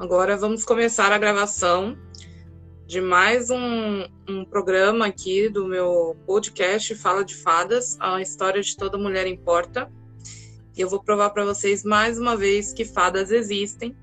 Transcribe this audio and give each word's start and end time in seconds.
agora 0.00 0.34
vamos 0.34 0.64
começar 0.64 1.12
a 1.12 1.18
gravação 1.18 1.94
de 2.86 3.02
mais 3.02 3.50
um, 3.50 4.06
um, 4.26 4.46
programa 4.46 5.06
aqui 5.06 5.46
do 5.50 5.66
meu 5.66 6.16
podcast 6.26 6.94
Fala 6.94 7.22
de 7.22 7.36
Fadas, 7.36 7.98
a 8.00 8.18
história 8.18 8.62
de 8.62 8.74
toda 8.74 8.96
mulher 8.96 9.26
importa. 9.26 9.92
E 10.74 10.80
eu 10.80 10.88
vou 10.88 11.02
provar 11.02 11.28
para 11.30 11.44
vocês 11.44 11.84
mais 11.84 12.18
uma 12.18 12.34
vez 12.34 12.72
que 12.72 12.82
fadas 12.82 13.30
existem. 13.30 13.94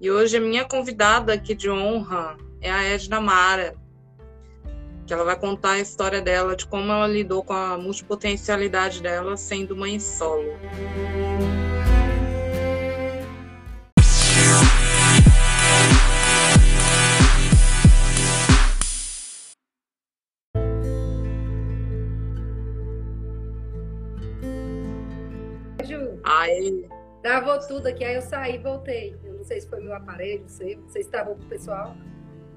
E 0.00 0.10
hoje 0.10 0.38
a 0.38 0.40
minha 0.40 0.64
convidada 0.64 1.34
aqui 1.34 1.54
de 1.54 1.68
honra 1.68 2.38
é 2.62 2.72
a 2.72 2.82
Edna 2.82 3.20
Mara, 3.20 3.76
que 5.06 5.12
ela 5.12 5.24
vai 5.24 5.38
contar 5.38 5.72
a 5.72 5.80
história 5.80 6.22
dela, 6.22 6.56
de 6.56 6.66
como 6.66 6.90
ela 6.90 7.06
lidou 7.06 7.44
com 7.44 7.52
a 7.52 7.76
multipotencialidade 7.76 9.02
dela 9.02 9.36
sendo 9.36 9.76
mãe 9.76 10.00
solo. 10.00 10.48
Aí. 26.44 26.88
Travou 27.22 27.58
tudo 27.60 27.86
aqui, 27.86 28.04
aí 28.04 28.16
eu 28.16 28.22
saí 28.22 28.56
e 28.56 28.58
voltei. 28.58 29.16
Eu 29.24 29.34
não 29.34 29.44
sei 29.44 29.60
se 29.60 29.68
foi 29.68 29.80
meu 29.80 29.94
aparelho, 29.94 30.42
não 30.42 30.48
sei. 30.48 30.76
Vocês 30.76 31.06
estavam 31.06 31.34
pro 31.36 31.46
pessoal. 31.46 31.96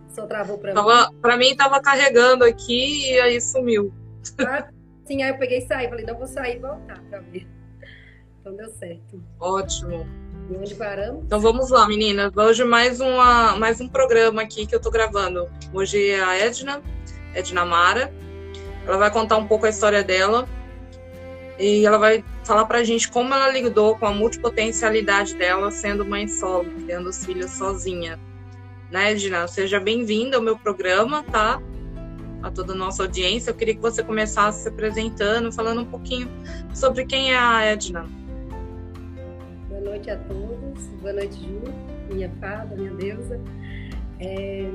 Só 0.09 0.25
travou 0.25 0.57
pra 0.57 0.73
tava, 0.73 1.09
mim. 1.09 1.19
Pra 1.21 1.37
mim 1.37 1.55
tava 1.55 1.81
carregando 1.81 2.43
aqui 2.43 3.11
e 3.11 3.19
aí 3.19 3.39
sumiu. 3.39 3.93
Ah, 4.39 4.67
sim, 5.05 5.23
aí 5.23 5.29
eu 5.29 5.37
peguei 5.37 5.59
e 5.59 5.67
saí. 5.67 5.87
Falei, 5.87 6.05
não, 6.05 6.17
vou 6.17 6.27
sair 6.27 6.57
e 6.57 6.59
voltar 6.59 7.01
pra 7.09 7.19
ver. 7.19 7.47
Então 8.41 8.55
deu 8.55 8.69
certo. 8.71 9.23
Ótimo. 9.39 10.05
E 10.49 10.55
onde 10.55 10.75
paramos? 10.75 11.23
Então 11.25 11.39
vamos 11.39 11.69
lá, 11.69 11.87
meninas. 11.87 12.35
Hoje 12.35 12.63
mais, 12.63 12.99
uma, 12.99 13.55
mais 13.57 13.79
um 13.79 13.87
programa 13.87 14.41
aqui 14.41 14.65
que 14.65 14.75
eu 14.75 14.81
tô 14.81 14.91
gravando. 14.91 15.49
Hoje 15.73 16.09
é 16.09 16.21
a 16.21 16.37
Edna, 16.37 16.81
Edna 17.33 17.65
Mara. 17.65 18.13
Ela 18.85 18.97
vai 18.97 19.11
contar 19.11 19.37
um 19.37 19.47
pouco 19.47 19.65
a 19.65 19.69
história 19.69 20.03
dela. 20.03 20.47
E 21.59 21.85
ela 21.85 21.97
vai 21.97 22.23
falar 22.43 22.65
pra 22.65 22.83
gente 22.83 23.09
como 23.09 23.33
ela 23.33 23.49
lidou 23.49 23.97
com 23.97 24.05
a 24.05 24.11
multipotencialidade 24.11 25.35
dela 25.35 25.71
sendo 25.71 26.05
mãe 26.05 26.27
solo, 26.27 26.69
tendo 26.85 27.09
os 27.09 27.25
filhos 27.25 27.51
sozinha 27.51 28.19
né, 28.91 29.11
Edna? 29.11 29.47
Seja 29.47 29.79
bem-vinda 29.79 30.37
ao 30.37 30.43
meu 30.43 30.57
programa, 30.57 31.23
tá? 31.23 31.61
A 32.41 32.51
toda 32.51 32.73
a 32.73 32.75
nossa 32.75 33.03
audiência. 33.03 33.51
Eu 33.51 33.55
queria 33.55 33.75
que 33.75 33.81
você 33.81 34.03
começasse 34.03 34.63
se 34.63 34.69
apresentando, 34.69 35.51
falando 35.51 35.81
um 35.81 35.85
pouquinho 35.85 36.29
sobre 36.73 37.05
quem 37.05 37.33
é 37.33 37.37
a 37.37 37.63
Edna. 37.63 38.05
Boa 39.67 39.81
noite 39.81 40.09
a 40.09 40.17
todos. 40.17 40.83
Boa 41.01 41.13
noite, 41.13 41.35
Ju, 41.35 41.61
minha 42.13 42.31
fada, 42.39 42.75
minha 42.75 42.93
deusa. 42.93 43.39
É... 44.19 44.69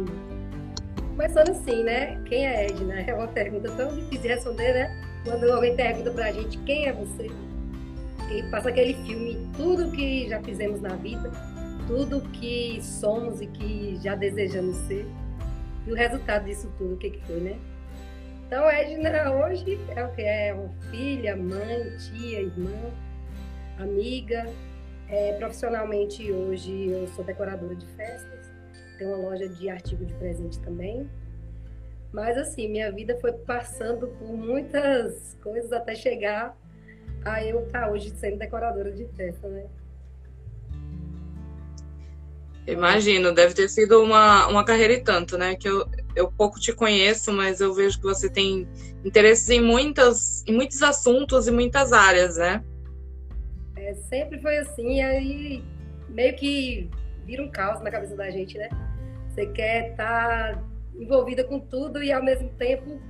Começando 1.13 1.51
assim, 1.51 1.85
né? 1.85 2.19
Quem 2.25 2.47
é 2.47 2.67
Edna? 2.67 3.01
É 3.03 3.15
uma 3.15 3.29
pergunta 3.29 3.71
tão 3.73 3.95
difícil 3.95 4.23
de 4.23 4.29
responder, 4.29 4.73
né? 4.73 5.05
Quando 5.25 5.45
alguém 5.53 5.77
pergunta 5.77 6.11
pra 6.11 6.33
gente 6.33 6.57
quem 6.59 6.87
é 6.87 6.93
você, 6.93 7.31
e 8.31 8.43
passa 8.45 8.71
aquele 8.71 8.95
filme, 9.05 9.47
tudo 9.55 9.93
que 9.93 10.27
já 10.27 10.43
fizemos 10.43 10.81
na 10.81 10.97
vida, 10.97 11.31
tudo 11.87 12.23
que 12.31 12.79
somos 12.81 13.43
e 13.43 13.47
que 13.47 13.99
já 14.03 14.15
desejamos 14.15 14.75
ser. 14.89 15.07
E 15.87 15.93
o 15.93 15.95
resultado 15.95 16.47
disso 16.47 16.73
tudo, 16.79 16.95
o 16.95 16.97
que, 16.97 17.11
que 17.11 17.27
foi, 17.27 17.41
né? 17.41 17.59
Então, 18.47 18.69
Edna 18.71 19.33
hoje 19.35 19.79
é 19.95 20.05
o 20.05 20.13
que? 20.13 20.23
É 20.23 20.55
uma 20.55 20.71
filha, 20.91 21.37
mãe, 21.37 21.95
tia, 21.99 22.41
irmã, 22.41 22.91
amiga. 23.79 24.47
É, 25.11 25.35
profissionalmente, 25.35 26.33
hoje 26.33 26.89
eu 26.89 27.07
sou 27.09 27.23
decoradora 27.23 27.75
de 27.75 27.85
festas, 27.89 28.32
tenho 29.03 29.15
uma 29.15 29.29
loja 29.31 29.49
de 29.49 29.69
artigo 29.69 30.05
de 30.05 30.15
presente 30.15 30.61
também. 30.61 31.11
Mas, 32.13 32.37
assim, 32.37 32.69
minha 32.69 32.93
vida 32.93 33.19
foi 33.21 33.33
passando 33.33 34.07
por 34.07 34.29
muitas 34.29 35.37
coisas 35.43 35.73
até 35.73 35.95
chegar 35.95 36.57
a 37.25 37.45
eu 37.45 37.65
estar 37.65 37.91
hoje 37.91 38.11
sendo 38.11 38.39
decoradora 38.39 38.93
de 38.93 39.07
festa, 39.17 39.49
né? 39.49 39.65
Imagino, 42.67 43.33
deve 43.33 43.55
ter 43.55 43.69
sido 43.69 44.01
uma, 44.03 44.47
uma 44.47 44.65
carreira 44.65 44.93
e 44.93 45.03
tanto, 45.03 45.37
né? 45.37 45.57
Que 45.57 45.69
eu, 45.69 45.89
eu 46.15 46.31
pouco 46.31 46.61
te 46.61 46.73
conheço, 46.73 47.33
mas 47.33 47.61
eu 47.61 47.75
vejo 47.75 47.99
que 47.99 48.05
você 48.05 48.31
tem 48.31 48.69
interesses 49.05 49.49
em, 49.49 49.61
muitas, 49.61 50.45
em 50.47 50.53
muitos 50.53 50.81
assuntos 50.81 51.49
e 51.49 51.51
muitas 51.51 51.93
áreas, 51.93 52.37
né? 52.37 52.63
É, 53.75 53.95
sempre 53.95 54.41
foi 54.41 54.59
assim, 54.59 55.03
aí 55.03 55.65
meio 56.09 56.37
que 56.37 56.89
vira 57.25 57.43
um 57.43 57.51
caos 57.51 57.83
na 57.83 57.91
cabeça 57.91 58.15
da 58.15 58.31
gente, 58.31 58.57
né? 58.59 58.69
Você 59.33 59.47
quer 59.47 59.93
estar 59.93 60.57
tá 60.57 60.63
envolvida 60.95 61.43
com 61.43 61.59
tudo 61.59 62.03
e 62.03 62.13
ao 62.13 62.23
mesmo 62.23 62.51
tempo 62.51 63.01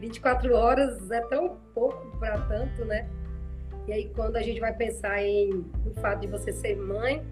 24 0.00 0.54
horas 0.54 1.10
é 1.10 1.20
tão 1.22 1.58
pouco 1.74 2.16
para 2.18 2.40
tanto, 2.42 2.84
né? 2.84 3.10
E 3.88 3.92
aí 3.92 4.08
quando 4.14 4.36
a 4.36 4.42
gente 4.42 4.60
vai 4.60 4.72
pensar 4.72 5.20
em 5.20 5.64
o 5.84 5.92
fato 6.00 6.20
de 6.20 6.28
você 6.28 6.52
ser 6.52 6.76
mãe, 6.76 7.26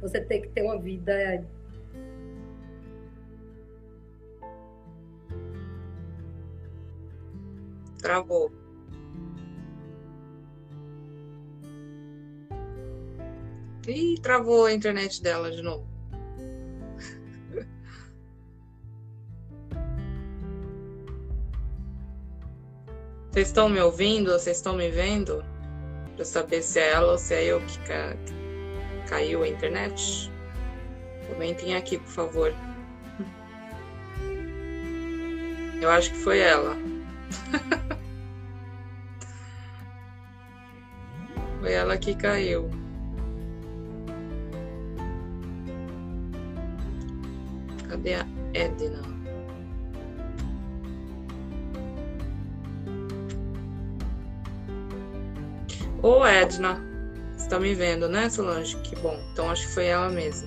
você 0.00 0.18
tem 0.18 0.40
que 0.40 0.48
ter 0.48 0.62
uma 0.62 0.80
vida 0.80 1.44
Travou. 8.00 8.50
Ih, 13.86 14.18
travou 14.22 14.66
a 14.66 14.72
internet 14.72 15.22
dela 15.22 15.50
de 15.50 15.62
novo. 15.62 15.93
Vocês 23.34 23.48
estão 23.48 23.68
me 23.68 23.80
ouvindo? 23.80 24.30
Vocês 24.30 24.58
estão 24.58 24.76
me 24.76 24.88
vendo? 24.88 25.44
Para 26.14 26.24
saber 26.24 26.62
se 26.62 26.78
é 26.78 26.92
ela 26.92 27.10
ou 27.10 27.18
se 27.18 27.34
é 27.34 27.42
eu 27.42 27.60
que, 27.62 27.78
Caiu 29.08 29.42
a 29.42 29.48
internet? 29.48 30.30
Comentem 31.26 31.74
aqui, 31.74 31.98
por 31.98 32.12
favor. 32.12 32.54
Eu 35.82 35.90
acho 35.90 36.12
que 36.12 36.18
foi 36.18 36.38
ela. 36.38 36.76
foi 41.58 41.72
ela 41.72 41.98
que 41.98 42.14
caiu. 42.14 42.70
Cadê 47.88 48.14
a 48.14 48.24
Edna? 48.54 49.13
Ô 56.04 56.24
Edna, 56.26 56.78
você 57.34 57.48
tá 57.48 57.58
me 57.58 57.74
vendo, 57.74 58.10
né, 58.10 58.28
Solange? 58.28 58.76
Que 58.82 58.94
bom. 58.96 59.18
Então 59.32 59.50
acho 59.50 59.66
que 59.66 59.72
foi 59.72 59.86
ela 59.86 60.10
mesma. 60.10 60.46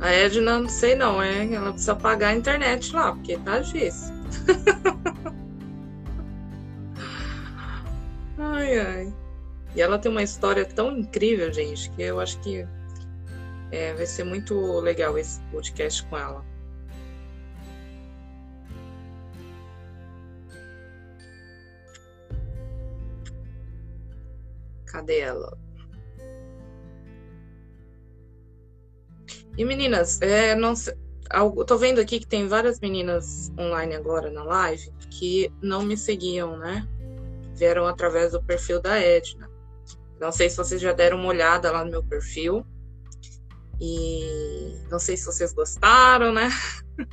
A 0.00 0.08
Edna, 0.08 0.60
não 0.60 0.68
sei 0.68 0.94
não, 0.94 1.20
é. 1.20 1.52
Ela 1.52 1.72
precisa 1.72 1.96
pagar 1.96 2.28
a 2.28 2.36
internet 2.36 2.94
lá, 2.94 3.12
porque 3.12 3.36
tá 3.38 3.58
difícil. 3.58 4.14
ai, 8.38 8.78
ai. 8.78 9.12
E 9.74 9.82
ela 9.82 9.98
tem 9.98 10.12
uma 10.12 10.22
história 10.22 10.64
tão 10.64 10.96
incrível, 10.96 11.52
gente, 11.52 11.90
que 11.90 12.02
eu 12.02 12.20
acho 12.20 12.38
que 12.42 12.64
é, 13.72 13.94
vai 13.94 14.06
ser 14.06 14.22
muito 14.22 14.78
legal 14.78 15.18
esse 15.18 15.40
podcast 15.50 16.04
com 16.04 16.16
ela. 16.16 16.44
Cadê 24.96 25.18
ela? 25.18 25.58
E 29.58 29.62
meninas, 29.62 30.22
é, 30.22 30.54
não 30.54 30.72
tô 31.66 31.76
vendo 31.76 32.00
aqui 32.00 32.18
que 32.18 32.26
tem 32.26 32.48
várias 32.48 32.80
meninas 32.80 33.52
online 33.58 33.94
agora 33.94 34.30
na 34.30 34.42
live 34.42 34.90
que 35.10 35.52
não 35.60 35.82
me 35.82 35.98
seguiam, 35.98 36.56
né? 36.56 36.88
Vieram 37.54 37.86
através 37.86 38.32
do 38.32 38.42
perfil 38.42 38.80
da 38.80 38.98
Edna. 38.98 39.50
Não 40.18 40.32
sei 40.32 40.48
se 40.48 40.56
vocês 40.56 40.80
já 40.80 40.94
deram 40.94 41.18
uma 41.18 41.28
olhada 41.28 41.70
lá 41.70 41.84
no 41.84 41.90
meu 41.90 42.02
perfil. 42.02 42.66
E 43.78 44.78
não 44.90 44.98
sei 44.98 45.18
se 45.18 45.26
vocês 45.26 45.52
gostaram, 45.52 46.32
né? 46.32 46.48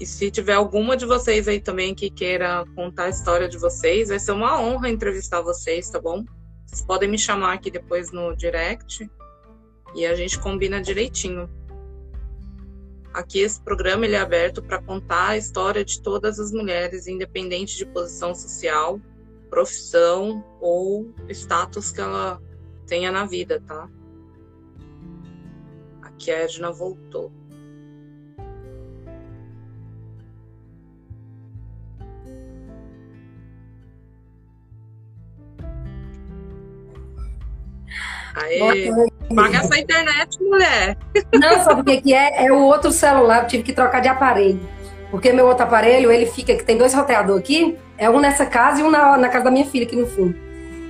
E 0.00 0.06
se 0.06 0.30
tiver 0.30 0.54
alguma 0.54 0.96
de 0.96 1.04
vocês 1.04 1.46
aí 1.46 1.60
também 1.60 1.94
que 1.94 2.08
queira 2.08 2.64
contar 2.74 3.04
a 3.04 3.08
história 3.10 3.46
de 3.46 3.58
vocês, 3.58 4.08
vai 4.08 4.18
ser 4.18 4.32
uma 4.32 4.58
honra 4.58 4.88
entrevistar 4.88 5.42
vocês, 5.42 5.90
tá 5.90 6.00
bom? 6.00 6.24
Vocês 6.70 6.82
podem 6.82 7.08
me 7.08 7.18
chamar 7.18 7.54
aqui 7.54 7.68
depois 7.68 8.12
no 8.12 8.32
direct 8.36 9.10
e 9.92 10.06
a 10.06 10.14
gente 10.14 10.38
combina 10.38 10.80
direitinho. 10.80 11.50
Aqui 13.12 13.40
esse 13.40 13.60
programa 13.60 14.06
ele 14.06 14.14
é 14.14 14.20
aberto 14.20 14.62
para 14.62 14.80
contar 14.80 15.30
a 15.30 15.36
história 15.36 15.84
de 15.84 16.00
todas 16.00 16.38
as 16.38 16.52
mulheres, 16.52 17.08
independente 17.08 17.76
de 17.76 17.84
posição 17.84 18.32
social, 18.36 19.00
profissão 19.50 20.44
ou 20.60 21.12
status 21.28 21.90
que 21.90 22.00
ela 22.00 22.40
tenha 22.86 23.10
na 23.10 23.26
vida, 23.26 23.60
tá? 23.66 23.90
que 26.20 26.30
a 26.30 26.40
Edna 26.40 26.70
voltou. 26.70 27.32
Aê, 38.34 38.90
paga 39.34 39.58
essa 39.58 39.78
internet, 39.78 40.42
mulher. 40.42 40.96
Não, 41.32 41.64
sabe 41.64 41.80
o 41.80 41.84
que, 41.84 42.00
que 42.00 42.14
é? 42.14 42.46
É 42.46 42.52
o 42.52 42.58
outro 42.58 42.92
celular, 42.92 43.42
eu 43.42 43.48
tive 43.48 43.62
que 43.62 43.72
trocar 43.72 44.00
de 44.00 44.08
aparelho. 44.08 44.60
Porque 45.10 45.32
meu 45.32 45.46
outro 45.46 45.64
aparelho, 45.64 46.12
ele 46.12 46.26
fica, 46.26 46.54
que 46.54 46.64
tem 46.64 46.78
dois 46.78 46.94
roteadores 46.94 47.42
aqui, 47.42 47.76
é 47.98 48.08
um 48.08 48.20
nessa 48.20 48.46
casa 48.46 48.80
e 48.80 48.84
um 48.84 48.90
na, 48.90 49.16
na 49.16 49.28
casa 49.28 49.44
da 49.44 49.50
minha 49.50 49.66
filha 49.66 49.84
aqui 49.84 49.96
no 49.96 50.06
fundo. 50.06 50.36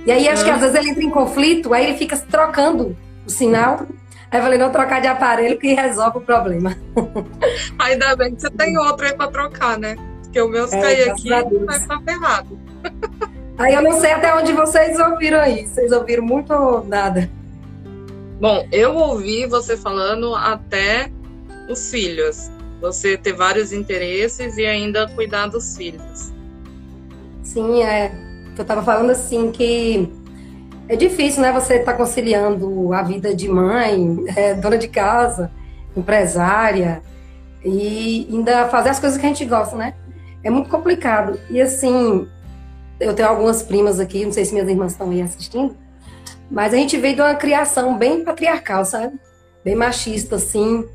E 0.05 0.11
aí 0.11 0.27
acho 0.27 0.43
que 0.43 0.49
às 0.49 0.59
vezes 0.59 0.75
ele 0.75 0.89
entra 0.89 1.03
em 1.03 1.09
conflito, 1.09 1.73
aí 1.73 1.85
ele 1.85 1.97
fica 1.97 2.17
trocando 2.17 2.95
o 3.25 3.29
sinal. 3.29 3.85
Aí 4.31 4.39
eu 4.39 4.43
falei, 4.43 4.57
não 4.57 4.71
trocar 4.71 5.01
de 5.01 5.07
aparelho 5.07 5.59
que 5.59 5.73
resolve 5.73 6.19
o 6.19 6.21
problema. 6.21 6.75
Ainda 7.79 8.15
bem 8.15 8.33
que 8.33 8.41
você 8.41 8.49
tem 8.51 8.77
outro 8.77 9.05
aí 9.05 9.13
pra 9.13 9.27
trocar, 9.27 9.77
né? 9.77 9.95
Porque 10.23 10.39
o 10.39 10.47
meu 10.47 10.67
se 10.67 10.75
é, 10.77 10.81
cair 10.81 11.09
aqui 11.09 11.29
vai 11.65 11.77
estar 11.77 12.01
ferrado. 12.01 12.59
Aí 13.61 13.75
eu 13.75 13.81
não 13.83 13.93
sei 13.99 14.11
até 14.11 14.33
onde 14.33 14.53
vocês 14.53 14.99
ouviram 14.99 15.39
aí. 15.39 15.67
Vocês 15.67 15.91
ouviram 15.91 16.23
muito 16.23 16.51
ou 16.51 16.83
nada? 16.83 17.29
Bom, 18.39 18.67
eu 18.71 18.95
ouvi 18.95 19.45
você 19.45 19.77
falando 19.77 20.33
até 20.33 21.11
os 21.69 21.91
filhos. 21.91 22.49
Você 22.81 23.15
ter 23.15 23.33
vários 23.33 23.71
interesses 23.71 24.57
e 24.57 24.65
ainda 24.65 25.07
cuidar 25.09 25.45
dos 25.45 25.77
filhos. 25.77 26.31
Sim, 27.43 27.83
é. 27.83 28.11
Eu 28.57 28.63
estava 28.63 28.81
falando 28.81 29.11
assim 29.11 29.51
que 29.51 30.11
é 30.89 30.95
difícil, 30.95 31.43
né? 31.43 31.51
Você 31.51 31.75
estar 31.75 31.91
tá 31.91 31.97
conciliando 31.99 32.91
a 32.93 33.03
vida 33.03 33.35
de 33.35 33.47
mãe, 33.47 34.25
é, 34.35 34.55
dona 34.55 34.77
de 34.79 34.87
casa, 34.87 35.51
empresária 35.95 37.03
e 37.63 38.27
ainda 38.27 38.67
fazer 38.69 38.89
as 38.89 38.99
coisas 38.99 39.19
que 39.19 39.25
a 39.25 39.29
gente 39.29 39.45
gosta, 39.45 39.75
né? 39.75 39.93
É 40.43 40.49
muito 40.49 40.67
complicado. 40.67 41.39
E 41.47 41.61
assim, 41.61 42.27
eu 43.01 43.15
tenho 43.15 43.27
algumas 43.27 43.63
primas 43.63 43.99
aqui, 43.99 44.23
não 44.23 44.31
sei 44.31 44.45
se 44.45 44.53
minhas 44.53 44.69
irmãs 44.69 44.91
estão 44.91 45.09
aí 45.09 45.21
assistindo, 45.21 45.75
mas 46.49 46.73
a 46.73 46.77
gente 46.77 46.97
veio 46.97 47.15
de 47.15 47.21
uma 47.21 47.33
criação 47.33 47.97
bem 47.97 48.23
patriarcal, 48.23 48.85
sabe? 48.85 49.19
Bem 49.65 49.75
machista, 49.75 50.35
assim. 50.35 50.85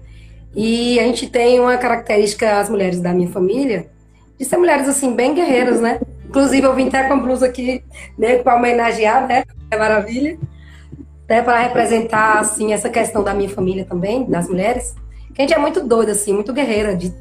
E 0.54 1.00
a 1.00 1.02
gente 1.02 1.28
tem 1.28 1.58
uma 1.58 1.76
característica, 1.76 2.58
as 2.58 2.70
mulheres 2.70 3.00
da 3.00 3.12
minha 3.12 3.28
família, 3.28 3.88
de 4.38 4.44
ser 4.44 4.56
mulheres, 4.56 4.88
assim, 4.88 5.14
bem 5.14 5.34
guerreiras, 5.34 5.80
né? 5.80 6.00
Inclusive, 6.28 6.64
eu 6.64 6.74
vim 6.74 6.88
até 6.88 7.04
com 7.04 7.14
a 7.14 7.16
blusa 7.16 7.46
aqui, 7.46 7.82
né, 8.16 8.36
para 8.36 8.54
homenagear, 8.54 9.26
né? 9.26 9.44
É 9.70 9.76
maravilha. 9.76 10.38
Até 11.24 11.42
para 11.42 11.60
representar, 11.60 12.38
assim, 12.38 12.72
essa 12.72 12.88
questão 12.88 13.24
da 13.24 13.34
minha 13.34 13.48
família 13.48 13.84
também, 13.84 14.24
das 14.24 14.48
mulheres. 14.48 14.94
Que 15.34 15.42
a 15.42 15.44
gente 15.44 15.54
é 15.54 15.58
muito 15.58 15.82
doida, 15.82 16.12
assim, 16.12 16.32
muito 16.32 16.52
guerreira, 16.52 16.94
de 16.94 17.12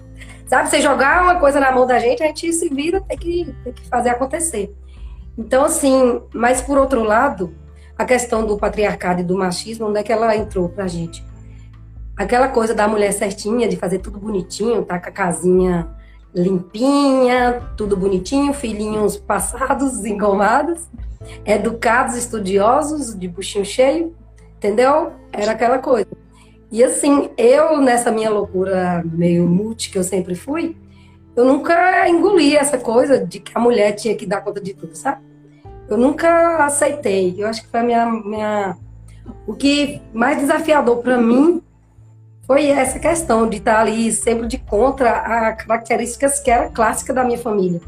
Sabe, 0.47 0.69
você 0.69 0.80
jogar 0.80 1.24
uma 1.24 1.39
coisa 1.39 1.59
na 1.59 1.71
mão 1.71 1.88
da 1.88 1.97
gente, 1.97 2.21
a 2.21 2.27
gente 2.27 2.53
se 2.53 2.69
vira, 2.69 3.01
tem 3.01 3.18
que, 3.18 3.56
tem 3.63 3.74
que 3.74 3.88
fazer 3.88 4.09
acontecer. 4.09 4.75
Então, 5.38 5.65
assim, 5.65 6.21
mas 6.33 6.62
por 6.62 6.77
outro 6.77 7.03
lado, 7.03 7.53
a 7.97 8.06
questão 8.06 8.45
do 8.45 8.57
patriarcado 8.57 9.21
e 9.21 9.24
do 9.24 9.38
machismo, 9.38 9.88
onde 9.88 10.00
é 10.00 10.03
que 10.03 10.12
ela 10.12 10.36
entrou 10.36 10.69
pra 10.69 10.88
gente? 10.88 11.25
Aquela 12.15 12.47
coisa 12.47 12.74
da 12.74 12.88
mulher 12.88 13.12
certinha, 13.12 13.68
de 13.68 13.75
fazer 13.75 14.00
tudo 14.00 14.19
bonitinho, 14.19 14.86
tá 14.86 15.00
com 15.00 15.09
a 15.09 15.12
casinha 15.12 15.89
limpinha, 16.33 17.62
tudo 17.75 17.95
bonitinho, 17.95 18.53
filhinhos 18.53 19.18
passados, 19.18 20.03
engomados, 20.06 20.88
educados, 21.45 22.15
estudiosos, 22.15 23.18
de 23.18 23.27
buchinho 23.27 23.65
cheio, 23.65 24.15
entendeu? 24.57 25.13
Era 25.31 25.53
aquela 25.53 25.80
coisa. 25.80 26.25
E 26.75 26.83
assim, 26.83 27.30
eu, 27.38 27.80
nessa 27.80 28.12
minha 28.12 28.30
loucura 28.30 29.01
meio 29.06 29.48
multi 29.48 29.89
que 29.89 29.98
eu 29.98 30.04
sempre 30.04 30.36
fui, 30.36 30.75
eu 31.33 31.45
nunca 31.45 32.10
engoli 32.10 32.54
essa 32.54 32.77
coisa 32.77 33.18
de 33.18 33.39
que 33.39 33.54
a 33.56 33.62
mulher 33.62 33.94
tinha 33.94 34.13
que 34.13 34.25
dar 34.25 34.42
conta 34.42 34.60
de 34.60 34.74
tudo, 34.74 34.94
sabe? 34.94 35.22
Eu 35.88 35.95
nunca 35.98 36.66
aceitei. 36.66 37.33
Eu 37.38 37.48
acho 37.48 37.63
que 37.63 37.69
foi 37.69 37.80
a 37.80 37.83
minha. 37.83 38.06
minha... 38.07 38.77
O 39.48 39.54
que 39.54 40.01
mais 40.13 40.38
desafiador 40.38 40.98
para 40.98 41.18
mim 41.18 41.63
foi 42.45 42.66
essa 42.68 43.00
questão 43.00 43.48
de 43.48 43.56
estar 43.56 43.80
ali 43.80 44.12
sempre 44.12 44.45
de 44.45 44.57
contra 44.57 45.12
a 45.12 45.54
características 45.54 46.42
que 46.42 46.51
era 46.51 46.69
clássica 46.69 47.13
da 47.13 47.24
minha 47.24 47.39
família. 47.39 47.80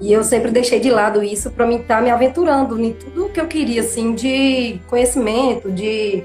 E 0.00 0.12
eu 0.12 0.22
sempre 0.22 0.52
deixei 0.52 0.78
de 0.78 0.92
lado 0.92 1.24
isso 1.24 1.50
para 1.50 1.66
mim 1.66 1.80
estar 1.80 2.00
me 2.00 2.10
aventurando 2.10 2.80
em 2.80 2.92
tudo 2.92 3.30
que 3.30 3.40
eu 3.40 3.48
queria, 3.48 3.80
assim, 3.80 4.14
de 4.14 4.78
conhecimento, 4.86 5.72
de 5.72 6.24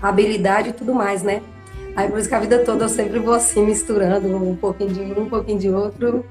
habilidade 0.00 0.70
e 0.70 0.72
tudo 0.72 0.94
mais, 0.94 1.22
né? 1.22 1.42
Aí 1.96 2.08
por 2.08 2.18
isso 2.18 2.28
que 2.28 2.34
a 2.34 2.40
vida 2.40 2.58
toda 2.60 2.84
eu 2.84 2.88
sempre 2.88 3.18
vou 3.18 3.34
assim, 3.34 3.64
misturando 3.64 4.28
um 4.36 4.54
pouquinho 4.54 4.90
de 4.90 5.00
um, 5.00 5.22
um 5.22 5.28
pouquinho 5.28 5.58
de 5.58 5.68
outro, 5.68 6.24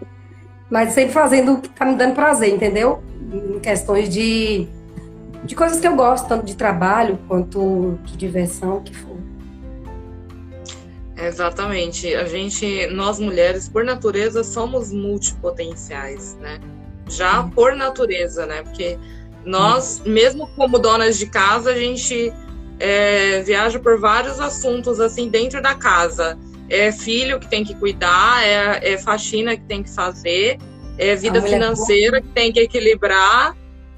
mas 0.70 0.94
sempre 0.94 1.14
fazendo 1.14 1.54
o 1.54 1.62
que 1.62 1.70
tá 1.70 1.86
me 1.86 1.96
dando 1.96 2.16
prazer, 2.16 2.54
entendeu? 2.54 3.04
Em 3.32 3.60
questões 3.60 4.10
de, 4.10 4.68
de 5.44 5.56
coisas 5.56 5.80
que 5.80 5.88
eu 5.88 5.96
gosto, 5.96 6.28
tanto 6.28 6.46
de 6.46 6.56
trabalho 6.56 7.20
quanto 7.28 8.00
de 8.06 8.16
diversão, 8.16 8.82
que 8.82 8.96
for. 8.96 9.18
Exatamente. 11.18 12.14
A 12.16 12.26
gente, 12.26 12.88
nós 12.88 13.20
mulheres, 13.20 13.68
por 13.68 13.84
natureza, 13.84 14.44
somos 14.44 14.94
multipotenciais, 14.94 16.36
né? 16.40 16.60
Já 17.10 17.44
por 17.44 17.76
natureza, 17.76 18.46
né? 18.46 18.62
Porque 18.62 19.00
nós, 19.44 20.02
mesmo 20.06 20.48
como 20.56 20.78
donas 20.78 21.18
de 21.18 21.26
casa, 21.28 21.72
a 21.72 21.76
gente 21.76 22.32
é, 22.80 23.42
viaja 23.42 23.80
por 23.80 24.00
vários 24.00 24.40
assuntos 24.40 25.00
assim 25.00 25.30
dentro 25.30 25.62
da 25.62 25.76
casa. 25.76 26.38
É 26.70 26.92
filho 26.92 27.40
que 27.40 27.48
tem 27.48 27.64
que 27.64 27.74
cuidar, 27.76 28.46
é, 28.46 28.94
é 28.94 28.98
faxina 28.98 29.56
que 29.56 29.64
tem 29.64 29.82
que 29.82 29.90
fazer, 29.90 30.58
é 30.98 31.16
vida 31.16 31.42
financeira 31.42 32.22
que 32.22 32.28
tem 32.30 32.52
que 32.52 32.60
equilibrar, 32.60 33.56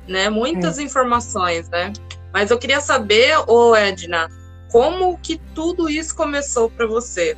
né? 0.08 0.30
Muitas 0.30 0.78
é. 0.78 0.84
informações, 0.84 1.68
né? 1.70 1.92
Mas 2.32 2.52
eu 2.52 2.60
queria 2.60 2.80
saber, 2.80 3.36
ô 3.48 3.76
Edna, 3.76 4.30
como 4.72 5.18
que 5.18 5.42
tudo 5.56 5.90
isso 5.90 6.16
começou 6.16 6.70
para 6.70 6.86
você? 6.86 7.36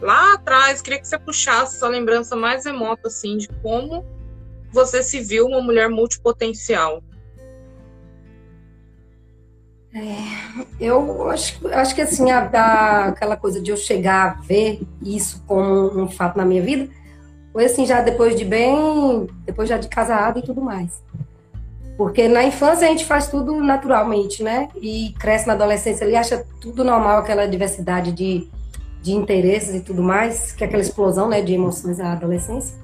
Lá 0.00 0.34
atrás, 0.34 0.80
queria 0.82 1.00
que 1.00 1.06
você 1.06 1.18
puxasse 1.18 1.78
sua 1.78 1.88
lembrança 1.88 2.34
mais 2.36 2.64
remota, 2.64 3.08
assim, 3.08 3.36
de 3.36 3.48
como 3.62 4.04
você 4.72 5.02
se 5.02 5.20
viu 5.20 5.46
uma 5.46 5.60
mulher 5.60 5.88
multipotencial. 5.88 7.02
É, 9.94 10.16
eu 10.80 11.28
acho, 11.30 11.68
acho 11.68 11.94
que 11.94 12.00
assim, 12.00 12.30
a, 12.30 12.48
a, 12.52 13.08
aquela 13.08 13.36
coisa 13.36 13.60
de 13.60 13.70
eu 13.70 13.76
chegar 13.76 14.38
a 14.38 14.42
ver 14.42 14.80
isso 15.02 15.42
como 15.46 16.02
um 16.02 16.08
fato 16.08 16.36
na 16.38 16.44
minha 16.44 16.62
vida, 16.62 16.88
foi 17.52 17.66
assim, 17.66 17.84
já 17.84 18.00
depois 18.00 18.34
de 18.34 18.44
bem, 18.44 19.28
depois 19.44 19.68
já 19.68 19.76
de 19.76 19.88
casado 19.88 20.38
e 20.38 20.42
tudo 20.42 20.62
mais. 20.62 21.02
Porque 21.98 22.26
na 22.26 22.42
infância 22.42 22.86
a 22.86 22.90
gente 22.90 23.04
faz 23.04 23.28
tudo 23.28 23.60
naturalmente, 23.62 24.42
né? 24.42 24.70
E 24.80 25.14
cresce 25.18 25.46
na 25.46 25.52
adolescência 25.52 26.06
ali, 26.06 26.16
acha 26.16 26.44
tudo 26.58 26.82
normal, 26.82 27.18
aquela 27.18 27.46
diversidade 27.46 28.12
de, 28.12 28.48
de 29.02 29.12
interesses 29.12 29.74
e 29.74 29.80
tudo 29.80 30.02
mais, 30.02 30.52
que 30.52 30.64
é 30.64 30.66
aquela 30.66 30.82
explosão, 30.82 31.28
né, 31.28 31.42
de 31.42 31.52
emoções 31.52 31.98
na 31.98 32.12
adolescência. 32.12 32.80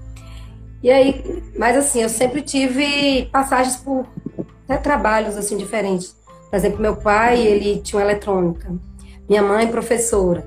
E 0.82 0.90
aí, 0.90 1.42
mas 1.56 1.74
assim, 1.74 2.02
eu 2.02 2.08
sempre 2.08 2.42
tive 2.42 3.24
passagens 3.32 3.76
por 3.76 4.06
né, 4.68 4.76
trabalhos 4.76 5.36
assim 5.38 5.56
diferentes. 5.56 6.17
Por 6.50 6.56
exemplo, 6.56 6.80
meu 6.80 6.96
pai, 6.96 7.46
ele 7.46 7.80
tinha 7.80 8.00
uma 8.00 8.10
eletrônica. 8.10 8.72
Minha 9.28 9.42
mãe, 9.42 9.66
professora. 9.66 10.44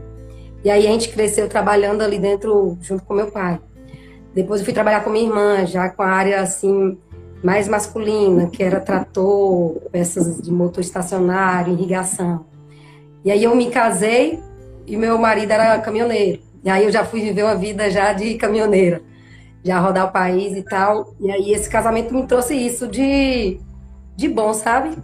E 0.63 0.69
aí 0.69 0.87
a 0.87 0.91
gente 0.91 1.09
cresceu 1.09 1.47
trabalhando 1.47 2.01
ali 2.01 2.19
dentro, 2.19 2.77
junto 2.81 3.03
com 3.03 3.13
meu 3.13 3.31
pai. 3.31 3.59
Depois 4.33 4.61
eu 4.61 4.65
fui 4.65 4.73
trabalhar 4.73 5.03
com 5.03 5.09
minha 5.09 5.25
irmã, 5.25 5.65
já 5.65 5.89
com 5.89 6.03
a 6.03 6.07
área, 6.07 6.41
assim, 6.41 6.97
mais 7.43 7.67
masculina, 7.67 8.47
que 8.47 8.63
era 8.63 8.79
trator, 8.79 9.79
peças 9.91 10.41
de 10.41 10.51
motor 10.51 10.81
estacionário, 10.81 11.73
irrigação. 11.73 12.45
E 13.25 13.31
aí 13.31 13.43
eu 13.43 13.55
me 13.55 13.69
casei 13.69 14.39
e 14.87 14.95
meu 14.95 15.17
marido 15.17 15.51
era 15.51 15.79
caminhoneiro. 15.79 16.41
E 16.63 16.69
aí 16.69 16.85
eu 16.85 16.91
já 16.91 17.03
fui 17.03 17.21
viver 17.21 17.43
uma 17.43 17.55
vida 17.55 17.89
já 17.89 18.13
de 18.13 18.35
caminhoneira, 18.35 19.01
já 19.63 19.79
rodar 19.79 20.07
o 20.07 20.11
país 20.11 20.55
e 20.55 20.63
tal. 20.63 21.13
E 21.19 21.31
aí 21.31 21.53
esse 21.53 21.69
casamento 21.69 22.13
me 22.13 22.25
trouxe 22.25 22.55
isso 22.55 22.87
de, 22.87 23.59
de 24.15 24.29
bom, 24.29 24.53
sabe? 24.53 24.95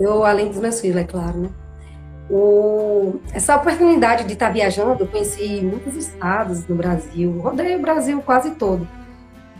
Eu, 0.00 0.24
além 0.24 0.48
dos 0.48 0.58
meus 0.58 0.80
filhos, 0.80 0.96
é 0.96 1.04
claro, 1.04 1.38
né? 1.38 1.50
O, 2.30 3.20
essa 3.34 3.56
oportunidade 3.56 4.24
de 4.24 4.32
estar 4.32 4.48
viajando, 4.48 5.02
eu 5.02 5.06
conheci 5.06 5.60
muitos 5.60 5.94
estados 5.94 6.66
no 6.66 6.74
Brasil, 6.74 7.38
rodei 7.40 7.76
o 7.76 7.80
Brasil 7.80 8.22
quase 8.22 8.52
todo. 8.52 8.88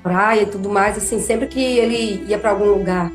Praia 0.03 0.43
e 0.43 0.47
tudo 0.47 0.71
mais, 0.71 0.97
assim, 0.97 1.21
sempre 1.21 1.47
que 1.47 1.61
ele 1.61 2.25
ia 2.27 2.39
para 2.39 2.51
algum 2.51 2.65
lugar 2.65 3.11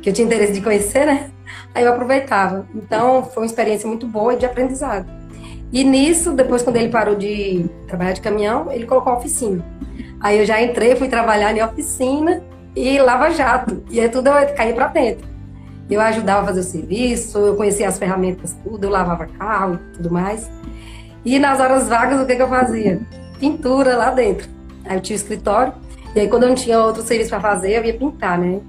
que 0.00 0.08
eu 0.08 0.12
tinha 0.14 0.24
interesse 0.24 0.52
de 0.54 0.62
conhecer, 0.62 1.04
né? 1.04 1.30
Aí 1.74 1.84
eu 1.84 1.92
aproveitava. 1.92 2.66
Então, 2.74 3.22
foi 3.24 3.42
uma 3.42 3.46
experiência 3.46 3.86
muito 3.86 4.06
boa 4.06 4.34
de 4.34 4.46
aprendizado. 4.46 5.06
E 5.72 5.84
nisso, 5.84 6.32
depois, 6.32 6.62
quando 6.62 6.76
ele 6.76 6.88
parou 6.88 7.14
de 7.14 7.66
trabalhar 7.86 8.12
de 8.12 8.20
caminhão, 8.20 8.70
ele 8.72 8.86
colocou 8.86 9.12
a 9.12 9.18
oficina. 9.18 9.64
Aí 10.20 10.38
eu 10.38 10.46
já 10.46 10.62
entrei, 10.62 10.96
fui 10.96 11.08
trabalhar 11.08 11.56
em 11.56 11.62
oficina 11.62 12.42
e 12.74 12.98
lava 12.98 13.30
jato. 13.30 13.82
E 13.90 14.00
aí 14.00 14.08
tudo 14.08 14.28
eu 14.28 14.54
caí 14.54 14.72
para 14.72 14.86
dentro. 14.88 15.31
Eu 15.90 16.00
ajudava 16.00 16.42
a 16.42 16.46
fazer 16.46 16.60
o 16.60 16.64
serviço, 16.64 17.38
eu 17.38 17.56
conhecia 17.56 17.88
as 17.88 17.98
ferramentas, 17.98 18.56
tudo, 18.64 18.84
eu 18.84 18.90
lavava 18.90 19.26
carro 19.26 19.78
e 19.90 19.96
tudo 19.96 20.10
mais. 20.10 20.50
E 21.24 21.38
nas 21.38 21.60
horas 21.60 21.88
vagas, 21.88 22.20
o 22.20 22.26
que, 22.26 22.34
que 22.34 22.42
eu 22.42 22.48
fazia? 22.48 23.00
Pintura 23.38 23.96
lá 23.96 24.10
dentro. 24.10 24.48
Aí 24.84 24.96
eu 24.96 25.00
tinha 25.00 25.16
escritório, 25.16 25.72
e 26.14 26.20
aí 26.20 26.28
quando 26.28 26.44
eu 26.44 26.48
não 26.48 26.56
tinha 26.56 26.80
outro 26.80 27.02
serviço 27.02 27.30
para 27.30 27.40
fazer, 27.40 27.72
eu 27.72 27.84
ia 27.84 27.94
pintar, 27.94 28.38
né? 28.38 28.60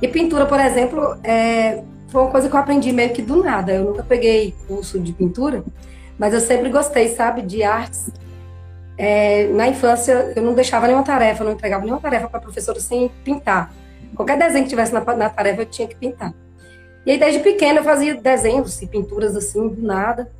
E 0.00 0.08
pintura, 0.08 0.46
por 0.46 0.58
exemplo, 0.58 1.16
é, 1.22 1.82
foi 2.08 2.22
uma 2.22 2.30
coisa 2.30 2.48
que 2.48 2.54
eu 2.54 2.60
aprendi 2.60 2.92
meio 2.92 3.10
que 3.10 3.22
do 3.22 3.42
nada. 3.42 3.72
Eu 3.72 3.84
nunca 3.84 4.02
peguei 4.02 4.54
curso 4.66 4.98
de 4.98 5.12
pintura, 5.12 5.64
mas 6.18 6.32
eu 6.32 6.40
sempre 6.40 6.70
gostei, 6.70 7.08
sabe, 7.08 7.42
de 7.42 7.62
artes. 7.62 8.10
É, 8.96 9.48
na 9.48 9.68
infância, 9.68 10.32
eu 10.36 10.42
não 10.42 10.54
deixava 10.54 10.86
nenhuma 10.86 11.04
tarefa, 11.04 11.42
não 11.42 11.52
entregava 11.52 11.82
nenhuma 11.82 12.00
tarefa 12.00 12.28
para 12.28 12.38
a 12.38 12.42
professora 12.42 12.80
sem 12.80 13.10
pintar. 13.24 13.72
Qualquer 14.14 14.38
desenho 14.38 14.64
que 14.64 14.70
tivesse 14.70 14.92
na, 14.92 15.00
na, 15.00 15.28
tarefa, 15.28 15.62
eu 15.62 15.66
tinha 15.66 15.88
que 15.88 15.94
pintar. 15.94 16.34
E 17.06 17.12
aí, 17.12 17.18
desde 17.18 17.40
pequena, 17.40 17.80
eu 17.80 17.84
fazia 17.84 18.14
desenhos 18.14 18.80
e 18.82 18.86
pinturas 18.86 19.36
assim, 19.36 19.68
do 19.68 19.82
nada. 19.82 20.30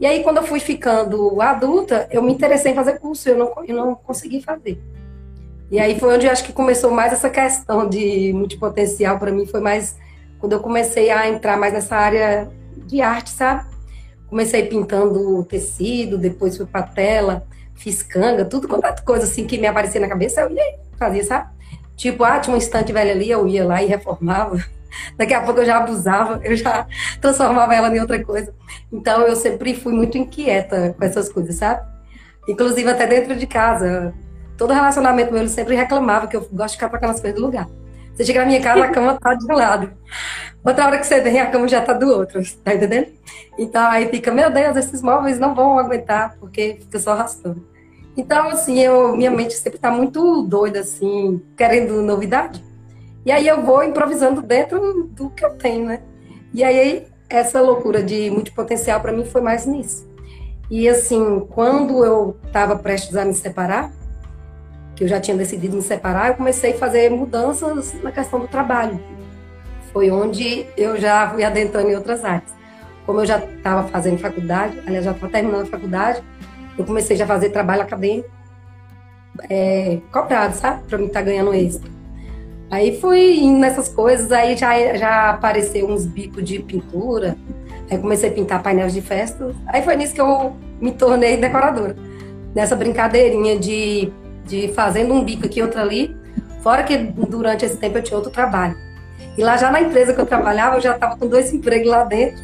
E 0.00 0.06
aí, 0.06 0.22
quando 0.22 0.38
eu 0.38 0.42
fui 0.44 0.60
ficando 0.60 1.40
adulta, 1.40 2.08
eu 2.10 2.22
me 2.22 2.32
interessei 2.32 2.72
em 2.72 2.74
fazer 2.74 2.98
curso, 2.98 3.28
eu 3.28 3.36
não, 3.36 3.64
eu 3.66 3.76
não 3.76 3.94
consegui 3.94 4.40
fazer. 4.40 4.80
E 5.70 5.78
aí 5.78 5.98
foi 6.00 6.14
onde 6.14 6.26
eu 6.26 6.32
acho 6.32 6.44
que 6.44 6.52
começou 6.52 6.90
mais 6.90 7.12
essa 7.12 7.28
questão 7.28 7.86
de 7.86 8.32
multipotencial 8.32 9.18
para 9.18 9.30
mim, 9.30 9.44
foi 9.44 9.60
mais 9.60 9.96
quando 10.38 10.52
eu 10.52 10.60
comecei 10.60 11.10
a 11.10 11.28
entrar 11.28 11.58
mais 11.58 11.74
nessa 11.74 11.94
área 11.94 12.48
de 12.86 13.02
arte, 13.02 13.30
sabe? 13.30 13.66
Comecei 14.28 14.64
pintando 14.64 15.44
tecido, 15.44 16.16
depois 16.16 16.56
fui 16.56 16.64
para 16.64 16.82
tela, 16.84 17.46
fiz 17.74 18.02
canga, 18.02 18.44
tudo 18.46 18.66
quanto 18.66 18.86
é 18.86 18.94
coisa 19.04 19.24
assim 19.24 19.46
que 19.46 19.58
me 19.58 19.66
aparecia 19.66 20.00
na 20.00 20.08
cabeça, 20.08 20.40
eu 20.40 20.50
ia 20.50 20.78
fazia, 20.98 21.24
sabe? 21.24 21.50
Tipo, 21.98 22.22
ah, 22.22 22.38
tinha 22.38 22.54
um 22.54 22.58
estante 22.58 22.92
velho 22.92 23.10
ali, 23.10 23.28
eu 23.28 23.46
ia 23.48 23.66
lá 23.66 23.82
e 23.82 23.86
reformava. 23.86 24.64
Daqui 25.18 25.34
a 25.34 25.42
pouco 25.42 25.60
eu 25.60 25.66
já 25.66 25.78
abusava, 25.78 26.40
eu 26.44 26.56
já 26.56 26.86
transformava 27.20 27.74
ela 27.74 27.94
em 27.94 28.00
outra 28.00 28.24
coisa. 28.24 28.54
Então 28.90 29.22
eu 29.22 29.34
sempre 29.34 29.74
fui 29.74 29.92
muito 29.92 30.16
inquieta 30.16 30.94
com 30.96 31.04
essas 31.04 31.28
coisas, 31.28 31.56
sabe? 31.56 31.84
Inclusive 32.48 32.88
até 32.88 33.04
dentro 33.04 33.34
de 33.34 33.46
casa. 33.48 34.14
Todo 34.56 34.72
relacionamento 34.72 35.32
meu 35.32 35.42
ele 35.42 35.48
sempre 35.48 35.74
reclamava 35.74 36.28
que 36.28 36.36
eu 36.36 36.48
gosto 36.52 36.74
de 36.74 36.76
ficar 36.76 36.88
trocando 36.88 37.12
as 37.12 37.20
coisas 37.20 37.38
do 37.38 37.44
lugar. 37.44 37.68
Você 38.14 38.24
chega 38.24 38.40
na 38.40 38.46
minha 38.46 38.60
casa, 38.60 38.84
a 38.84 38.90
cama 38.90 39.18
tá 39.20 39.34
de 39.34 39.44
um 39.44 39.54
lado. 39.54 39.92
Outra 40.64 40.86
hora 40.86 40.98
que 40.98 41.06
você 41.06 41.20
vem, 41.20 41.40
a 41.40 41.50
cama 41.50 41.68
já 41.68 41.80
tá 41.80 41.92
do 41.92 42.08
outro, 42.08 42.40
tá 42.64 42.74
entendendo? 42.74 43.08
Então 43.58 43.88
aí 43.88 44.08
fica, 44.08 44.30
meu 44.30 44.50
Deus, 44.50 44.76
esses 44.76 45.02
móveis 45.02 45.38
não 45.38 45.54
vão 45.54 45.78
aguentar, 45.78 46.36
porque 46.38 46.78
fica 46.80 46.98
só 46.98 47.12
arrastando. 47.12 47.64
Então, 48.18 48.48
assim, 48.48 48.80
eu, 48.80 49.16
minha 49.16 49.30
mente 49.30 49.54
sempre 49.54 49.76
está 49.76 49.92
muito 49.92 50.42
doida, 50.42 50.80
assim, 50.80 51.40
querendo 51.56 52.02
novidade. 52.02 52.64
E 53.24 53.30
aí 53.30 53.46
eu 53.46 53.62
vou 53.62 53.84
improvisando 53.84 54.42
dentro 54.42 55.04
do 55.12 55.30
que 55.30 55.44
eu 55.44 55.50
tenho, 55.50 55.86
né? 55.86 56.00
E 56.52 56.64
aí 56.64 57.06
essa 57.30 57.60
loucura 57.60 58.02
de 58.02 58.28
multipotencial 58.28 59.00
para 59.00 59.12
mim 59.12 59.24
foi 59.24 59.40
mais 59.40 59.66
nisso. 59.66 60.08
E 60.68 60.88
assim, 60.88 61.46
quando 61.50 62.04
eu 62.04 62.36
estava 62.44 62.74
prestes 62.74 63.14
a 63.16 63.24
me 63.24 63.34
separar, 63.34 63.92
que 64.96 65.04
eu 65.04 65.08
já 65.08 65.20
tinha 65.20 65.36
decidido 65.36 65.76
me 65.76 65.82
separar, 65.82 66.28
eu 66.28 66.34
comecei 66.34 66.72
a 66.72 66.76
fazer 66.76 67.10
mudanças 67.10 67.94
na 68.02 68.10
questão 68.10 68.40
do 68.40 68.48
trabalho. 68.48 68.98
Foi 69.92 70.10
onde 70.10 70.66
eu 70.76 70.96
já 70.98 71.30
fui 71.30 71.44
adentrando 71.44 71.88
em 71.88 71.94
outras 71.94 72.24
áreas. 72.24 72.52
Como 73.06 73.20
eu 73.20 73.26
já 73.26 73.38
estava 73.38 73.86
fazendo 73.88 74.18
faculdade, 74.18 74.76
aliás, 74.84 75.04
já 75.04 75.12
estava 75.12 75.30
terminando 75.30 75.62
a 75.62 75.66
faculdade, 75.66 76.20
eu 76.78 76.84
comecei 76.84 77.16
já 77.16 77.24
a 77.24 77.28
fazer 77.28 77.50
trabalho 77.50 77.82
acadêmico 77.82 78.38
é, 79.50 79.98
cobrado, 80.10 80.54
sabe? 80.54 80.82
Para 80.88 80.98
mim 80.98 81.06
estar 81.06 81.20
tá 81.20 81.26
ganhando 81.26 81.52
extra. 81.52 81.90
Aí 82.70 83.00
fui 83.00 83.38
indo 83.38 83.58
nessas 83.58 83.88
coisas, 83.88 84.30
aí 84.30 84.56
já, 84.56 84.94
já 84.96 85.30
apareceu 85.30 85.88
uns 85.88 86.04
bicos 86.04 86.44
de 86.44 86.58
pintura, 86.58 87.36
aí 87.90 87.98
comecei 87.98 88.28
a 88.28 88.32
pintar 88.32 88.62
painéis 88.62 88.92
de 88.92 89.00
festa, 89.00 89.54
aí 89.66 89.82
foi 89.82 89.96
nisso 89.96 90.14
que 90.14 90.20
eu 90.20 90.54
me 90.80 90.92
tornei 90.92 91.36
decoradora. 91.36 91.96
Nessa 92.54 92.76
brincadeirinha 92.76 93.58
de, 93.58 94.12
de 94.44 94.68
fazendo 94.74 95.14
um 95.14 95.24
bico 95.24 95.46
aqui, 95.46 95.62
outro 95.62 95.80
ali, 95.80 96.14
fora 96.62 96.82
que 96.82 96.96
durante 96.96 97.64
esse 97.64 97.76
tempo 97.76 97.98
eu 97.98 98.02
tinha 98.02 98.16
outro 98.16 98.32
trabalho. 98.32 98.76
E 99.36 99.42
lá 99.42 99.56
já 99.56 99.70
na 99.70 99.80
empresa 99.80 100.12
que 100.12 100.20
eu 100.20 100.26
trabalhava, 100.26 100.76
eu 100.76 100.80
já 100.80 100.94
estava 100.94 101.16
com 101.16 101.26
dois 101.26 101.52
empregos 101.52 101.88
lá 101.88 102.04
dentro, 102.04 102.42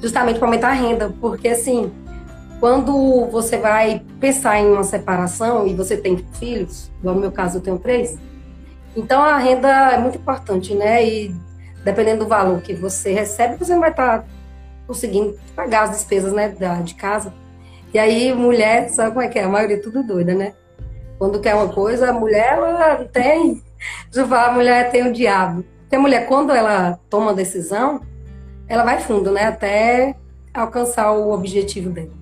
justamente 0.00 0.38
para 0.38 0.48
aumentar 0.48 0.68
a 0.68 0.72
renda, 0.72 1.12
porque 1.20 1.48
assim, 1.48 1.92
quando 2.60 3.26
você 3.26 3.56
vai 3.56 4.02
pensar 4.20 4.58
em 4.58 4.66
uma 4.66 4.82
separação 4.82 5.66
e 5.66 5.74
você 5.74 5.96
tem 5.96 6.16
filhos, 6.34 6.90
igual 6.98 7.14
no 7.14 7.20
meu 7.20 7.32
caso 7.32 7.58
eu 7.58 7.62
tenho 7.62 7.78
três, 7.78 8.18
então 8.96 9.22
a 9.22 9.38
renda 9.38 9.68
é 9.92 9.98
muito 9.98 10.18
importante, 10.18 10.74
né? 10.74 11.06
E 11.06 11.34
dependendo 11.84 12.24
do 12.24 12.28
valor 12.28 12.60
que 12.60 12.74
você 12.74 13.12
recebe, 13.12 13.56
você 13.56 13.72
não 13.72 13.80
vai 13.80 13.90
estar 13.90 14.24
conseguindo 14.86 15.38
pagar 15.54 15.84
as 15.84 15.90
despesas 15.90 16.32
né, 16.32 16.52
de 16.82 16.94
casa. 16.94 17.32
E 17.94 17.98
aí, 17.98 18.32
mulher, 18.32 18.88
sabe 18.88 19.10
como 19.10 19.22
é 19.22 19.28
que 19.28 19.38
é? 19.38 19.44
A 19.44 19.48
maioria 19.48 19.76
é 19.76 19.80
tudo 19.80 20.02
doida, 20.02 20.34
né? 20.34 20.54
Quando 21.18 21.40
quer 21.40 21.54
uma 21.54 21.68
coisa, 21.68 22.10
a 22.10 22.12
mulher, 22.12 22.58
ela 22.58 23.04
tem. 23.04 23.62
Já 24.10 24.26
fala, 24.26 24.48
a 24.48 24.52
mulher 24.52 24.90
tem 24.90 25.06
o 25.06 25.12
diabo. 25.12 25.64
Porque 25.80 25.96
a 25.96 26.00
mulher, 26.00 26.26
quando 26.26 26.52
ela 26.52 26.98
toma 27.08 27.32
decisão, 27.32 28.02
ela 28.66 28.84
vai 28.84 29.00
fundo, 29.00 29.30
né? 29.30 29.44
Até 29.44 30.14
alcançar 30.52 31.12
o 31.12 31.30
objetivo 31.30 31.90
dela. 31.90 32.17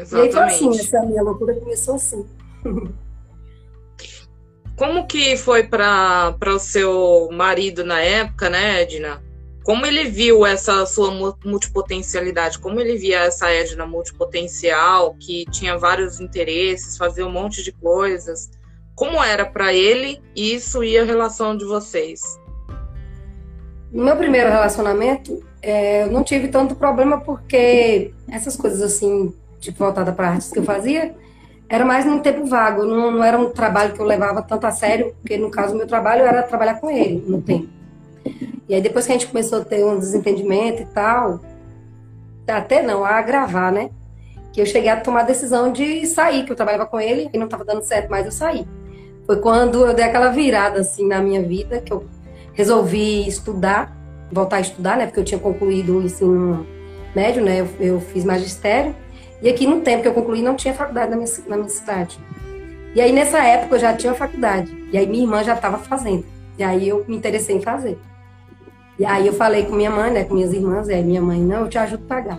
Exatamente. 0.00 0.34
E 0.34 0.38
aí 0.38 0.58
foi 0.58 0.68
assim, 0.68 0.80
essa 0.80 1.02
minha 1.02 1.22
loucura 1.22 1.54
começou 1.54 1.94
assim. 1.94 2.26
Como 4.76 5.06
que 5.06 5.36
foi 5.36 5.64
para 5.64 6.34
o 6.46 6.58
seu 6.58 7.28
marido 7.30 7.84
na 7.84 8.00
época, 8.00 8.48
né, 8.48 8.80
Edna? 8.80 9.22
Como 9.62 9.84
ele 9.84 10.04
viu 10.04 10.46
essa 10.46 10.86
sua 10.86 11.36
multipotencialidade? 11.44 12.58
Como 12.58 12.80
ele 12.80 12.96
via 12.96 13.24
essa 13.24 13.50
Edna 13.50 13.84
multipotencial, 13.84 15.14
que 15.20 15.44
tinha 15.50 15.76
vários 15.76 16.18
interesses, 16.18 16.96
fazia 16.96 17.26
um 17.26 17.30
monte 17.30 17.62
de 17.62 17.72
coisas? 17.72 18.48
Como 18.94 19.22
era 19.22 19.44
para 19.44 19.72
ele 19.74 20.22
isso 20.34 20.82
e 20.82 20.96
a 20.96 21.04
relação 21.04 21.54
de 21.54 21.66
vocês? 21.66 22.40
No 23.92 24.04
meu 24.04 24.16
primeiro 24.16 24.48
relacionamento, 24.48 25.44
é, 25.60 26.04
eu 26.04 26.10
não 26.10 26.24
tive 26.24 26.48
tanto 26.48 26.74
problema 26.74 27.20
porque 27.20 28.14
essas 28.30 28.56
coisas 28.56 28.80
assim 28.80 29.34
tipo, 29.60 29.78
voltada 29.78 30.12
para 30.12 30.30
artes 30.30 30.50
que 30.50 30.58
eu 30.58 30.64
fazia, 30.64 31.14
era 31.68 31.84
mais 31.84 32.04
num 32.04 32.18
tempo 32.18 32.46
vago, 32.46 32.84
não, 32.84 33.12
não, 33.12 33.22
era 33.22 33.38
um 33.38 33.50
trabalho 33.50 33.92
que 33.92 34.00
eu 34.00 34.06
levava 34.06 34.42
tanto 34.42 34.66
a 34.66 34.72
sério, 34.72 35.14
porque 35.20 35.36
no 35.36 35.50
caso 35.50 35.76
meu 35.76 35.86
trabalho 35.86 36.22
era 36.22 36.42
trabalhar 36.42 36.80
com 36.80 36.90
ele 36.90 37.22
no 37.26 37.40
tempo. 37.40 37.68
E 38.68 38.74
aí 38.74 38.80
depois 38.80 39.06
que 39.06 39.12
a 39.12 39.14
gente 39.14 39.28
começou 39.28 39.60
a 39.60 39.64
ter 39.64 39.84
um 39.84 39.98
desentendimento 39.98 40.82
e 40.82 40.86
tal, 40.86 41.40
até 42.48 42.82
não, 42.82 43.04
a 43.04 43.10
agravar, 43.10 43.72
né? 43.72 43.90
Que 44.52 44.60
eu 44.60 44.66
cheguei 44.66 44.90
a 44.90 45.00
tomar 45.00 45.20
a 45.20 45.24
decisão 45.24 45.70
de 45.70 46.04
sair, 46.06 46.44
que 46.44 46.50
eu 46.50 46.56
trabalhava 46.56 46.86
com 46.86 47.00
ele 47.00 47.30
e 47.32 47.38
não 47.38 47.44
estava 47.44 47.64
dando 47.64 47.82
certo, 47.82 48.08
mas 48.10 48.26
eu 48.26 48.32
saí. 48.32 48.66
Foi 49.26 49.36
quando 49.36 49.86
eu 49.86 49.94
dei 49.94 50.04
aquela 50.04 50.30
virada 50.30 50.80
assim 50.80 51.06
na 51.06 51.20
minha 51.20 51.40
vida, 51.40 51.80
que 51.80 51.92
eu 51.92 52.04
resolvi 52.52 53.28
estudar, 53.28 53.96
voltar 54.30 54.56
a 54.56 54.60
estudar, 54.60 54.96
né? 54.96 55.06
Porque 55.06 55.20
eu 55.20 55.24
tinha 55.24 55.38
concluído 55.38 55.98
o 55.98 56.02
ensino 56.02 56.66
médio, 57.14 57.44
né? 57.44 57.60
Eu, 57.60 57.68
eu 57.78 58.00
fiz 58.00 58.24
magistério. 58.24 58.94
E 59.42 59.48
aqui 59.48 59.66
no 59.66 59.80
tempo 59.80 60.02
que 60.02 60.08
eu 60.08 60.14
concluí 60.14 60.42
não 60.42 60.54
tinha 60.54 60.74
faculdade 60.74 61.10
na 61.10 61.16
minha, 61.16 61.30
na 61.46 61.56
minha 61.56 61.68
cidade. 61.68 62.18
E 62.94 63.00
aí 63.00 63.12
nessa 63.12 63.38
época 63.38 63.76
eu 63.76 63.80
já 63.80 63.94
tinha 63.94 64.14
faculdade. 64.14 64.76
E 64.92 64.98
aí 64.98 65.06
minha 65.06 65.24
irmã 65.24 65.42
já 65.42 65.54
estava 65.54 65.78
fazendo. 65.78 66.24
E 66.58 66.62
aí 66.62 66.88
eu 66.88 67.04
me 67.08 67.16
interessei 67.16 67.56
em 67.56 67.62
fazer. 67.62 67.98
E 68.98 69.04
aí 69.06 69.26
eu 69.26 69.32
falei 69.32 69.64
com 69.64 69.74
minha 69.74 69.90
mãe, 69.90 70.10
né, 70.10 70.24
com 70.24 70.34
minhas 70.34 70.52
irmãs, 70.52 70.88
e 70.88 70.92
aí 70.92 71.02
minha 71.02 71.22
mãe, 71.22 71.40
não, 71.40 71.60
eu 71.60 71.68
te 71.68 71.78
ajudo 71.78 72.04
a 72.04 72.08
pagar. 72.08 72.38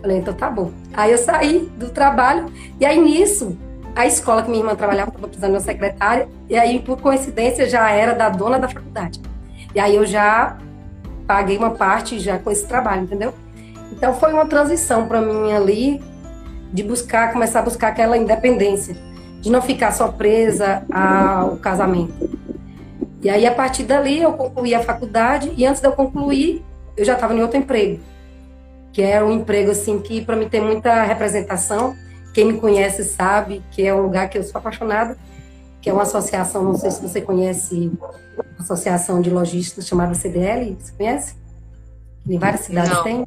Falei, 0.00 0.16
então 0.16 0.32
tá 0.32 0.48
bom. 0.48 0.70
Aí 0.94 1.12
eu 1.12 1.18
saí 1.18 1.70
do 1.76 1.90
trabalho, 1.90 2.46
e 2.80 2.86
aí 2.86 2.98
nisso, 2.98 3.54
a 3.94 4.06
escola 4.06 4.42
que 4.42 4.48
minha 4.48 4.62
irmã 4.62 4.74
trabalhava 4.74 5.10
estava 5.10 5.26
precisando 5.26 5.50
de 5.50 5.56
uma 5.56 5.62
secretária, 5.62 6.26
e 6.48 6.56
aí 6.56 6.78
por 6.78 6.98
coincidência 7.02 7.68
já 7.68 7.90
era 7.90 8.14
da 8.14 8.30
dona 8.30 8.58
da 8.58 8.66
faculdade. 8.66 9.20
E 9.74 9.78
aí 9.78 9.94
eu 9.94 10.06
já 10.06 10.56
paguei 11.26 11.58
uma 11.58 11.72
parte 11.72 12.18
já 12.18 12.38
com 12.38 12.50
esse 12.50 12.66
trabalho, 12.66 13.02
entendeu? 13.02 13.34
Então 13.92 14.14
foi 14.14 14.32
uma 14.32 14.46
transição 14.46 15.06
para 15.06 15.20
mim 15.20 15.52
ali, 15.52 16.02
de 16.72 16.82
buscar, 16.82 17.32
começar 17.32 17.60
a 17.60 17.62
buscar 17.62 17.88
aquela 17.88 18.16
independência, 18.16 18.96
de 19.40 19.50
não 19.50 19.60
ficar 19.60 19.92
só 19.92 20.08
presa 20.08 20.82
ao 20.90 21.56
casamento. 21.56 22.38
E 23.22 23.28
aí, 23.28 23.46
a 23.46 23.54
partir 23.54 23.82
dali, 23.82 24.22
eu 24.22 24.32
concluí 24.32 24.74
a 24.74 24.80
faculdade 24.82 25.52
e 25.56 25.66
antes 25.66 25.80
de 25.80 25.86
eu 25.86 25.92
concluir, 25.92 26.64
eu 26.96 27.04
já 27.04 27.14
estava 27.14 27.34
em 27.34 27.42
outro 27.42 27.58
emprego, 27.58 28.00
que 28.92 29.02
era 29.02 29.24
um 29.24 29.30
emprego, 29.30 29.70
assim, 29.70 29.98
que 29.98 30.24
para 30.24 30.36
mim 30.36 30.48
tem 30.48 30.60
muita 30.60 31.02
representação. 31.02 31.94
Quem 32.32 32.46
me 32.46 32.58
conhece 32.58 33.04
sabe 33.04 33.62
que 33.70 33.86
é 33.86 33.94
um 33.94 34.02
lugar 34.02 34.28
que 34.30 34.38
eu 34.38 34.42
sou 34.42 34.58
apaixonada, 34.58 35.18
que 35.80 35.90
é 35.90 35.92
uma 35.92 36.02
associação, 36.02 36.62
não 36.62 36.74
sei 36.74 36.90
se 36.90 37.02
você 37.02 37.20
conhece, 37.20 37.92
associação 38.58 39.20
de 39.20 39.30
lojistas 39.30 39.86
chamada 39.86 40.14
CDL, 40.14 40.76
você 40.78 40.92
conhece? 40.92 41.34
Em 42.28 42.38
várias 42.38 42.62
cidades 42.62 42.92
não. 42.92 43.02
tem. 43.02 43.26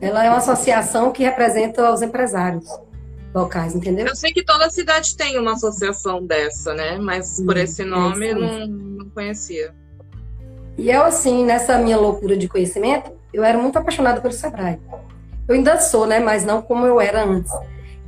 Ela 0.00 0.24
é 0.24 0.28
uma 0.28 0.38
associação 0.38 1.10
que 1.10 1.22
representa 1.22 1.92
os 1.92 2.02
empresários 2.02 2.68
locais, 3.34 3.74
entendeu? 3.74 4.06
Eu 4.06 4.16
sei 4.16 4.32
que 4.32 4.44
toda 4.44 4.70
cidade 4.70 5.16
tem 5.16 5.38
uma 5.38 5.52
associação 5.52 6.24
dessa, 6.24 6.72
né? 6.74 6.98
Mas 6.98 7.40
por 7.40 7.56
esse 7.56 7.84
nome 7.84 8.26
é 8.26 8.32
eu 8.32 8.40
não, 8.40 8.66
não 8.66 9.10
conhecia. 9.10 9.74
E 10.76 10.90
eu, 10.90 11.02
assim, 11.02 11.44
nessa 11.44 11.76
minha 11.78 11.96
loucura 11.96 12.36
de 12.36 12.48
conhecimento, 12.48 13.10
eu 13.32 13.42
era 13.42 13.58
muito 13.58 13.76
apaixonada 13.76 14.20
pelo 14.20 14.32
Sebrae. 14.32 14.78
Eu 15.48 15.54
ainda 15.54 15.80
sou, 15.80 16.06
né? 16.06 16.20
Mas 16.20 16.44
não 16.44 16.62
como 16.62 16.86
eu 16.86 17.00
era 17.00 17.24
antes. 17.24 17.52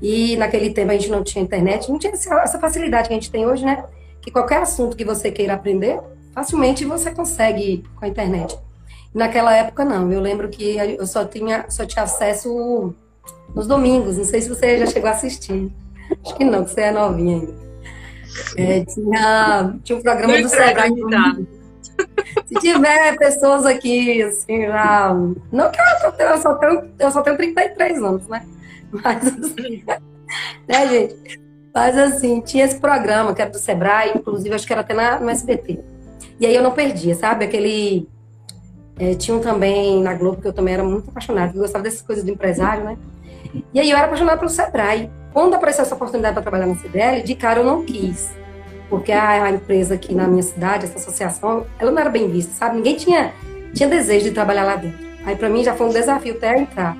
E 0.00 0.36
naquele 0.36 0.70
tempo 0.70 0.90
a 0.90 0.94
gente 0.94 1.10
não 1.10 1.22
tinha 1.22 1.42
internet, 1.42 1.90
não 1.90 1.98
tinha 1.98 2.12
essa 2.12 2.58
facilidade 2.58 3.08
que 3.08 3.14
a 3.14 3.16
gente 3.16 3.30
tem 3.30 3.46
hoje, 3.46 3.64
né? 3.64 3.84
Que 4.22 4.30
qualquer 4.30 4.62
assunto 4.62 4.96
que 4.96 5.04
você 5.04 5.30
queira 5.30 5.54
aprender, 5.54 6.00
facilmente 6.32 6.84
você 6.84 7.10
consegue 7.10 7.84
com 7.96 8.04
a 8.04 8.08
internet. 8.08 8.56
Naquela 9.12 9.56
época 9.56 9.84
não, 9.84 10.10
eu 10.12 10.20
lembro 10.20 10.48
que 10.48 10.76
eu 10.76 11.06
só 11.06 11.24
tinha, 11.24 11.66
só 11.68 11.84
tinha 11.84 12.04
acesso 12.04 12.94
nos 13.54 13.66
domingos, 13.66 14.16
não 14.16 14.24
sei 14.24 14.40
se 14.40 14.48
você 14.48 14.78
já 14.78 14.86
chegou 14.86 15.08
a 15.08 15.12
assistir. 15.12 15.70
Acho 16.24 16.36
que 16.36 16.44
não, 16.44 16.64
que 16.64 16.70
você 16.70 16.82
é 16.82 16.90
novinha 16.92 17.40
ainda. 17.40 17.70
É, 18.56 18.84
tinha, 18.84 19.74
tinha 19.82 19.98
um 19.98 20.02
programa 20.02 20.40
do 20.40 20.48
Sebrae. 20.48 20.92
Se 22.46 22.54
tiver 22.60 23.16
pessoas 23.18 23.66
aqui, 23.66 24.22
assim, 24.22 24.62
já. 24.62 25.12
Não 25.52 25.70
que 25.70 25.80
eu, 25.80 26.26
eu, 26.26 26.38
só 26.38 26.54
tenho, 26.54 26.90
eu 26.98 27.10
só 27.10 27.22
tenho 27.22 27.36
33 27.36 28.02
anos, 28.02 28.26
né? 28.28 28.46
Mas 28.90 29.26
assim, 29.26 29.84
né, 30.68 30.88
gente? 30.88 31.40
Mas 31.74 31.96
assim, 31.96 32.40
tinha 32.40 32.64
esse 32.64 32.78
programa 32.78 33.34
que 33.34 33.42
era 33.42 33.50
do 33.50 33.58
Sebrae, 33.58 34.12
inclusive 34.16 34.54
acho 34.54 34.66
que 34.66 34.72
era 34.72 34.82
até 34.82 34.94
na, 34.94 35.20
no 35.20 35.30
SBT. 35.30 35.80
E 36.38 36.46
aí 36.46 36.54
eu 36.54 36.62
não 36.62 36.72
perdia, 36.72 37.14
sabe? 37.14 37.44
Aquele 37.44 38.08
é, 39.00 39.14
tinha 39.14 39.34
um 39.34 39.40
também 39.40 40.02
na 40.02 40.12
Globo, 40.12 40.42
que 40.42 40.46
eu 40.46 40.52
também 40.52 40.74
era 40.74 40.84
muito 40.84 41.08
apaixonada, 41.08 41.50
que 41.50 41.58
gostava 41.58 41.82
dessas 41.82 42.02
coisas 42.02 42.22
do 42.22 42.30
empresário, 42.30 42.84
né? 42.84 42.98
E 43.72 43.80
aí 43.80 43.90
eu 43.90 43.96
era 43.96 44.04
apaixonada 44.04 44.36
pelo 44.36 44.50
Sebrae. 44.50 45.10
Quando 45.32 45.54
apareceu 45.54 45.82
essa 45.82 45.94
oportunidade 45.94 46.34
para 46.34 46.42
trabalhar 46.42 46.66
no 46.66 46.76
CDL, 46.76 47.22
de 47.22 47.34
cara 47.34 47.60
eu 47.60 47.64
não 47.64 47.82
quis. 47.82 48.30
Porque 48.90 49.10
a, 49.10 49.44
a, 49.44 49.50
empresa 49.50 49.94
aqui 49.94 50.14
na 50.14 50.28
minha 50.28 50.42
cidade, 50.42 50.84
essa 50.84 50.98
associação, 50.98 51.64
ela 51.78 51.90
não 51.90 51.98
era 51.98 52.10
bem 52.10 52.28
vista, 52.28 52.52
sabe? 52.52 52.76
Ninguém 52.76 52.96
tinha, 52.96 53.32
tinha 53.72 53.88
desejo 53.88 54.24
de 54.24 54.32
trabalhar 54.32 54.64
lá 54.64 54.76
dentro. 54.76 54.98
Aí 55.24 55.34
para 55.34 55.48
mim 55.48 55.64
já 55.64 55.74
foi 55.74 55.86
um 55.86 55.92
desafio 55.92 56.34
até 56.34 56.58
entrar. 56.58 56.94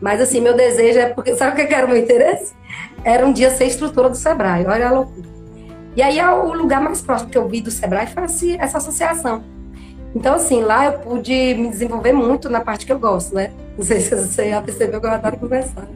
Mas 0.00 0.22
assim, 0.22 0.40
meu 0.40 0.56
desejo 0.56 0.98
é 0.98 1.10
porque, 1.10 1.34
sabe 1.34 1.62
o 1.62 1.66
que 1.66 1.74
era 1.74 1.84
o 1.84 1.90
meu 1.90 1.98
interesse? 1.98 2.54
Era 3.04 3.26
um 3.26 3.32
dia 3.32 3.50
ser 3.50 3.66
estrutura 3.66 4.08
do 4.08 4.16
Sebrae, 4.16 4.64
olha 4.66 4.88
a 4.88 4.92
loucura. 4.92 5.28
E 5.94 6.00
aí 6.00 6.18
o 6.18 6.54
lugar 6.54 6.80
mais 6.80 7.02
próximo 7.02 7.28
que 7.28 7.36
eu 7.36 7.46
vi 7.46 7.60
do 7.60 7.70
Sebrae 7.70 8.06
foi 8.06 8.24
essa 8.58 8.78
associação. 8.78 9.55
Então, 10.16 10.34
assim, 10.34 10.62
lá 10.62 10.86
eu 10.86 10.92
pude 11.00 11.54
me 11.56 11.68
desenvolver 11.68 12.14
muito 12.14 12.48
na 12.48 12.62
parte 12.62 12.86
que 12.86 12.92
eu 12.92 12.98
gosto, 12.98 13.34
né? 13.34 13.52
Não 13.76 13.84
sei 13.84 14.00
se 14.00 14.16
você 14.16 14.48
já 14.48 14.62
percebeu 14.62 14.98
que 14.98 15.06
eu 15.06 15.10
adoro 15.10 15.36
conversar. 15.36 15.86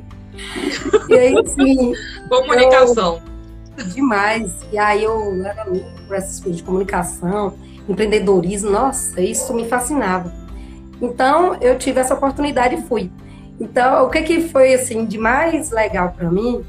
E 1.08 1.14
aí, 1.14 1.34
assim. 1.38 1.94
Comunicação. 2.28 3.22
Eu, 3.78 3.84
demais. 3.86 4.52
E 4.70 4.76
aí 4.76 5.04
eu 5.04 5.42
era 5.42 5.64
louco 5.64 5.90
por 6.06 6.14
essas 6.14 6.38
coisas 6.38 6.58
de 6.58 6.62
comunicação, 6.62 7.54
empreendedorismo, 7.88 8.70
nossa, 8.70 9.22
isso 9.22 9.54
me 9.54 9.66
fascinava. 9.66 10.30
Então, 11.00 11.54
eu 11.54 11.78
tive 11.78 12.00
essa 12.00 12.12
oportunidade 12.12 12.74
e 12.74 12.82
fui. 12.82 13.10
Então, 13.58 14.04
o 14.04 14.10
que, 14.10 14.20
que 14.20 14.48
foi, 14.48 14.74
assim, 14.74 15.06
de 15.06 15.16
mais 15.16 15.70
legal 15.70 16.10
para 16.14 16.30
mim? 16.30 16.62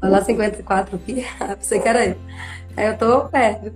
Falar 0.00 0.24
54 0.24 0.96
aqui, 0.96 1.24
você 1.56 1.78
que 1.78 1.88
era 1.88 2.04
eu. 2.04 2.16
Aí 2.76 2.86
eu 2.86 2.98
tô 2.98 3.26
perto. 3.28 3.72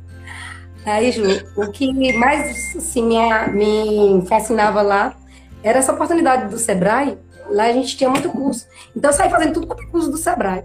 Aí, 0.84 1.12
Ju, 1.12 1.22
o 1.56 1.70
que 1.70 2.12
mais 2.14 2.76
assim, 2.76 3.08
me, 3.52 4.26
fascinava 4.26 4.80
lá 4.82 5.16
era 5.62 5.78
essa 5.78 5.92
oportunidade 5.92 6.48
do 6.50 6.58
Sebrae. 6.58 7.18
Lá 7.50 7.64
a 7.64 7.72
gente 7.72 7.96
tinha 7.96 8.10
muito 8.10 8.28
curso. 8.30 8.66
Então, 8.96 9.10
eu 9.10 9.16
saí 9.16 9.30
fazendo 9.30 9.54
tudo 9.54 9.66
com 9.66 9.74
o 9.74 9.90
curso 9.90 10.10
do 10.10 10.16
Sebrae. 10.16 10.62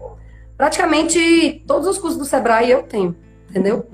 Praticamente 0.58 1.63
todos 1.67 1.88
os 1.88 1.98
cursos 1.98 2.17
do 2.17 2.25
Sebrae 2.25 2.70
eu 2.70 2.84
tenho, 2.84 3.15
entendeu? 3.50 3.86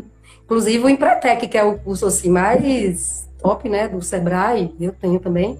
Inclusive 0.43 0.83
o 0.83 0.89
Empretec, 0.89 1.47
que 1.47 1.57
é 1.57 1.63
o 1.63 1.77
curso 1.77 2.05
assim, 2.05 2.29
mais 2.29 3.29
top, 3.41 3.69
né, 3.69 3.87
do 3.87 4.01
Sebrae, 4.01 4.75
eu 4.79 4.91
tenho 4.91 5.19
também. 5.19 5.57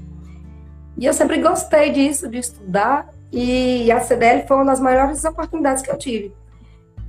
E 0.98 1.06
eu 1.06 1.14
sempre 1.14 1.42
gostei 1.42 1.92
disso, 1.92 2.28
de 2.28 2.38
estudar. 2.38 3.10
E 3.32 3.92
a 3.92 4.00
CDL 4.02 4.46
foi 4.48 4.58
uma 4.58 4.66
das 4.66 4.80
maiores 4.80 5.24
oportunidades 5.24 5.82
que 5.82 5.92
eu 5.92 5.98
tive. 5.98 6.34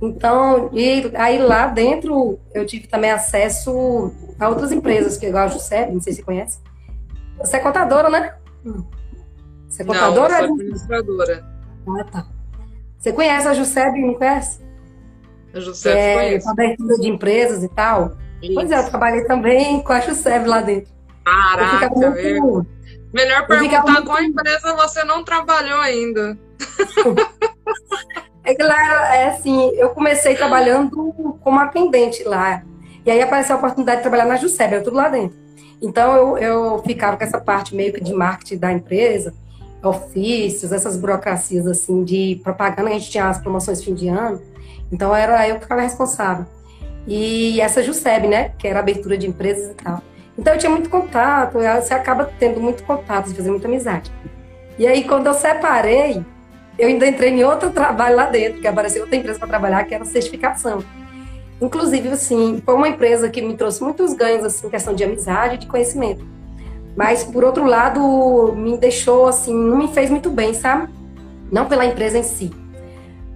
Então, 0.01 0.69
e 0.73 1.11
aí 1.13 1.37
lá 1.37 1.67
dentro 1.67 2.39
eu 2.55 2.65
tive 2.65 2.87
também 2.87 3.11
acesso 3.11 4.11
a 4.39 4.49
outras 4.49 4.71
empresas, 4.71 5.15
que 5.17 5.27
igual 5.27 5.43
a 5.45 5.47
Juscepe, 5.47 5.93
não 5.93 6.01
sei 6.01 6.13
se 6.13 6.19
você 6.19 6.25
conhece. 6.25 6.59
Você 7.37 7.57
é 7.57 7.59
contadora, 7.59 8.09
né? 8.09 8.33
Você 9.67 9.83
é 9.83 9.85
contadora? 9.85 10.33
Não, 10.33 10.39
eu 10.39 10.45
sou 10.45 10.55
administradora. 10.55 11.45
Ah, 11.87 12.03
tá. 12.05 12.25
Você 12.97 13.13
conhece 13.13 13.47
a 13.47 13.53
Juscepe, 13.53 13.99
não 13.99 14.15
conhece? 14.15 14.59
A 15.53 15.59
Juscepe 15.59 15.97
é, 15.97 16.15
conhece. 16.15 16.49
abertura 16.49 16.95
de 16.95 17.07
empresas 17.07 17.63
e 17.63 17.69
tal. 17.69 18.17
Isso. 18.41 18.55
Pois 18.55 18.71
é, 18.71 18.79
eu 18.79 18.89
trabalhei 18.89 19.23
também 19.25 19.83
com 19.83 19.93
a 19.93 19.99
Juscepe 19.99 20.47
lá 20.47 20.61
dentro. 20.61 20.91
Caraca, 21.23 21.89
muito... 21.89 22.65
Melhor 23.13 23.45
perguntar 23.45 23.83
muito... 23.83 24.05
qual 24.05 24.23
empresa 24.23 24.75
você 24.75 25.03
não 25.03 25.23
trabalhou 25.23 25.79
ainda. 25.79 26.37
É 28.43 28.55
que 28.55 28.63
lá, 28.63 29.15
é 29.15 29.27
assim, 29.29 29.69
eu 29.75 29.89
comecei 29.89 30.35
trabalhando 30.35 31.13
como 31.41 31.59
atendente 31.59 32.23
lá. 32.23 32.63
E 33.05 33.11
aí 33.11 33.21
apareceu 33.21 33.55
a 33.55 33.59
oportunidade 33.59 33.97
de 33.97 34.03
trabalhar 34.03 34.25
na 34.25 34.35
Jusceber, 34.35 34.75
era 34.75 34.83
tudo 34.83 34.97
lá 34.97 35.09
dentro. 35.09 35.37
Então 35.81 36.15
eu, 36.15 36.37
eu 36.37 36.83
ficava 36.83 37.17
com 37.17 37.23
essa 37.23 37.39
parte 37.39 37.75
meio 37.75 37.91
que 37.91 38.03
de 38.03 38.13
marketing 38.13 38.57
da 38.57 38.71
empresa, 38.71 39.33
ofícios, 39.83 40.71
essas 40.71 40.95
burocracias 40.95 41.65
assim 41.65 42.03
de 42.03 42.39
propaganda, 42.43 42.89
a 42.89 42.93
gente 42.93 43.09
tinha 43.09 43.27
as 43.27 43.39
promoções 43.39 43.83
fim 43.83 43.93
de 43.93 44.07
ano. 44.07 44.41
Então 44.91 45.15
era 45.15 45.47
eu 45.47 45.55
que 45.55 45.61
ficava 45.61 45.81
responsável. 45.81 46.45
E 47.07 47.59
essa 47.59 47.81
Juseb, 47.81 48.27
né, 48.27 48.49
que 48.59 48.67
era 48.67 48.79
abertura 48.79 49.17
de 49.17 49.27
empresas 49.27 49.71
e 49.71 49.73
tal. 49.73 50.01
Então 50.37 50.53
eu 50.53 50.59
tinha 50.59 50.69
muito 50.69 50.89
contato, 50.89 51.53
você 51.53 51.93
acaba 51.93 52.31
tendo 52.39 52.61
muito 52.61 52.83
contato, 52.83 53.33
fazer 53.33 53.49
muita 53.49 53.67
amizade. 53.67 54.11
E 54.77 54.85
aí 54.85 55.03
quando 55.03 55.27
eu 55.27 55.33
separei, 55.33 56.23
eu 56.77 56.87
ainda 56.87 57.07
entrei 57.07 57.31
em 57.31 57.43
outro 57.43 57.69
trabalho 57.71 58.15
lá 58.15 58.25
dentro, 58.27 58.61
que 58.61 58.67
apareceu 58.67 59.01
outra 59.01 59.15
empresa 59.17 59.39
para 59.39 59.47
trabalhar, 59.47 59.83
que 59.83 59.93
era 59.93 60.05
certificação. 60.05 60.83
Inclusive, 61.61 62.09
assim, 62.09 62.61
foi 62.65 62.73
uma 62.73 62.87
empresa 62.87 63.29
que 63.29 63.41
me 63.41 63.55
trouxe 63.55 63.83
muitos 63.83 64.13
ganhos, 64.13 64.43
assim, 64.43 64.69
questão 64.69 64.93
de 64.93 65.03
amizade 65.03 65.55
e 65.55 65.57
de 65.59 65.67
conhecimento. 65.67 66.25
Mas, 66.95 67.23
por 67.23 67.43
outro 67.43 67.65
lado, 67.65 68.53
me 68.55 68.77
deixou, 68.77 69.27
assim, 69.27 69.53
não 69.53 69.77
me 69.77 69.87
fez 69.89 70.09
muito 70.09 70.29
bem, 70.29 70.53
sabe? 70.53 70.91
Não 71.51 71.65
pela 71.65 71.85
empresa 71.85 72.17
em 72.17 72.23
si, 72.23 72.51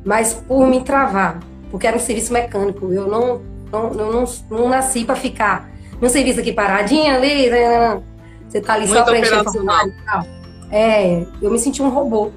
mas 0.04 0.34
por 0.34 0.68
me 0.68 0.82
travar, 0.82 1.40
porque 1.70 1.86
era 1.86 1.98
um 1.98 2.00
serviço 2.00 2.32
mecânico. 2.32 2.92
Eu 2.92 3.08
não, 3.08 3.42
não, 3.72 3.90
não, 3.92 4.24
não 4.50 4.70
nasci 4.70 5.04
para 5.04 5.16
ficar 5.16 5.70
num 6.02 6.10
serviço 6.10 6.40
aqui 6.40 6.52
paradinha 6.52 7.16
ali, 7.16 7.50
né? 7.50 8.02
você 8.48 8.62
tá 8.62 8.74
ali 8.74 8.88
muito 8.88 8.98
só 8.98 9.06
preenchendo 9.06 9.44
formulário 9.52 9.92
e 9.92 10.06
tal. 10.06 10.26
É, 10.72 11.26
eu 11.42 11.52
me 11.52 11.60
senti 11.60 11.82
um 11.82 11.90
robô. 11.90 12.32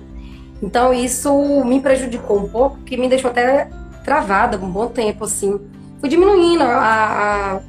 Então 0.63 0.93
isso 0.93 1.65
me 1.65 1.81
prejudicou 1.81 2.39
um 2.39 2.49
pouco, 2.49 2.79
que 2.79 2.97
me 2.97 3.09
deixou 3.09 3.31
até 3.31 3.69
travada 4.05 4.59
um 4.59 4.71
bom 4.71 4.89
tempo, 4.89 5.25
assim. 5.25 5.61
Fui 6.01 6.09
diminuindo 6.09 6.63
a, 6.63 7.57
a 7.57 7.61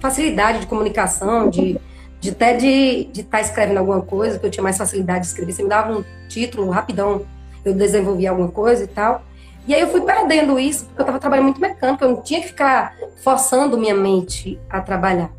facilidade 0.00 0.60
de 0.60 0.66
comunicação, 0.66 1.48
de, 1.48 1.78
de 2.20 2.30
até 2.30 2.54
de 2.54 3.10
estar 3.12 3.38
tá 3.38 3.40
escrevendo 3.40 3.78
alguma 3.78 4.02
coisa, 4.02 4.38
que 4.38 4.46
eu 4.46 4.50
tinha 4.50 4.62
mais 4.62 4.78
facilidade 4.78 5.20
de 5.20 5.26
escrever. 5.26 5.52
Você 5.52 5.62
me 5.62 5.68
dava 5.68 5.92
um 5.92 6.04
título 6.28 6.70
rapidão, 6.70 7.24
eu 7.64 7.74
desenvolvia 7.74 8.30
alguma 8.30 8.48
coisa 8.48 8.84
e 8.84 8.88
tal. 8.88 9.22
E 9.66 9.74
aí 9.74 9.80
eu 9.80 9.88
fui 9.88 10.00
perdendo 10.00 10.58
isso, 10.58 10.86
porque 10.86 11.02
eu 11.02 11.04
estava 11.04 11.20
trabalhando 11.20 11.44
muito 11.44 11.60
mecânico, 11.60 12.02
eu 12.02 12.10
não 12.10 12.22
tinha 12.22 12.40
que 12.40 12.48
ficar 12.48 12.96
forçando 13.22 13.78
minha 13.78 13.94
mente 13.94 14.58
a 14.68 14.80
trabalhar. 14.80 15.30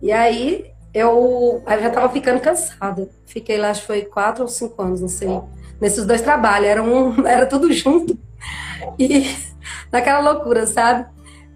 E 0.00 0.10
aí 0.10 0.70
eu, 0.94 1.62
eu 1.66 1.80
já 1.82 1.88
estava 1.88 2.08
ficando 2.08 2.40
cansada. 2.40 3.06
Fiquei 3.26 3.58
lá, 3.58 3.70
acho 3.70 3.82
que 3.82 3.86
foi 3.86 4.02
quatro 4.02 4.44
ou 4.44 4.48
cinco 4.48 4.80
anos, 4.80 5.02
não 5.02 5.08
sei 5.08 5.28
nesses 5.80 6.04
dois 6.06 6.22
trabalhos, 6.22 6.68
era, 6.68 6.82
um, 6.82 7.24
era 7.26 7.46
tudo 7.46 7.72
junto. 7.72 8.18
E 8.98 9.34
naquela 9.90 10.32
loucura, 10.32 10.66
sabe? 10.66 11.06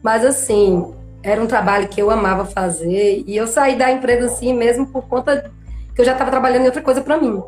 Mas 0.03 0.25
assim, 0.25 0.95
era 1.23 1.43
um 1.43 1.47
trabalho 1.47 1.89
que 1.89 2.01
eu 2.01 2.11
amava 2.11 2.45
fazer 2.45 3.23
e 3.27 3.37
eu 3.37 3.47
saí 3.47 3.77
da 3.77 3.91
empresa 3.91 4.27
assim 4.27 4.55
mesmo 4.55 4.87
por 4.87 5.07
conta 5.07 5.51
que 5.95 6.01
eu 6.01 6.05
já 6.05 6.13
estava 6.13 6.31
trabalhando 6.31 6.63
em 6.63 6.67
outra 6.67 6.83
coisa 6.83 7.03
para 7.03 7.19
mim. 7.19 7.43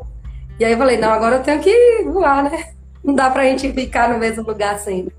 E 0.59 0.65
aí 0.65 0.71
eu 0.71 0.77
falei, 0.77 0.97
não, 0.97 1.11
agora 1.11 1.37
eu 1.37 1.43
tenho 1.43 1.59
que 1.59 2.03
voar, 2.05 2.43
né? 2.43 2.73
Não 3.03 3.13
dá 3.13 3.29
pra 3.29 3.43
gente 3.43 3.69
ficar 3.73 4.07
no 4.07 4.17
mesmo 4.17 4.43
lugar 4.43 4.79
sempre. 4.79 5.13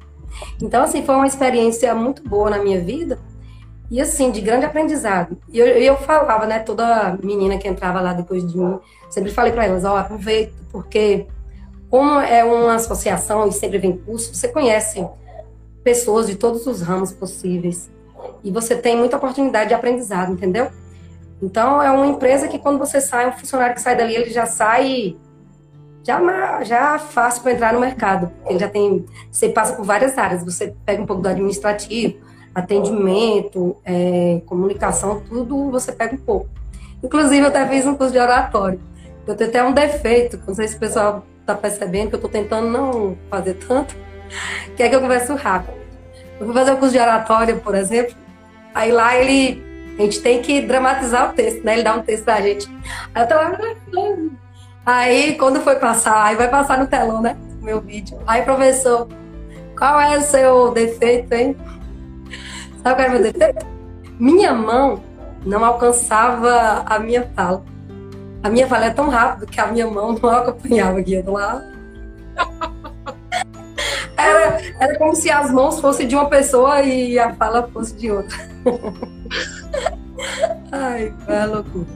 Então, 0.63 0.83
assim, 0.83 1.05
foi 1.05 1.15
uma 1.15 1.27
experiência 1.27 1.95
muito 1.95 2.27
boa 2.27 2.49
na 2.49 2.59
minha 2.59 2.81
vida 2.81 3.19
e, 3.91 4.01
assim, 4.01 4.31
de 4.31 4.41
grande 4.41 4.65
aprendizado. 4.65 5.37
E 5.53 5.59
eu, 5.59 5.67
eu 5.67 5.97
falava, 5.99 6.47
né, 6.47 6.61
toda 6.61 7.19
menina 7.23 7.59
que 7.59 7.69
entrava 7.69 8.01
lá 8.01 8.15
depois 8.15 8.51
de 8.51 8.57
mim, 8.57 8.79
sempre 9.11 9.31
falei 9.31 9.53
para 9.53 9.67
elas, 9.67 9.85
ó, 9.85 9.93
oh, 9.93 9.97
aproveita, 9.97 10.55
porque 10.73 11.27
como 11.95 12.19
é 12.19 12.43
uma 12.43 12.75
associação 12.75 13.47
e 13.47 13.53
sempre 13.53 13.79
vem 13.79 13.97
curso, 13.97 14.35
você 14.35 14.49
conhece 14.49 15.07
pessoas 15.85 16.27
de 16.27 16.35
todos 16.35 16.67
os 16.67 16.83
ramos 16.83 17.13
possíveis. 17.13 17.89
E 18.43 18.51
você 18.51 18.75
tem 18.75 18.97
muita 18.97 19.17
oportunidade 19.17 19.69
de 19.69 19.75
aprendizado, 19.75 20.33
entendeu? 20.33 20.73
Então, 21.41 21.81
é 21.81 21.93
uma 21.93 22.09
empresa 22.09 22.49
que 22.49 22.59
quando 22.59 22.81
você 22.81 23.01
sai, 23.01 23.29
um 23.29 23.33
funcionário 23.33 23.77
que 23.77 23.81
sai 23.81 23.95
dali, 23.97 24.13
ele 24.13 24.31
já 24.31 24.45
sai 24.45 25.17
já, 26.03 26.65
já 26.65 26.99
fácil 26.99 27.45
para 27.45 27.53
entrar 27.53 27.73
no 27.73 27.79
mercado. 27.79 28.29
Ele 28.49 28.59
já 28.59 28.69
tem, 28.69 29.07
você 29.31 29.51
passa 29.51 29.75
por 29.75 29.85
várias 29.85 30.19
áreas. 30.19 30.43
Você 30.43 30.75
pega 30.85 31.01
um 31.01 31.07
pouco 31.07 31.23
do 31.23 31.29
administrativo, 31.29 32.19
atendimento, 32.53 33.77
é, 33.85 34.43
comunicação, 34.47 35.23
tudo 35.29 35.71
você 35.71 35.93
pega 35.93 36.17
um 36.17 36.19
pouco. 36.19 36.49
Inclusive, 37.01 37.39
eu 37.39 37.47
até 37.47 37.65
fiz 37.69 37.87
um 37.87 37.95
curso 37.95 38.13
de 38.13 38.19
oratório. 38.19 38.81
Eu 39.25 39.37
tenho 39.37 39.49
até 39.49 39.63
um 39.63 39.73
defeito, 39.73 40.41
não 40.45 40.57
sei 40.57 40.67
se 40.67 40.75
o 40.75 40.81
pessoal 40.81 41.25
está 41.45 41.55
percebendo 41.55 42.09
que 42.09 42.15
eu 42.15 42.19
estou 42.19 42.31
tentando 42.31 42.69
não 42.69 43.19
fazer 43.31 43.55
tanto, 43.55 43.95
que 44.75 44.83
é 44.83 44.89
que 44.89 44.95
eu 44.95 45.01
converso 45.01 45.35
rápido. 45.35 45.75
Eu 46.41 46.47
fui 46.47 46.55
fazer 46.55 46.73
o 46.73 46.77
curso 46.79 46.93
de 46.93 46.99
oratório, 46.99 47.61
por 47.61 47.75
exemplo, 47.75 48.15
aí 48.75 48.91
lá 48.91 49.17
ele, 49.17 49.63
a 49.99 50.03
gente 50.03 50.21
tem 50.21 50.41
que 50.41 50.63
dramatizar 50.63 51.31
o 51.31 51.33
texto, 51.35 51.63
né? 51.63 51.75
Ele 51.75 51.83
dá 51.83 51.95
um 51.95 52.03
texto 52.03 52.25
pra 52.25 52.41
gente. 52.41 52.69
Aí 53.15 53.23
eu 53.23 53.29
tô 53.29 53.35
lá, 53.35 53.59
aí 54.85 55.35
quando 55.37 55.61
foi 55.61 55.77
passar, 55.77 56.25
aí 56.25 56.35
vai 56.35 56.49
passar 56.49 56.79
no 56.79 56.87
telão, 56.87 57.21
né? 57.21 57.37
Meu 57.61 57.81
vídeo. 57.81 58.19
Aí, 58.27 58.43
professor, 58.43 59.09
qual 59.77 60.01
é 60.01 60.19
o 60.19 60.23
seu 60.23 60.71
defeito, 60.73 61.33
hein? 61.33 61.57
Sabe 62.83 62.97
qual 62.97 63.07
é 63.07 63.09
o 63.09 63.13
meu 63.13 63.23
defeito? 63.23 63.67
Minha 64.19 64.53
mão 64.53 65.03
não 65.45 65.65
alcançava 65.65 66.85
a 66.87 66.99
minha 66.99 67.31
fala. 67.35 67.65
A 68.45 68.51
minha 68.51 68.69
fala 68.69 68.85
é 68.85 68.91
tão 68.91 69.09
rápido 69.09 69.47
que 69.47 69.59
a 69.59 69.69
minha 69.69 69.87
mão 69.87 70.19
não 70.23 70.29
acompanhava 70.29 70.99
aqui 70.99 71.23
do 71.23 71.33
lado. 71.33 71.65
Era, 74.17 74.61
era 74.79 74.97
como 74.97 75.15
se 75.15 75.29
as 75.29 75.51
mãos 75.51 75.81
fossem 75.81 76.07
de 76.07 76.15
uma 76.15 76.29
pessoa 76.29 76.81
e 76.83 77.19
a 77.19 77.35
fala 77.35 77.69
fosse 77.73 77.95
de 77.95 78.13
outra. 78.13 78.37
Ai, 80.71 81.13
é 81.27 81.47
loucura. 81.47 81.87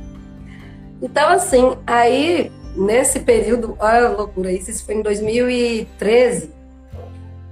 Então, 1.00 1.28
assim, 1.28 1.76
aí, 1.86 2.50
nesse 2.76 3.20
período, 3.20 3.76
olha 3.78 4.06
a 4.06 4.10
loucura, 4.10 4.50
isso 4.50 4.84
foi 4.84 4.96
em 4.96 5.02
2013. 5.02 6.50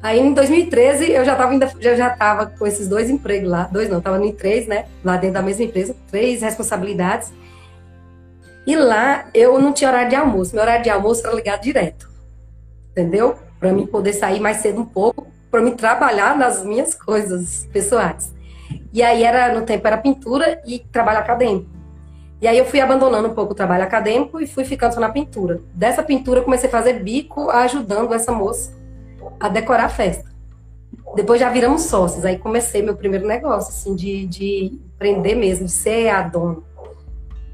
Aí, 0.03 0.19
em 0.19 0.35
2013, 0.35 1.13
eu 1.13 1.25
já 1.25 1.33
estava 1.33 1.59
já, 1.81 1.95
já 1.95 2.11
tava 2.11 2.47
com 2.47 2.67
esses 2.67 2.89
dois 2.89 3.09
empregos 3.09 3.49
lá, 3.49 3.69
dois 3.73 3.89
não, 3.89 3.99
estava 3.99 4.23
em 4.23 4.33
três, 4.33 4.67
né, 4.67 4.87
lá 5.05 5.17
dentro 5.17 5.35
da 5.35 5.43
mesma 5.43 5.65
empresa, 5.65 5.95
três 6.11 6.43
responsabilidades. 6.43 7.33
E 8.67 8.75
lá, 8.75 9.27
eu 9.33 9.61
não 9.61 9.73
tinha 9.73 9.89
horário 9.89 10.11
de 10.11 10.17
almoço, 10.17 10.55
meu 10.55 10.63
horário 10.63 10.83
de 10.83 10.91
almoço 10.91 11.25
era 11.25 11.35
ligado 11.35 11.63
direto, 11.63 12.11
entendeu? 12.91 13.39
para 13.59 13.73
mim 13.73 13.87
poder 13.87 14.13
sair 14.13 14.41
mais 14.41 14.59
cedo 14.59 14.81
um 14.81 14.85
pouco, 14.85 15.27
para 15.51 15.61
mim 15.61 15.73
trabalhar 15.73 16.37
nas 16.37 16.65
minhas 16.65 16.95
coisas 16.95 17.69
pessoais. 17.73 18.35
E 18.93 19.03
aí 19.03 19.23
era 19.23 19.55
no 19.55 19.65
tempo 19.65 19.87
era 19.87 19.97
pintura 19.97 20.61
e 20.67 20.79
trabalho 20.79 21.19
acadêmico. 21.19 21.69
E 22.41 22.47
aí 22.47 22.59
eu 22.59 22.67
fui 22.67 22.81
abandonando 22.81 23.29
um 23.29 23.35
pouco 23.35 23.53
o 23.53 23.55
trabalho 23.55 23.85
acadêmico 23.85 24.41
e 24.41 24.47
fui 24.47 24.65
ficando 24.65 24.93
só 24.93 25.01
na 25.01 25.09
pintura. 25.09 25.61
Dessa 25.73 26.03
pintura 26.03 26.43
comecei 26.43 26.69
a 26.69 26.73
fazer 26.73 27.03
bico 27.03 27.51
ajudando 27.51 28.13
essa 28.13 28.31
moça 28.31 28.75
a 29.41 29.49
decorar 29.49 29.87
a 29.87 29.89
festa. 29.89 30.31
Depois 31.15 31.41
já 31.41 31.49
viramos 31.49 31.83
sócios, 31.83 32.25
aí 32.25 32.37
comecei 32.37 32.83
meu 32.83 32.95
primeiro 32.95 33.27
negócio, 33.27 33.71
assim, 33.71 33.95
de, 33.95 34.27
de 34.27 34.81
empreender 34.95 35.35
mesmo, 35.35 35.65
de 35.65 35.73
ser 35.73 36.09
a 36.09 36.23
dona. 36.23 36.59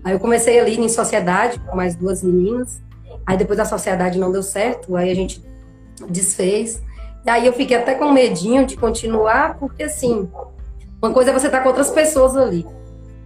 Aí 0.04 0.12
eu 0.12 0.20
comecei 0.20 0.58
ali 0.58 0.78
em 0.78 0.88
sociedade 0.88 1.60
com 1.60 1.76
mais 1.76 1.94
duas 1.94 2.22
meninas. 2.22 2.80
Aí 3.26 3.36
depois 3.36 3.58
a 3.60 3.64
sociedade 3.64 4.18
não 4.18 4.32
deu 4.32 4.42
certo, 4.42 4.96
aí 4.96 5.10
a 5.10 5.14
gente 5.14 5.42
desfez. 6.08 6.82
E 7.24 7.30
aí 7.30 7.46
eu 7.46 7.52
fiquei 7.52 7.76
até 7.76 7.94
com 7.94 8.10
medinho 8.10 8.66
de 8.66 8.76
continuar, 8.76 9.56
porque 9.58 9.84
assim, 9.84 10.28
uma 11.00 11.12
coisa 11.12 11.30
é 11.30 11.32
você 11.32 11.46
estar 11.46 11.58
tá 11.58 11.62
com 11.62 11.68
outras 11.68 11.90
pessoas 11.90 12.36
ali, 12.36 12.66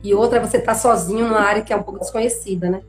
e 0.04 0.14
outra 0.14 0.38
é 0.38 0.40
você 0.40 0.58
estar 0.58 0.72
tá 0.72 0.78
sozinho 0.78 1.26
numa 1.26 1.40
área 1.40 1.62
que 1.62 1.72
é 1.72 1.76
um 1.76 1.82
pouco 1.82 2.00
desconhecida, 2.00 2.68
né? 2.68 2.82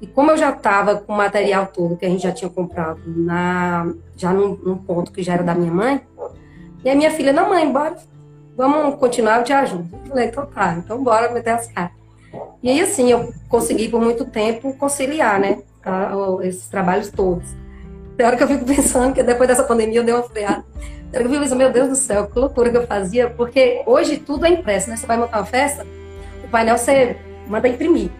E 0.00 0.06
como 0.06 0.30
eu 0.30 0.36
já 0.36 0.50
estava 0.50 0.96
com 0.96 1.12
o 1.12 1.16
material 1.16 1.66
todo 1.66 1.96
que 1.96 2.04
a 2.04 2.08
gente 2.08 2.22
já 2.22 2.32
tinha 2.32 2.50
comprado, 2.50 3.00
na, 3.06 3.92
já 4.16 4.32
num, 4.32 4.56
num, 4.56 4.76
ponto 4.76 5.12
que 5.12 5.22
já 5.22 5.34
era 5.34 5.44
da 5.44 5.54
minha 5.54 5.70
mãe, 5.70 6.00
e 6.82 6.90
a 6.90 6.94
minha 6.94 7.10
filha, 7.10 7.32
não, 7.32 7.50
mãe, 7.50 7.70
bora, 7.70 7.96
vamos 8.56 8.96
continuar, 8.96 9.38
eu 9.38 9.44
te 9.44 9.52
ajudo. 9.52 9.88
Eu 9.92 10.08
falei, 10.08 10.26
então 10.26 10.46
tá, 10.46 10.74
então 10.74 11.04
bora 11.04 11.30
meter 11.30 11.50
as 11.50 11.68
caras. 11.68 12.01
E 12.62 12.70
aí, 12.70 12.80
assim, 12.80 13.10
eu 13.10 13.32
consegui 13.48 13.88
por 13.88 14.00
muito 14.00 14.24
tempo 14.24 14.72
conciliar, 14.74 15.40
né, 15.40 15.58
esses 16.42 16.68
trabalhos 16.68 17.10
todos. 17.10 17.48
Tem 18.16 18.26
hora 18.26 18.36
que 18.36 18.42
eu 18.42 18.48
fico 18.48 18.64
pensando 18.66 19.12
que 19.12 19.22
depois 19.22 19.48
dessa 19.48 19.64
pandemia 19.64 20.00
eu 20.00 20.04
dei 20.04 20.14
uma 20.14 20.22
freada. 20.22 20.64
Tem 21.10 21.20
hora 21.20 21.22
que 21.22 21.24
eu 21.24 21.30
fico 21.30 21.42
pensando, 21.42 21.58
meu 21.58 21.72
Deus 21.72 21.88
do 21.88 21.96
céu, 21.96 22.26
que 22.26 22.38
loucura 22.38 22.70
que 22.70 22.76
eu 22.76 22.86
fazia, 22.86 23.28
porque 23.30 23.82
hoje 23.86 24.16
tudo 24.18 24.46
é 24.46 24.50
impresso, 24.50 24.88
né? 24.88 24.96
Você 24.96 25.06
vai 25.06 25.16
montar 25.16 25.38
uma 25.38 25.46
festa, 25.46 25.86
o 26.44 26.48
painel 26.48 26.78
você 26.78 27.16
manda 27.48 27.68
imprimir. 27.68 28.10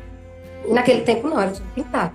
E 0.66 0.72
naquele 0.72 1.02
tempo 1.02 1.28
não, 1.28 1.40
era 1.40 1.50
tudo 1.50 1.64
pintado. 1.74 2.12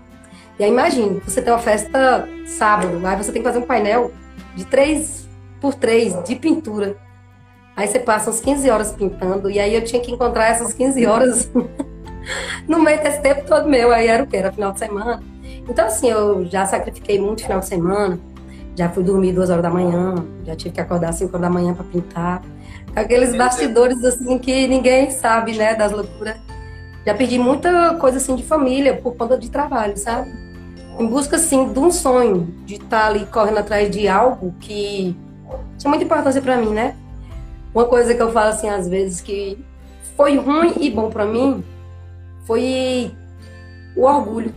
E 0.60 0.64
aí 0.64 0.70
imagine, 0.70 1.22
você 1.26 1.42
tem 1.42 1.54
uma 1.54 1.60
festa 1.60 2.28
sábado, 2.46 3.00
aí 3.06 3.16
você 3.16 3.32
tem 3.32 3.42
que 3.42 3.48
fazer 3.48 3.60
um 3.60 3.66
painel 3.68 4.12
de 4.56 4.66
3 4.66 5.28
por 5.62 5.76
3 5.76 6.24
de 6.24 6.36
pintura. 6.36 6.98
Aí 7.78 7.88
você 7.88 8.00
passa 8.00 8.32
uns 8.32 8.40
15 8.40 8.68
horas 8.72 8.92
pintando, 8.92 9.52
e 9.52 9.60
aí 9.60 9.76
eu 9.76 9.84
tinha 9.84 10.02
que 10.02 10.12
encontrar 10.12 10.48
essas 10.48 10.74
15 10.74 11.06
horas 11.06 11.52
no 12.68 12.80
meio 12.80 13.04
desse 13.04 13.22
tempo 13.22 13.46
todo 13.46 13.70
meu. 13.70 13.92
Aí 13.92 14.08
era 14.08 14.24
o 14.24 14.28
quê? 14.28 14.38
Era 14.38 14.52
final 14.52 14.72
de 14.72 14.80
semana. 14.80 15.22
Então, 15.70 15.86
assim, 15.86 16.10
eu 16.10 16.44
já 16.48 16.66
sacrifiquei 16.66 17.22
muito 17.22 17.44
final 17.44 17.60
de 17.60 17.68
semana, 17.68 18.20
já 18.76 18.90
fui 18.90 19.04
dormir 19.04 19.32
duas 19.32 19.52
horas 19.52 19.62
da 19.62 19.70
manhã, 19.70 20.16
já 20.44 20.56
tive 20.56 20.74
que 20.74 20.82
acordar 20.82 21.10
às 21.10 21.18
cinco 21.18 21.38
horas 21.38 21.42
da 21.42 21.54
manhã 21.54 21.76
para 21.76 21.84
pintar. 21.84 22.42
Aqueles 22.96 23.36
bastidores, 23.36 24.04
assim, 24.04 24.40
que 24.40 24.68
ninguém 24.68 25.12
sabe, 25.12 25.56
né, 25.56 25.76
das 25.76 25.92
loucuras. 25.92 26.36
Já 27.06 27.14
perdi 27.14 27.38
muita 27.38 27.94
coisa, 28.00 28.18
assim, 28.18 28.36
de 28.36 28.44
família 28.44 28.96
por 28.96 29.16
conta 29.16 29.38
de 29.38 29.52
trabalho, 29.52 29.96
sabe? 29.98 30.32
Em 30.98 31.06
busca, 31.06 31.36
assim, 31.36 31.72
de 31.72 31.78
um 31.78 31.92
sonho, 31.92 32.48
de 32.66 32.76
estar 32.76 33.02
tá 33.02 33.06
ali 33.06 33.28
correndo 33.28 33.60
atrás 33.60 33.92
de 33.92 34.08
algo 34.08 34.56
que 34.60 35.16
tinha 35.78 35.90
muita 35.90 36.06
importância 36.06 36.42
para 36.42 36.58
mim, 36.58 36.72
né? 36.72 36.96
Uma 37.78 37.86
coisa 37.86 38.16
que 38.16 38.22
eu 38.24 38.32
falo, 38.32 38.50
assim, 38.50 38.68
às 38.68 38.88
vezes, 38.88 39.22
que 39.22 39.64
foi 40.16 40.36
ruim 40.36 40.74
e 40.82 40.90
bom 40.90 41.12
para 41.12 41.28
mim, 41.28 41.64
foi 42.44 43.12
o 43.96 44.02
orgulho. 44.02 44.52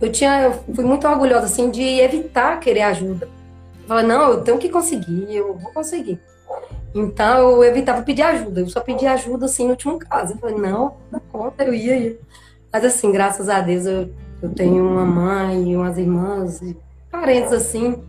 Eu 0.00 0.10
tinha, 0.10 0.44
eu 0.44 0.74
fui 0.74 0.82
muito 0.82 1.06
orgulhosa 1.06 1.44
assim 1.44 1.70
de 1.70 1.82
evitar 1.82 2.58
querer 2.60 2.80
ajuda. 2.80 3.28
Falei, 3.86 4.06
não, 4.06 4.30
eu 4.30 4.40
tenho 4.40 4.56
que 4.56 4.70
conseguir, 4.70 5.26
eu 5.28 5.52
vou 5.52 5.70
conseguir. 5.70 6.18
Então 6.94 7.50
eu 7.50 7.62
evitava 7.62 8.00
pedir 8.00 8.22
ajuda. 8.22 8.60
Eu 8.60 8.68
só 8.70 8.80
pedia 8.80 9.12
ajuda 9.12 9.44
assim 9.44 9.64
no 9.64 9.72
último 9.72 9.98
caso. 9.98 10.32
Eu 10.32 10.38
falei, 10.38 10.56
não, 10.56 10.96
dá 11.10 11.20
conta, 11.30 11.64
eu 11.64 11.74
ia, 11.74 11.94
ia. 11.94 12.18
Mas 12.72 12.86
assim, 12.86 13.12
graças 13.12 13.50
a 13.50 13.60
Deus 13.60 13.84
eu, 13.84 14.08
eu 14.40 14.48
tenho 14.48 14.82
uma 14.82 15.04
mãe, 15.04 15.76
umas 15.76 15.98
irmãs, 15.98 16.62
parentes 17.10 17.52
assim, 17.52 18.02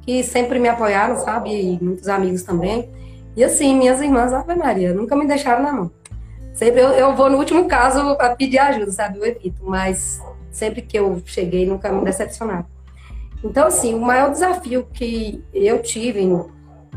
que 0.00 0.24
sempre 0.24 0.58
me 0.58 0.68
apoiaram, 0.70 1.18
sabe? 1.18 1.50
E 1.50 1.78
muitos 1.84 2.08
amigos 2.08 2.42
também. 2.42 2.96
E 3.38 3.44
assim, 3.44 3.72
minhas 3.76 4.00
irmãs, 4.00 4.32
Ave 4.32 4.56
Maria, 4.56 4.92
nunca 4.92 5.14
me 5.14 5.24
deixaram 5.24 5.62
na 5.62 5.72
mão. 5.72 5.92
Sempre 6.52 6.80
eu, 6.80 6.88
eu 6.88 7.14
vou 7.14 7.30
no 7.30 7.38
último 7.38 7.68
caso 7.68 8.00
a 8.18 8.34
pedir 8.34 8.58
ajuda, 8.58 8.90
sabe? 8.90 9.16
Eu 9.16 9.24
evito, 9.24 9.62
mas 9.62 10.20
sempre 10.50 10.82
que 10.82 10.98
eu 10.98 11.22
cheguei 11.24 11.64
nunca 11.64 11.92
me 11.92 12.04
decepcionava. 12.04 12.66
Então, 13.44 13.68
assim, 13.68 13.94
o 13.94 14.00
maior 14.00 14.32
desafio 14.32 14.88
que 14.92 15.40
eu 15.54 15.80
tive 15.80 16.28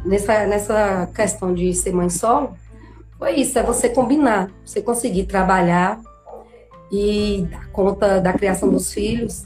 nessa, 0.03 0.47
nessa 0.47 1.07
questão 1.13 1.53
de 1.53 1.71
ser 1.75 1.93
mãe 1.93 2.09
solo 2.09 2.57
foi 3.19 3.33
isso, 3.33 3.59
é 3.59 3.61
você 3.61 3.87
combinar, 3.87 4.49
você 4.65 4.81
conseguir 4.81 5.25
trabalhar 5.25 6.01
e 6.91 7.47
dar 7.51 7.67
conta 7.67 8.19
da 8.19 8.33
criação 8.33 8.67
dos 8.67 8.91
filhos. 8.91 9.45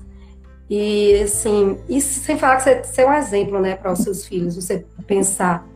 E, 0.70 1.24
assim, 1.24 1.78
isso 1.90 2.22
sem 2.22 2.38
falar 2.38 2.56
que 2.56 2.64
você 2.64 2.84
ser 2.86 3.06
um 3.06 3.14
exemplo, 3.14 3.60
né, 3.60 3.76
para 3.76 3.92
os 3.92 4.00
seus 4.00 4.26
filhos, 4.26 4.56
você 4.56 4.86
pensar 5.06 5.75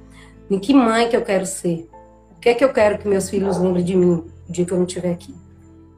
em 0.50 0.60
que 0.60 0.74
mãe 0.74 1.10
que 1.10 1.16
eu 1.16 1.22
quero 1.22 1.46
ser, 1.46 1.90
o 2.36 2.40
que 2.40 2.50
é 2.50 2.54
que 2.54 2.64
eu 2.64 2.72
quero 2.74 2.98
que 2.98 3.08
meus 3.08 3.30
filhos 3.30 3.58
lembrem 3.58 3.84
de 3.84 3.96
mim 3.96 4.24
o 4.48 4.52
dia 4.52 4.66
que 4.66 4.72
eu 4.72 4.78
não 4.78 4.86
estiver 4.86 5.12
aqui? 5.12 5.36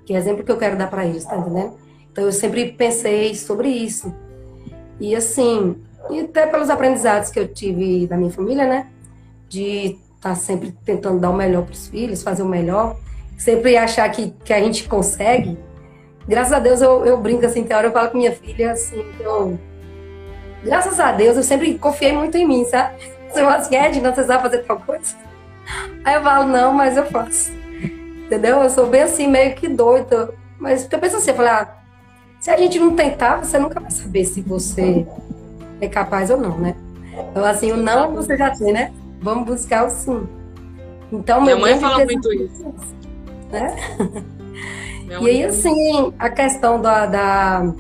Que 0.05 0.13
exemplo 0.13 0.43
que 0.43 0.51
eu 0.51 0.57
quero 0.57 0.77
dar 0.77 0.89
para 0.89 1.05
eles, 1.05 1.23
tá 1.23 1.37
entendendo? 1.37 1.73
Então 2.11 2.25
eu 2.25 2.31
sempre 2.31 2.71
pensei 2.71 3.33
sobre 3.35 3.69
isso. 3.69 4.13
E 4.99 5.15
assim, 5.15 5.77
e 6.09 6.19
até 6.19 6.45
pelos 6.47 6.69
aprendizados 6.69 7.29
que 7.29 7.39
eu 7.39 7.47
tive 7.47 8.07
da 8.07 8.17
minha 8.17 8.31
família, 8.31 8.65
né? 8.65 8.87
De 9.47 9.97
estar 10.15 10.29
tá 10.29 10.35
sempre 10.35 10.75
tentando 10.83 11.19
dar 11.19 11.29
o 11.29 11.35
melhor 11.35 11.63
para 11.63 11.73
os 11.73 11.87
filhos, 11.87 12.21
fazer 12.21 12.43
o 12.43 12.47
melhor, 12.47 12.97
sempre 13.37 13.77
achar 13.77 14.09
que, 14.09 14.31
que 14.43 14.53
a 14.53 14.59
gente 14.59 14.87
consegue. 14.87 15.57
Graças 16.27 16.53
a 16.53 16.59
Deus 16.59 16.81
eu, 16.81 17.05
eu 17.05 17.17
brinco 17.17 17.45
assim, 17.45 17.63
tem 17.63 17.75
hora 17.75 17.87
eu 17.87 17.91
falo 17.91 18.09
com 18.09 18.17
minha 18.17 18.31
filha 18.31 18.71
assim, 18.71 19.03
eu. 19.19 19.57
Graças 20.63 20.99
a 20.99 21.11
Deus 21.11 21.37
eu 21.37 21.43
sempre 21.43 21.77
confiei 21.77 22.11
muito 22.13 22.37
em 22.37 22.47
mim, 22.47 22.65
sabe? 22.65 23.20
Você 23.31 23.39
fala 23.39 23.55
assim, 23.55 23.75
Ed, 23.75 24.01
não 24.01 24.13
você 24.13 24.23
sabe 24.23 24.43
fazer 24.43 24.59
tal 24.59 24.79
coisa? 24.79 25.15
Aí 26.03 26.15
eu 26.15 26.21
falo, 26.21 26.47
não, 26.47 26.73
mas 26.73 26.97
eu 26.97 27.05
faço. 27.05 27.51
Entendeu? 28.25 28.61
Eu 28.61 28.69
sou 28.69 28.87
bem 28.87 29.03
assim, 29.03 29.27
meio 29.27 29.55
que 29.55 29.67
doida. 29.67 30.33
Mas 30.59 30.87
eu 30.91 30.99
penso 30.99 31.17
assim, 31.17 31.31
eu 31.31 31.35
falei, 31.35 31.51
ah, 31.51 31.67
se 32.39 32.49
a 32.49 32.57
gente 32.57 32.79
não 32.79 32.95
tentar, 32.95 33.37
você 33.37 33.57
nunca 33.57 33.79
vai 33.79 33.91
saber 33.91 34.25
se 34.25 34.41
você 34.41 35.05
é 35.79 35.87
capaz 35.87 36.29
ou 36.29 36.37
não, 36.37 36.57
né? 36.57 36.75
Então, 37.29 37.45
assim, 37.45 37.71
o 37.71 37.77
não 37.77 38.13
você 38.13 38.37
já 38.37 38.51
tem, 38.51 38.73
né? 38.73 38.91
Vamos 39.21 39.45
buscar 39.45 39.85
o 39.85 39.89
sim. 39.89 40.27
Então, 41.11 41.41
Minha 41.41 41.57
mãe 41.57 41.79
fala 41.79 42.03
muito 42.03 42.33
isso. 42.33 42.73
Né? 43.51 43.75
e 45.21 45.29
aí, 45.29 45.43
assim, 45.43 46.13
a 46.17 46.29
questão 46.29 46.81
da, 46.81 47.05
da, 47.05 47.73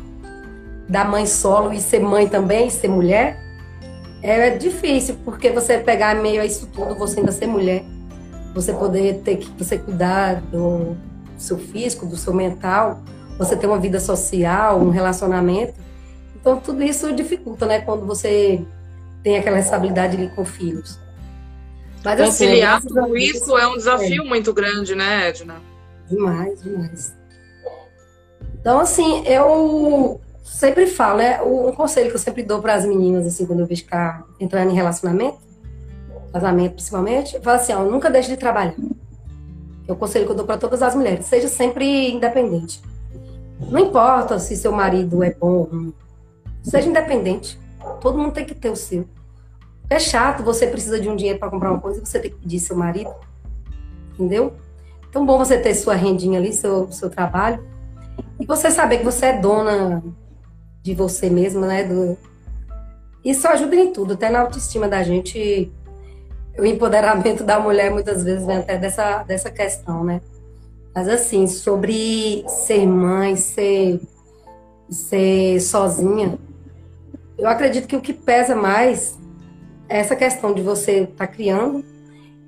da 0.87 1.05
mãe 1.05 1.25
solo 1.25 1.73
e 1.73 1.79
ser 1.79 2.01
mãe 2.01 2.27
também, 2.27 2.69
ser 2.69 2.89
mulher, 2.89 3.40
é 4.21 4.49
difícil, 4.51 5.17
porque 5.25 5.49
você 5.49 5.77
pegar 5.77 6.15
meio 6.15 6.41
a 6.41 6.45
isso 6.45 6.67
tudo, 6.67 6.95
você 6.95 7.19
ainda 7.19 7.31
ser 7.31 7.47
mulher. 7.47 7.83
você 8.53 8.73
poder 8.73 9.21
ter 9.23 9.37
que 9.37 9.49
você 9.57 9.77
cuidar 9.77 10.41
do 10.41 10.97
seu 11.37 11.57
físico, 11.57 12.05
do 12.05 12.17
seu 12.17 12.33
mental, 12.33 13.01
você 13.37 13.55
ter 13.55 13.65
uma 13.65 13.79
vida 13.79 13.99
social, 13.99 14.79
um 14.79 14.89
relacionamento. 14.89 15.73
Então 16.35 16.59
tudo 16.59 16.83
isso 16.83 17.13
dificulta, 17.13 17.65
né, 17.65 17.79
quando 17.79 18.05
você 18.05 18.61
tem 19.23 19.37
aquela 19.37 19.57
responsabilidade 19.57 20.17
ali 20.17 20.29
com 20.29 20.43
filhos. 20.43 20.99
Mas, 22.03 22.19
assim, 22.19 22.45
Conciliar 22.45 22.77
assim, 22.77 22.87
tudo 22.87 23.17
isso 23.17 23.57
é 23.57 23.67
um 23.67 23.77
desafio 23.77 24.23
é. 24.23 24.27
muito 24.27 24.51
grande, 24.53 24.95
né, 24.95 25.29
Edna? 25.29 25.61
Demais, 26.09 26.61
demais. 26.61 27.15
Então, 28.59 28.79
assim, 28.79 29.23
eu 29.25 30.19
sempre 30.43 30.87
falo, 30.87 31.17
né? 31.17 31.41
Um 31.41 31.71
conselho 31.71 32.09
que 32.09 32.15
eu 32.15 32.19
sempre 32.19 32.43
dou 32.43 32.61
para 32.61 32.73
as 32.73 32.85
meninas, 32.85 33.25
assim, 33.25 33.45
quando 33.45 33.59
eu 33.59 33.65
vejo 33.65 33.83
ficar 33.83 34.25
entrando 34.39 34.71
em 34.71 34.75
relacionamento, 34.75 35.39
casamento 36.31 36.73
principalmente, 36.73 37.35
eu 37.35 37.41
falo 37.41 37.57
assim: 37.57 37.73
ó, 37.73 37.83
nunca 37.83 38.09
deixe 38.09 38.29
de 38.29 38.37
trabalhar. 38.37 38.75
É 39.87 39.91
o 39.91 39.95
conselho 39.95 40.25
que 40.25 40.31
eu 40.31 40.35
dou 40.35 40.45
para 40.45 40.57
todas 40.57 40.81
as 40.81 40.95
mulheres. 40.95 41.25
Seja 41.25 41.47
sempre 41.47 42.11
independente. 42.11 42.81
Não 43.59 43.79
importa 43.79 44.39
se 44.39 44.55
seu 44.55 44.71
marido 44.71 45.23
é 45.23 45.33
bom 45.33 45.51
ou 45.51 45.63
ruim. 45.63 45.93
Seja 46.63 46.87
independente. 46.87 47.59
Todo 47.99 48.17
mundo 48.17 48.33
tem 48.33 48.45
que 48.45 48.55
ter 48.55 48.69
o 48.69 48.75
seu. 48.75 49.05
É 49.89 49.99
chato, 49.99 50.43
você 50.43 50.67
precisa 50.67 50.99
de 50.99 51.09
um 51.09 51.15
dinheiro 51.15 51.37
para 51.37 51.49
comprar 51.49 51.71
uma 51.71 51.81
coisa 51.81 52.03
você 52.03 52.19
tem 52.19 52.31
que 52.31 52.37
pedir 52.37 52.59
seu 52.59 52.75
marido. 52.75 53.13
Entendeu? 54.13 54.53
Então, 55.09 55.25
bom 55.25 55.37
você 55.37 55.57
ter 55.57 55.75
sua 55.75 55.95
rendinha 55.95 56.39
ali, 56.39 56.53
seu, 56.53 56.89
seu 56.91 57.09
trabalho. 57.09 57.61
E 58.39 58.45
você 58.45 58.71
saber 58.71 58.99
que 58.99 59.03
você 59.03 59.27
é 59.27 59.37
dona 59.37 60.01
de 60.81 60.93
você 60.93 61.29
mesma, 61.29 61.67
né? 61.67 61.83
Do... 61.83 62.17
Isso 63.23 63.47
ajuda 63.47 63.75
em 63.75 63.91
tudo, 63.91 64.13
até 64.13 64.29
na 64.29 64.41
autoestima 64.41 64.87
da 64.87 65.03
gente. 65.03 65.71
O 66.57 66.65
empoderamento 66.65 67.43
da 67.45 67.59
mulher 67.59 67.91
muitas 67.91 68.23
vezes 68.23 68.45
vem 68.45 68.57
até 68.57 68.77
dessa, 68.77 69.23
dessa 69.23 69.51
questão, 69.51 70.03
né? 70.03 70.21
Mas 70.93 71.07
assim, 71.07 71.47
sobre 71.47 72.43
ser 72.47 72.85
mãe, 72.85 73.35
ser, 73.37 74.01
ser 74.89 75.61
sozinha, 75.61 76.37
eu 77.37 77.47
acredito 77.47 77.87
que 77.87 77.95
o 77.95 78.01
que 78.01 78.13
pesa 78.13 78.55
mais 78.55 79.17
é 79.87 79.99
essa 79.99 80.15
questão 80.15 80.53
de 80.53 80.61
você 80.61 81.03
estar 81.03 81.25
tá 81.25 81.27
criando 81.27 81.83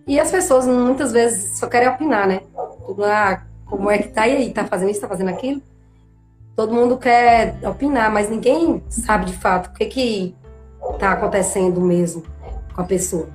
e 0.05 0.19
as 0.19 0.29
pessoas 0.29 0.67
muitas 0.67 1.11
vezes 1.11 1.57
só 1.57 1.67
querem 1.67 1.87
opinar, 1.87 2.27
né? 2.27 2.41
Ah, 3.05 3.43
como 3.65 3.89
é 3.89 3.97
que 3.97 4.09
tá 4.09 4.27
e 4.27 4.35
aí? 4.35 4.53
Tá 4.53 4.65
fazendo 4.65 4.91
isso, 4.91 5.01
tá 5.01 5.07
fazendo 5.07 5.29
aquilo? 5.29 5.61
Todo 6.55 6.73
mundo 6.73 6.97
quer 6.97 7.55
opinar, 7.63 8.11
mas 8.11 8.29
ninguém 8.29 8.83
sabe 8.87 9.25
de 9.25 9.33
fato 9.33 9.67
o 9.67 9.73
que 9.73 9.85
que 9.85 10.35
tá 10.99 11.13
acontecendo 11.13 11.81
mesmo 11.81 12.23
com 12.73 12.81
a 12.81 12.83
pessoa. 12.83 13.27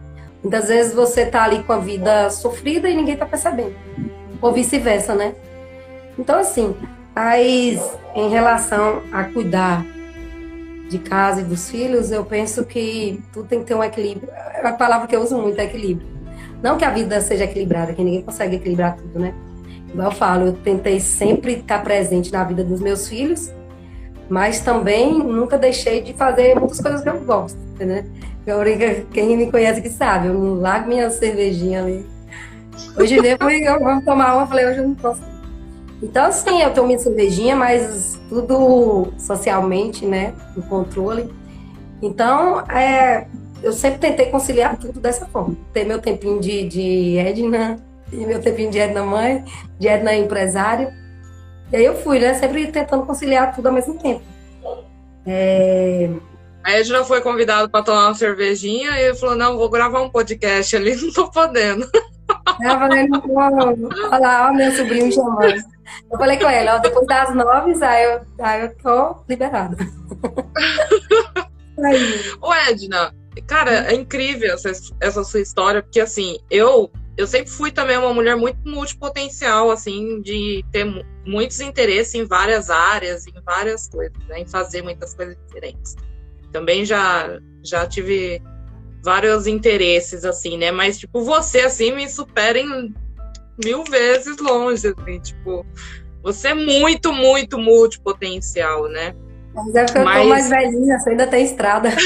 Muitas 0.43 0.69
vezes 0.69 0.95
você 0.95 1.27
tá 1.27 1.43
ali 1.43 1.63
com 1.65 1.73
a 1.73 1.79
vida 1.79 2.31
sofrida 2.31 2.89
e 2.89 2.95
ninguém 2.95 3.17
tá 3.17 3.27
percebendo. 3.27 3.75
Ou 4.41 4.53
vice-versa, 4.53 5.15
né? 5.15 5.35
Então, 6.17 6.39
assim, 6.39 6.77
mas 7.15 7.81
em 8.15 8.29
relação 8.29 9.03
a 9.11 9.25
cuidar 9.25 9.85
de 10.89 10.99
casa 11.01 11.41
e 11.41 11.45
dos 11.45 11.69
filhos, 11.69 12.13
eu 12.13 12.25
penso 12.25 12.65
que 12.65 13.21
tudo 13.33 13.49
tem 13.49 13.61
que 13.61 13.67
ter 13.67 13.75
um 13.75 13.83
equilíbrio. 13.83 14.31
É 14.31 14.67
a 14.67 14.73
palavra 14.73 15.09
que 15.09 15.17
eu 15.17 15.21
uso 15.21 15.37
muito 15.37 15.61
é 15.61 15.65
equilíbrio. 15.65 16.07
Não 16.63 16.79
que 16.79 16.85
a 16.85 16.91
vida 16.91 17.21
seja 17.21 17.45
equilibrada, 17.45 17.93
que 17.93 18.03
ninguém 18.03 18.23
consegue 18.23 18.57
equilibrar 18.57 18.97
tudo, 18.97 19.19
né? 19.19 19.35
Igual 19.93 20.09
eu 20.09 20.13
falo, 20.13 20.47
eu 20.47 20.53
tentei 20.53 21.01
sempre 21.01 21.55
estar 21.55 21.83
presente 21.83 22.33
na 22.33 22.45
vida 22.45 22.63
dos 22.63 22.81
meus 22.81 23.09
filhos, 23.09 23.51
mas 24.29 24.61
também 24.61 25.19
nunca 25.19 25.57
deixei 25.57 26.03
de 26.03 26.13
fazer 26.13 26.59
muitas 26.59 26.81
coisas 26.81 27.03
que 27.03 27.09
eu 27.09 27.21
gosto, 27.21 27.59
né? 27.79 28.05
Quem 29.13 29.37
me 29.37 29.51
conhece 29.51 29.81
que 29.81 29.91
sabe, 29.91 30.29
eu 30.29 30.35
não 30.35 30.55
largo 30.55 30.89
minha 30.89 31.11
cervejinha 31.11 31.83
ali. 31.83 32.07
Hoje 32.97 33.21
mesmo 33.21 33.51
eu 33.51 33.79
vou 33.79 34.01
tomar 34.03 34.37
uma, 34.37 34.47
falei, 34.47 34.67
hoje 34.67 34.79
eu 34.79 34.89
não 34.89 34.95
posso 34.95 35.21
então, 36.03 36.27
assim, 36.27 36.63
eu 36.63 36.73
tomo 36.73 36.87
minha 36.87 36.99
cervejinha, 36.99 37.57
mas 37.57 38.19
tudo 38.29 39.09
socialmente, 39.19 40.07
né? 40.07 40.33
No 40.57 40.63
controle. 40.63 41.29
Então, 42.01 42.61
é, 42.71 43.27
eu 43.63 43.73
sempre 43.73 43.99
tentei 43.99 44.27
conciliar 44.27 44.77
tudo 44.79 45.01
dessa 45.01 45.27
forma. 45.27 45.57
Ter 45.73 45.85
meu 45.85 46.01
tempinho 46.01 46.41
de, 46.41 46.69
de 46.69 47.17
Edna, 47.19 47.77
e 48.13 48.17
meu 48.17 48.41
tempinho 48.41 48.71
de 48.71 48.79
Edna 48.79 49.03
mãe, 49.03 49.45
de 49.79 49.89
Edna 49.89 50.15
empresário. 50.15 50.93
E 51.71 51.77
aí 51.77 51.85
eu 51.85 51.97
fui, 51.97 52.19
né? 52.19 52.35
Sempre 52.35 52.67
tentando 52.73 53.05
conciliar 53.05 53.55
tudo 53.55 53.67
ao 53.69 53.75
mesmo 53.75 53.99
tempo. 53.99 54.23
É... 55.27 56.09
A 56.65 56.73
Edna 56.73 57.05
foi 57.05 57.21
convidada 57.21 57.69
para 57.69 57.85
tomar 57.85 58.07
uma 58.07 58.15
cervejinha 58.15 58.91
e 59.01 59.15
falou: 59.15 59.37
Não, 59.37 59.57
vou 59.57 59.69
gravar 59.69 60.01
um 60.03 60.11
podcast 60.11 60.75
ali, 60.77 60.97
não 61.01 61.13
tô 61.13 61.31
podendo. 61.31 61.89
Eu 62.61 62.71
falei: 62.79 63.09
Não. 63.09 63.21
Olha 64.11 64.19
lá, 64.19 64.49
ó, 64.49 64.53
meu 64.53 64.73
sobrinho 64.73 65.13
chamando. 65.13 65.63
Eu 66.11 66.19
falei 66.19 66.39
com 66.39 66.49
ela, 66.49 66.77
ó, 66.77 66.79
depois 66.79 67.07
das 67.07 67.35
nove, 67.35 67.73
aí 67.83 68.05
eu, 68.05 68.21
aí 68.41 68.61
eu 68.63 68.77
tô 68.77 69.17
liberada. 69.29 69.77
Ô, 72.43 72.53
Edna, 72.53 73.15
cara, 73.47 73.91
é 73.91 73.95
incrível 73.95 74.53
essa, 74.53 74.73
essa 75.01 75.25
sua 75.25 75.41
história, 75.41 75.83
porque 75.83 76.01
assim, 76.01 76.39
eu 76.51 76.91
eu 77.19 77.27
sempre 77.27 77.51
fui 77.51 77.73
também 77.73 77.99
uma 77.99 78.15
mulher 78.15 78.37
muito 78.37 78.61
multipotencial, 78.65 79.73
assim, 79.73 80.23
de 80.23 80.65
ter 80.71 80.87
muitos 81.27 81.61
interesses 81.61 82.15
em 82.15 82.25
várias 82.25 82.71
áreas, 82.71 83.27
em 83.27 83.33
várias 83.45 83.89
coisas, 83.89 84.17
né, 84.29 84.39
em 84.39 84.47
fazer 84.47 84.83
muitas 84.83 85.15
coisas 85.15 85.37
diferentes. 85.47 85.97
Também 86.53 86.85
já 86.85 87.41
já 87.65 87.85
tive 87.89 88.41
vários 89.03 89.49
interesses, 89.49 90.25
assim, 90.25 90.57
né, 90.57 90.71
mas, 90.71 90.97
tipo, 90.97 91.25
você, 91.25 91.63
assim, 91.63 91.91
me 91.91 92.09
supera 92.09 92.57
em 92.57 92.95
mil 93.65 93.83
vezes 93.83 94.39
longe, 94.39 94.87
assim, 94.87 95.19
tipo, 95.19 95.67
você 96.23 96.49
é 96.49 96.55
muito, 96.55 97.13
muito 97.13 97.59
multipotencial, 97.59 98.89
né? 98.89 99.13
Mas 99.53 99.75
é 99.75 99.85
porque 99.87 99.99
Mas... 99.99 100.17
eu 100.19 100.23
tô 100.23 100.29
mais 100.29 100.49
velhinha, 100.49 100.99
você 101.01 101.11
ainda 101.11 101.27
tem 101.27 101.45
estrada. 101.45 101.91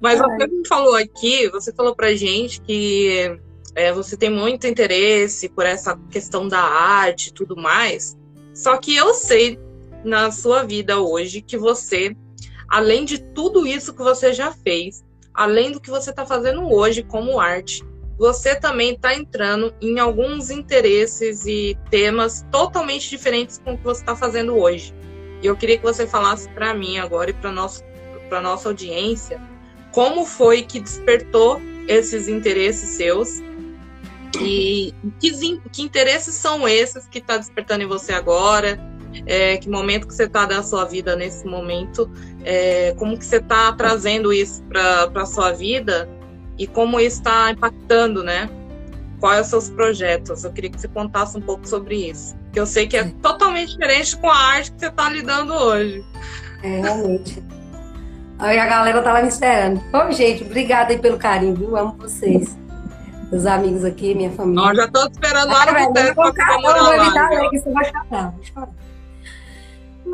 Mas 0.00 0.18
você 0.18 0.46
me 0.46 0.66
falou 0.66 0.94
aqui, 0.94 1.48
você 1.48 1.72
falou 1.72 1.94
pra 1.94 2.14
gente 2.14 2.60
que 2.60 3.38
é, 3.74 3.92
você 3.92 4.16
tem 4.16 4.30
muito 4.30 4.66
interesse 4.66 5.48
por 5.48 5.66
essa 5.66 5.98
questão 6.10 6.46
da 6.46 6.60
arte 6.60 7.28
e 7.28 7.32
tudo 7.32 7.56
mais. 7.56 8.16
Só 8.54 8.76
que 8.76 8.94
eu 8.94 9.12
sei 9.14 9.58
na 10.04 10.30
sua 10.30 10.62
vida 10.62 11.00
hoje 11.00 11.42
que 11.42 11.56
você, 11.56 12.16
além 12.68 13.04
de 13.04 13.18
tudo 13.18 13.66
isso 13.66 13.92
que 13.92 14.02
você 14.02 14.32
já 14.32 14.52
fez, 14.52 15.04
além 15.34 15.72
do 15.72 15.80
que 15.80 15.90
você 15.90 16.10
está 16.10 16.24
fazendo 16.24 16.72
hoje 16.72 17.02
como 17.02 17.40
arte, 17.40 17.84
você 18.16 18.54
também 18.56 18.94
está 18.94 19.14
entrando 19.14 19.72
em 19.80 19.98
alguns 19.98 20.50
interesses 20.50 21.46
e 21.46 21.76
temas 21.90 22.44
totalmente 22.50 23.08
diferentes 23.08 23.60
com 23.64 23.74
o 23.74 23.78
que 23.78 23.84
você 23.84 24.00
está 24.00 24.16
fazendo 24.16 24.56
hoje. 24.56 24.92
E 25.40 25.46
eu 25.46 25.56
queria 25.56 25.78
que 25.78 25.84
você 25.84 26.06
falasse 26.06 26.48
para 26.50 26.74
mim 26.74 26.98
agora 26.98 27.30
e 27.30 27.32
para 27.32 27.52
nossa 28.40 28.68
audiência 28.68 29.40
como 29.92 30.24
foi 30.24 30.62
que 30.62 30.80
despertou 30.80 31.60
esses 31.86 32.28
interesses 32.28 32.90
seus 32.90 33.40
e 34.40 34.94
que, 35.18 35.60
que 35.72 35.82
interesses 35.82 36.34
são 36.34 36.68
esses 36.68 37.06
que 37.08 37.18
está 37.18 37.36
despertando 37.36 37.84
em 37.84 37.86
você 37.86 38.12
agora? 38.12 38.78
É, 39.26 39.56
que 39.56 39.68
momento 39.68 40.06
que 40.06 40.14
você 40.14 40.24
está 40.24 40.44
da 40.44 40.62
sua 40.62 40.84
vida 40.84 41.16
nesse 41.16 41.46
momento? 41.46 42.10
É, 42.44 42.94
como 42.98 43.18
que 43.18 43.24
você 43.24 43.36
está 43.36 43.72
trazendo 43.72 44.32
isso 44.32 44.62
para 44.64 45.10
a 45.14 45.26
sua 45.26 45.52
vida 45.52 46.08
e 46.58 46.66
como 46.66 47.00
isso 47.00 47.18
está 47.18 47.50
impactando, 47.50 48.22
né? 48.22 48.50
Quais 49.18 49.46
são 49.46 49.58
os 49.58 49.64
seus 49.64 49.76
projetos? 49.76 50.44
Eu 50.44 50.52
queria 50.52 50.70
que 50.70 50.80
você 50.80 50.88
contasse 50.88 51.36
um 51.36 51.40
pouco 51.40 51.66
sobre 51.66 52.10
isso. 52.10 52.36
Que 52.52 52.60
eu 52.60 52.66
sei 52.66 52.86
que 52.86 52.96
é 52.96 53.04
totalmente 53.22 53.72
diferente 53.72 54.16
com 54.16 54.28
a 54.28 54.36
arte 54.36 54.72
que 54.72 54.80
você 54.80 54.86
está 54.88 55.08
lidando 55.10 55.52
hoje. 55.52 56.04
É, 56.62 56.80
realmente. 56.80 57.42
Aí 58.38 58.58
a 58.58 58.66
galera 58.66 59.02
tá 59.02 59.12
lá 59.12 59.22
me 59.22 59.28
esperando. 59.28 59.80
Bom, 59.90 60.10
gente, 60.12 60.44
obrigada 60.44 60.92
aí 60.92 60.98
pelo 60.98 61.18
carinho, 61.18 61.54
viu? 61.54 61.76
Amo 61.76 61.96
vocês. 61.98 62.56
Meus 63.30 63.46
amigos 63.46 63.84
aqui, 63.84 64.14
minha 64.14 64.30
família. 64.30 64.62
Nós 64.62 64.76
já 64.76 64.84
estamos 64.84 65.10
esperando 65.10 65.52
lá 65.52 65.66
no 65.66 65.86
boteco 65.86 66.32
pra 66.32 66.46
comemorar 66.46 67.14
lá. 67.14 67.50
Você 67.50 67.70
vai 67.70 67.84
chorar, 67.84 68.34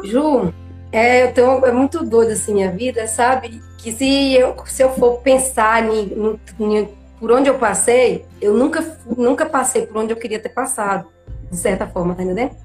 Ju, 0.05 0.53
é, 0.91 1.25
eu 1.25 1.33
tenho, 1.33 1.67
é 1.67 1.73
muito 1.73 2.05
doido 2.05 2.33
assim 2.33 2.55
minha 2.55 2.73
vida, 2.73 3.07
sabe? 3.07 3.63
que 3.85 3.93
se 3.93 4.33
eu, 4.33 4.57
se 4.65 4.83
eu 4.83 4.95
for 4.95 5.19
pensar 5.19 5.85
em, 5.85 6.11
em, 6.59 6.89
por 7.21 7.31
onde 7.31 7.51
eu 7.51 7.59
passei, 7.59 8.25
eu 8.41 8.55
nunca, 8.55 8.97
nunca 9.15 9.45
passei 9.45 9.87
por 9.87 9.99
onde 9.99 10.11
eu 10.11 10.17
queria 10.17 10.41
ter 10.41 10.49
passado, 10.49 11.07
de 11.51 11.57
certa 11.59 11.87
forma, 11.87 12.15
tá 12.15 12.23
entendendo? 12.23 12.57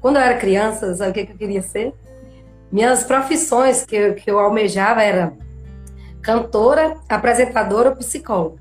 Quando 0.00 0.16
eu 0.16 0.22
era 0.22 0.36
criança, 0.36 0.92
sabe 0.96 1.10
o 1.10 1.14
que, 1.14 1.32
eu 1.32 1.38
queria 1.38 1.62
ser? 1.62 1.94
Minhas 2.74 3.04
profissões 3.04 3.86
que 3.86 3.94
eu, 3.94 4.14
que 4.14 4.30
eu 4.30 4.38
almejava 4.38 5.02
era 5.02 5.32
cantora, 6.20 6.96
apresentadora, 7.08 7.92
psicóloga. 7.92 8.56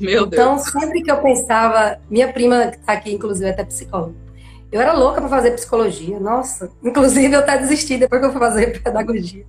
Meu 0.00 0.24
então, 0.24 0.54
Deus. 0.54 0.70
sempre 0.70 1.02
que 1.02 1.10
eu 1.10 1.18
pensava, 1.18 1.98
minha 2.08 2.32
prima 2.32 2.68
que 2.68 2.78
está 2.78 2.92
aqui, 2.92 3.12
inclusive, 3.12 3.46
é 3.46 3.50
até 3.50 3.64
psicóloga. 3.64 4.14
Eu 4.72 4.80
era 4.80 4.92
louca 4.92 5.20
para 5.20 5.28
fazer 5.28 5.50
psicologia, 5.50 6.18
nossa. 6.18 6.70
Inclusive, 6.82 7.34
eu 7.34 7.40
até 7.40 7.58
desisti 7.58 7.98
depois 7.98 8.20
que 8.20 8.26
eu 8.28 8.32
fui 8.32 8.40
fazer 8.40 8.80
pedagogia 8.80 9.44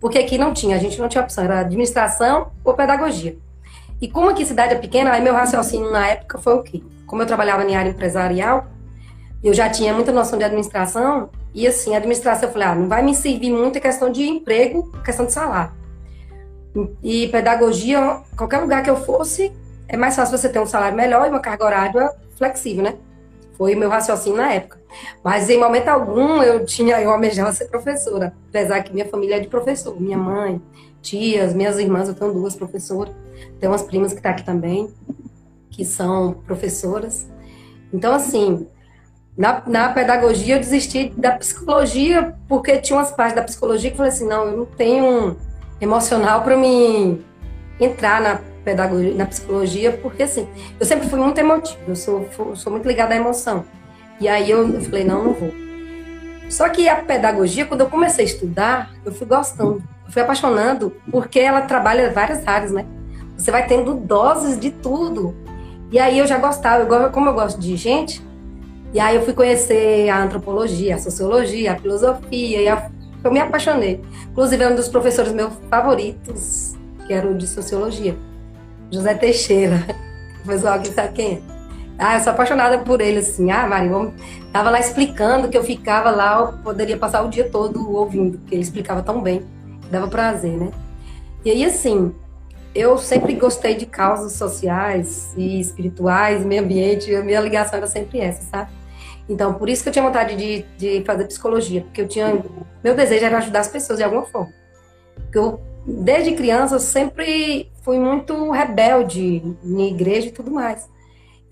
porque 0.00 0.18
aqui 0.18 0.36
não 0.36 0.52
tinha, 0.52 0.76
a 0.76 0.78
gente 0.78 1.00
não 1.00 1.08
tinha 1.08 1.22
opção, 1.22 1.44
era 1.44 1.60
administração 1.60 2.50
ou 2.64 2.74
pedagogia. 2.74 3.36
E 4.00 4.08
como 4.08 4.30
aqui 4.30 4.42
a 4.42 4.46
cidade 4.46 4.74
é 4.74 4.78
pequena, 4.78 5.12
aí 5.12 5.22
meu 5.22 5.32
raciocínio 5.32 5.90
na 5.90 6.08
época 6.08 6.38
foi 6.38 6.54
o 6.54 6.62
quê? 6.62 6.82
Como 7.06 7.22
eu 7.22 7.26
trabalhava 7.26 7.64
em 7.64 7.76
área 7.76 7.90
empresarial, 7.90 8.66
eu 9.42 9.52
já 9.52 9.68
tinha 9.68 9.92
muita 9.92 10.12
noção 10.12 10.38
de 10.38 10.44
administração, 10.44 11.30
e 11.54 11.66
assim, 11.66 11.94
a 11.94 11.98
administração, 11.98 12.48
eu 12.48 12.52
falei, 12.52 12.68
ah, 12.68 12.74
não 12.74 12.88
vai 12.88 13.02
me 13.02 13.14
servir 13.14 13.52
muito 13.52 13.78
a 13.78 13.80
questão 13.80 14.10
de 14.10 14.22
emprego, 14.22 14.90
questão 15.04 15.26
de 15.26 15.32
salário. 15.32 15.72
E 17.02 17.28
pedagogia, 17.28 18.20
qualquer 18.36 18.58
lugar 18.58 18.82
que 18.82 18.88
eu 18.88 18.96
fosse, 18.96 19.52
é 19.88 19.96
mais 19.96 20.16
fácil 20.16 20.36
você 20.36 20.48
ter 20.48 20.58
um 20.58 20.66
salário 20.66 20.96
melhor 20.96 21.26
e 21.26 21.30
uma 21.30 21.40
carga 21.40 21.64
horária 21.64 22.12
flexível, 22.36 22.82
né? 22.82 22.94
Foi 23.58 23.74
o 23.74 23.78
meu 23.78 23.90
raciocínio 23.90 24.38
na 24.38 24.52
época. 24.52 24.80
Mas 25.22 25.50
em 25.50 25.58
momento 25.58 25.88
algum 25.88 26.42
eu 26.42 26.64
tinha, 26.64 27.00
eu 27.00 27.10
almejava 27.10 27.52
ser 27.52 27.66
professora, 27.66 28.32
apesar 28.48 28.82
que 28.82 28.92
minha 28.92 29.06
família 29.06 29.36
é 29.36 29.40
de 29.40 29.48
professor, 29.48 30.00
minha 30.00 30.16
mãe, 30.16 30.60
tias, 31.02 31.52
minhas 31.52 31.78
irmãs, 31.78 32.08
eu 32.08 32.14
tenho 32.14 32.32
duas 32.32 32.54
professoras, 32.54 33.14
tenho 33.60 33.72
umas 33.72 33.82
primas 33.82 34.12
que 34.12 34.18
estão 34.18 34.30
tá 34.30 34.36
aqui 34.36 34.46
também, 34.46 34.90
que 35.70 35.84
são 35.84 36.32
professoras. 36.46 37.28
Então, 37.92 38.14
assim, 38.14 38.66
na, 39.36 39.62
na 39.66 39.88
pedagogia 39.88 40.56
eu 40.56 40.60
desisti 40.60 41.12
da 41.16 41.32
psicologia, 41.32 42.34
porque 42.48 42.78
tinha 42.78 42.98
umas 42.98 43.10
partes 43.10 43.34
da 43.34 43.42
psicologia 43.42 43.90
que 43.90 43.94
eu 43.94 43.98
falei 43.98 44.12
assim, 44.12 44.28
não, 44.28 44.44
eu 44.44 44.56
não 44.56 44.66
tenho 44.66 45.36
emocional 45.80 46.42
para 46.42 46.56
me 46.56 47.22
entrar 47.80 48.20
na 48.20 48.40
pedagogia, 48.64 49.14
na 49.14 49.26
psicologia, 49.26 49.92
porque 49.92 50.24
assim, 50.24 50.46
eu 50.78 50.84
sempre 50.84 51.08
fui 51.08 51.18
muito 51.18 51.38
emotiva, 51.38 51.78
eu 51.88 51.96
sou, 51.96 52.28
sou 52.54 52.72
muito 52.72 52.86
ligada 52.86 53.14
à 53.14 53.16
emoção. 53.16 53.64
E 54.20 54.28
aí 54.28 54.50
eu, 54.50 54.68
eu 54.68 54.80
falei, 54.82 55.04
não, 55.04 55.24
não 55.24 55.32
vou. 55.32 55.52
Só 56.48 56.68
que 56.68 56.86
a 56.86 56.96
pedagogia, 56.96 57.64
quando 57.64 57.80
eu 57.80 57.88
comecei 57.88 58.24
a 58.24 58.28
estudar, 58.28 58.90
eu 59.04 59.12
fui 59.12 59.26
gostando, 59.26 59.82
eu 60.06 60.12
fui 60.12 60.20
apaixonando, 60.20 60.94
porque 61.10 61.40
ela 61.40 61.62
trabalha 61.62 62.10
várias 62.10 62.46
áreas, 62.46 62.70
né? 62.70 62.84
Você 63.36 63.50
vai 63.50 63.66
tendo 63.66 63.94
doses 63.94 64.60
de 64.60 64.70
tudo. 64.70 65.34
E 65.90 65.98
aí 65.98 66.18
eu 66.18 66.26
já 66.26 66.36
gostava, 66.36 66.84
eu, 66.84 67.10
como 67.10 67.30
eu 67.30 67.34
gosto 67.34 67.58
de 67.58 67.74
gente, 67.74 68.22
e 68.92 69.00
aí 69.00 69.16
eu 69.16 69.22
fui 69.22 69.32
conhecer 69.32 70.08
a 70.10 70.22
antropologia, 70.22 70.96
a 70.96 70.98
sociologia, 70.98 71.72
a 71.72 71.76
filosofia, 71.78 72.60
e 72.60 72.68
a, 72.68 72.90
eu 73.24 73.32
me 73.32 73.40
apaixonei. 73.40 74.02
Inclusive, 74.30 74.62
é 74.62 74.68
um 74.68 74.74
dos 74.74 74.88
professores 74.88 75.32
meus 75.32 75.54
favoritos, 75.70 76.74
que 77.06 77.12
era 77.12 77.26
o 77.26 77.34
de 77.34 77.46
sociologia, 77.46 78.16
José 78.90 79.14
Teixeira. 79.14 79.84
O 80.42 80.44
pessoal 80.44 80.74
aqui 80.74 80.88
sabe 80.88 81.12
quem 81.12 81.34
é. 81.34 81.40
Ah, 81.96 82.16
eu 82.16 82.20
sou 82.24 82.32
apaixonada 82.32 82.78
por 82.78 83.00
ele, 83.00 83.20
assim. 83.20 83.52
Ah, 83.52 83.64
Mari, 83.64 83.88
vamos... 83.88 84.12
tava 84.52 84.70
lá 84.70 84.80
explicando 84.80 85.48
que 85.48 85.56
eu 85.56 85.62
ficava 85.62 86.10
lá, 86.10 86.40
eu 86.40 86.58
poderia 86.64 86.96
passar 86.96 87.22
o 87.22 87.28
dia 87.28 87.48
todo 87.48 87.94
ouvindo, 87.94 88.38
porque 88.38 88.56
ele 88.56 88.64
explicava 88.64 89.00
tão 89.00 89.22
bem, 89.22 89.44
dava 89.88 90.08
prazer, 90.08 90.58
né? 90.58 90.72
E 91.44 91.50
aí, 91.52 91.64
assim, 91.64 92.12
eu 92.74 92.98
sempre 92.98 93.34
gostei 93.34 93.76
de 93.76 93.86
causas 93.86 94.32
sociais 94.32 95.32
e 95.36 95.60
espirituais, 95.60 96.44
meio 96.44 96.64
ambiente, 96.64 97.14
a 97.14 97.22
minha 97.22 97.40
ligação 97.40 97.76
era 97.76 97.86
sempre 97.86 98.18
essa, 98.18 98.42
sabe? 98.42 98.81
Então, 99.28 99.54
por 99.54 99.68
isso 99.68 99.82
que 99.82 99.88
eu 99.88 99.92
tinha 99.92 100.04
vontade 100.04 100.36
de, 100.36 100.62
de 100.76 101.04
fazer 101.04 101.24
psicologia, 101.26 101.82
porque 101.82 102.00
eu 102.00 102.08
tinha. 102.08 102.42
Meu 102.82 102.94
desejo 102.94 103.24
era 103.24 103.38
ajudar 103.38 103.60
as 103.60 103.68
pessoas 103.68 103.98
de 103.98 104.04
alguma 104.04 104.24
forma. 104.24 104.52
Porque 105.14 105.38
eu, 105.38 105.60
desde 105.86 106.32
criança, 106.32 106.74
eu 106.74 106.80
sempre 106.80 107.70
fui 107.82 107.98
muito 107.98 108.50
rebelde 108.50 109.42
na 109.62 109.82
igreja 109.82 110.28
e 110.28 110.32
tudo 110.32 110.50
mais 110.50 110.90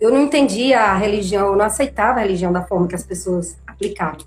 eu 0.01 0.11
não 0.11 0.23
entendia 0.23 0.81
a 0.81 0.97
religião, 0.97 1.49
eu 1.49 1.57
não 1.57 1.67
aceitava 1.67 2.19
a 2.19 2.23
religião 2.23 2.51
da 2.51 2.65
forma 2.65 2.89
que 2.89 2.95
as 2.95 3.05
pessoas 3.05 3.57
aplicavam. 3.67 4.25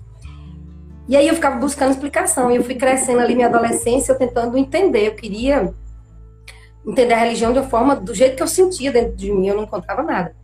E 1.08 1.16
aí 1.16 1.26
eu 1.26 1.34
ficava 1.34 1.56
buscando 1.56 1.90
explicação, 1.90 2.50
e 2.50 2.56
eu 2.56 2.62
fui 2.62 2.76
crescendo 2.76 3.20
ali 3.20 3.34
minha 3.34 3.48
adolescência, 3.48 4.12
eu 4.12 4.16
tentando 4.16 4.56
entender, 4.56 5.08
eu 5.08 5.14
queria 5.14 5.74
entender 6.86 7.12
a 7.12 7.18
religião 7.18 7.52
de 7.52 7.58
uma 7.58 7.68
forma, 7.68 7.96
do 7.96 8.14
jeito 8.14 8.36
que 8.36 8.42
eu 8.42 8.46
sentia 8.46 8.92
dentro 8.92 9.16
de 9.16 9.32
mim, 9.32 9.48
eu 9.48 9.56
não 9.56 9.64
encontrava 9.64 10.02
nada. 10.02 10.34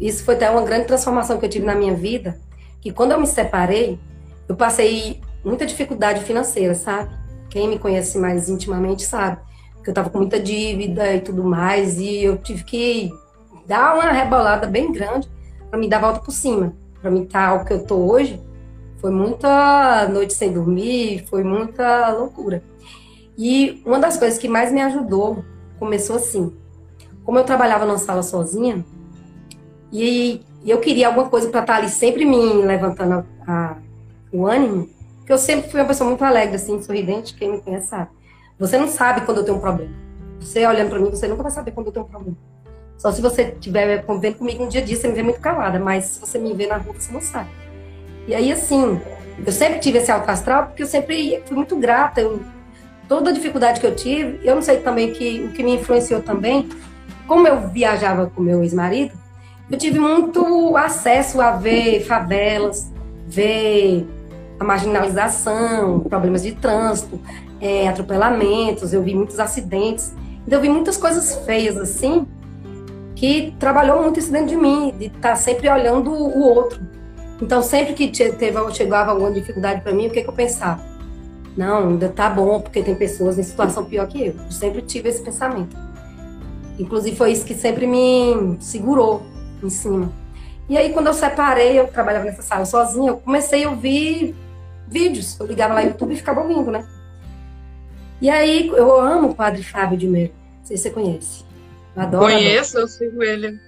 Isso 0.00 0.24
foi 0.24 0.34
até 0.34 0.50
uma 0.50 0.62
grande 0.62 0.86
transformação 0.86 1.38
que 1.38 1.44
eu 1.44 1.50
tive 1.50 1.66
na 1.66 1.74
minha 1.74 1.94
vida, 1.94 2.40
que 2.80 2.90
quando 2.90 3.12
eu 3.12 3.20
me 3.20 3.26
separei, 3.26 3.98
eu 4.48 4.56
passei 4.56 5.20
muita 5.44 5.66
dificuldade 5.66 6.24
financeira, 6.24 6.74
sabe? 6.74 7.10
Quem 7.50 7.68
me 7.68 7.78
conhece 7.78 8.18
mais 8.18 8.48
intimamente 8.48 9.02
sabe 9.02 9.38
que 9.82 9.90
eu 9.90 9.94
tava 9.94 10.10
com 10.10 10.18
muita 10.18 10.38
dívida 10.38 11.14
e 11.14 11.20
tudo 11.20 11.42
mais, 11.42 11.98
e 11.98 12.22
eu 12.22 12.36
tive 12.36 12.64
que 12.64 13.10
dar 13.66 13.94
uma 13.94 14.10
rebolada 14.10 14.66
bem 14.66 14.92
grande 14.92 15.28
para 15.70 15.78
me 15.78 15.88
dar 15.88 15.98
a 15.98 16.00
volta 16.00 16.20
por 16.20 16.32
cima. 16.32 16.74
Para 17.00 17.10
mim 17.10 17.22
estar 17.22 17.50
tá 17.50 17.54
o 17.54 17.64
que 17.64 17.72
eu 17.72 17.84
tô 17.84 17.96
hoje, 17.96 18.40
foi 18.98 19.10
muita 19.10 20.06
noite 20.08 20.34
sem 20.34 20.52
dormir, 20.52 21.24
foi 21.28 21.42
muita 21.42 22.10
loucura. 22.10 22.62
E 23.38 23.82
uma 23.86 23.98
das 23.98 24.18
coisas 24.18 24.38
que 24.38 24.48
mais 24.48 24.70
me 24.70 24.82
ajudou 24.82 25.42
começou 25.78 26.16
assim. 26.16 26.52
Como 27.24 27.38
eu 27.38 27.44
trabalhava 27.44 27.86
numa 27.86 27.96
sala 27.96 28.22
sozinha, 28.22 28.84
e, 29.92 30.42
eu 30.64 30.78
queria 30.78 31.08
alguma 31.08 31.28
coisa 31.28 31.48
para 31.48 31.60
estar 31.60 31.74
tá 31.74 31.78
ali 31.78 31.88
sempre 31.88 32.24
me 32.24 32.36
levantando 32.62 33.26
a, 33.46 33.52
a, 33.52 33.76
o 34.32 34.46
ânimo, 34.46 34.88
que 35.26 35.32
eu 35.32 35.38
sempre 35.38 35.70
fui 35.70 35.80
uma 35.80 35.86
pessoa 35.86 36.08
muito 36.08 36.22
alegre, 36.24 36.56
assim, 36.56 36.82
sorridente, 36.82 37.34
quem 37.34 37.52
me 37.52 37.60
conhece 37.60 37.88
sabe. 37.88 38.10
Você 38.58 38.76
não 38.76 38.88
sabe 38.88 39.22
quando 39.22 39.38
eu 39.38 39.44
tenho 39.44 39.56
um 39.56 39.60
problema. 39.60 39.90
Você 40.38 40.66
olhando 40.66 40.90
para 40.90 40.98
mim, 40.98 41.10
você 41.10 41.26
nunca 41.26 41.42
vai 41.42 41.52
saber 41.52 41.70
quando 41.70 41.86
eu 41.86 41.92
tenho 41.92 42.04
um 42.04 42.08
problema. 42.08 42.36
Só 42.98 43.10
se 43.10 43.22
você 43.22 43.44
estiver 43.44 44.04
convivendo 44.04 44.36
comigo 44.36 44.62
um 44.62 44.68
dia 44.68 44.82
disso, 44.82 45.00
você 45.00 45.08
me 45.08 45.14
vê 45.14 45.22
muito 45.22 45.40
calada, 45.40 45.78
mas 45.78 46.04
se 46.04 46.20
você 46.20 46.38
me 46.38 46.52
vê 46.52 46.66
na 46.66 46.76
rua, 46.76 46.94
você 46.94 47.10
não 47.10 47.22
sabe. 47.22 47.48
E 48.28 48.34
aí, 48.34 48.52
assim, 48.52 49.00
eu 49.44 49.52
sempre 49.52 49.78
tive 49.78 49.98
esse 49.98 50.12
alto 50.12 50.28
astral 50.28 50.66
porque 50.66 50.82
eu 50.82 50.86
sempre 50.86 51.42
fui 51.46 51.56
muito 51.56 51.74
grata. 51.76 52.20
Eu, 52.20 52.40
toda 53.08 53.30
a 53.30 53.32
dificuldade 53.32 53.80
que 53.80 53.86
eu 53.86 53.96
tive, 53.96 54.46
eu 54.46 54.54
não 54.54 54.62
sei 54.62 54.80
também 54.80 55.12
que 55.12 55.44
o 55.44 55.52
que 55.52 55.62
me 55.62 55.76
influenciou 55.76 56.20
também, 56.20 56.68
como 57.26 57.48
eu 57.48 57.68
viajava 57.68 58.26
com 58.26 58.42
meu 58.42 58.62
ex-marido, 58.62 59.12
eu 59.70 59.78
tive 59.78 60.00
muito 60.00 60.76
acesso 60.76 61.40
a 61.40 61.52
ver 61.52 62.04
favelas, 62.04 62.90
ver 63.26 64.06
a 64.58 64.64
marginalização, 64.64 66.00
problemas 66.00 66.42
de 66.42 66.52
trânsito, 66.52 67.20
é, 67.60 67.88
atropelamentos, 67.88 68.92
eu 68.92 69.02
vi 69.02 69.14
muitos 69.14 69.38
acidentes. 69.38 70.12
Então, 70.46 70.58
eu 70.58 70.62
vi 70.62 70.68
muitas 70.68 70.96
coisas 70.96 71.36
feias 71.46 71.76
assim, 71.76 72.26
que 73.14 73.54
trabalhou 73.58 74.02
muito 74.02 74.18
isso 74.18 74.32
dentro 74.32 74.48
de 74.48 74.56
mim, 74.56 74.92
de 74.98 75.06
estar 75.06 75.20
tá 75.20 75.36
sempre 75.36 75.68
olhando 75.68 76.10
o 76.10 76.40
outro. 76.42 76.80
Então, 77.40 77.62
sempre 77.62 77.94
que 77.94 78.08
teve, 78.08 78.58
chegava 78.72 79.12
alguma 79.12 79.30
dificuldade 79.30 79.82
para 79.82 79.92
mim, 79.92 80.08
o 80.08 80.10
que, 80.10 80.22
que 80.22 80.28
eu 80.28 80.34
pensava? 80.34 80.84
Não, 81.56 81.90
ainda 81.90 82.08
tá 82.08 82.28
bom, 82.28 82.60
porque 82.60 82.82
tem 82.82 82.94
pessoas 82.94 83.38
em 83.38 83.42
situação 83.42 83.84
pior 83.84 84.06
que 84.08 84.20
eu. 84.20 84.34
Eu 84.34 84.50
sempre 84.50 84.82
tive 84.82 85.08
esse 85.08 85.22
pensamento. 85.22 85.76
Inclusive, 86.78 87.16
foi 87.16 87.32
isso 87.32 87.44
que 87.44 87.54
sempre 87.54 87.86
me 87.86 88.56
segurou 88.58 89.22
em 89.66 89.70
cima. 89.70 90.12
E 90.68 90.78
aí, 90.78 90.92
quando 90.92 91.08
eu 91.08 91.14
separei, 91.14 91.78
eu 91.78 91.88
trabalhava 91.88 92.24
nessa 92.24 92.42
sala 92.42 92.64
sozinha, 92.64 93.10
eu 93.10 93.16
comecei 93.16 93.64
a 93.64 93.70
ouvir 93.70 94.34
vídeos. 94.86 95.38
Eu 95.40 95.46
ligava 95.46 95.74
lá 95.74 95.82
no 95.82 95.88
YouTube 95.88 96.14
e 96.14 96.16
ficava 96.16 96.40
ouvindo, 96.40 96.70
né? 96.70 96.86
E 98.20 98.30
aí, 98.30 98.68
eu 98.68 99.00
amo 99.00 99.30
o 99.30 99.34
Padre 99.34 99.62
Fábio 99.62 99.98
de 99.98 100.06
Mello. 100.06 100.32
Não 100.58 100.66
sei 100.66 100.76
se 100.76 100.84
você 100.84 100.90
conhece. 100.90 101.44
Adoro. 101.96 102.24
Conheço, 102.24 102.76
adoro. 102.76 102.84
eu 102.84 102.88
sigo 102.88 103.22
ele. 103.22 103.58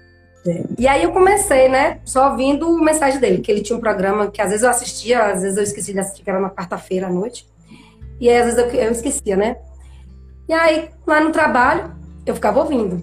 É. 0.46 0.64
E 0.78 0.88
aí 0.88 1.02
eu 1.02 1.12
comecei, 1.12 1.68
né, 1.68 2.00
só 2.05 2.31
ouvindo 2.31 2.68
o 2.68 2.83
mensagem 2.83 3.20
dele, 3.20 3.40
que 3.40 3.50
ele 3.50 3.62
tinha 3.62 3.76
um 3.76 3.81
programa 3.81 4.28
que 4.28 4.42
às 4.42 4.48
vezes 4.48 4.64
eu 4.64 4.70
assistia, 4.70 5.26
às 5.26 5.42
vezes 5.42 5.57
eu 5.57 5.62
esqueci 5.62 5.92
de 5.92 6.00
assistir, 6.00 6.24
que 6.24 6.31
era 6.31 6.40
na 6.40 6.50
quarta-feira 6.50 7.07
à 7.07 7.11
noite. 7.11 7.48
E 8.20 8.28
aí, 8.28 8.37
às 8.38 8.46
vezes 8.46 8.59
eu, 8.59 8.81
eu 8.81 8.92
esquecia, 8.92 9.37
né? 9.37 9.57
E 10.48 10.52
aí, 10.52 10.90
lá 11.07 11.20
no 11.20 11.31
trabalho, 11.31 11.92
eu 12.26 12.35
ficava 12.35 12.61
ouvindo. 12.61 13.02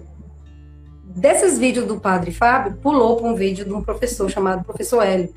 Desses 1.16 1.58
vídeos 1.58 1.86
do 1.86 1.98
Padre 1.98 2.30
Fábio, 2.30 2.74
pulou 2.80 3.16
para 3.16 3.26
um 3.26 3.34
vídeo 3.34 3.64
de 3.64 3.72
um 3.72 3.82
professor 3.82 4.30
chamado 4.30 4.64
Professor 4.64 5.02
Hélio. 5.02 5.34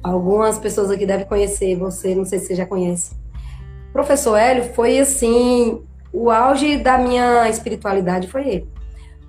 Algumas 0.00 0.58
pessoas 0.58 0.90
aqui 0.90 1.04
devem 1.04 1.26
conhecer, 1.26 1.76
você, 1.76 2.14
não 2.14 2.24
sei 2.24 2.38
se 2.38 2.46
você 2.46 2.54
já 2.54 2.64
conhece. 2.66 3.12
Professor 3.92 4.36
Hélio 4.36 4.72
foi, 4.74 5.00
assim, 5.00 5.82
o 6.12 6.30
auge 6.30 6.76
da 6.76 6.98
minha 6.98 7.48
espiritualidade 7.48 8.28
foi 8.28 8.48
ele. 8.48 8.68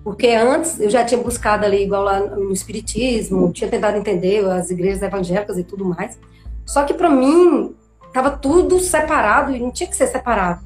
Porque 0.04 0.28
antes 0.28 0.80
eu 0.80 0.92
já 0.92 1.04
tinha 1.04 1.20
buscado 1.20 1.66
ali, 1.66 1.84
igual 1.84 2.04
lá 2.04 2.20
no 2.20 2.54
Espiritismo, 2.54 3.52
tinha 3.52 3.70
tentado 3.70 3.98
entender 3.98 4.46
as 4.46 4.70
igrejas 4.70 5.02
evangélicas 5.02 5.58
e 5.58 5.64
tudo 5.64 5.86
mais. 5.86 6.20
Só 6.66 6.84
que 6.84 6.94
para 6.94 7.10
mim, 7.10 7.74
estava 8.06 8.30
tudo 8.30 8.80
separado 8.80 9.56
e 9.56 9.60
não 9.60 9.72
tinha 9.72 9.90
que 9.90 9.96
ser 9.96 10.08
separado. 10.08 10.62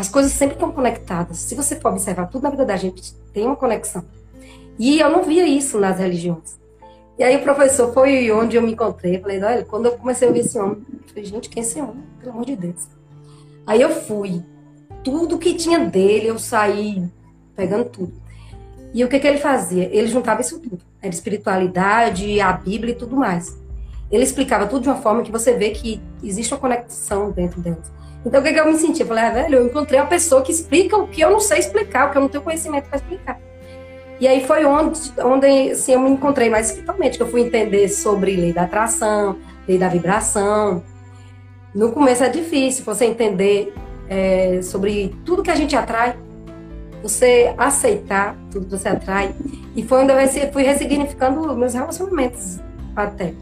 As 0.00 0.08
coisas 0.08 0.32
sempre 0.32 0.54
estão 0.54 0.72
conectadas. 0.72 1.36
Se 1.36 1.54
você 1.54 1.76
for 1.76 1.90
observar, 1.90 2.24
tudo 2.30 2.44
na 2.44 2.48
vida 2.48 2.64
da 2.64 2.74
gente 2.74 3.14
tem 3.34 3.44
uma 3.44 3.54
conexão. 3.54 4.02
E 4.78 4.98
eu 4.98 5.10
não 5.10 5.22
via 5.22 5.46
isso 5.46 5.78
nas 5.78 5.98
religiões. 5.98 6.58
E 7.18 7.22
aí 7.22 7.36
o 7.36 7.42
professor 7.42 7.92
foi 7.92 8.32
onde 8.32 8.56
eu 8.56 8.62
me 8.62 8.72
encontrei. 8.72 9.20
Falei, 9.20 9.42
olha, 9.42 9.62
quando 9.62 9.84
eu 9.84 9.98
comecei 9.98 10.26
a 10.26 10.30
ouvir 10.30 10.40
esse 10.40 10.58
homem, 10.58 10.82
falei, 11.06 11.24
gente, 11.26 11.50
quem 11.50 11.62
é 11.62 11.66
esse 11.66 11.78
homem? 11.78 12.02
Pelo 12.18 12.32
amor 12.32 12.46
de 12.46 12.56
Deus. 12.56 12.88
Aí 13.66 13.82
eu 13.82 13.90
fui. 13.90 14.42
Tudo 15.04 15.36
que 15.36 15.52
tinha 15.52 15.80
dele, 15.80 16.28
eu 16.28 16.38
saí 16.38 17.06
pegando 17.54 17.84
tudo. 17.84 18.14
E 18.94 19.04
o 19.04 19.08
que, 19.08 19.20
que 19.20 19.26
ele 19.26 19.36
fazia? 19.36 19.84
Ele 19.94 20.06
juntava 20.06 20.40
isso 20.40 20.58
tudo. 20.60 20.80
Era 21.02 21.12
espiritualidade, 21.12 22.40
a 22.40 22.54
Bíblia 22.54 22.92
e 22.92 22.96
tudo 22.96 23.14
mais. 23.16 23.54
Ele 24.10 24.24
explicava 24.24 24.66
tudo 24.66 24.84
de 24.84 24.88
uma 24.88 25.02
forma 25.02 25.22
que 25.22 25.30
você 25.30 25.52
vê 25.52 25.72
que 25.72 26.00
existe 26.24 26.54
uma 26.54 26.60
conexão 26.60 27.30
dentro 27.30 27.60
delas. 27.60 27.99
Então, 28.24 28.40
o 28.40 28.44
que, 28.44 28.52
que 28.52 28.60
eu 28.60 28.66
me 28.66 28.78
senti? 28.78 29.00
Eu 29.00 29.06
falei, 29.06 29.24
ah, 29.24 29.30
velho, 29.30 29.54
eu 29.56 29.66
encontrei 29.66 29.98
uma 29.98 30.06
pessoa 30.06 30.42
que 30.42 30.52
explica 30.52 30.96
o 30.96 31.08
que 31.08 31.20
eu 31.22 31.30
não 31.30 31.40
sei 31.40 31.58
explicar, 31.58 32.08
o 32.08 32.12
que 32.12 32.18
eu 32.18 32.22
não 32.22 32.28
tenho 32.28 32.42
conhecimento 32.42 32.88
para 32.88 32.98
explicar. 32.98 33.40
E 34.20 34.28
aí 34.28 34.44
foi 34.46 34.66
onde, 34.66 35.00
onde 35.24 35.70
assim, 35.70 35.92
eu 35.92 36.00
me 36.00 36.10
encontrei 36.10 36.50
mais 36.50 36.66
espiritualmente, 36.66 37.16
que 37.16 37.22
eu 37.22 37.28
fui 37.28 37.40
entender 37.40 37.88
sobre 37.88 38.36
lei 38.36 38.52
da 38.52 38.62
atração, 38.64 39.38
lei 39.66 39.78
da 39.78 39.88
vibração. 39.88 40.84
No 41.74 41.90
começo 41.92 42.22
é 42.22 42.28
difícil 42.28 42.84
você 42.84 43.06
entender 43.06 43.72
é, 44.10 44.60
sobre 44.60 45.16
tudo 45.24 45.42
que 45.42 45.50
a 45.50 45.54
gente 45.54 45.74
atrai, 45.74 46.14
você 47.02 47.54
aceitar 47.56 48.36
tudo 48.50 48.66
que 48.66 48.72
você 48.72 48.88
atrai. 48.88 49.34
E 49.74 49.82
foi 49.82 50.02
onde 50.02 50.12
eu 50.12 50.52
fui 50.52 50.64
ressignificando 50.64 51.56
meus 51.56 51.72
relacionamentos 51.72 52.58
até. 52.94 53.32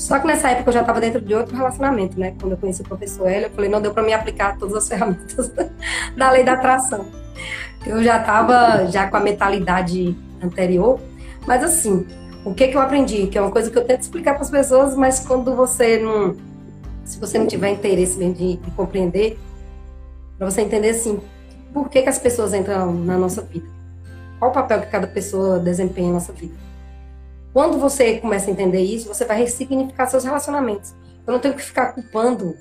Só 0.00 0.18
que 0.18 0.26
nessa 0.26 0.48
época 0.48 0.70
eu 0.70 0.72
já 0.72 0.80
estava 0.80 0.98
dentro 0.98 1.20
de 1.20 1.34
outro 1.34 1.54
relacionamento, 1.54 2.18
né? 2.18 2.34
Quando 2.40 2.52
eu 2.52 2.58
conheci 2.58 2.80
o 2.80 2.84
professor 2.84 3.28
Hélio, 3.28 3.48
eu 3.48 3.50
falei, 3.50 3.68
não 3.68 3.82
deu 3.82 3.92
para 3.92 4.02
me 4.02 4.14
aplicar 4.14 4.56
todas 4.56 4.74
as 4.74 4.88
ferramentas 4.88 5.52
da 6.16 6.30
lei 6.30 6.42
da 6.42 6.54
atração. 6.54 7.04
Eu 7.86 8.02
já 8.02 8.18
estava 8.18 8.86
já 8.86 9.10
com 9.10 9.18
a 9.18 9.20
mentalidade 9.20 10.16
anterior, 10.42 10.98
mas 11.46 11.62
assim, 11.62 12.06
o 12.46 12.54
que 12.54 12.68
que 12.68 12.76
eu 12.78 12.80
aprendi? 12.80 13.26
Que 13.26 13.36
é 13.36 13.42
uma 13.42 13.50
coisa 13.50 13.70
que 13.70 13.76
eu 13.76 13.84
tento 13.84 14.00
explicar 14.00 14.32
para 14.32 14.42
as 14.42 14.50
pessoas, 14.50 14.96
mas 14.96 15.20
quando 15.20 15.54
você 15.54 15.98
não, 15.98 16.34
se 17.04 17.20
você 17.20 17.38
não 17.38 17.46
tiver 17.46 17.68
interesse 17.68 18.16
mesmo 18.16 18.34
de, 18.34 18.56
de 18.56 18.70
compreender, 18.70 19.38
para 20.38 20.50
você 20.50 20.62
entender 20.62 20.90
assim, 20.90 21.20
por 21.74 21.90
que 21.90 22.00
que 22.00 22.08
as 22.08 22.18
pessoas 22.18 22.54
entram 22.54 22.90
na 22.90 23.18
nossa 23.18 23.42
vida? 23.42 23.68
Qual 24.38 24.50
o 24.50 24.54
papel 24.54 24.80
que 24.80 24.86
cada 24.86 25.06
pessoa 25.06 25.58
desempenha 25.58 26.08
na 26.08 26.14
nossa 26.14 26.32
vida? 26.32 26.69
Quando 27.52 27.78
você 27.78 28.18
começa 28.18 28.48
a 28.48 28.52
entender 28.52 28.80
isso, 28.80 29.08
você 29.08 29.24
vai 29.24 29.38
ressignificar 29.38 30.06
seus 30.06 30.24
relacionamentos. 30.24 30.94
Eu 31.26 31.32
não 31.32 31.40
tenho 31.40 31.54
que 31.54 31.62
ficar 31.62 31.92
culpando 31.92 32.56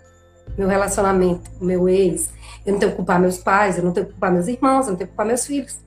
meu 0.58 0.68
relacionamento, 0.68 1.50
meu 1.62 1.88
ex. 1.88 2.30
Eu 2.66 2.74
não 2.74 2.80
tenho 2.80 2.92
que 2.92 2.98
culpar 2.98 3.20
meus 3.20 3.38
pais, 3.38 3.78
eu 3.78 3.84
não 3.84 3.92
tenho 3.92 4.08
que 4.08 4.14
culpar 4.14 4.32
meus 4.32 4.48
irmãos, 4.48 4.86
eu 4.86 4.92
não 4.92 4.98
tenho 4.98 5.08
que 5.08 5.14
culpar 5.14 5.26
meus 5.26 5.46
filhos. 5.46 5.78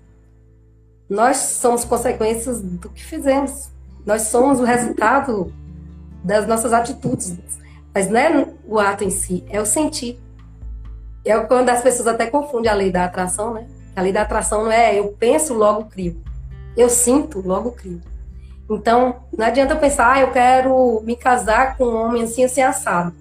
Nós 1.09 1.37
somos 1.37 1.85
consequências 1.85 2.61
do 2.61 2.89
que 2.89 3.05
fizemos. 3.05 3.71
Nós 4.07 4.23
somos 4.23 4.61
o 4.61 4.65
resultado 4.65 5.53
das 6.25 6.47
nossas 6.47 6.73
atitudes. 6.73 7.37
Mas 7.95 8.09
não 8.09 8.19
é 8.19 8.49
o 8.67 8.79
ato 8.79 9.05
em 9.05 9.11
si, 9.11 9.45
é 9.51 9.61
o 9.61 9.67
sentir. 9.67 10.19
É 11.25 11.39
quando 11.41 11.69
as 11.69 11.83
pessoas 11.83 12.09
até 12.09 12.27
confundem 12.27 12.71
a 12.71 12.75
lei 12.75 12.91
da 12.91 13.05
atração, 13.05 13.53
né? 13.53 13.67
A 13.95 14.01
lei 14.01 14.13
da 14.13 14.23
atração 14.23 14.65
não 14.65 14.73
é 14.73 14.99
eu 14.99 15.09
penso, 15.19 15.55
logo 15.55 15.85
crio. 15.85 16.21
Eu 16.77 16.89
sinto, 16.89 17.41
logo 17.41 17.73
crio. 17.73 18.01
Então, 18.75 19.17
não 19.37 19.47
adianta 19.47 19.77
pensar, 19.77 20.13
ah, 20.13 20.21
eu 20.21 20.31
quero 20.31 21.03
me 21.05 21.15
casar 21.15 21.77
com 21.77 21.85
um 21.85 21.97
homem 21.97 22.23
assim, 22.23 22.43
assim, 22.43 22.63
assado. 22.63 23.13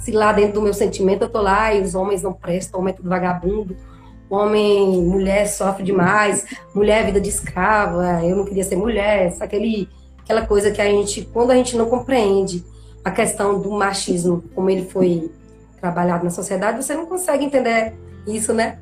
Se 0.00 0.10
lá 0.10 0.32
dentro 0.32 0.54
do 0.54 0.62
meu 0.62 0.74
sentimento 0.74 1.22
eu 1.22 1.28
tô 1.28 1.40
lá 1.40 1.72
e 1.72 1.80
os 1.80 1.94
homens 1.94 2.22
não 2.22 2.32
prestam, 2.32 2.80
homem 2.80 2.92
é 2.92 2.96
tudo 2.96 3.08
vagabundo, 3.08 3.76
homem, 4.28 5.02
mulher 5.04 5.46
sofre 5.46 5.84
demais, 5.84 6.44
mulher 6.74 7.02
é 7.02 7.06
vida 7.06 7.20
de 7.20 7.28
escrava, 7.28 8.20
eu 8.24 8.36
não 8.36 8.44
queria 8.44 8.64
ser 8.64 8.76
mulher, 8.76 9.32
aquele, 9.40 9.88
aquela 10.22 10.44
coisa 10.44 10.70
que 10.70 10.82
a 10.82 10.86
gente, 10.86 11.22
quando 11.32 11.52
a 11.52 11.54
gente 11.54 11.76
não 11.76 11.86
compreende 11.86 12.64
a 13.04 13.10
questão 13.10 13.60
do 13.60 13.70
machismo, 13.70 14.42
como 14.54 14.68
ele 14.68 14.86
foi 14.86 15.30
trabalhado 15.80 16.24
na 16.24 16.30
sociedade, 16.30 16.82
você 16.82 16.94
não 16.94 17.06
consegue 17.06 17.44
entender 17.44 17.94
isso, 18.26 18.52
né? 18.52 18.78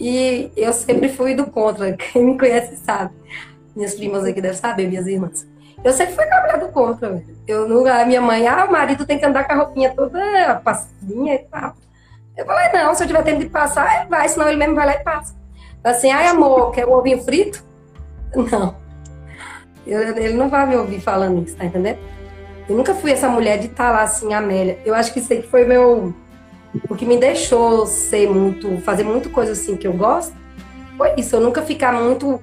E 0.00 0.50
eu 0.56 0.72
sempre 0.72 1.10
fui 1.10 1.34
do 1.34 1.46
contra, 1.46 1.92
quem 1.96 2.24
me 2.24 2.38
conhece 2.38 2.76
sabe. 2.76 3.14
Minhas 3.74 3.94
primas 3.94 4.24
aqui 4.24 4.40
devem 4.40 4.56
saber, 4.56 4.88
minhas 4.88 5.06
irmãs. 5.06 5.46
Eu 5.84 5.92
sempre 5.92 6.14
fui 6.14 6.26
trabalhado 6.26 6.68
contra. 6.68 7.22
Eu 7.46 7.68
nunca, 7.68 8.04
minha 8.04 8.20
mãe, 8.20 8.46
ah, 8.46 8.64
o 8.64 8.72
marido 8.72 9.06
tem 9.06 9.18
que 9.18 9.26
andar 9.26 9.44
com 9.44 9.52
a 9.52 9.56
roupinha 9.56 9.94
toda 9.94 10.60
passinha 10.64 11.34
e 11.34 11.38
tal. 11.38 11.74
Eu 12.36 12.44
falei, 12.44 12.68
não, 12.72 12.94
se 12.94 13.02
eu 13.02 13.06
tiver 13.06 13.22
tempo 13.22 13.40
de 13.40 13.48
passar, 13.48 14.00
ele 14.00 14.10
vai, 14.10 14.28
senão 14.28 14.48
ele 14.48 14.58
mesmo 14.58 14.74
vai 14.74 14.86
lá 14.86 14.94
e 14.94 15.04
passa. 15.04 15.34
Assim, 15.82 16.10
ai 16.10 16.26
amor, 16.26 16.72
quer 16.72 16.86
um 16.86 16.92
ovinho 16.92 17.22
frito? 17.22 17.64
Não. 18.34 18.76
Eu, 19.86 20.00
ele 20.16 20.34
não 20.34 20.48
vai 20.48 20.66
me 20.66 20.76
ouvir 20.76 21.00
falando 21.00 21.44
isso, 21.46 21.56
tá 21.56 21.64
entendendo? 21.64 21.98
Eu 22.68 22.76
nunca 22.76 22.94
fui 22.94 23.12
essa 23.12 23.28
mulher 23.28 23.58
de 23.58 23.66
estar 23.66 23.86
tá 23.86 23.90
lá 23.92 24.02
assim, 24.02 24.34
Amélia. 24.34 24.78
Eu 24.84 24.94
acho 24.94 25.12
que 25.12 25.20
isso 25.20 25.32
aí 25.32 25.42
foi 25.42 25.64
meu. 25.64 26.12
O 26.90 26.96
que 26.96 27.06
me 27.06 27.16
deixou 27.16 27.86
ser 27.86 28.28
muito. 28.28 28.80
fazer 28.80 29.04
muito 29.04 29.30
coisa 29.30 29.52
assim 29.52 29.76
que 29.76 29.86
eu 29.86 29.92
gosto. 29.92 30.34
Foi 30.96 31.14
isso. 31.16 31.36
Eu 31.36 31.40
nunca 31.40 31.62
ficar 31.62 31.92
muito 31.92 32.42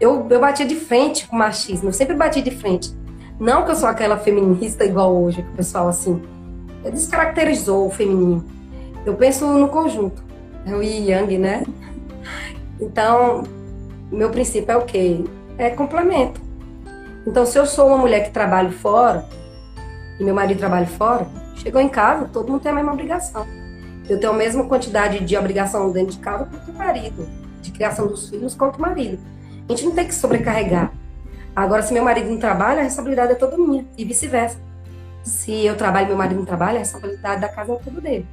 eu, 0.00 0.26
eu 0.28 0.40
batia 0.40 0.66
de 0.66 0.74
frente 0.74 1.26
com 1.26 1.36
o 1.36 1.38
machismo, 1.38 1.88
eu 1.88 1.92
sempre 1.92 2.14
bati 2.14 2.42
de 2.42 2.50
frente. 2.50 2.94
Não 3.38 3.64
que 3.64 3.70
eu 3.70 3.76
sou 3.76 3.88
aquela 3.88 4.16
feminista 4.16 4.84
igual 4.84 5.14
hoje, 5.14 5.42
que 5.42 5.48
o 5.50 5.56
pessoal 5.56 5.88
assim 5.88 6.22
descaracterizou 6.84 7.86
o 7.86 7.90
feminino. 7.90 8.44
Eu 9.04 9.14
penso 9.14 9.46
no 9.46 9.68
conjunto, 9.68 10.22
é 10.66 10.74
o 10.74 10.82
yang, 10.82 11.38
né? 11.38 11.64
Então, 12.80 13.42
meu 14.10 14.30
princípio 14.30 14.72
é 14.72 14.76
o 14.76 14.82
quê? 14.82 15.24
É 15.58 15.70
complemento. 15.70 16.40
Então, 17.26 17.46
se 17.46 17.58
eu 17.58 17.66
sou 17.66 17.88
uma 17.88 17.98
mulher 17.98 18.24
que 18.24 18.30
trabalho 18.30 18.70
fora 18.70 19.26
e 20.18 20.24
meu 20.24 20.34
marido 20.34 20.58
trabalha 20.58 20.86
fora, 20.86 21.26
chegou 21.56 21.80
em 21.80 21.88
casa, 21.88 22.28
todo 22.32 22.50
mundo 22.50 22.62
tem 22.62 22.72
a 22.72 22.74
mesma 22.74 22.92
obrigação. 22.92 23.46
Eu 24.08 24.20
tenho 24.20 24.32
a 24.32 24.36
mesma 24.36 24.64
quantidade 24.64 25.24
de 25.24 25.36
obrigação 25.36 25.90
dentro 25.90 26.12
de 26.12 26.18
casa 26.18 26.44
quanto 26.44 26.70
o 26.70 26.74
marido, 26.74 27.26
de 27.62 27.70
criação 27.70 28.06
dos 28.06 28.28
filhos 28.28 28.54
quanto 28.54 28.76
o 28.76 28.80
marido. 28.82 29.18
A 29.68 29.72
gente 29.72 29.84
não 29.84 29.92
tem 29.92 30.06
que 30.06 30.14
sobrecarregar. 30.14 30.92
Agora, 31.54 31.82
se 31.82 31.92
meu 31.92 32.04
marido 32.04 32.28
não 32.30 32.38
trabalha, 32.38 32.80
a 32.80 32.84
responsabilidade 32.84 33.32
é 33.32 33.34
toda 33.36 33.56
minha. 33.56 33.86
E 33.96 34.04
vice-versa. 34.04 34.58
Se 35.22 35.64
eu 35.64 35.76
trabalho 35.76 36.06
e 36.06 36.08
meu 36.08 36.18
marido 36.18 36.38
não 36.38 36.44
trabalha, 36.44 36.76
a 36.76 36.80
responsabilidade 36.80 37.40
da 37.40 37.48
casa 37.48 37.72
é 37.72 37.76
toda 37.76 38.00
dele. 38.00 38.26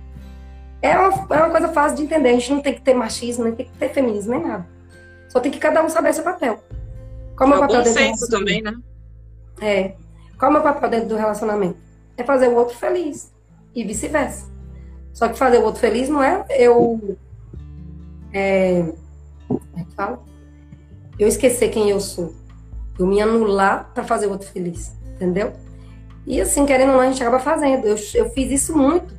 É 0.82 0.98
uma, 0.98 1.36
é 1.36 1.40
uma 1.44 1.50
coisa 1.52 1.68
fácil 1.70 1.98
de 1.98 2.04
entender. 2.04 2.30
A 2.30 2.34
gente 2.34 2.52
não 2.52 2.62
tem 2.62 2.74
que 2.74 2.82
ter 2.82 2.94
machismo, 2.94 3.44
nem 3.44 3.56
tem 3.56 3.66
que 3.68 3.78
ter 3.78 3.90
feminismo, 3.90 4.32
nem 4.32 4.44
nada. 4.44 4.68
Só 5.30 5.40
tem 5.40 5.52
que 5.52 5.60
cada 5.60 5.84
um 5.84 5.90
saber 5.90 6.14
seu 6.14 6.24
papel. 6.24 6.62
Qual 7.38 7.50
é 7.50 7.54
o 7.54 7.58
meu 7.58 7.60
papel 7.62 7.84
dentro 7.84 7.94
do 7.94 8.00
relacionamento? 8.00 8.30
também, 8.30 8.62
né? 8.62 8.76
É. 9.62 9.96
Qual 10.38 10.48
é 10.48 10.50
o 10.50 10.54
meu 10.54 10.64
papel 10.64 10.90
dentro 10.90 11.10
do 11.10 11.16
relacionamento? 11.16 11.78
É 12.18 12.24
fazer 12.24 12.48
o 12.48 12.56
outro 12.56 12.76
feliz. 12.76 13.32
E 13.76 13.84
vice-versa. 13.84 14.50
Só 15.14 15.30
que 15.30 15.38
fazer 15.38 15.60
o 15.60 15.64
outro 15.64 15.80
feliz 15.80 16.10
não 16.10 16.24
é 16.24 16.44
eu. 16.50 17.18
É, 18.34 18.84
como 19.48 19.62
é 19.78 19.84
que 19.84 19.96
fala? 19.96 20.31
Eu 21.24 21.28
esquecer 21.28 21.70
quem 21.70 21.90
eu 21.90 22.00
sou. 22.00 22.34
Eu 22.98 23.06
me 23.06 23.22
anular 23.22 23.92
para 23.94 24.04
fazer 24.04 24.26
o 24.26 24.32
outro 24.32 24.48
feliz, 24.48 24.92
entendeu? 25.16 25.54
E 26.26 26.42
assim, 26.42 26.66
querendo 26.66 26.90
ou 26.90 26.96
não, 26.96 27.02
a 27.02 27.08
gente 27.08 27.22
acaba 27.22 27.40
fazendo. 27.40 27.86
Eu, 27.86 27.96
eu 28.16 28.30
fiz 28.32 28.52
isso 28.52 28.76
muito, 28.76 29.14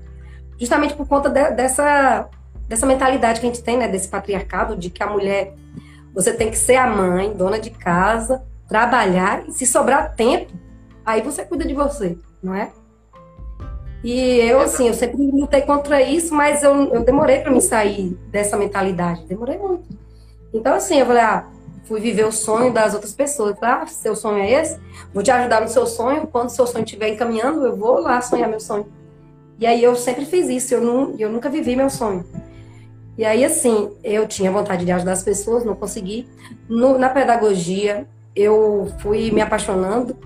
justamente 0.58 0.94
por 0.94 1.06
conta 1.06 1.30
de, 1.30 1.50
dessa, 1.52 2.28
dessa 2.68 2.86
mentalidade 2.86 3.40
que 3.40 3.46
a 3.46 3.48
gente 3.48 3.62
tem, 3.62 3.76
né? 3.76 3.86
Desse 3.86 4.08
patriarcado, 4.08 4.76
de 4.76 4.90
que 4.90 5.02
a 5.02 5.06
mulher, 5.06 5.54
você 6.12 6.32
tem 6.32 6.50
que 6.50 6.58
ser 6.58 6.74
a 6.74 6.88
mãe, 6.88 7.32
dona 7.32 7.58
de 7.58 7.70
casa, 7.70 8.42
trabalhar, 8.68 9.44
e 9.48 9.52
se 9.52 9.64
sobrar 9.64 10.14
tempo, 10.16 10.52
aí 11.04 11.22
você 11.22 11.44
cuida 11.44 11.64
de 11.64 11.74
você, 11.74 12.18
não 12.42 12.54
é? 12.54 12.72
E 14.02 14.40
eu, 14.40 14.60
assim, 14.60 14.88
eu 14.88 14.94
sempre 14.94 15.18
lutei 15.18 15.62
contra 15.62 16.02
isso, 16.02 16.34
mas 16.34 16.64
eu, 16.64 16.74
eu 16.92 17.04
demorei 17.04 17.38
para 17.38 17.52
me 17.52 17.60
sair 17.60 18.18
dessa 18.28 18.56
mentalidade. 18.56 19.24
Demorei 19.26 19.56
muito. 19.56 19.84
Então, 20.52 20.74
assim, 20.74 20.98
eu 20.98 21.06
falei, 21.06 21.22
ah, 21.22 21.46
fui 21.92 22.00
viver 22.00 22.24
o 22.24 22.32
sonho 22.32 22.72
das 22.72 22.94
outras 22.94 23.12
pessoas. 23.12 23.54
Ah, 23.60 23.84
seu 23.86 24.16
sonho 24.16 24.42
é 24.42 24.50
esse? 24.50 24.80
Vou 25.12 25.22
te 25.22 25.30
ajudar 25.30 25.60
no 25.60 25.68
seu 25.68 25.86
sonho. 25.86 26.26
Quando 26.26 26.48
seu 26.48 26.66
sonho 26.66 26.86
estiver 26.86 27.08
encaminhando, 27.08 27.66
eu 27.66 27.76
vou 27.76 28.00
lá 28.00 28.18
sonhar 28.22 28.48
meu 28.48 28.60
sonho. 28.60 28.86
E 29.58 29.66
aí 29.66 29.84
eu 29.84 29.94
sempre 29.94 30.24
fiz 30.24 30.48
isso, 30.48 30.72
eu, 30.72 30.80
não, 30.80 31.14
eu 31.18 31.30
nunca 31.30 31.50
vivi 31.50 31.76
meu 31.76 31.90
sonho. 31.90 32.24
E 33.18 33.26
aí, 33.26 33.44
assim, 33.44 33.90
eu 34.02 34.26
tinha 34.26 34.50
vontade 34.50 34.86
de 34.86 34.90
ajudar 34.90 35.12
as 35.12 35.22
pessoas, 35.22 35.66
não 35.66 35.74
consegui. 35.74 36.26
No, 36.66 36.96
na 36.96 37.10
pedagogia, 37.10 38.06
eu 38.34 38.90
fui 39.00 39.30
me 39.30 39.42
apaixonando, 39.42 40.16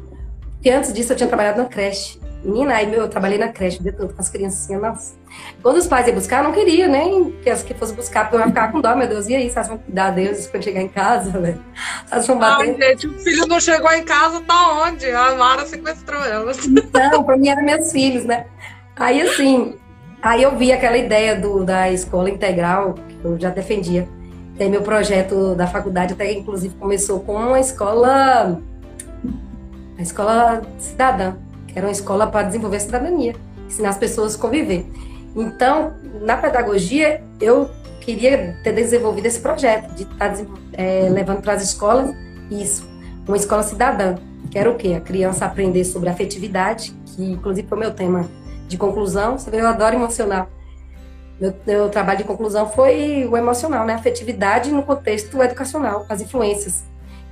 porque 0.53 0.71
antes 0.71 0.93
disso 0.93 1.13
eu 1.13 1.17
tinha 1.17 1.27
trabalhado 1.27 1.59
na 1.61 1.65
creche. 1.65 2.21
Menina, 2.47 2.75
aí 2.75 2.87
meu, 2.87 3.01
eu 3.01 3.09
trabalhei 3.09 3.39
na 3.39 3.49
creche, 3.49 3.83
de 3.83 3.91
tudo 3.91 4.15
com 4.15 4.21
as 4.21 4.29
criancinhas, 4.29 4.81
nossa. 4.81 5.15
Quando 5.61 5.79
os 5.79 5.87
pais 5.89 6.07
iam 6.07 6.15
buscar, 6.15 6.39
eu 6.39 6.45
não 6.45 6.53
queria 6.53 6.87
nem 6.87 7.33
que 7.43 7.51
as 7.51 7.61
que 7.61 7.75
fosse 7.75 7.93
buscar, 7.93 8.23
porque 8.23 8.37
eu 8.37 8.41
ia 8.41 8.47
ficar 8.47 8.71
com 8.71 8.81
dó, 8.81 8.95
meu 8.95 9.09
Deus, 9.09 9.27
e 9.27 9.35
aí, 9.35 9.51
vocês 9.51 9.67
vão 9.67 9.79
cuidar 9.79 10.11
deles 10.11 10.47
quando 10.47 10.63
chegar 10.63 10.81
em 10.81 10.87
casa, 10.87 11.33
velho? 11.33 11.61
Vocês 12.07 12.27
vão 12.29 12.39
bater. 12.39 12.69
Não, 12.69 12.81
gente, 12.81 13.09
o 13.09 13.19
filho 13.19 13.47
não 13.49 13.59
chegou 13.59 13.91
em 13.91 14.05
casa, 14.05 14.41
tá 14.43 14.85
onde? 14.85 15.11
A 15.11 15.35
Mara 15.35 15.67
sequestrou 15.67 16.23
elas. 16.25 16.65
Então, 16.67 17.25
pra 17.25 17.37
mim 17.37 17.49
eram 17.49 17.65
meus 17.65 17.91
filhos, 17.91 18.25
né? 18.25 18.47
Aí, 18.95 19.21
assim, 19.23 19.75
aí 20.23 20.45
eu 20.45 20.57
vi 20.57 20.71
aquela 20.71 20.97
ideia 20.97 21.35
do, 21.35 21.65
da 21.65 21.91
escola 21.91 22.31
integral, 22.31 22.95
que 22.95 23.25
eu 23.25 23.41
já 23.41 23.51
defendia. 23.51 24.09
Tem 24.57 24.71
meu 24.71 24.83
projeto 24.83 25.57
da 25.57 25.67
faculdade, 25.67 26.13
até 26.13 26.33
inclusive 26.33 26.77
começou 26.77 27.19
com 27.21 27.35
uma 27.35 27.59
escola, 27.59 28.61
a 29.99 30.03
escola 30.03 30.63
cidadã 30.79 31.35
era 31.77 31.87
uma 31.87 31.93
escola 31.93 32.27
para 32.27 32.47
desenvolver 32.47 32.79
a 32.79 32.81
cidadania, 32.81 33.37
ensinar 33.69 33.91
as 33.91 33.99
pessoas 33.99 34.35
a 34.35 34.39
conviver. 34.39 34.87
Então, 35.37 35.93
na 36.23 36.39
pedagogia, 36.39 37.23
eu 37.39 37.71
queria 38.01 38.57
ter 38.65 38.73
desenvolvido 38.73 39.27
esse 39.27 39.41
projeto 39.41 39.93
de 39.95 40.05
estar 40.05 40.33
tá, 40.33 40.45
é, 40.73 41.07
levando 41.11 41.43
para 41.43 41.53
as 41.53 41.63
escolas 41.63 42.17
isso, 42.51 42.89
uma 43.29 43.37
escola 43.37 43.63
cidadã, 43.63 44.15
que 44.51 44.59
era 44.59 44.71
o 44.71 44.77
quê? 44.77 44.95
A 44.95 45.01
criança 45.01 45.45
aprender 45.45 45.85
sobre 45.85 46.09
afetividade, 46.09 46.95
que 47.05 47.33
inclusive 47.33 47.69
foi 47.69 47.77
o 47.77 47.81
meu 47.81 47.93
tema 47.93 48.27
de 48.67 48.79
conclusão, 48.79 49.39
você 49.39 49.51
vê, 49.51 49.61
eu 49.61 49.67
adoro 49.67 49.97
emocional. 49.97 50.49
meu, 51.39 51.55
meu, 51.67 51.89
trabalho 51.91 52.19
de 52.19 52.25
conclusão 52.25 52.71
foi 52.71 53.29
o 53.31 53.37
emocional, 53.37 53.85
né? 53.85 53.93
Afetividade 53.93 54.73
no 54.73 54.83
contexto 54.83 55.43
educacional, 55.43 56.07
as 56.09 56.23
influências. 56.23 56.85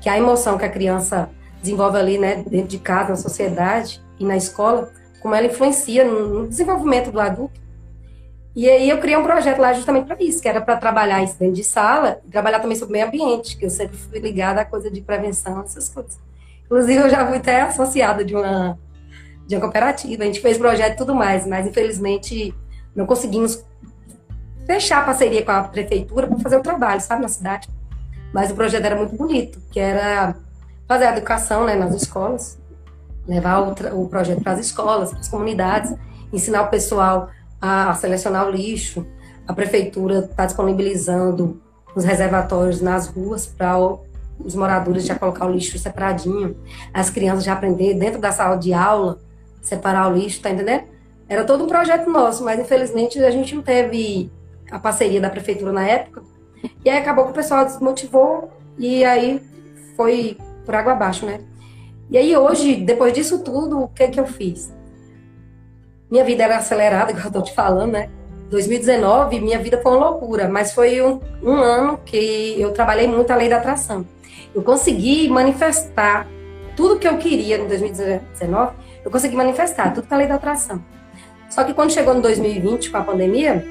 Que 0.03 0.09
a 0.11 0.19
emoção 0.19 0.59
que 0.59 0.67
a 0.67 0.69
criança 0.69 1.31
desenvolve 1.63 1.97
ali, 1.97 2.19
né, 2.19 2.45
dentro 2.47 2.69
de 2.69 2.79
casa, 2.79 3.11
na 3.11 3.17
sociedade 3.17 4.04
e 4.19 4.25
na 4.25 4.37
escola, 4.37 4.91
como 5.21 5.35
ela 5.35 5.47
influencia 5.47 6.05
no 6.05 6.49
desenvolvimento 6.49 7.11
do 7.11 7.21
adulto. 7.21 7.61
E 8.55 8.69
aí 8.69 8.89
eu 8.89 8.99
criei 8.99 9.17
um 9.17 9.23
projeto 9.25 9.59
lá 9.59 9.73
justamente 9.73 10.07
para 10.07 10.23
isso, 10.23 10.41
que 10.41 10.49
era 10.49 10.61
para 10.61 10.77
trabalhar 10.77 11.23
isso 11.23 11.37
dentro 11.39 11.57
de 11.57 11.65
sala, 11.65 12.21
e 12.25 12.31
trabalhar 12.31 12.61
também 12.61 12.77
sobre 12.77 12.93
o 12.93 12.93
meio 12.93 13.07
ambiente, 13.07 13.57
que 13.57 13.65
eu 13.65 13.71
sempre 13.71 13.97
fui 13.97 14.21
ligada 14.21 14.61
à 14.61 14.65
coisa 14.65 14.91
de 14.91 15.01
prevenção, 15.01 15.61
essas 15.63 15.89
coisas. 15.89 16.19
Inclusive, 16.65 17.01
eu 17.01 17.11
já 17.11 17.27
fui 17.27 17.39
até 17.39 17.63
associada 17.63 18.25
de 18.25 18.35
uma, 18.35 18.79
de 19.47 19.57
uma 19.57 19.61
cooperativa, 19.61 20.23
a 20.23 20.27
gente 20.27 20.41
fez 20.41 20.57
projeto 20.57 20.95
e 20.95 20.97
tudo 20.97 21.15
mais, 21.15 21.47
mas 21.47 21.67
infelizmente 21.67 22.55
não 22.95 23.07
conseguimos 23.07 23.65
fechar 24.67 25.03
a 25.03 25.05
parceria 25.05 25.45
com 25.45 25.51
a 25.51 25.65
prefeitura 25.65 26.27
para 26.27 26.39
fazer 26.39 26.57
o 26.57 26.63
trabalho, 26.63 27.01
sabe, 27.01 27.23
na 27.23 27.29
cidade. 27.29 27.69
Mas 28.33 28.51
o 28.51 28.55
projeto 28.55 28.85
era 28.85 28.97
muito 28.97 29.17
bonito, 29.17 29.61
que 29.71 29.81
era 29.81 30.35
fazer 30.87 31.07
a 31.07 31.17
educação 31.17 31.65
né, 31.65 31.75
nas 31.75 31.95
escolas, 31.95 32.59
levar 33.27 33.61
o, 33.61 34.03
o 34.03 34.09
projeto 34.09 34.43
para 34.43 34.53
as 34.53 34.61
escolas, 34.61 35.11
para 35.11 35.21
as 35.21 35.29
comunidades, 35.29 35.95
ensinar 36.33 36.63
o 36.63 36.69
pessoal 36.69 37.29
a, 37.61 37.91
a 37.91 37.95
selecionar 37.95 38.47
o 38.47 38.51
lixo. 38.51 39.07
A 39.47 39.53
prefeitura 39.53 40.21
está 40.21 40.47
disponibilizando 40.47 41.61
os 41.95 42.05
reservatórios 42.05 42.81
nas 42.81 43.07
ruas 43.07 43.47
para 43.47 43.79
os 44.39 44.55
moradores 44.55 45.07
já 45.07 45.15
colocar 45.15 45.47
o 45.47 45.53
lixo 45.53 45.79
separadinho, 45.79 46.57
as 46.93 47.09
crianças 47.09 47.45
já 47.45 47.53
aprender 47.53 47.95
dentro 47.95 48.21
da 48.21 48.33
sala 48.33 48.57
de 48.57 48.73
aula 48.73 49.19
separar 49.63 50.11
o 50.11 50.17
lixo, 50.17 50.43
tá 50.43 50.51
entendendo? 50.51 50.85
Era 51.29 51.45
todo 51.45 51.65
um 51.65 51.67
projeto 51.67 52.11
nosso, 52.11 52.45
mas 52.45 52.61
infelizmente 52.61 53.19
a 53.23 53.31
gente 53.31 53.55
não 53.55 53.63
teve 53.63 54.31
a 54.71 54.79
parceria 54.79 55.21
da 55.21 55.31
prefeitura 55.31 55.73
na 55.73 55.87
época. 55.87 56.23
E 56.85 56.91
aí 56.91 56.99
acabou 56.99 57.25
que 57.25 57.31
o 57.31 57.35
pessoal 57.35 57.65
desmotivou 57.65 58.51
e 58.79 59.05
aí 59.05 59.41
foi 59.97 60.37
por 60.65 60.75
água 60.75 60.93
abaixo, 60.93 61.25
né? 61.25 61.41
E 62.11 62.19
aí 62.19 62.37
hoje, 62.37 62.77
depois 62.77 63.13
disso 63.13 63.39
tudo, 63.41 63.83
o 63.83 63.89
que 63.89 64.09
que 64.09 64.21
eu 64.21 64.27
fiz? 64.27 64.73
Minha 66.11 66.25
vida 66.25 66.45
era 66.45 66.59
acelerada, 66.59 67.11
igual 67.13 67.27
eu 67.27 67.33
tô 67.33 67.43
te 67.43 67.53
falando, 67.53 67.93
né? 67.93 68.11
2019, 68.51 69.41
minha 69.41 69.59
vida 69.59 69.81
foi 69.83 69.97
uma 69.97 70.11
loucura, 70.11 70.49
mas 70.49 70.73
foi 70.73 71.03
um, 71.03 71.21
um 71.43 71.55
ano 71.55 71.99
que 72.05 72.55
eu 72.61 72.73
trabalhei 72.73 73.09
muito 73.09 73.31
a 73.33 73.37
lei 73.37 73.49
da 73.49 73.57
atração. 73.57 74.07
Eu 74.55 74.63
consegui 74.63 75.29
manifestar 75.29 76.29
tudo 76.77 76.99
que 76.99 77.09
eu 77.09 77.17
queria 77.17 77.59
em 77.59 77.67
2019, 77.67 78.75
eu 79.05 79.11
consegui 79.11 79.35
manifestar 79.35 79.93
tudo 79.93 80.07
com 80.07 80.15
a 80.15 80.19
lei 80.19 80.27
da 80.27 80.35
atração. 80.35 80.85
Só 81.49 81.65
que 81.65 81.73
quando 81.73 81.93
chegou 81.93 82.15
no 82.15 82.21
2020, 82.21 82.91
com 82.91 82.99
a 82.99 83.03
pandemia, 83.03 83.67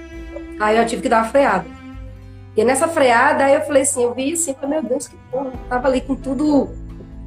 aí 0.60 0.78
eu 0.78 0.86
tive 0.86 1.02
que 1.02 1.10
dar 1.10 1.24
uma 1.24 1.30
freada. 1.30 1.66
E 2.56 2.64
nessa 2.64 2.88
freada, 2.88 3.46
aí 3.46 3.56
eu 3.56 3.62
falei 3.62 3.82
assim, 3.84 4.04
eu 4.04 4.14
vi 4.14 4.34
assim, 4.34 4.56
meu 4.68 4.84
Deus, 4.84 5.08
que 5.08 5.18
porra, 5.32 5.48
eu 5.48 5.70
tava 5.70 5.88
ali 5.88 6.02
com 6.02 6.16
tudo 6.16 6.70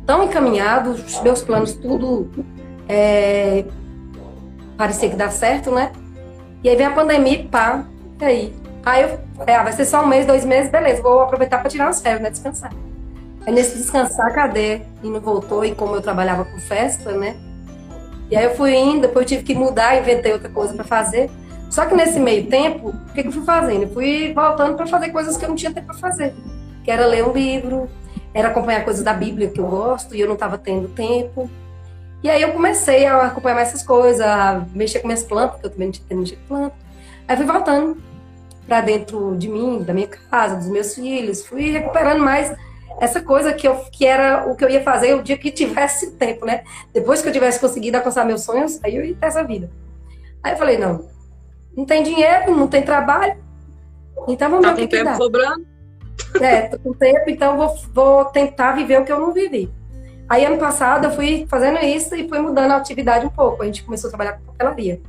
tão 0.06 0.22
encaminhado, 0.22 0.90
os 0.90 1.20
meus 1.20 1.42
planos 1.42 1.72
tudo 1.74 2.30
é, 2.88 3.64
parecia 4.76 5.10
que 5.10 5.16
dá 5.16 5.28
certo, 5.30 5.70
né? 5.70 5.90
E 6.62 6.68
aí 6.68 6.76
vem 6.76 6.86
a 6.86 6.92
pandemia 6.92 7.40
e 7.40 7.48
pá, 7.48 7.84
e 8.20 8.24
aí? 8.24 8.54
Aí 8.84 9.02
eu 9.02 9.18
falei, 9.36 9.54
ah, 9.54 9.62
vai 9.64 9.72
ser 9.72 9.84
só 9.84 10.04
um 10.04 10.06
mês, 10.06 10.24
dois 10.24 10.44
meses, 10.44 10.70
beleza, 10.70 11.02
vou 11.02 11.20
aproveitar 11.20 11.58
para 11.58 11.68
tirar 11.68 11.86
umas 11.86 12.00
férias, 12.00 12.22
né? 12.22 12.30
Descansar. 12.30 12.72
Aí 13.44 13.52
nesse 13.52 13.76
descansar, 13.76 14.32
cadê? 14.32 14.82
E 15.02 15.08
não 15.08 15.20
voltou, 15.20 15.64
e 15.64 15.74
como 15.74 15.96
eu 15.96 16.02
trabalhava 16.02 16.44
com 16.44 16.58
festa, 16.60 17.12
né? 17.12 17.36
E 18.30 18.36
aí 18.36 18.44
eu 18.44 18.54
fui 18.54 18.74
indo, 18.74 19.02
depois 19.02 19.24
eu 19.24 19.28
tive 19.28 19.42
que 19.44 19.54
mudar, 19.54 19.98
inventei 19.98 20.32
outra 20.32 20.48
coisa 20.48 20.74
para 20.74 20.84
fazer. 20.84 21.30
Só 21.70 21.84
que 21.84 21.94
nesse 21.94 22.18
meio 22.18 22.46
tempo, 22.46 22.88
o 22.88 23.12
que, 23.12 23.22
que 23.22 23.28
eu 23.28 23.32
fui 23.32 23.44
fazendo? 23.44 23.82
Eu 23.82 23.92
fui 23.92 24.32
voltando 24.32 24.76
para 24.76 24.86
fazer 24.86 25.10
coisas 25.10 25.36
que 25.36 25.44
eu 25.44 25.48
não 25.48 25.56
tinha 25.56 25.72
tempo 25.72 25.86
para 25.86 25.96
fazer. 25.96 26.34
Que 26.84 26.90
era 26.90 27.06
ler 27.06 27.24
um 27.24 27.32
livro, 27.32 27.88
era 28.36 28.48
acompanhar 28.48 28.84
coisas 28.84 29.02
da 29.02 29.14
Bíblia 29.14 29.48
que 29.48 29.58
eu 29.58 29.66
gosto 29.66 30.14
e 30.14 30.20
eu 30.20 30.26
não 30.26 30.34
estava 30.34 30.58
tendo 30.58 30.88
tempo. 30.88 31.50
E 32.22 32.28
aí 32.28 32.42
eu 32.42 32.52
comecei 32.52 33.06
a 33.06 33.28
acompanhar 33.28 33.54
mais 33.54 33.68
essas 33.68 33.82
coisas, 33.82 34.20
a 34.20 34.62
mexer 34.74 35.00
com 35.00 35.08
minhas 35.08 35.22
plantas, 35.22 35.52
porque 35.52 35.66
eu 35.66 35.70
também 35.70 35.88
não 35.88 35.92
tinha 35.92 36.06
tempo 36.06 36.20
mexer 36.20 36.36
com 36.36 36.46
planta. 36.46 36.76
Aí 37.26 37.34
fui 37.34 37.46
voltando 37.46 37.96
para 38.68 38.82
dentro 38.82 39.34
de 39.38 39.48
mim, 39.48 39.82
da 39.82 39.94
minha 39.94 40.06
casa, 40.06 40.56
dos 40.56 40.66
meus 40.68 40.94
filhos, 40.94 41.46
fui 41.46 41.70
recuperando 41.70 42.22
mais 42.22 42.54
essa 43.00 43.22
coisa 43.22 43.54
que, 43.54 43.66
eu, 43.66 43.76
que 43.90 44.04
era 44.04 44.46
o 44.46 44.54
que 44.54 44.64
eu 44.64 44.68
ia 44.68 44.82
fazer 44.82 45.14
o 45.14 45.22
dia 45.22 45.38
que 45.38 45.50
tivesse 45.50 46.12
tempo, 46.18 46.44
né? 46.44 46.62
Depois 46.92 47.22
que 47.22 47.28
eu 47.28 47.32
tivesse 47.32 47.58
conseguido 47.58 47.96
alcançar 47.96 48.26
meus 48.26 48.42
sonhos, 48.42 48.78
aí 48.84 48.96
eu 48.96 49.04
ia 49.04 49.14
ter 49.14 49.26
essa 49.26 49.42
vida. 49.42 49.70
Aí 50.42 50.52
eu 50.52 50.58
falei, 50.58 50.76
não, 50.76 51.08
não 51.74 51.86
tem 51.86 52.02
dinheiro, 52.02 52.54
não 52.54 52.68
tem 52.68 52.82
trabalho, 52.82 53.38
então 54.28 54.50
vamos 54.50 54.66
tá 54.66 54.74
ver 54.74 54.84
o 54.84 54.88
que, 54.88 54.98
que 54.98 55.04
dá. 55.04 55.14
sobrando? 55.14 55.65
É, 56.40 56.62
tô 56.62 56.78
com 56.78 56.92
tempo, 56.92 57.28
então 57.28 57.56
vou, 57.56 57.76
vou 57.92 58.24
tentar 58.26 58.72
viver 58.72 59.00
o 59.00 59.04
que 59.04 59.12
eu 59.12 59.20
não 59.20 59.32
vivi. 59.32 59.70
Aí, 60.28 60.44
ano 60.44 60.58
passado, 60.58 61.04
eu 61.04 61.10
fui 61.12 61.46
fazendo 61.48 61.78
isso 61.78 62.14
e 62.14 62.28
fui 62.28 62.40
mudando 62.40 62.72
a 62.72 62.76
atividade 62.76 63.24
um 63.24 63.30
pouco. 63.30 63.62
A 63.62 63.66
gente 63.66 63.84
começou 63.84 64.08
a 64.08 64.10
trabalhar 64.10 64.32
com 64.34 64.52
papelaria, 64.52 65.00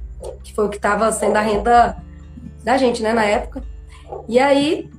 que 0.44 0.54
foi 0.54 0.66
o 0.66 0.70
que 0.70 0.78
estava 0.78 1.12
sendo 1.12 1.36
a 1.38 1.42
renda 1.42 1.98
da 2.64 2.78
gente, 2.78 3.02
né, 3.02 3.14
na 3.14 3.26
época. 3.26 3.64
E 4.28 4.38
aí, 4.38 4.90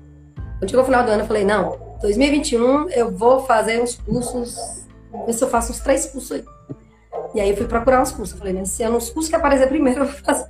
chegou 0.66 0.82
o 0.82 0.84
final 0.84 1.04
do 1.04 1.10
ano, 1.10 1.22
eu 1.22 1.26
falei, 1.26 1.44
não, 1.44 1.78
2021 2.00 2.90
eu 2.90 3.16
vou 3.16 3.44
fazer 3.44 3.80
uns 3.80 3.94
cursos, 3.94 4.86
ver 5.24 5.32
se 5.32 5.42
eu 5.42 5.48
faço 5.48 5.72
uns 5.72 5.80
três 5.80 6.06
cursos 6.06 6.32
aí. 6.32 6.44
E 7.34 7.40
aí, 7.40 7.50
eu 7.50 7.56
fui 7.56 7.66
procurar 7.66 8.02
uns 8.02 8.10
cursos. 8.10 8.32
Eu 8.32 8.38
falei, 8.38 8.52
nesse 8.52 8.82
ano, 8.82 8.96
os 8.96 9.10
cursos 9.10 9.30
que 9.30 9.36
aparecer 9.36 9.68
primeiro, 9.68 10.00
eu 10.00 10.06
vou 10.06 10.14
fazer. 10.14 10.48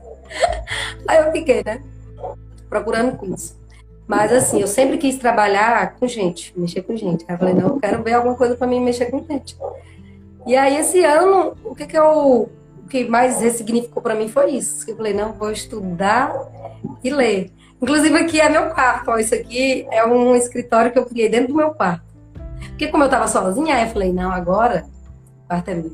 Aí 1.08 1.18
eu 1.18 1.32
fiquei, 1.32 1.62
né, 1.64 1.82
procurando 2.68 3.16
curso. 3.16 3.58
Mas 4.08 4.32
assim, 4.32 4.58
eu 4.58 4.66
sempre 4.66 4.96
quis 4.96 5.18
trabalhar 5.18 5.94
com 5.96 6.08
gente, 6.08 6.58
mexer 6.58 6.80
com 6.80 6.96
gente. 6.96 7.26
Aí 7.28 7.34
eu 7.34 7.38
falei, 7.38 7.52
não, 7.52 7.68
eu 7.68 7.78
quero 7.78 8.02
ver 8.02 8.14
alguma 8.14 8.34
coisa 8.34 8.56
para 8.56 8.66
mim 8.66 8.80
mexer 8.80 9.06
com 9.10 9.22
gente. 9.22 9.54
E 10.46 10.56
aí 10.56 10.78
esse 10.78 11.04
ano, 11.04 11.54
o 11.62 11.74
que 11.74 11.86
que 11.86 11.98
eu 11.98 12.48
o 12.82 12.88
que 12.88 13.06
mais 13.06 13.42
ressignificou 13.42 14.02
para 14.02 14.14
mim 14.14 14.30
foi 14.30 14.52
isso. 14.52 14.90
Eu 14.90 14.96
falei, 14.96 15.12
não, 15.12 15.34
vou 15.34 15.52
estudar 15.52 16.34
e 17.04 17.10
ler. 17.10 17.52
Inclusive 17.82 18.16
aqui 18.16 18.40
é 18.40 18.48
meu 18.48 18.70
quarto, 18.70 19.10
ó, 19.10 19.18
isso 19.18 19.34
aqui 19.34 19.86
é 19.92 20.02
um 20.06 20.34
escritório 20.34 20.90
que 20.90 20.98
eu 20.98 21.04
criei 21.04 21.28
dentro 21.28 21.48
do 21.48 21.54
meu 21.54 21.72
quarto. 21.72 22.02
Porque 22.70 22.88
como 22.88 23.04
eu 23.04 23.10
tava 23.10 23.28
sozinha, 23.28 23.76
aí 23.76 23.82
eu 23.82 23.90
falei, 23.90 24.10
não, 24.10 24.32
agora 24.32 24.86
o 25.44 25.48
quarto 25.48 25.68
é 25.68 25.74
meu. 25.74 25.92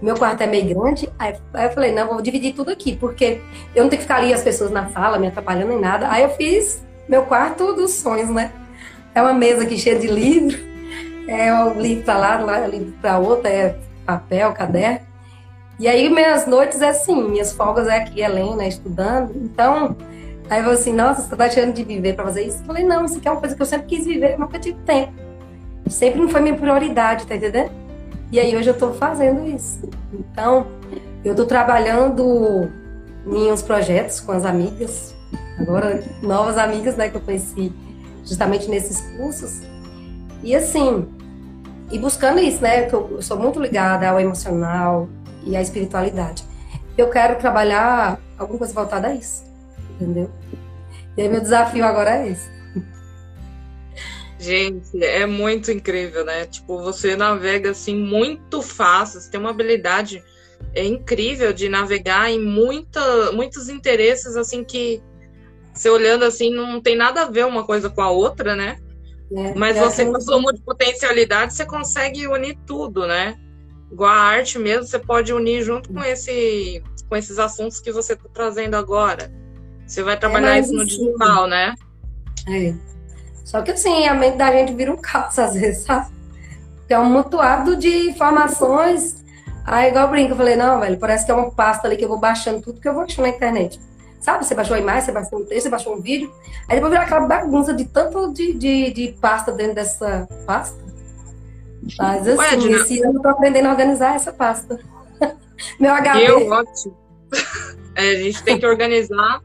Meu 0.00 0.16
quarto 0.16 0.40
é 0.40 0.46
meio 0.46 0.74
grande, 0.74 1.08
aí 1.18 1.34
eu 1.54 1.70
falei, 1.70 1.92
não, 1.92 2.08
vou 2.08 2.22
dividir 2.22 2.54
tudo 2.54 2.70
aqui, 2.70 2.96
porque 2.96 3.42
eu 3.74 3.82
não 3.82 3.90
tenho 3.90 4.00
que 4.00 4.08
ficar 4.08 4.16
ali 4.16 4.32
as 4.32 4.42
pessoas 4.42 4.70
na 4.70 4.88
sala 4.88 5.18
me 5.18 5.26
atrapalhando 5.26 5.72
em 5.72 5.80
nada. 5.80 6.10
Aí 6.10 6.22
eu 6.22 6.30
fiz 6.30 6.85
meu 7.08 7.22
quarto 7.22 7.72
dos 7.72 7.92
sonhos, 7.92 8.30
né? 8.30 8.52
É 9.14 9.22
uma 9.22 9.32
mesa 9.32 9.62
aqui 9.62 9.78
cheia 9.78 9.98
de 9.98 10.06
livro, 10.06 10.58
é 11.26 11.52
um 11.54 11.80
livro 11.80 12.04
para 12.04 12.18
lá, 12.18 12.38
lá 12.38 12.66
livro 12.66 12.92
para 13.00 13.18
outra, 13.18 13.50
é 13.50 13.76
papel, 14.04 14.52
caderno. 14.52 15.00
E 15.78 15.88
aí 15.88 16.08
minhas 16.08 16.46
noites 16.46 16.80
é 16.80 16.88
assim, 16.88 17.28
minhas 17.28 17.52
folgas 17.52 17.88
é 17.88 17.96
aqui, 17.96 18.20
Helena, 18.20 18.66
estudando. 18.66 19.36
Então, 19.36 19.96
aí 20.48 20.58
eu 20.58 20.64
falei 20.64 20.78
assim, 20.78 20.92
nossa, 20.92 21.22
você 21.22 21.36
tá 21.36 21.44
achando 21.44 21.72
de 21.72 21.84
viver 21.84 22.14
para 22.14 22.24
fazer 22.24 22.44
isso? 22.44 22.60
Eu 22.60 22.66
falei, 22.66 22.84
não, 22.84 23.04
isso 23.04 23.18
aqui 23.18 23.28
é 23.28 23.30
uma 23.30 23.40
coisa 23.40 23.54
que 23.54 23.62
eu 23.62 23.66
sempre 23.66 23.86
quis 23.86 24.06
viver, 24.06 24.38
nunca 24.38 24.58
tive 24.58 24.78
tempo. 24.86 25.12
Sempre 25.88 26.20
não 26.20 26.28
foi 26.28 26.40
minha 26.40 26.56
prioridade, 26.56 27.26
tá 27.26 27.36
entendendo? 27.36 27.70
E 28.30 28.40
aí 28.40 28.56
hoje 28.56 28.68
eu 28.68 28.74
tô 28.76 28.92
fazendo 28.92 29.46
isso. 29.46 29.88
Então, 30.12 30.66
eu 31.24 31.34
tô 31.34 31.46
trabalhando 31.46 32.70
em 33.26 33.50
uns 33.50 33.62
projetos 33.62 34.20
com 34.20 34.32
as 34.32 34.44
amigas, 34.44 35.15
agora 35.58 36.02
novas 36.22 36.58
amigas, 36.58 36.96
né, 36.96 37.08
que 37.08 37.16
eu 37.16 37.20
conheci 37.20 37.72
justamente 38.24 38.68
nesses 38.68 39.00
cursos. 39.16 39.60
E 40.42 40.54
assim, 40.54 41.06
e 41.90 41.98
buscando 41.98 42.40
isso, 42.40 42.62
né, 42.62 42.82
que 42.82 42.94
eu 42.94 43.20
sou 43.22 43.38
muito 43.38 43.60
ligada 43.60 44.08
ao 44.08 44.20
emocional 44.20 45.08
e 45.44 45.56
à 45.56 45.62
espiritualidade. 45.62 46.44
Eu 46.96 47.10
quero 47.10 47.38
trabalhar 47.38 48.20
alguma 48.38 48.58
coisa 48.58 48.72
voltada 48.72 49.08
a 49.08 49.14
isso, 49.14 49.44
entendeu? 49.94 50.30
E 51.16 51.22
aí 51.22 51.28
meu 51.28 51.40
desafio 51.40 51.84
agora 51.84 52.18
é 52.18 52.30
esse. 52.30 52.56
Gente, 54.38 55.02
é 55.02 55.24
muito 55.24 55.70
incrível, 55.70 56.24
né? 56.24 56.44
Tipo, 56.44 56.82
você 56.82 57.16
navega 57.16 57.70
assim 57.70 57.96
muito 57.96 58.60
fácil, 58.60 59.20
você 59.20 59.30
tem 59.30 59.40
uma 59.40 59.50
habilidade 59.50 60.22
é 60.74 60.84
incrível 60.84 61.52
de 61.52 61.68
navegar 61.68 62.30
em 62.30 62.38
muita, 62.38 63.32
muitos 63.32 63.68
interesses 63.68 64.36
assim 64.36 64.62
que 64.62 65.02
você 65.76 65.90
olhando 65.90 66.24
assim, 66.24 66.50
não 66.50 66.80
tem 66.80 66.96
nada 66.96 67.22
a 67.22 67.30
ver 67.30 67.44
uma 67.44 67.62
coisa 67.62 67.90
com 67.90 68.00
a 68.00 68.10
outra, 68.10 68.56
né? 68.56 68.78
É, 69.30 69.54
Mas 69.54 69.76
é, 69.76 69.80
você, 69.80 70.06
com 70.06 70.16
a 70.16 70.20
sua 70.20 70.40
multipotencialidade, 70.40 71.52
você 71.52 71.66
consegue 71.66 72.26
unir 72.26 72.56
tudo, 72.66 73.06
né? 73.06 73.36
Igual 73.92 74.10
a 74.10 74.16
arte 74.16 74.58
mesmo, 74.58 74.86
você 74.86 74.98
pode 74.98 75.32
unir 75.32 75.62
junto 75.62 75.92
com, 75.92 76.02
esse, 76.02 76.82
com 77.08 77.14
esses 77.14 77.38
assuntos 77.38 77.78
que 77.78 77.92
você 77.92 78.14
está 78.14 78.28
trazendo 78.32 78.74
agora. 78.74 79.30
Você 79.86 80.02
vai 80.02 80.18
trabalhar 80.18 80.56
é, 80.56 80.60
isso 80.60 80.72
no 80.72 80.82
assim, 80.82 80.96
digital, 80.96 81.46
né? 81.46 81.74
É. 82.48 82.74
Só 83.44 83.60
que 83.60 83.72
assim, 83.72 84.06
a 84.08 84.14
mente 84.14 84.38
da 84.38 84.50
gente 84.50 84.72
vira 84.72 84.92
um 84.92 84.96
caos 84.96 85.38
às 85.38 85.54
vezes, 85.54 85.84
sabe? 85.84 86.10
É 86.88 86.98
um 86.98 87.10
mutuado 87.10 87.76
de 87.76 88.08
informações. 88.08 89.22
Aí, 89.64 89.90
igual 89.90 90.04
eu 90.04 90.10
brinco, 90.10 90.32
eu 90.32 90.36
falei, 90.36 90.56
não, 90.56 90.80
velho, 90.80 90.98
parece 90.98 91.26
que 91.26 91.32
é 91.32 91.34
uma 91.34 91.50
pasta 91.50 91.86
ali 91.86 91.96
que 91.96 92.04
eu 92.04 92.08
vou 92.08 92.18
baixando 92.18 92.62
tudo 92.62 92.80
que 92.80 92.88
eu 92.88 92.94
vou 92.94 93.02
achar 93.02 93.22
na 93.22 93.28
internet. 93.28 93.78
Sabe? 94.26 94.44
Você 94.44 94.56
baixou 94.56 94.74
a 94.74 94.80
imagem, 94.80 95.02
você 95.02 95.12
baixou 95.12 95.38
um 95.38 95.44
texto, 95.44 95.62
você 95.62 95.70
baixou 95.70 95.94
um 95.96 96.00
vídeo. 96.00 96.34
Aí 96.68 96.74
depois 96.74 96.90
vira 96.90 97.04
aquela 97.04 97.28
bagunça 97.28 97.72
de 97.72 97.84
tanto 97.84 98.32
de, 98.32 98.54
de, 98.54 98.90
de 98.90 99.12
pasta 99.20 99.52
dentro 99.52 99.76
dessa 99.76 100.26
pasta. 100.44 100.76
Mas 101.96 102.26
assim, 102.26 102.68
Ué, 102.68 102.72
esse 102.72 103.04
ano 103.04 103.18
eu 103.18 103.22
tô 103.22 103.28
aprendendo 103.28 103.66
a 103.66 103.70
organizar 103.70 104.16
essa 104.16 104.32
pasta. 104.32 104.80
Meu 105.78 105.94
HD. 105.94 106.28
Eu, 106.28 106.50
ótimo. 106.50 106.96
É, 107.98 108.10
a 108.10 108.16
gente 108.16 108.42
tem 108.42 108.58
que 108.58 108.66
organizar, 108.66 109.40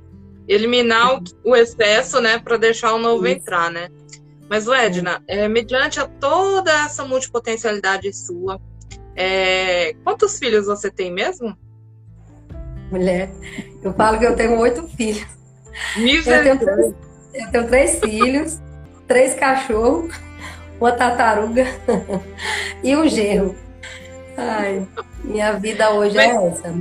eliminar 0.46 1.16
o, 1.16 1.24
o 1.46 1.56
excesso, 1.56 2.20
né, 2.20 2.38
para 2.38 2.58
deixar 2.58 2.94
o 2.94 3.00
novo 3.00 3.26
Isso. 3.26 3.38
entrar, 3.38 3.72
né? 3.72 3.88
Mas, 4.50 4.68
Edna, 4.68 5.24
é, 5.26 5.48
mediante 5.48 6.02
a 6.02 6.06
toda 6.06 6.70
essa 6.70 7.06
multipotencialidade 7.06 8.12
sua, 8.12 8.60
é, 9.16 9.94
quantos 10.04 10.38
filhos 10.38 10.66
você 10.66 10.92
tem 10.92 11.14
mesmo? 11.14 11.56
Mulher, 12.92 13.32
eu 13.82 13.94
falo 13.94 14.20
que 14.20 14.26
eu 14.26 14.36
tenho 14.36 14.60
oito 14.60 14.86
filhos. 14.90 15.26
Eu 15.98 16.24
tenho, 16.24 16.60
três, 16.60 16.94
eu 17.34 17.52
tenho 17.52 17.68
três 17.68 18.00
filhos, 18.00 18.60
três 19.08 19.34
cachorros, 19.34 20.14
uma 20.80 20.92
tartaruga 20.92 21.66
e 22.84 22.96
um 22.96 23.08
gerro. 23.08 23.56
Ai, 24.36 24.86
minha 25.24 25.54
vida 25.54 25.92
hoje 25.92 26.18
Mas, 26.18 26.36
é 26.36 26.48
essa. 26.48 26.74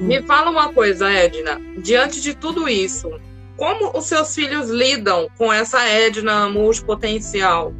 Me 0.00 0.22
fala 0.22 0.50
uma 0.50 0.72
coisa, 0.72 1.10
Edna. 1.10 1.58
Diante 1.78 2.20
de 2.20 2.34
tudo 2.34 2.68
isso, 2.68 3.10
como 3.56 3.96
os 3.96 4.06
seus 4.06 4.34
filhos 4.34 4.68
lidam 4.68 5.28
com 5.38 5.50
essa 5.50 5.82
Edna 5.88 6.48
multipotencial? 6.50 7.72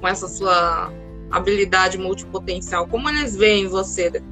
Com 0.00 0.06
essa 0.06 0.28
sua 0.28 0.92
habilidade 1.30 1.98
multipotencial? 1.98 2.86
Como 2.86 3.08
eles 3.08 3.34
veem 3.34 3.66
você? 3.66 4.22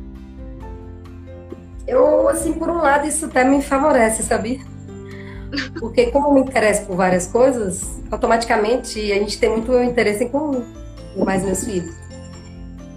Eu, 1.87 2.29
assim, 2.29 2.53
por 2.55 2.69
um 2.69 2.79
lado, 2.79 3.07
isso 3.07 3.27
até 3.27 3.45
me 3.45 3.61
favorece, 3.63 4.23
sabia? 4.23 4.61
Porque 5.79 6.07
como 6.07 6.29
eu 6.29 6.35
me 6.35 6.41
interesso 6.41 6.87
por 6.87 6.97
várias 6.97 7.27
coisas, 7.27 8.01
automaticamente 8.11 9.13
a 9.13 9.17
gente 9.17 9.39
tem 9.39 9.51
muito 9.51 9.73
interesse 9.83 10.25
em 10.25 10.29
comum, 10.29 10.65
mais 11.17 11.45
meus 11.45 11.65
filhos. 11.65 11.95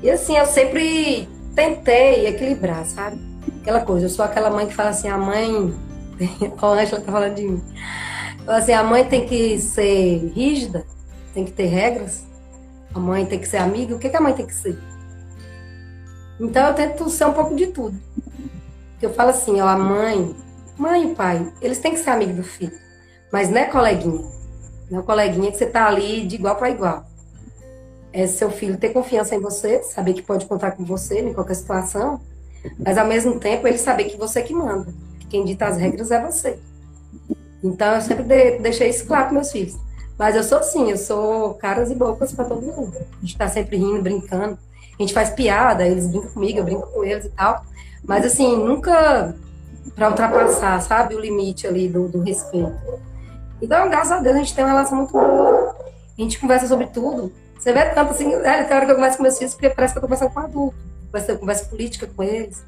E 0.01 0.09
assim, 0.09 0.38
eu 0.38 0.45
sempre 0.45 1.27
tentei 1.55 2.27
equilibrar, 2.27 2.85
sabe? 2.85 3.19
Aquela 3.61 3.81
coisa, 3.81 4.05
eu 4.05 4.09
sou 4.09 4.23
aquela 4.23 4.49
mãe 4.49 4.67
que 4.67 4.73
fala 4.73 4.89
assim, 4.89 5.09
a 5.09 5.17
mãe. 5.17 5.73
a 6.61 6.67
Angela 6.67 7.01
tá 7.01 7.11
falando 7.11 7.35
de 7.35 7.43
mim. 7.43 7.63
Fala 8.45 8.57
assim, 8.59 8.73
a 8.73 8.83
mãe 8.83 9.03
tem 9.03 9.27
que 9.27 9.59
ser 9.59 10.31
rígida, 10.33 10.85
tem 11.33 11.43
que 11.43 11.51
ter 11.51 11.65
regras, 11.65 12.25
a 12.93 12.99
mãe 12.99 13.25
tem 13.25 13.39
que 13.39 13.47
ser 13.47 13.57
amiga, 13.57 13.95
o 13.95 13.99
que, 13.99 14.09
que 14.09 14.17
a 14.17 14.21
mãe 14.21 14.33
tem 14.33 14.45
que 14.45 14.55
ser? 14.55 14.77
Então 16.39 16.67
eu 16.67 16.73
tento 16.73 17.09
ser 17.09 17.25
um 17.25 17.33
pouco 17.33 17.55
de 17.55 17.67
tudo. 17.67 18.07
Eu 19.01 19.13
falo 19.13 19.29
assim, 19.29 19.61
ó, 19.61 19.67
a 19.67 19.77
mãe, 19.77 20.35
mãe 20.77 21.11
e 21.11 21.15
pai, 21.15 21.51
eles 21.61 21.79
têm 21.79 21.93
que 21.93 21.99
ser 21.99 22.09
amigos 22.09 22.35
do 22.35 22.43
filho, 22.43 22.77
mas 23.31 23.49
não 23.49 23.57
é 23.57 23.65
coleguinha. 23.65 24.25
Não 24.89 24.99
é 24.99 25.03
coleguinha 25.03 25.51
que 25.51 25.57
você 25.57 25.65
tá 25.65 25.87
ali 25.87 26.25
de 26.25 26.35
igual 26.35 26.55
para 26.55 26.69
igual 26.69 27.05
é 28.17 28.25
seu 28.25 28.49
filho 28.49 28.77
ter 28.77 28.89
confiança 28.89 29.35
em 29.35 29.39
você, 29.39 29.83
saber 29.83 30.13
que 30.13 30.23
pode 30.23 30.47
contar 30.47 30.71
com 30.71 30.83
você 30.83 31.19
em 31.19 31.33
qualquer 31.33 31.53
situação, 31.53 32.19
mas 32.79 32.97
ao 32.97 33.05
mesmo 33.05 33.39
tempo 33.39 33.67
ele 33.67 33.77
saber 33.77 34.05
que 34.05 34.17
você 34.17 34.41
que 34.41 34.53
manda, 34.53 34.91
que 35.19 35.27
quem 35.27 35.45
dita 35.45 35.67
as 35.67 35.77
regras 35.77 36.09
é 36.09 36.19
você. 36.19 36.57
Então 37.63 37.93
eu 37.93 38.01
sempre 38.01 38.57
deixei 38.59 38.89
isso 38.89 39.05
claro 39.05 39.25
para 39.25 39.33
meus 39.33 39.51
filhos. 39.51 39.77
Mas 40.17 40.35
eu 40.35 40.43
sou 40.43 40.57
assim, 40.57 40.89
eu 40.89 40.97
sou 40.97 41.53
caras 41.55 41.91
e 41.91 41.95
bocas 41.95 42.31
para 42.31 42.45
todo 42.45 42.61
mundo. 42.61 42.97
A 42.97 43.21
gente 43.21 43.37
tá 43.37 43.47
sempre 43.47 43.77
rindo, 43.77 44.01
brincando. 44.01 44.57
A 44.97 45.01
gente 45.03 45.13
faz 45.13 45.29
piada, 45.29 45.85
eles 45.85 46.07
brincam 46.07 46.31
comigo, 46.31 46.57
eu 46.57 46.63
brinco 46.63 46.87
com 46.87 47.03
eles 47.03 47.25
e 47.25 47.29
tal. 47.29 47.63
Mas 48.03 48.25
assim, 48.25 48.55
nunca 48.55 49.35
para 49.95 50.09
ultrapassar, 50.09 50.79
sabe, 50.81 51.15
o 51.15 51.19
limite 51.19 51.65
ali 51.65 51.87
do, 51.87 52.07
do 52.07 52.21
respeito. 52.21 52.77
Então, 53.61 53.89
graças 53.89 54.11
a 54.11 54.19
Deus, 54.19 54.35
a 54.35 54.39
gente 54.39 54.53
tem 54.53 54.63
uma 54.63 54.69
relação 54.69 54.97
muito 54.99 55.11
boa. 55.11 55.75
A 56.17 56.21
gente 56.21 56.39
conversa 56.39 56.67
sobre 56.67 56.87
tudo. 56.87 57.31
Você 57.57 57.73
vê 57.73 57.85
tanto 57.89 58.11
assim, 58.11 58.31
é, 58.33 58.63
tem 58.63 58.77
hora 58.77 58.85
que 58.85 58.91
eu 58.91 58.95
converso 58.95 59.17
com 59.17 59.23
meus 59.23 59.37
filhos, 59.37 59.53
porque 59.53 59.69
parece 59.69 59.93
que 59.93 59.97
eu 59.97 60.01
tô 60.01 60.07
conversando 60.07 60.31
com 60.31 60.39
adulto. 60.39 60.77
Eu 61.27 61.39
converso 61.39 61.69
política 61.69 62.07
com 62.07 62.21
eles. 62.21 62.63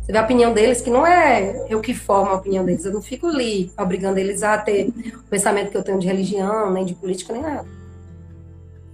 Você 0.00 0.12
vê 0.12 0.18
a 0.18 0.22
opinião 0.22 0.52
deles, 0.52 0.80
que 0.80 0.90
não 0.90 1.06
é 1.06 1.66
eu 1.68 1.80
que 1.80 1.94
formo 1.94 2.30
a 2.30 2.34
opinião 2.34 2.64
deles. 2.64 2.84
Eu 2.84 2.92
não 2.92 3.02
fico 3.02 3.26
ali 3.26 3.70
obrigando 3.78 4.18
eles 4.18 4.42
a 4.42 4.56
ter 4.56 4.88
o 5.14 5.22
pensamento 5.24 5.70
que 5.70 5.76
eu 5.76 5.82
tenho 5.82 5.98
de 5.98 6.06
religião, 6.06 6.72
nem 6.72 6.84
de 6.84 6.94
política, 6.94 7.32
nem 7.34 7.42
nada. 7.42 7.66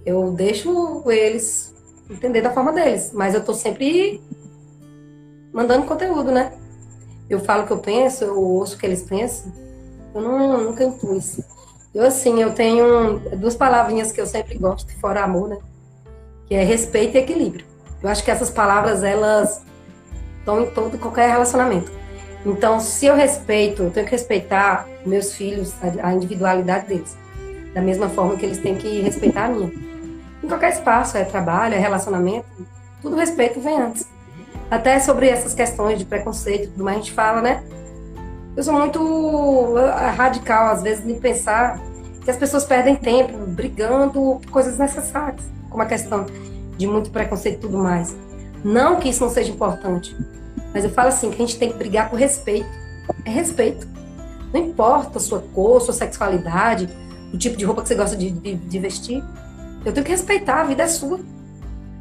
Eu 0.05 0.31
deixo 0.33 1.03
eles 1.09 1.73
entender 2.09 2.41
da 2.41 2.51
forma 2.51 2.73
deles. 2.73 3.11
Mas 3.13 3.33
eu 3.33 3.43
tô 3.43 3.53
sempre 3.53 4.21
mandando 5.53 5.85
conteúdo, 5.85 6.31
né? 6.31 6.53
Eu 7.29 7.39
falo 7.39 7.63
o 7.63 7.67
que 7.67 7.73
eu 7.73 7.79
penso, 7.79 8.23
eu 8.23 8.41
ouço 8.41 8.75
o 8.75 8.79
que 8.79 8.85
eles 8.85 9.03
pensam. 9.03 9.51
Eu 10.13 10.21
não, 10.21 10.63
nunca 10.63 10.83
impus. 10.83 11.39
Eu, 11.93 12.03
assim, 12.03 12.41
eu 12.41 12.53
tenho 12.53 13.19
duas 13.37 13.55
palavrinhas 13.55 14.11
que 14.11 14.19
eu 14.19 14.25
sempre 14.25 14.57
gosto, 14.57 14.91
fora 14.99 15.23
amor, 15.23 15.49
né? 15.49 15.57
Que 16.47 16.55
é 16.55 16.63
respeito 16.63 17.15
e 17.15 17.19
equilíbrio. 17.19 17.65
Eu 18.01 18.09
acho 18.09 18.23
que 18.23 18.31
essas 18.31 18.49
palavras, 18.49 19.03
elas 19.03 19.61
estão 20.39 20.61
em 20.61 20.71
todo 20.71 20.97
qualquer 20.97 21.29
relacionamento. 21.29 21.91
Então, 22.45 22.79
se 22.79 23.05
eu 23.05 23.15
respeito, 23.15 23.83
eu 23.83 23.91
tenho 23.91 24.05
que 24.05 24.11
respeitar 24.11 24.87
meus 25.05 25.33
filhos, 25.33 25.73
a 26.01 26.13
individualidade 26.13 26.87
deles. 26.87 27.17
Da 27.73 27.81
mesma 27.81 28.09
forma 28.09 28.35
que 28.37 28.45
eles 28.45 28.57
têm 28.57 28.75
que 28.75 29.01
respeitar 29.01 29.45
a 29.45 29.49
minha. 29.49 29.71
Em 30.43 30.47
qualquer 30.47 30.71
espaço, 30.71 31.17
é 31.17 31.23
trabalho, 31.23 31.75
é 31.75 31.77
relacionamento, 31.77 32.47
tudo 33.01 33.15
respeito 33.15 33.59
vem 33.59 33.79
antes. 33.79 34.07
Até 34.69 34.99
sobre 34.99 35.27
essas 35.27 35.53
questões 35.53 35.97
de 35.97 36.05
preconceito 36.05 36.65
e 36.65 36.67
tudo 36.67 36.83
mais, 36.83 36.97
a 36.97 36.99
gente 36.99 37.13
fala, 37.13 37.41
né? 37.41 37.63
eu 38.59 38.63
sou 38.63 38.73
muito 38.73 39.77
eh, 39.77 40.09
radical, 40.09 40.67
às 40.67 40.83
vezes, 40.83 41.07
em 41.07 41.17
pensar 41.17 41.79
que 42.23 42.29
as 42.29 42.35
pessoas 42.35 42.65
perdem 42.65 42.93
tempo 42.93 43.37
brigando 43.47 44.11
por 44.41 44.51
coisas 44.51 44.77
necessárias, 44.77 45.41
como 45.69 45.81
a 45.81 45.85
questão 45.85 46.25
de 46.77 46.85
muito 46.85 47.09
preconceito 47.09 47.55
e 47.55 47.59
tudo 47.59 47.77
mais. 47.77 48.13
Não 48.61 48.99
que 48.99 49.07
isso 49.07 49.23
não 49.23 49.29
seja 49.29 49.49
importante, 49.49 50.13
mas 50.73 50.83
eu 50.83 50.89
falo 50.89 51.07
assim, 51.07 51.29
que 51.29 51.41
a 51.41 51.45
gente 51.45 51.57
tem 51.57 51.71
que 51.71 51.77
brigar 51.77 52.09
por 52.09 52.19
respeito. 52.19 52.67
É 53.23 53.29
respeito. 53.29 53.87
Não 54.53 54.59
importa 54.59 55.19
a 55.19 55.21
sua 55.21 55.39
cor, 55.39 55.79
sua 55.81 55.93
sexualidade, 55.93 56.89
o 57.33 57.37
tipo 57.37 57.55
de 57.55 57.63
roupa 57.63 57.81
que 57.81 57.87
você 57.87 57.95
gosta 57.95 58.17
de, 58.17 58.29
de, 58.29 58.55
de 58.55 58.79
vestir. 58.79 59.23
Eu 59.85 59.93
tenho 59.93 60.05
que 60.05 60.11
respeitar, 60.11 60.59
a 60.59 60.63
vida 60.65 60.83
é 60.83 60.87
sua. 60.87 61.21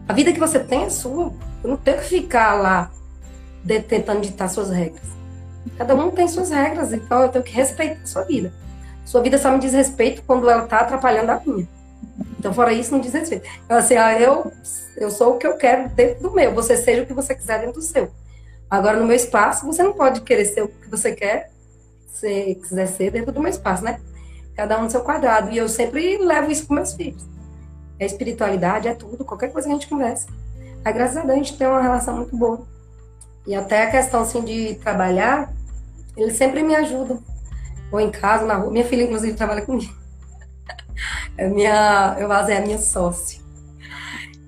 A 0.09 0.13
vida 0.13 0.33
que 0.33 0.41
você 0.41 0.59
tem 0.59 0.83
é 0.83 0.91
sua. 0.91 1.33
Eu 1.63 1.71
não 1.71 1.77
tenho 1.77 1.99
que 1.99 2.05
ficar 2.05 2.55
lá 2.55 2.91
de, 3.65 3.81
tentando 3.81 4.21
ditar 4.21 4.49
suas 4.49 4.71
regras. 4.71 5.19
Cada 5.77 5.95
um 5.95 6.11
tem 6.11 6.27
suas 6.29 6.51
regras, 6.51 6.93
então 6.93 7.23
eu 7.23 7.29
tenho 7.29 7.45
que 7.45 7.53
respeitar 7.53 8.03
a 8.03 8.07
sua 8.07 8.23
vida. 8.23 8.53
Sua 9.05 9.23
vida 9.23 9.39
só 9.39 9.51
me 9.51 9.59
diz 9.59 9.73
respeito 9.73 10.23
quando 10.27 10.49
ela 10.49 10.65
está 10.65 10.81
atrapalhando 10.81 11.31
a 11.31 11.41
minha. 11.45 11.69
Então, 12.39 12.53
fora 12.53 12.73
isso, 12.73 12.93
não 12.93 13.01
diz 13.01 13.13
respeito. 13.13 13.49
Então, 13.65 13.77
assim, 13.77 13.97
ah, 13.97 14.19
eu, 14.19 14.53
eu 14.97 15.11
sou 15.11 15.35
o 15.35 15.39
que 15.39 15.47
eu 15.47 15.57
quero 15.57 15.89
dentro 15.89 16.23
do 16.23 16.31
meu. 16.31 16.55
Você 16.55 16.77
seja 16.77 17.03
o 17.03 17.07
que 17.07 17.13
você 17.13 17.35
quiser 17.35 17.61
dentro 17.61 17.75
do 17.75 17.83
seu. 17.83 18.11
Agora, 18.71 18.99
no 18.99 19.07
meu 19.07 19.17
espaço, 19.17 19.67
você 19.67 19.83
não 19.83 19.93
pode 19.93 20.21
querer 20.21 20.45
ser 20.45 20.63
o 20.63 20.69
que 20.69 20.89
você 20.89 21.13
quer, 21.13 21.51
se 22.07 22.55
quiser 22.57 22.87
ser 22.87 23.11
dentro 23.11 23.33
do 23.33 23.41
meu 23.41 23.51
espaço, 23.51 23.83
né? 23.83 24.01
Cada 24.55 24.79
um 24.79 24.85
no 24.85 24.91
seu 24.91 25.01
quadrado. 25.01 25.51
E 25.51 25.59
eu 25.59 25.69
sempre 25.69 26.19
levo 26.19 26.51
isso 26.51 26.67
para 26.67 26.77
meus 26.77 26.93
filhos. 26.93 27.27
É 27.99 28.07
espiritualidade, 28.07 28.89
é 28.89 28.95
tudo, 28.95 29.25
qualquer 29.25 29.51
coisa 29.51 29.67
que 29.67 29.73
a 29.73 29.77
gente 29.77 29.89
conversa. 29.89 30.29
Aí, 30.85 30.93
graças 30.93 31.17
a 31.17 31.21
Deus, 31.21 31.33
a 31.33 31.37
gente 31.37 31.57
tem 31.57 31.67
uma 31.67 31.83
relação 31.83 32.17
muito 32.17 32.37
boa. 32.37 32.67
E 33.47 33.55
até 33.55 33.85
a 33.85 33.91
questão, 33.91 34.23
assim, 34.23 34.43
de 34.43 34.75
trabalhar, 34.77 35.53
eles 36.17 36.37
sempre 36.37 36.63
me 36.63 36.75
ajudam. 36.75 37.23
Ou 37.91 38.01
em 38.01 38.11
casa, 38.11 38.45
na 38.45 38.57
rua. 38.57 38.71
Minha 38.71 38.85
filha, 38.85 39.05
inclusive, 39.05 39.37
trabalha 39.37 39.63
comigo. 39.63 39.93
É 41.37 41.47
minha, 41.49 42.17
eu 42.19 42.27
faço, 42.27 42.51
é 42.51 42.57
a 42.57 42.61
minha 42.61 42.79
sócia. 42.79 43.41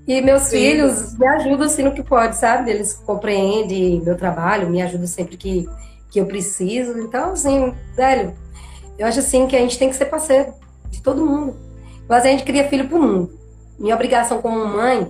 E 0.08 0.20
meus 0.20 0.42
Sim. 0.42 0.56
filhos 0.56 1.16
me 1.16 1.24
ajudam 1.24 1.66
assim 1.66 1.84
no 1.84 1.94
que 1.94 2.02
pode, 2.02 2.36
sabe? 2.36 2.68
Eles 2.68 2.94
compreendem 2.94 4.00
meu 4.00 4.16
trabalho, 4.16 4.68
me 4.68 4.82
ajudam 4.82 5.06
sempre 5.06 5.36
que, 5.36 5.68
que 6.10 6.20
eu 6.20 6.26
preciso. 6.26 6.98
Então, 6.98 7.30
assim, 7.30 7.72
velho, 7.94 8.34
eu 8.98 9.06
acho 9.06 9.20
assim 9.20 9.46
que 9.46 9.54
a 9.54 9.60
gente 9.60 9.78
tem 9.78 9.88
que 9.88 9.94
ser 9.94 10.06
parceiro 10.06 10.52
de 10.90 11.00
todo 11.00 11.24
mundo. 11.24 11.56
Mas 12.08 12.24
a 12.24 12.28
gente 12.28 12.42
cria 12.42 12.68
filho 12.68 12.88
pro 12.88 13.00
mundo. 13.00 13.38
Minha 13.78 13.94
obrigação 13.94 14.42
como 14.42 14.66
mãe 14.66 15.08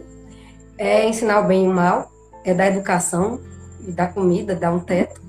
é 0.81 1.07
ensinar 1.07 1.41
o 1.41 1.47
bem 1.47 1.67
e 1.67 1.69
o 1.69 1.73
mal, 1.73 2.11
é 2.43 2.55
dar 2.55 2.69
educação, 2.69 3.39
dar 3.89 4.15
comida, 4.15 4.55
dar 4.55 4.73
um 4.73 4.81
teto. 4.81 5.21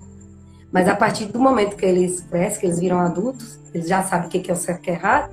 Mas 0.72 0.88
a 0.88 0.96
partir 0.96 1.26
do 1.26 1.38
momento 1.42 1.76
que 1.76 1.86
eles 1.86 2.22
crescem, 2.22 2.62
que 2.62 2.66
eles 2.68 2.80
viram 2.80 2.98
adultos, 3.00 3.60
eles 3.74 3.86
já 3.90 4.02
sabem 4.02 4.28
o 4.28 4.30
que 4.30 4.50
é 4.50 4.54
o 4.54 4.56
certo 4.56 4.78
e 4.78 4.82
o 4.82 4.84
que 4.84 4.92
é 4.92 4.94
errado, 4.94 5.30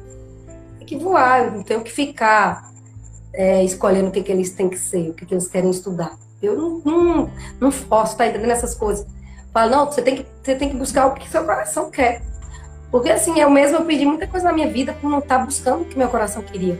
tem 0.79 0.87
que 0.89 0.97
voar, 0.97 1.45
eu 1.45 1.53
não 1.53 1.63
tenho 1.63 1.83
que 1.83 1.93
ficar 1.93 2.69
é, 3.33 3.63
escolhendo 3.63 4.09
o 4.09 4.11
que, 4.11 4.21
que 4.21 4.33
eles 4.33 4.51
têm 4.51 4.69
que 4.69 4.77
ser, 4.77 5.11
o 5.11 5.15
que, 5.15 5.25
que 5.25 5.33
eles 5.33 5.47
querem 5.47 5.71
estudar. 5.71 6.19
Eu 6.43 6.57
não, 6.57 6.83
não, 6.85 7.31
não 7.61 7.71
posso 7.71 8.13
estar 8.13 8.25
tá 8.25 8.27
entendendo 8.27 8.51
essas 8.51 8.75
coisas. 8.75 9.07
Falo, 9.53 9.71
não, 9.71 9.87
você 9.87 10.03
tem, 10.03 10.17
que, 10.17 10.27
você 10.43 10.57
tem 10.57 10.69
que 10.69 10.77
buscar 10.77 11.07
o 11.07 11.15
que 11.15 11.31
seu 11.31 11.45
coração 11.45 11.93
quer. 11.93 12.23
Porque 12.91 13.09
assim, 13.09 13.39
eu 13.39 13.49
mesmo 13.49 13.77
eu 13.77 13.85
pedi 13.85 14.05
muita 14.05 14.27
coisa 14.27 14.47
na 14.47 14.53
minha 14.53 14.69
vida 14.69 14.93
por 14.95 15.09
não 15.09 15.21
estar 15.21 15.39
tá 15.39 15.45
buscando 15.45 15.83
o 15.83 15.85
que 15.85 15.97
meu 15.97 16.09
coração 16.09 16.43
queria. 16.43 16.77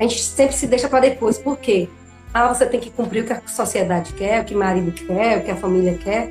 A 0.00 0.02
gente 0.02 0.20
sempre 0.20 0.56
se 0.56 0.66
deixa 0.66 0.88
para 0.88 1.00
depois. 1.00 1.38
Por 1.38 1.56
quê? 1.58 1.88
Ah, 2.34 2.52
você 2.52 2.64
tem 2.64 2.80
que 2.80 2.90
cumprir 2.90 3.24
o 3.24 3.26
que 3.26 3.32
a 3.32 3.42
sociedade 3.46 4.12
quer, 4.14 4.42
o 4.42 4.44
que 4.44 4.54
o 4.54 4.58
marido 4.58 4.90
quer, 4.92 5.38
o 5.38 5.44
que 5.44 5.50
a 5.50 5.56
família 5.56 5.98
quer. 5.98 6.30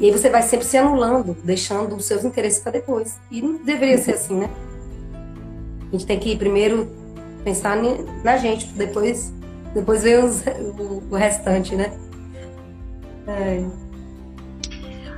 E 0.00 0.06
aí 0.06 0.12
você 0.12 0.28
vai 0.28 0.42
sempre 0.42 0.66
se 0.66 0.76
anulando, 0.76 1.36
deixando 1.42 1.96
os 1.96 2.04
seus 2.04 2.24
interesses 2.24 2.60
para 2.60 2.72
depois. 2.72 3.18
E 3.30 3.40
não 3.40 3.56
deveria 3.64 3.98
ser 3.98 4.12
assim, 4.12 4.36
né? 4.36 4.50
A 5.88 5.92
gente 5.92 6.06
tem 6.06 6.18
que 6.18 6.36
primeiro 6.36 6.88
pensar 7.42 7.78
na 8.22 8.36
gente, 8.36 8.66
depois, 8.66 9.32
depois 9.74 10.02
ver 10.02 10.22
os, 10.22 10.42
o, 10.78 11.02
o, 11.10 11.16
restante, 11.16 11.74
né? 11.74 11.92
É. 13.26 13.64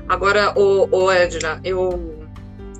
Agora, 0.08 0.58
o, 0.58 0.88
o 0.96 1.10
Edna, 1.10 1.60
eu 1.64 2.18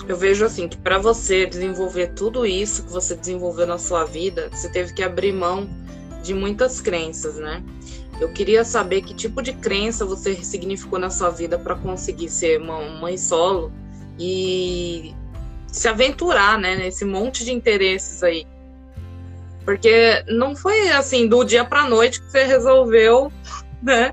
eu 0.09 0.17
vejo 0.17 0.45
assim 0.45 0.67
que 0.67 0.77
para 0.77 0.99
você 0.99 1.47
desenvolver 1.47 2.09
tudo 2.15 2.45
isso 2.45 2.83
que 2.83 2.91
você 2.91 3.15
desenvolveu 3.15 3.65
na 3.65 3.79
sua 3.79 4.05
vida, 4.05 4.49
você 4.51 4.69
teve 4.69 4.93
que 4.93 5.05
abrir 5.05 5.33
mão 5.33 5.69
de 6.23 6.35
muitas 6.35 6.81
crenças, 6.81 7.37
né? 7.37 7.63
Eu 8.21 8.31
queria 8.33 8.65
saber 8.65 9.03
que 9.03 9.15
tipo 9.15 9.41
de 9.41 9.53
crença 9.53 10.05
você 10.05 10.35
significou 10.37 10.99
na 10.99 11.09
sua 11.09 11.31
vida 11.31 11.59
para 11.59 11.75
conseguir 11.75 12.29
ser 12.29 12.61
uma 12.61 12.81
mãe 13.01 13.17
solo 13.17 13.73
e 14.19 15.15
se 15.67 15.89
aventurar, 15.89 16.59
né, 16.59 16.77
nesse 16.77 17.05
monte 17.05 17.45
de 17.45 17.53
interesses 17.53 18.23
aí. 18.23 18.47
Porque 19.65 20.23
não 20.29 20.55
foi 20.55 20.91
assim 20.91 21.29
do 21.29 21.45
dia 21.45 21.65
para 21.65 21.89
noite 21.89 22.21
que 22.21 22.31
você 22.31 22.45
resolveu, 22.45 23.33
né, 23.83 24.13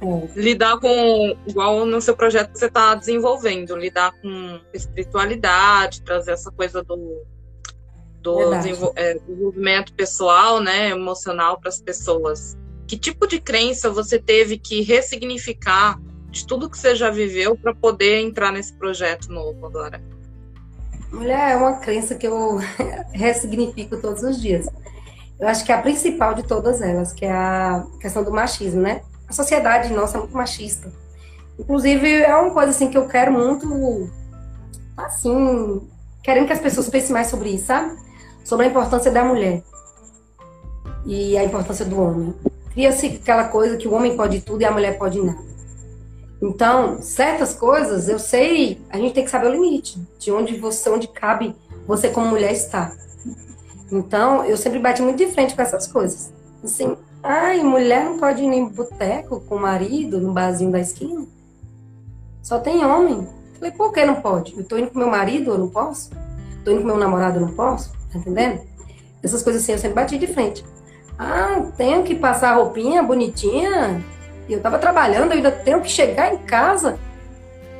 é. 0.00 0.28
lidar 0.36 0.78
com 0.78 1.36
igual 1.46 1.84
no 1.84 2.00
seu 2.00 2.14
projeto 2.14 2.52
que 2.52 2.58
você 2.58 2.66
está 2.66 2.94
desenvolvendo, 2.94 3.76
lidar 3.76 4.12
com 4.22 4.60
espiritualidade, 4.72 6.02
trazer 6.02 6.32
essa 6.32 6.52
coisa 6.52 6.82
do 6.84 7.24
do 8.22 8.54
é, 8.54 9.14
desenvolvimento 9.14 9.92
pessoal, 9.94 10.60
né, 10.60 10.90
emocional 10.90 11.58
para 11.58 11.68
as 11.68 11.80
pessoas. 11.80 12.56
Que 12.86 12.96
tipo 12.96 13.26
de 13.26 13.40
crença 13.40 13.90
você 13.90 14.18
teve 14.18 14.58
que 14.58 14.82
ressignificar 14.82 16.00
de 16.30 16.46
tudo 16.46 16.70
que 16.70 16.78
você 16.78 16.94
já 16.94 17.10
viveu 17.10 17.56
para 17.56 17.74
poder 17.74 18.20
entrar 18.20 18.52
nesse 18.52 18.72
projeto 18.72 19.30
novo 19.30 19.66
agora? 19.66 20.02
Mulher, 21.12 21.52
é 21.52 21.56
uma 21.56 21.78
crença 21.78 22.14
que 22.14 22.26
eu 22.26 22.58
ressignifico 23.12 23.96
todos 24.00 24.22
os 24.22 24.40
dias. 24.40 24.66
Eu 25.40 25.48
acho 25.48 25.64
que 25.64 25.72
é 25.72 25.74
a 25.74 25.82
principal 25.82 26.34
de 26.34 26.42
todas 26.42 26.82
elas, 26.82 27.12
que 27.12 27.24
é 27.24 27.32
a 27.32 27.86
questão 28.00 28.24
do 28.24 28.32
machismo, 28.32 28.80
né? 28.80 29.02
A 29.26 29.32
sociedade 29.32 29.92
nossa 29.92 30.16
é 30.16 30.20
muito 30.20 30.36
machista. 30.36 30.92
Inclusive, 31.58 32.22
é 32.22 32.36
uma 32.36 32.52
coisa 32.52 32.70
assim 32.70 32.88
que 32.88 32.96
eu 32.98 33.06
quero 33.06 33.32
muito, 33.32 34.10
assim, 34.96 35.88
querendo 36.22 36.46
que 36.46 36.52
as 36.52 36.60
pessoas 36.60 36.88
pensem 36.88 37.12
mais 37.12 37.28
sobre 37.28 37.50
isso, 37.50 37.66
sabe? 37.66 37.96
Sobre 38.48 38.64
a 38.64 38.70
importância 38.70 39.10
da 39.10 39.22
mulher 39.22 39.62
e 41.04 41.36
a 41.36 41.44
importância 41.44 41.84
do 41.84 42.00
homem 42.00 42.34
cria-se 42.72 43.20
aquela 43.22 43.44
coisa 43.48 43.76
que 43.76 43.86
o 43.86 43.92
homem 43.92 44.16
pode 44.16 44.40
tudo 44.40 44.62
e 44.62 44.64
a 44.64 44.70
mulher 44.70 44.96
pode 44.96 45.20
nada. 45.20 45.42
Então, 46.40 47.02
certas 47.02 47.52
coisas, 47.52 48.08
eu 48.08 48.18
sei, 48.18 48.80
a 48.88 48.96
gente 48.96 49.12
tem 49.12 49.22
que 49.22 49.30
saber 49.30 49.48
o 49.48 49.52
limite, 49.52 50.00
de 50.18 50.32
onde 50.32 50.56
você, 50.56 50.88
onde 50.88 51.08
cabe 51.08 51.54
você 51.86 52.08
como 52.08 52.28
mulher 52.28 52.52
estar. 52.52 52.96
Então, 53.92 54.42
eu 54.46 54.56
sempre 54.56 54.78
bati 54.78 55.02
muito 55.02 55.18
de 55.18 55.26
frente 55.26 55.54
com 55.54 55.60
essas 55.60 55.86
coisas. 55.86 56.32
Assim, 56.64 56.96
ai, 57.22 57.62
mulher 57.62 58.02
não 58.02 58.18
pode 58.18 58.42
ir 58.42 58.46
em 58.46 58.66
boteco 58.66 59.42
com 59.42 59.56
o 59.56 59.60
marido, 59.60 60.18
no 60.18 60.32
barzinho 60.32 60.72
da 60.72 60.80
esquina. 60.80 61.26
Só 62.42 62.58
tem 62.58 62.82
homem. 62.82 63.28
Falei, 63.58 63.72
por 63.72 63.92
que 63.92 64.06
não 64.06 64.22
pode? 64.22 64.56
Eu 64.56 64.64
tô 64.64 64.78
indo 64.78 64.90
com 64.90 64.98
meu 64.98 65.10
marido, 65.10 65.50
eu 65.50 65.58
não 65.58 65.68
posso? 65.68 66.08
Tô 66.64 66.70
indo 66.70 66.80
com 66.80 66.86
meu 66.86 66.96
namorado, 66.96 67.40
eu 67.40 67.46
não 67.46 67.52
posso? 67.52 67.97
Tá 68.12 68.18
entendendo? 68.18 68.60
Essas 69.22 69.42
coisas 69.42 69.62
assim, 69.62 69.72
eu 69.72 69.78
sempre 69.78 69.94
bati 69.94 70.18
de 70.18 70.26
frente. 70.26 70.64
Ah, 71.18 71.70
tenho 71.76 72.04
que 72.04 72.14
passar 72.14 72.54
roupinha 72.54 73.02
bonitinha. 73.02 74.02
Eu 74.48 74.60
tava 74.60 74.78
trabalhando, 74.78 75.32
eu 75.32 75.36
ainda 75.36 75.50
tenho 75.50 75.80
que 75.80 75.90
chegar 75.90 76.32
em 76.32 76.38
casa, 76.38 76.98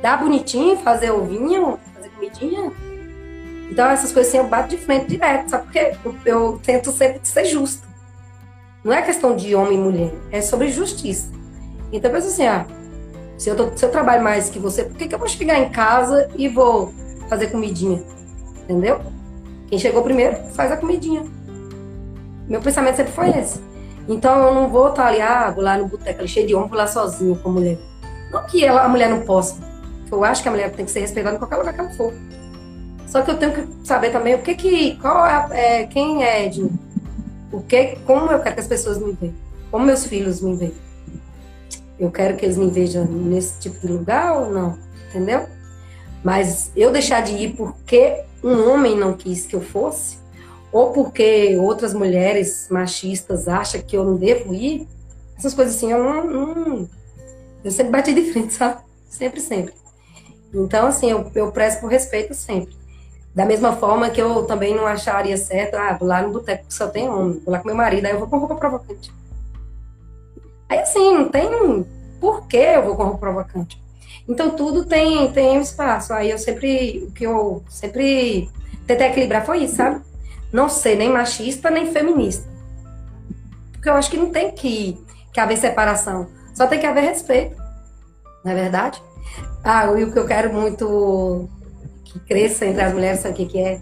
dar 0.01 0.19
bonitinho, 0.19 0.77
fazer 0.77 1.11
ovinho, 1.11 1.79
fazer 1.95 2.09
comidinha. 2.09 2.71
Então, 3.71 3.89
essas 3.89 4.11
coisas 4.11 4.29
assim 4.29 4.43
eu 4.43 4.47
bato 4.49 4.69
de 4.69 4.77
frente 4.77 5.07
direto, 5.07 5.49
sabe? 5.49 5.63
Porque 5.63 5.95
eu, 6.03 6.15
eu 6.25 6.61
tento 6.63 6.91
sempre 6.91 7.19
ser 7.23 7.45
justa. 7.45 7.87
Não 8.83 8.93
é 8.93 9.01
questão 9.01 9.35
de 9.35 9.53
homem 9.55 9.75
e 9.75 9.81
mulher, 9.81 10.11
é 10.31 10.41
sobre 10.41 10.71
justiça. 10.71 11.31
Então, 11.91 12.09
eu 12.11 12.15
penso 12.15 12.27
assim, 12.27 12.45
ah, 12.45 12.65
se 13.37 13.49
eu, 13.49 13.55
tô, 13.55 13.75
se 13.75 13.85
eu 13.85 13.89
trabalho 13.89 14.23
mais 14.23 14.49
que 14.49 14.59
você, 14.59 14.83
por 14.83 14.95
que, 14.95 15.07
que 15.07 15.15
eu 15.15 15.19
vou 15.19 15.27
chegar 15.27 15.57
em 15.59 15.69
casa 15.69 16.29
e 16.35 16.47
vou 16.47 16.93
fazer 17.29 17.47
comidinha? 17.47 18.03
Entendeu? 18.63 19.01
Quem 19.69 19.77
chegou 19.77 20.01
primeiro 20.01 20.35
faz 20.53 20.71
a 20.71 20.77
comidinha. 20.77 21.23
Meu 22.47 22.59
pensamento 22.59 22.95
sempre 22.95 23.13
foi 23.13 23.29
esse. 23.29 23.61
Então 24.07 24.43
eu 24.47 24.53
não 24.53 24.67
vou 24.67 24.89
estar 24.89 25.05
ali, 25.05 25.21
ah, 25.21 25.51
vou 25.51 25.63
lá 25.63 25.77
no 25.77 25.87
boteco, 25.87 26.27
cheio 26.27 26.47
de 26.47 26.55
homem, 26.55 26.67
vou 26.67 26.77
lá 26.77 26.87
sozinha 26.87 27.37
com 27.37 27.49
a 27.49 27.51
mulher. 27.51 27.77
Não 28.31 28.43
que 28.47 28.65
ela, 28.65 28.81
a 28.83 28.87
mulher 28.87 29.07
não 29.07 29.21
possa. 29.21 29.55
Eu 30.11 30.23
acho 30.23 30.41
que 30.41 30.49
a 30.49 30.51
mulher 30.51 30.71
tem 30.71 30.83
que 30.83 30.91
ser 30.91 31.01
respeitada 31.01 31.35
em 31.35 31.39
qualquer 31.39 31.57
lugar 31.57 31.73
que 31.73 31.79
ela 31.79 31.91
for. 31.91 32.11
Só 33.05 33.21
que 33.21 33.29
eu 33.29 33.37
tenho 33.37 33.53
que 33.53 33.87
saber 33.87 34.11
também 34.11 34.33
o 34.33 34.41
que 34.41 34.55
que, 34.55 34.95
qual 34.95 35.25
é, 35.25 35.47
é 35.51 35.85
quem 35.85 36.23
é 36.23 36.45
Edna, 36.45 36.69
o 37.51 37.61
que, 37.61 37.97
como 38.05 38.31
eu 38.31 38.39
quero 38.39 38.55
que 38.55 38.61
as 38.61 38.67
pessoas 38.67 38.97
me 38.97 39.13
vejam, 39.13 39.35
como 39.69 39.85
meus 39.85 40.05
filhos 40.05 40.41
me 40.41 40.55
vejam. 40.55 40.75
Eu 41.99 42.09
quero 42.11 42.35
que 42.35 42.45
eles 42.45 42.57
me 42.57 42.69
vejam 42.69 43.05
nesse 43.05 43.59
tipo 43.59 43.79
de 43.79 43.93
lugar 43.93 44.39
ou 44.39 44.49
não, 44.49 44.77
entendeu? 45.09 45.47
Mas 46.23 46.71
eu 46.75 46.91
deixar 46.91 47.21
de 47.21 47.33
ir 47.33 47.55
porque 47.55 48.23
um 48.43 48.69
homem 48.69 48.97
não 48.97 49.13
quis 49.13 49.45
que 49.45 49.55
eu 49.55 49.61
fosse, 49.61 50.17
ou 50.71 50.91
porque 50.91 51.57
outras 51.57 51.93
mulheres 51.93 52.67
machistas 52.69 53.47
acham 53.47 53.81
que 53.81 53.97
eu 53.97 54.03
não 54.03 54.15
devo 54.15 54.53
ir, 54.53 54.87
essas 55.37 55.53
coisas 55.53 55.75
assim, 55.75 55.91
eu 55.91 56.03
não, 56.03 56.25
não 56.25 56.89
eu 57.63 57.71
sempre 57.71 57.91
bati 57.91 58.13
de 58.13 58.31
frente, 58.31 58.53
sabe? 58.55 58.81
Sempre, 59.09 59.41
sempre. 59.41 59.73
Então, 60.53 60.87
assim, 60.87 61.11
eu, 61.11 61.29
eu 61.35 61.51
prezo 61.51 61.79
por 61.79 61.89
respeito 61.89 62.33
sempre. 62.33 62.77
Da 63.33 63.45
mesma 63.45 63.75
forma 63.75 64.09
que 64.09 64.21
eu 64.21 64.45
também 64.45 64.75
não 64.75 64.85
acharia 64.85 65.37
certo, 65.37 65.75
ah, 65.75 65.95
vou 65.97 66.07
lá 66.07 66.21
no 66.21 66.31
boteco 66.31 66.65
que 66.65 66.73
só 66.73 66.87
tem 66.87 67.07
homem, 67.07 67.41
vou 67.45 67.51
lá 67.53 67.59
com 67.59 67.67
meu 67.67 67.75
marido, 67.75 68.05
aí 68.05 68.11
eu 68.11 68.19
vou 68.19 68.27
com 68.27 68.37
roupa 68.37 68.55
provocante. 68.55 69.13
Aí, 70.67 70.79
assim, 70.79 71.13
não 71.13 71.29
tem 71.29 71.85
por 72.19 72.47
que 72.47 72.57
eu 72.57 72.83
vou 72.83 72.95
com 72.95 73.03
roupa 73.03 73.19
provocante. 73.19 73.81
Então, 74.29 74.51
tudo 74.51 74.85
tem, 74.85 75.31
tem 75.33 75.59
espaço. 75.59 76.13
Aí 76.13 76.29
eu 76.29 76.37
sempre, 76.37 77.03
o 77.07 77.11
que 77.11 77.25
eu 77.25 77.63
sempre 77.67 78.47
tentei 78.85 79.07
equilibrar 79.07 79.45
foi 79.45 79.63
isso, 79.63 79.75
sabe? 79.75 80.01
não 80.51 80.67
ser 80.67 80.95
nem 80.95 81.09
machista 81.09 81.69
nem 81.69 81.91
feminista. 81.91 82.47
Porque 83.71 83.89
eu 83.89 83.93
acho 83.93 84.09
que 84.09 84.17
não 84.17 84.29
tem 84.29 84.51
que, 84.51 85.01
que 85.31 85.39
haver 85.39 85.57
separação, 85.57 86.27
só 86.53 86.67
tem 86.67 86.79
que 86.79 86.85
haver 86.85 87.03
respeito, 87.03 87.55
não 88.43 88.51
é 88.51 88.55
verdade? 88.55 89.01
Ah, 89.63 89.85
e 89.97 90.03
o 90.03 90.11
que 90.11 90.19
eu 90.19 90.25
quero 90.25 90.51
muito 90.53 91.49
que 92.03 92.19
cresça 92.21 92.65
entre 92.65 92.81
as 92.81 92.93
mulheres, 92.93 93.19
sabe 93.19 93.33
o 93.33 93.37
que, 93.37 93.45
que 93.45 93.59
é? 93.59 93.81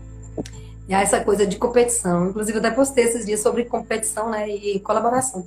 É 0.90 0.94
essa 0.94 1.20
coisa 1.22 1.46
de 1.46 1.58
competição. 1.58 2.30
Inclusive, 2.30 2.58
eu 2.58 2.66
até 2.66 2.72
postei 2.72 3.04
esses 3.04 3.26
dias 3.26 3.42
sobre 3.42 3.66
competição 3.66 4.30
né, 4.30 4.48
e 4.50 4.80
colaboração. 4.80 5.46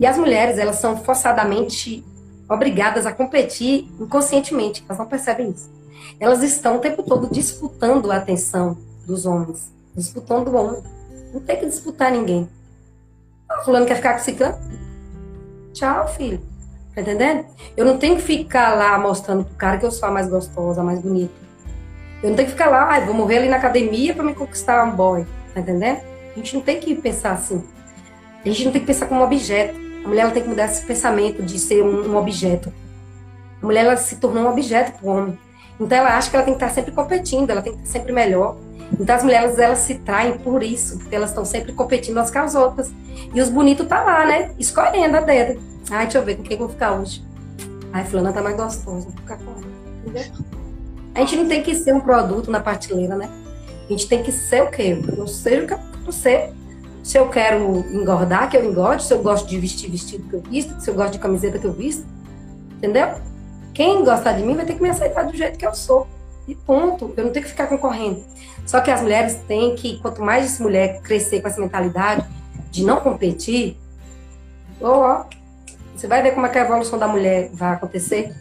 E 0.00 0.06
as 0.06 0.16
mulheres, 0.16 0.58
elas 0.58 0.76
são 0.76 0.96
forçadamente 0.96 2.04
obrigadas 2.48 3.06
a 3.06 3.12
competir 3.12 3.90
inconscientemente, 4.00 4.84
elas 4.88 4.98
não 4.98 5.06
percebem 5.06 5.50
isso. 5.50 5.70
Elas 6.18 6.42
estão 6.42 6.76
o 6.76 6.80
tempo 6.80 7.02
todo 7.02 7.28
disputando 7.30 8.10
a 8.10 8.16
atenção 8.16 8.76
dos 9.06 9.26
homens 9.26 9.78
disputando 9.98 10.48
o 10.48 10.56
homem. 10.56 10.82
Não 11.32 11.40
tem 11.40 11.56
que 11.56 11.66
disputar 11.66 12.10
ninguém. 12.10 12.48
O 13.60 13.64
fulano 13.64 13.86
quer 13.86 13.96
ficar 13.96 14.14
com 14.14 14.20
ciclano? 14.20 14.58
Tchau, 15.72 16.08
filho. 16.08 16.40
Tá 16.94 17.02
entendendo? 17.02 17.44
Eu 17.76 17.84
não 17.84 17.98
tenho 17.98 18.16
que 18.16 18.22
ficar 18.22 18.74
lá 18.74 18.98
mostrando 18.98 19.44
pro 19.44 19.54
cara 19.56 19.78
que 19.78 19.86
eu 19.86 19.90
sou 19.90 20.08
a 20.08 20.12
mais 20.12 20.28
gostosa, 20.28 20.80
a 20.80 20.84
mais 20.84 21.00
bonita. 21.00 21.32
Eu 22.22 22.30
não 22.30 22.36
tenho 22.36 22.46
que 22.46 22.52
ficar 22.52 22.68
lá, 22.68 22.96
ah, 22.96 23.00
vou 23.00 23.14
morrer 23.14 23.38
ali 23.38 23.48
na 23.48 23.56
academia 23.56 24.14
para 24.14 24.24
me 24.24 24.34
conquistar 24.34 24.84
um 24.84 24.96
boy. 24.96 25.26
Tá 25.54 25.60
entendendo? 25.60 26.00
A 26.32 26.38
gente 26.38 26.54
não 26.54 26.62
tem 26.62 26.80
que 26.80 26.94
pensar 26.94 27.32
assim. 27.32 27.62
A 28.44 28.48
gente 28.48 28.64
não 28.64 28.72
tem 28.72 28.80
que 28.80 28.86
pensar 28.86 29.06
como 29.06 29.22
objeto. 29.22 29.78
A 30.08 30.10
mulher 30.10 30.22
ela 30.22 30.30
tem 30.30 30.42
que 30.42 30.48
mudar 30.48 30.64
esse 30.64 30.86
pensamento 30.86 31.42
de 31.42 31.58
ser 31.58 31.82
um, 31.82 32.12
um 32.12 32.16
objeto. 32.16 32.72
A 33.62 33.66
mulher 33.66 33.84
ela 33.84 33.94
se 33.94 34.16
tornou 34.16 34.44
um 34.44 34.48
objeto 34.48 34.98
pro 34.98 35.10
homem. 35.10 35.38
Então 35.78 35.98
ela 35.98 36.16
acha 36.16 36.30
que 36.30 36.36
ela 36.36 36.46
tem 36.46 36.54
que 36.54 36.64
estar 36.64 36.74
sempre 36.74 36.92
competindo, 36.92 37.50
ela 37.50 37.60
tem 37.60 37.74
que 37.74 37.82
estar 37.82 37.98
sempre 37.98 38.10
melhor. 38.10 38.56
Então 38.98 39.14
as 39.14 39.22
mulheres 39.22 39.58
elas 39.58 39.80
se 39.80 39.96
traem 39.96 40.38
por 40.38 40.62
isso, 40.62 40.96
porque 40.96 41.14
elas 41.14 41.28
estão 41.28 41.44
sempre 41.44 41.74
competindo 41.74 42.16
umas 42.16 42.30
com 42.30 42.38
as 42.38 42.54
outras. 42.54 42.90
E 43.34 43.38
os 43.38 43.50
bonitos 43.50 43.86
tá 43.86 44.02
lá, 44.02 44.24
né? 44.24 44.50
Escolhendo 44.58 45.14
a 45.14 45.20
dedo. 45.20 45.60
Ai, 45.90 46.04
deixa 46.04 46.16
eu 46.16 46.24
ver 46.24 46.36
com 46.36 46.42
quem 46.42 46.54
eu 46.54 46.60
vou 46.60 46.70
ficar 46.70 46.92
hoje. 46.92 47.22
Ai, 47.92 48.02
fulana 48.06 48.32
tá 48.32 48.40
mais 48.40 48.56
gostosa, 48.56 49.10
vou 49.10 49.12
ficar 49.12 49.36
com 49.36 49.50
ela. 49.50 50.24
A 51.14 51.20
gente 51.20 51.36
não 51.36 51.48
tem 51.48 51.62
que 51.62 51.74
ser 51.74 51.92
um 51.92 52.00
produto 52.00 52.50
na 52.50 52.60
prateleira, 52.60 53.14
né? 53.14 53.28
A 53.86 53.92
gente 53.92 54.08
tem 54.08 54.22
que 54.22 54.32
ser 54.32 54.62
o 54.62 54.70
quê? 54.70 54.98
Eu 55.18 55.26
seja 55.26 55.64
o 55.64 55.66
que 55.66 55.74
eu 56.06 56.12
ser. 56.12 56.54
Se 57.08 57.16
eu 57.16 57.26
quero 57.30 57.86
engordar, 57.90 58.50
que 58.50 58.56
eu 58.58 58.70
engorde. 58.70 59.02
Se 59.02 59.14
eu 59.14 59.22
gosto 59.22 59.48
de 59.48 59.58
vestir 59.58 59.90
vestido 59.90 60.28
que 60.28 60.36
eu 60.36 60.42
visto. 60.42 60.78
Se 60.78 60.90
eu 60.90 60.94
gosto 60.94 61.12
de 61.12 61.18
camiseta 61.18 61.58
que 61.58 61.64
eu 61.64 61.72
visto. 61.72 62.06
Entendeu? 62.76 63.14
Quem 63.72 64.04
gostar 64.04 64.32
de 64.32 64.42
mim 64.42 64.54
vai 64.54 64.66
ter 64.66 64.74
que 64.74 64.82
me 64.82 64.90
aceitar 64.90 65.22
do 65.22 65.34
jeito 65.34 65.58
que 65.58 65.66
eu 65.66 65.74
sou. 65.74 66.06
E 66.46 66.54
ponto. 66.54 67.14
Eu 67.16 67.24
não 67.24 67.32
tenho 67.32 67.46
que 67.46 67.50
ficar 67.50 67.66
concorrendo. 67.66 68.22
Só 68.66 68.82
que 68.82 68.90
as 68.90 69.00
mulheres 69.00 69.36
têm 69.48 69.74
que, 69.74 69.98
quanto 70.02 70.20
mais 70.20 70.44
essa 70.44 70.62
mulher 70.62 71.00
crescer 71.00 71.40
com 71.40 71.48
essa 71.48 71.58
mentalidade 71.58 72.26
de 72.70 72.84
não 72.84 73.00
competir, 73.00 73.78
ó, 74.78 75.24
você 75.96 76.06
vai 76.06 76.22
ver 76.22 76.32
como 76.34 76.44
é 76.44 76.50
que 76.50 76.58
a 76.58 76.62
evolução 76.62 76.98
da 76.98 77.08
mulher 77.08 77.48
vai 77.54 77.72
acontecer. 77.72 78.34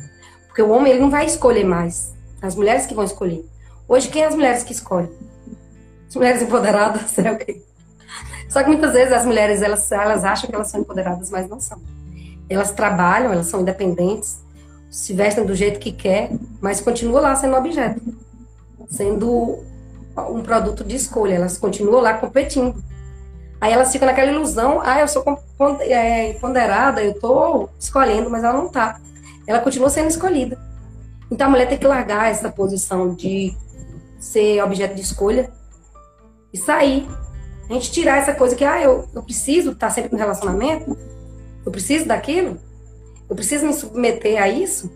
Porque 0.45 0.61
o 0.61 0.71
homem 0.71 0.91
ele 0.91 0.99
não 0.99 1.09
vai 1.09 1.25
escolher 1.25 1.63
mais. 1.63 2.13
As 2.41 2.53
mulheres 2.53 2.85
que 2.85 2.93
vão 2.93 3.05
escolher. 3.05 3.45
Hoje, 3.87 4.09
quem 4.09 4.23
é 4.23 4.25
as 4.25 4.35
mulheres 4.35 4.63
que 4.63 4.73
escolhem? 4.73 5.09
As 6.09 6.15
mulheres 6.17 6.41
empoderadas, 6.41 7.17
é 7.23 7.31
o 7.31 7.37
quê? 7.37 7.65
Só 8.49 8.63
que 8.63 8.69
muitas 8.69 8.93
vezes 8.93 9.13
as 9.13 9.25
mulheres, 9.25 9.61
elas, 9.61 9.91
elas 9.91 10.23
acham 10.23 10.49
que 10.49 10.55
elas 10.55 10.69
são 10.69 10.79
empoderadas, 10.79 11.29
mas 11.29 11.49
não 11.49 11.59
são. 11.59 11.81
Elas 12.49 12.71
trabalham, 12.71 13.33
elas 13.33 13.47
são 13.47 13.61
independentes, 13.61 14.39
se 14.89 15.13
vestem 15.13 15.45
do 15.45 15.53
jeito 15.53 15.79
que 15.79 15.91
quer, 15.91 16.31
mas 16.61 16.79
continuam 16.79 17.21
lá 17.21 17.35
sendo 17.35 17.55
objeto. 17.55 18.01
Sendo 18.89 19.59
um 20.29 20.41
produto 20.41 20.83
de 20.83 20.95
escolha. 20.95 21.35
Elas 21.35 21.57
continuam 21.57 22.01
lá 22.01 22.13
competindo. 22.13 22.75
Aí 23.59 23.73
elas 23.73 23.91
ficam 23.91 24.07
naquela 24.07 24.31
ilusão, 24.31 24.81
ah, 24.83 24.99
eu 24.99 25.07
sou 25.07 25.23
é, 25.81 26.33
ponderada, 26.33 27.03
eu 27.03 27.19
tô 27.19 27.69
escolhendo, 27.79 28.29
mas 28.29 28.43
ela 28.43 28.53
não 28.53 28.69
tá. 28.69 28.99
Ela 29.47 29.59
continua 29.59 29.89
sendo 29.89 30.09
escolhida. 30.09 30.59
Então 31.31 31.47
a 31.47 31.49
mulher 31.49 31.67
tem 31.67 31.77
que 31.77 31.87
largar 31.87 32.29
essa 32.29 32.49
posição 32.49 33.15
de 33.15 33.55
ser 34.19 34.61
objeto 34.63 34.95
de 34.95 35.01
escolha 35.01 35.49
e 36.53 36.57
sair. 36.57 37.07
A 37.69 37.73
gente 37.73 37.91
tirar 37.91 38.17
essa 38.17 38.33
coisa 38.33 38.55
que, 38.55 38.63
ah, 38.63 38.81
eu, 38.81 39.07
eu 39.13 39.21
preciso 39.21 39.71
estar 39.71 39.89
sempre 39.89 40.11
no 40.11 40.17
relacionamento, 40.17 40.97
eu 41.65 41.71
preciso 41.71 42.05
daquilo, 42.05 42.57
eu 43.29 43.35
preciso 43.35 43.65
me 43.65 43.73
submeter 43.73 44.41
a 44.41 44.47
isso. 44.47 44.91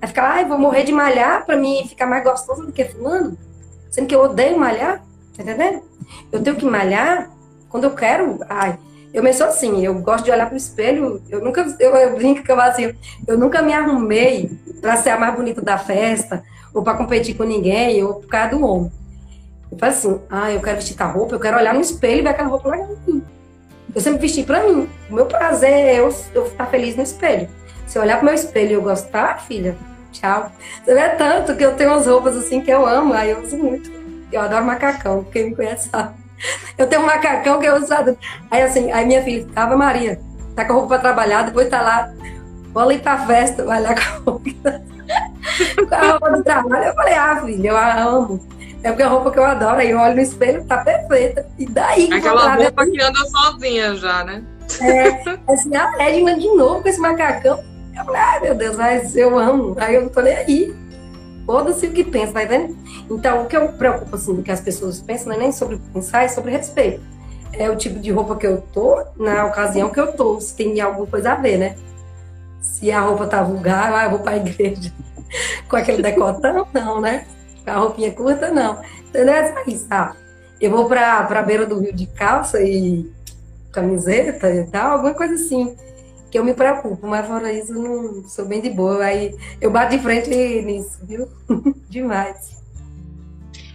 Aí 0.00 0.08
ficar, 0.08 0.34
ah, 0.34 0.42
eu 0.42 0.48
vou 0.48 0.58
morrer 0.58 0.82
de 0.82 0.92
malhar 0.92 1.46
para 1.46 1.56
mim 1.56 1.86
ficar 1.88 2.06
mais 2.06 2.24
gostosa 2.24 2.64
do 2.64 2.72
que 2.72 2.84
fulano, 2.84 3.38
sendo 3.90 4.08
que 4.08 4.14
eu 4.14 4.22
odeio 4.22 4.58
malhar, 4.58 5.04
tá 5.36 5.42
entendendo? 5.42 5.82
Eu 6.32 6.42
tenho 6.42 6.56
que 6.56 6.64
malhar 6.64 7.30
quando 7.68 7.84
eu 7.84 7.94
quero, 7.94 8.40
ai, 8.48 8.78
eu 9.14 9.22
me 9.22 9.32
sou 9.32 9.46
assim, 9.46 9.84
eu 9.84 9.94
gosto 10.00 10.24
de 10.24 10.30
olhar 10.30 10.46
pro 10.46 10.56
espelho, 10.56 11.22
eu 11.30 11.42
nunca, 11.42 11.64
eu, 11.80 11.94
eu 11.94 12.16
brinco 12.16 12.42
que 12.42 12.50
eu 12.50 12.60
assim, 12.60 12.94
eu 13.26 13.38
nunca 13.38 13.62
me 13.62 13.72
arrumei 13.72 14.50
para 14.80 14.96
ser 14.96 15.10
a 15.10 15.18
mais 15.18 15.34
bonita 15.34 15.62
da 15.62 15.78
festa, 15.78 16.42
ou 16.74 16.82
para 16.82 16.98
competir 16.98 17.34
com 17.34 17.44
ninguém, 17.44 18.02
ou 18.04 18.14
por 18.14 18.28
causa 18.28 18.50
do 18.50 18.64
homem. 18.64 18.92
Eu 19.70 19.78
falo 19.78 19.92
assim, 19.92 20.20
ah, 20.30 20.52
eu 20.52 20.60
quero 20.60 20.76
vestir 20.76 20.96
tal 20.96 21.12
roupa, 21.12 21.34
eu 21.34 21.40
quero 21.40 21.56
olhar 21.56 21.74
no 21.74 21.80
espelho 21.80 22.20
e 22.20 22.22
ver 22.22 22.28
aquela 22.28 22.48
roupa 22.48 22.68
legal 22.70 22.88
em 23.06 23.12
mim. 23.12 23.24
Eu 23.94 24.00
sempre 24.00 24.20
vesti 24.20 24.42
para 24.42 24.62
mim. 24.62 24.88
O 25.10 25.14
meu 25.14 25.26
prazer 25.26 25.70
é 25.70 26.00
eu, 26.00 26.08
estar 26.08 26.66
feliz 26.66 26.96
no 26.96 27.02
espelho. 27.02 27.48
Se 27.86 27.98
eu 27.98 28.02
olhar 28.02 28.16
pro 28.16 28.26
meu 28.26 28.34
espelho 28.34 28.70
e 28.70 28.74
eu 28.74 28.82
gostar, 28.82 29.40
filha, 29.40 29.76
tchau. 30.12 30.50
Você 30.84 30.94
vê 30.94 31.08
tanto 31.10 31.56
que 31.56 31.64
eu 31.64 31.74
tenho 31.74 31.90
umas 31.90 32.06
roupas 32.06 32.36
assim 32.36 32.60
que 32.60 32.70
eu 32.70 32.86
amo, 32.86 33.14
aí 33.14 33.30
eu 33.30 33.40
uso 33.42 33.56
muito. 33.56 33.90
Eu 34.30 34.42
adoro 34.42 34.64
macacão, 34.64 35.24
quem 35.24 35.50
me 35.50 35.56
conhece 35.56 35.88
sabe. 35.88 36.14
Eu 36.76 36.86
tenho 36.86 37.02
um 37.02 37.06
macacão 37.06 37.58
que 37.58 37.66
eu 37.66 37.76
uso. 37.76 37.86
Aí 38.50 38.62
assim, 38.62 38.92
aí 38.92 39.06
minha 39.06 39.22
filha, 39.22 39.46
tava 39.54 39.76
Maria, 39.76 40.20
tá 40.54 40.64
com 40.64 40.72
a 40.72 40.76
roupa 40.76 40.88
pra 40.88 40.98
trabalhar, 40.98 41.42
depois 41.42 41.68
tá 41.68 41.80
lá, 41.80 42.12
vou 42.74 42.92
ir 42.92 43.00
pra 43.00 43.24
festa, 43.26 43.64
vai 43.64 43.80
lá 43.80 43.94
com 43.94 44.00
a 44.00 44.30
roupa, 44.30 44.50
com 45.88 45.94
a 45.94 46.10
roupa 46.10 46.30
do 46.32 46.44
trabalho. 46.44 46.84
Eu 46.84 46.94
falei, 46.94 47.14
ah, 47.14 47.42
filha, 47.44 47.68
eu 47.68 47.76
amo. 47.76 48.55
É 48.82 48.90
porque 48.90 49.02
a 49.02 49.08
roupa 49.08 49.30
que 49.30 49.38
eu 49.38 49.44
adoro, 49.44 49.78
aí 49.78 49.90
eu 49.90 49.98
olho 49.98 50.14
no 50.14 50.20
espelho, 50.20 50.64
tá 50.64 50.78
perfeita. 50.78 51.46
E 51.58 51.66
daí 51.66 52.12
Aquela 52.12 52.54
roupa 52.54 52.86
que 52.86 53.02
anda 53.02 53.18
sozinha 53.24 53.96
já, 53.96 54.24
né? 54.24 54.42
É, 54.80 55.52
assim, 55.52 55.74
a 55.74 56.08
Edna 56.08 56.38
de 56.38 56.48
novo 56.48 56.82
com 56.82 56.88
esse 56.88 57.00
macacão. 57.00 57.62
Eu 57.96 58.04
falei, 58.04 58.20
ai 58.20 58.40
meu 58.40 58.54
Deus, 58.54 58.76
mas 58.76 59.16
eu 59.16 59.38
amo. 59.38 59.74
Aí 59.78 59.94
eu 59.94 60.02
não 60.02 60.08
tô 60.08 60.20
nem 60.20 60.34
aí. 60.34 60.76
Foda-se 61.46 61.86
o 61.86 61.92
que 61.92 62.02
pensa, 62.04 62.32
tá 62.32 62.44
vendo? 62.44 62.76
Então, 63.08 63.42
o 63.42 63.46
que 63.46 63.56
eu 63.56 63.68
preocupo, 63.68 64.16
assim, 64.16 64.34
do 64.34 64.42
que 64.42 64.50
as 64.50 64.60
pessoas 64.60 65.00
pensam, 65.00 65.28
não 65.28 65.36
é 65.36 65.38
nem 65.38 65.52
sobre 65.52 65.78
pensar, 65.92 66.24
é 66.24 66.28
sobre 66.28 66.50
respeito. 66.50 67.00
É 67.52 67.70
o 67.70 67.76
tipo 67.76 68.00
de 68.00 68.10
roupa 68.10 68.36
que 68.36 68.46
eu 68.46 68.60
tô, 68.72 69.02
na 69.16 69.46
ocasião 69.46 69.88
que 69.88 70.00
eu 70.00 70.12
tô, 70.12 70.40
se 70.40 70.54
tem 70.56 70.78
alguma 70.80 71.06
coisa 71.06 71.32
a 71.32 71.34
ver, 71.36 71.56
né? 71.56 71.76
Se 72.60 72.90
a 72.90 73.00
roupa 73.00 73.26
tá 73.26 73.42
vulgar, 73.42 73.94
ah, 73.94 74.04
eu 74.04 74.10
vou 74.10 74.18
pra 74.18 74.36
igreja 74.36 74.92
com 75.68 75.76
aquele 75.76 76.02
decotão, 76.02 76.66
não, 76.72 77.00
né? 77.00 77.26
A 77.66 77.78
roupinha 77.78 78.12
curta, 78.12 78.50
não. 78.50 78.80
Entendeu? 79.08 79.34
É 79.34 79.64
isso, 79.66 79.86
tá? 79.88 80.14
Eu 80.60 80.70
vou 80.70 80.86
pra, 80.86 81.24
pra 81.24 81.42
beira 81.42 81.66
do 81.66 81.80
rio 81.80 81.92
de 81.92 82.06
calça 82.06 82.62
e 82.62 83.10
camiseta 83.72 84.50
e 84.54 84.64
tal, 84.64 84.92
alguma 84.92 85.12
coisa 85.12 85.34
assim 85.34 85.76
que 86.30 86.38
eu 86.38 86.44
me 86.44 86.54
preocupo, 86.54 87.06
mas 87.06 87.26
fora 87.26 87.52
isso, 87.52 87.72
eu 87.72 87.82
não 87.82 88.28
sou 88.28 88.44
bem 88.44 88.60
de 88.60 88.70
boa. 88.70 89.04
Aí 89.04 89.34
eu 89.60 89.70
bato 89.70 89.96
de 89.96 90.02
frente 90.02 90.28
nisso, 90.28 90.98
viu? 91.02 91.28
Demais. 91.88 92.56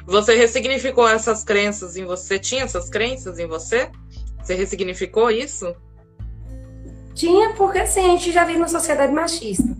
Você 0.05 0.35
ressignificou 0.35 1.07
essas 1.07 1.43
crenças 1.43 1.95
em 1.95 2.05
você? 2.05 2.37
Tinha 2.37 2.63
essas 2.63 2.89
crenças 2.89 3.39
em 3.39 3.47
você? 3.47 3.89
Você 4.41 4.55
ressignificou 4.55 5.31
isso? 5.31 5.73
Tinha, 7.13 7.53
porque 7.53 7.79
assim, 7.79 8.01
a 8.01 8.09
gente 8.09 8.31
já 8.31 8.43
vive 8.43 8.59
numa 8.59 8.67
sociedade 8.67 9.13
machista. 9.13 9.75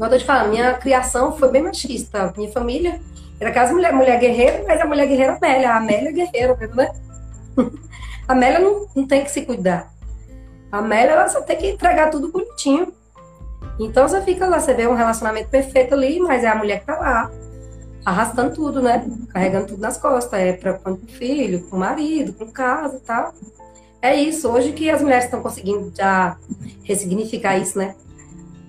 Igual 0.00 0.12
eu 0.12 0.18
te 0.18 0.24
falando, 0.24 0.48
minha 0.48 0.72
criação 0.78 1.36
foi 1.36 1.50
bem 1.50 1.60
machista. 1.60 2.32
Minha 2.34 2.50
família 2.50 2.98
era 3.38 3.52
casa 3.52 3.74
mulher, 3.74 3.92
mulher 3.92 4.18
guerreira, 4.18 4.64
mas 4.66 4.80
a 4.80 4.86
mulher 4.86 5.06
guerreira 5.06 5.36
Amélia. 5.36 5.72
A 5.72 5.76
Amélia 5.76 6.08
é 6.08 6.12
guerreira, 6.12 6.56
né? 6.74 6.90
A 8.26 8.32
Amélia 8.32 8.60
não, 8.60 8.86
não 8.96 9.06
tem 9.06 9.22
que 9.22 9.30
se 9.30 9.42
cuidar. 9.42 9.92
A 10.72 10.78
Amélia, 10.78 11.12
ela 11.12 11.28
só 11.28 11.42
tem 11.42 11.58
que 11.58 11.66
entregar 11.66 12.08
tudo 12.08 12.32
bonitinho. 12.32 12.94
Então 13.78 14.08
você 14.08 14.22
fica 14.22 14.46
lá, 14.46 14.58
você 14.58 14.72
vê 14.72 14.86
um 14.86 14.94
relacionamento 14.94 15.50
perfeito 15.50 15.92
ali, 15.92 16.18
mas 16.18 16.44
é 16.44 16.48
a 16.48 16.54
mulher 16.54 16.80
que 16.80 16.86
tá 16.86 16.98
lá, 16.98 17.30
arrastando 18.02 18.54
tudo, 18.54 18.80
né? 18.80 19.06
Carregando 19.28 19.66
tudo 19.66 19.82
nas 19.82 19.98
costas, 19.98 20.40
é 20.40 20.54
preocupando 20.54 20.96
com 20.96 21.04
o 21.04 21.10
filho, 21.10 21.68
com 21.68 21.76
o 21.76 21.78
marido, 21.78 22.32
com 22.32 22.50
casa 22.50 22.96
e 22.96 23.00
tal. 23.00 23.34
É 24.00 24.14
isso, 24.14 24.48
hoje 24.48 24.72
que 24.72 24.88
as 24.88 25.02
mulheres 25.02 25.26
estão 25.26 25.42
conseguindo 25.42 25.92
já 25.94 26.38
ressignificar 26.84 27.58
isso, 27.58 27.76
né? 27.76 27.94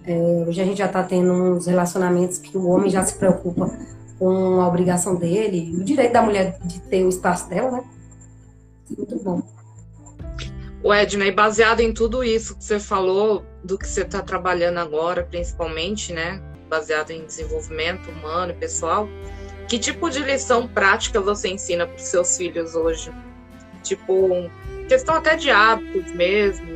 É, 0.05 0.45
hoje 0.47 0.61
a 0.61 0.65
gente 0.65 0.77
já 0.77 0.87
está 0.87 1.03
tendo 1.03 1.31
uns 1.31 1.67
relacionamentos 1.67 2.37
que 2.37 2.57
o 2.57 2.67
homem 2.67 2.89
já 2.89 3.03
se 3.03 3.15
preocupa 3.15 3.69
com 4.17 4.61
a 4.61 4.67
obrigação 4.67 5.15
dele, 5.15 5.75
o 5.75 5.83
direito 5.83 6.13
da 6.13 6.21
mulher 6.21 6.57
de 6.63 6.79
ter 6.81 7.03
o 7.03 7.09
espaço 7.09 7.49
dela, 7.49 7.71
né? 7.71 7.83
Muito 8.97 9.15
bom. 9.23 9.41
O 10.83 10.91
Edna, 10.91 11.25
e 11.25 11.31
baseado 11.31 11.81
em 11.81 11.93
tudo 11.93 12.23
isso 12.23 12.55
que 12.55 12.63
você 12.63 12.79
falou, 12.79 13.45
do 13.63 13.77
que 13.77 13.87
você 13.87 14.01
está 14.01 14.21
trabalhando 14.21 14.79
agora, 14.79 15.23
principalmente, 15.23 16.11
né? 16.11 16.41
Baseado 16.67 17.11
em 17.11 17.25
desenvolvimento 17.25 18.09
humano 18.09 18.51
e 18.51 18.55
pessoal, 18.55 19.07
que 19.67 19.77
tipo 19.77 20.09
de 20.09 20.19
lição 20.19 20.67
prática 20.67 21.21
você 21.21 21.49
ensina 21.49 21.85
para 21.85 21.95
os 21.95 22.03
seus 22.03 22.35
filhos 22.35 22.75
hoje? 22.75 23.11
Tipo, 23.83 24.29
questão 24.87 25.15
até 25.15 25.35
de 25.35 25.51
hábitos 25.51 26.11
mesmo, 26.13 26.67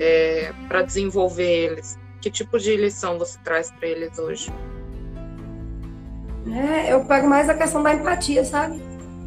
é, 0.00 0.52
para 0.68 0.82
desenvolver 0.82 1.72
eles. 1.72 1.98
Que 2.24 2.30
tipo 2.30 2.58
de 2.58 2.74
lição 2.74 3.18
você 3.18 3.38
traz 3.44 3.70
para 3.70 3.86
eles 3.86 4.18
hoje? 4.18 4.50
É, 6.50 6.90
eu 6.90 7.04
pego 7.04 7.28
mais 7.28 7.50
a 7.50 7.54
questão 7.54 7.82
da 7.82 7.92
empatia, 7.92 8.42
sabe? 8.46 8.80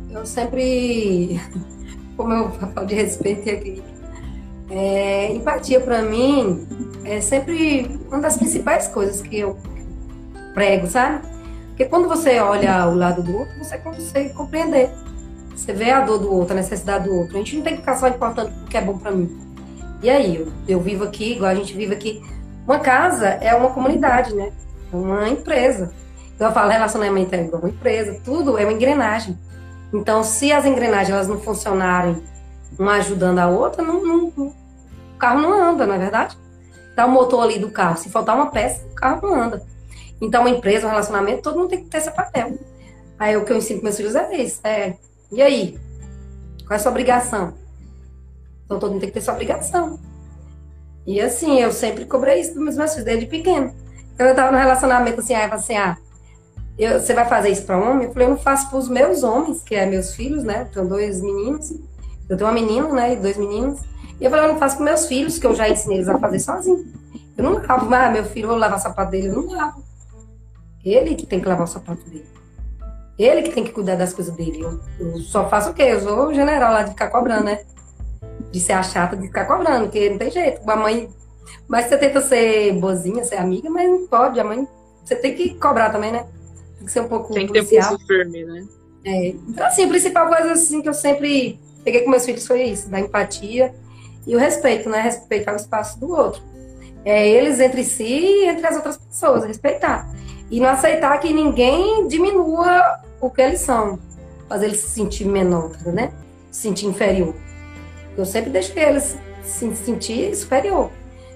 Eu 0.10 0.26
sempre, 0.26 1.40
como 2.18 2.34
eu 2.34 2.50
falo 2.50 2.88
de 2.88 2.96
respeito 2.96 3.48
aqui, 3.52 3.84
é, 4.72 5.32
empatia 5.32 5.80
para 5.80 6.02
mim 6.02 6.68
é 7.06 7.22
sempre 7.22 8.00
uma 8.08 8.20
das 8.20 8.36
principais 8.36 8.88
coisas 8.88 9.22
que 9.22 9.38
eu 9.42 9.56
prego, 10.56 10.88
sabe? 10.88 11.22
Porque 11.68 11.86
quando 11.86 12.08
você 12.08 12.40
olha 12.40 12.88
o 12.88 12.96
lado 12.96 13.22
do 13.22 13.38
outro, 13.38 13.60
você 13.60 13.78
consegue 13.78 14.34
compreender. 14.34 14.90
Você 15.56 15.72
vê 15.72 15.92
a 15.92 16.02
dor 16.02 16.18
do 16.18 16.34
outro, 16.34 16.54
a 16.54 16.58
necessidade 16.58 17.08
do 17.08 17.14
outro. 17.14 17.36
A 17.36 17.38
gente 17.42 17.58
não 17.58 17.64
tem 17.64 17.74
que 17.74 17.82
ficar 17.82 17.96
só 17.96 18.08
importando 18.08 18.52
o 18.64 18.66
que 18.66 18.76
é 18.76 18.82
bom 18.82 18.98
para 18.98 19.12
mim. 19.12 19.40
E 20.02 20.10
aí, 20.10 20.36
eu, 20.36 20.52
eu 20.68 20.80
vivo 20.82 21.04
aqui, 21.04 21.34
igual 21.34 21.52
a 21.52 21.56
gente 21.56 21.76
vive 21.76 21.94
aqui. 21.94 22.37
Uma 22.68 22.80
casa 22.80 23.28
é 23.28 23.56
uma 23.56 23.70
comunidade, 23.70 24.36
né? 24.36 24.52
É 24.92 24.96
uma 24.96 25.30
empresa. 25.30 25.94
Então 26.36 26.48
eu 26.48 26.54
falo, 26.54 26.70
relacionamento 26.70 27.34
é 27.34 27.42
uma 27.42 27.70
empresa, 27.70 28.20
tudo 28.26 28.58
é 28.58 28.66
uma 28.66 28.74
engrenagem. 28.74 29.40
Então, 29.94 30.22
se 30.22 30.52
as 30.52 30.66
engrenagens 30.66 31.10
elas 31.12 31.30
não 31.30 31.40
funcionarem 31.40 32.22
uma 32.78 32.96
ajudando 32.96 33.40
a 33.40 33.48
outra, 33.48 33.82
não, 33.82 34.06
não, 34.06 34.28
o 34.28 34.54
carro 35.18 35.40
não 35.40 35.54
anda, 35.54 35.88
não 35.88 35.96
é 35.96 35.98
verdade? 35.98 36.38
Tá 36.94 37.06
o 37.06 37.10
motor 37.10 37.42
ali 37.42 37.58
do 37.58 37.72
carro, 37.72 37.98
se 37.98 38.10
faltar 38.10 38.36
uma 38.36 38.52
peça, 38.52 38.86
o 38.92 38.96
carro 38.96 39.26
não 39.26 39.42
anda. 39.42 39.64
Então, 40.20 40.42
uma 40.42 40.50
empresa, 40.50 40.88
um 40.88 40.90
relacionamento, 40.90 41.44
todo 41.44 41.58
mundo 41.58 41.70
tem 41.70 41.84
que 41.84 41.90
ter 41.90 42.00
esse 42.00 42.12
papel. 42.12 42.58
Aí 43.18 43.38
o 43.38 43.46
que 43.46 43.54
eu 43.54 43.58
ensino 43.58 43.80
para 43.80 43.86
meus 43.86 43.98
filhos 43.98 44.16
é 44.16 44.36
isso. 44.36 44.60
É, 44.64 44.96
e 45.32 45.42
aí? 45.42 45.80
Qual 46.66 46.74
é 46.74 46.76
a 46.76 46.80
sua 46.80 46.92
obrigação? 46.92 47.54
Então 48.66 48.78
todo 48.78 48.92
mundo 48.92 49.00
tem 49.00 49.10
que 49.10 49.14
ter 49.14 49.22
sua 49.22 49.34
obrigação. 49.34 49.98
E 51.08 51.22
assim, 51.22 51.62
eu 51.62 51.72
sempre 51.72 52.04
cobrei 52.04 52.42
isso 52.42 52.54
dos 52.54 52.76
meus 52.76 52.92
filhos, 52.92 53.06
desde 53.06 53.26
pequeno. 53.26 53.74
Então 54.14 54.28
eu 54.28 54.36
tava 54.36 54.52
no 54.52 54.58
relacionamento 54.58 55.22
assim, 55.22 55.34
aí 55.34 55.48
eu 55.48 55.54
assim, 55.54 55.78
ah, 55.78 55.98
eu, 56.78 57.00
você 57.00 57.14
vai 57.14 57.26
fazer 57.26 57.50
isso 57.50 57.64
para 57.64 57.78
homem? 57.78 58.08
Eu 58.08 58.14
falei, 58.14 58.28
eu 58.28 58.32
não 58.32 58.38
faço 58.38 58.70
para 58.70 58.78
os 58.78 58.90
meus 58.90 59.24
homens, 59.24 59.64
que 59.64 59.74
é 59.74 59.86
meus 59.86 60.14
filhos, 60.14 60.44
né? 60.44 60.64
Eu 60.64 60.66
tenho 60.66 60.88
dois 60.88 61.22
meninos. 61.22 61.72
Eu 62.30 62.36
tenho 62.36 62.50
uma 62.50 62.54
menina, 62.54 62.90
né? 62.90 63.14
E 63.14 63.16
dois 63.16 63.38
meninos. 63.38 63.80
E 64.20 64.26
eu 64.26 64.30
falei, 64.30 64.46
eu 64.46 64.52
não 64.52 64.60
faço 64.60 64.78
com 64.78 64.84
meus 64.84 65.08
filhos, 65.08 65.40
que 65.40 65.48
eu 65.48 65.56
já 65.56 65.70
ensinei 65.70 65.98
eles 65.98 66.10
a 66.10 66.20
fazer 66.20 66.40
sozinho. 66.40 66.86
Eu 67.38 67.44
não 67.44 67.54
lavo, 67.54 67.94
ah, 67.94 68.10
meu 68.10 68.26
filho, 68.26 68.50
vou 68.50 68.58
lavar 68.58 68.78
o 68.78 68.82
sapato 68.82 69.12
dele, 69.12 69.28
eu 69.28 69.42
não 69.42 69.48
lavo. 69.54 69.82
Ele 70.84 71.16
que 71.16 71.26
tem 71.26 71.40
que 71.40 71.48
lavar 71.48 71.64
o 71.64 71.70
sapato 71.70 72.04
dele. 72.10 72.28
Ele 73.18 73.44
que 73.44 73.52
tem 73.52 73.64
que 73.64 73.72
cuidar 73.72 73.96
das 73.96 74.14
coisas 74.14 74.36
dele. 74.36 74.62
Eu, 74.62 74.80
eu 75.00 75.18
só 75.20 75.50
faço 75.50 75.72
o 75.72 75.74
quê? 75.74 75.84
Eu 75.84 76.02
sou 76.02 76.28
o 76.28 76.34
general 76.34 76.74
lá 76.74 76.84
de 76.84 76.92
ficar 76.92 77.10
cobrando, 77.10 77.46
né? 77.46 77.62
De 78.52 78.60
ser 78.60 78.74
a 78.74 78.84
chata 78.84 79.16
de 79.16 79.28
ficar 79.28 79.46
cobrando, 79.46 79.86
porque 79.86 80.10
não 80.10 80.18
tem 80.18 80.32
jeito. 80.32 80.70
A 80.70 80.76
mãe. 80.76 81.10
Mas 81.68 81.86
você 81.86 81.98
tenta 81.98 82.22
ser 82.22 82.74
boazinha, 82.74 83.24
ser 83.24 83.36
amiga, 83.36 83.70
mas 83.70 83.90
não 83.90 84.08
pode. 84.08 84.40
A 84.40 84.44
mãe 84.44 84.68
você 85.08 85.16
tem 85.16 85.34
que 85.34 85.54
cobrar 85.56 85.90
também, 85.90 86.12
né? 86.12 86.26
Tem 86.78 86.86
que 86.86 86.92
ser 86.92 87.00
um 87.00 87.08
pouco 87.08 87.34
Tem 87.34 87.48
que 87.48 87.54
policial. 87.54 87.92
ter 87.92 87.98
pulso 87.98 88.08
firme, 88.08 88.44
né? 88.44 88.66
É, 89.06 89.28
então, 89.30 89.66
assim, 89.66 89.86
a 89.86 89.88
principal 89.88 90.28
coisa 90.28 90.52
assim, 90.52 90.82
que 90.82 90.90
eu 90.90 90.94
sempre 90.94 91.58
peguei 91.84 92.02
com 92.02 92.10
meus 92.10 92.26
filhos 92.26 92.46
foi 92.46 92.64
isso, 92.64 92.90
da 92.90 93.00
empatia 93.00 93.74
e 94.26 94.36
o 94.36 94.40
respeito, 94.40 94.90
né? 94.90 95.00
Respeitar 95.02 95.54
o 95.54 95.56
espaço 95.56 95.98
do 95.98 96.12
outro. 96.12 96.42
É, 97.06 97.26
eles 97.26 97.62
entre 97.62 97.86
si 97.86 98.04
e 98.04 98.48
entre 98.48 98.68
as 98.68 98.76
outras 98.76 98.98
pessoas, 98.98 99.46
respeitar. 99.46 100.14
E 100.52 100.60
não 100.60 100.68
aceitar 100.68 101.18
que 101.20 101.32
ninguém 101.32 102.06
diminua 102.08 103.00
o 103.22 103.30
que 103.30 103.42
eles 103.42 103.62
são, 103.62 103.98
fazer 104.50 104.66
eles 104.66 104.82
se 104.82 104.90
sentir 104.90 105.26
menor, 105.26 105.72
né? 105.86 106.12
Se 106.52 106.64
sentir 106.64 106.88
inferior. 106.88 107.34
Eu 108.18 108.26
sempre 108.26 108.50
deixei 108.50 108.84
eles 108.84 109.16
se 109.44 109.74
sentir 109.76 110.36
superior. 110.36 110.92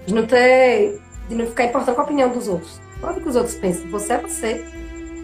De 0.05 0.13
não 0.13 0.25
ter. 0.25 0.99
de 1.29 1.35
não 1.35 1.45
ficar 1.45 1.65
importando 1.65 1.95
com 1.95 2.01
a 2.01 2.03
opinião 2.03 2.29
dos 2.29 2.47
outros. 2.47 2.81
Olha 3.03 3.17
o 3.17 3.21
que 3.21 3.29
os 3.29 3.35
outros 3.35 3.55
pensam. 3.55 3.89
Você 3.91 4.13
é 4.13 4.17
você. 4.17 4.65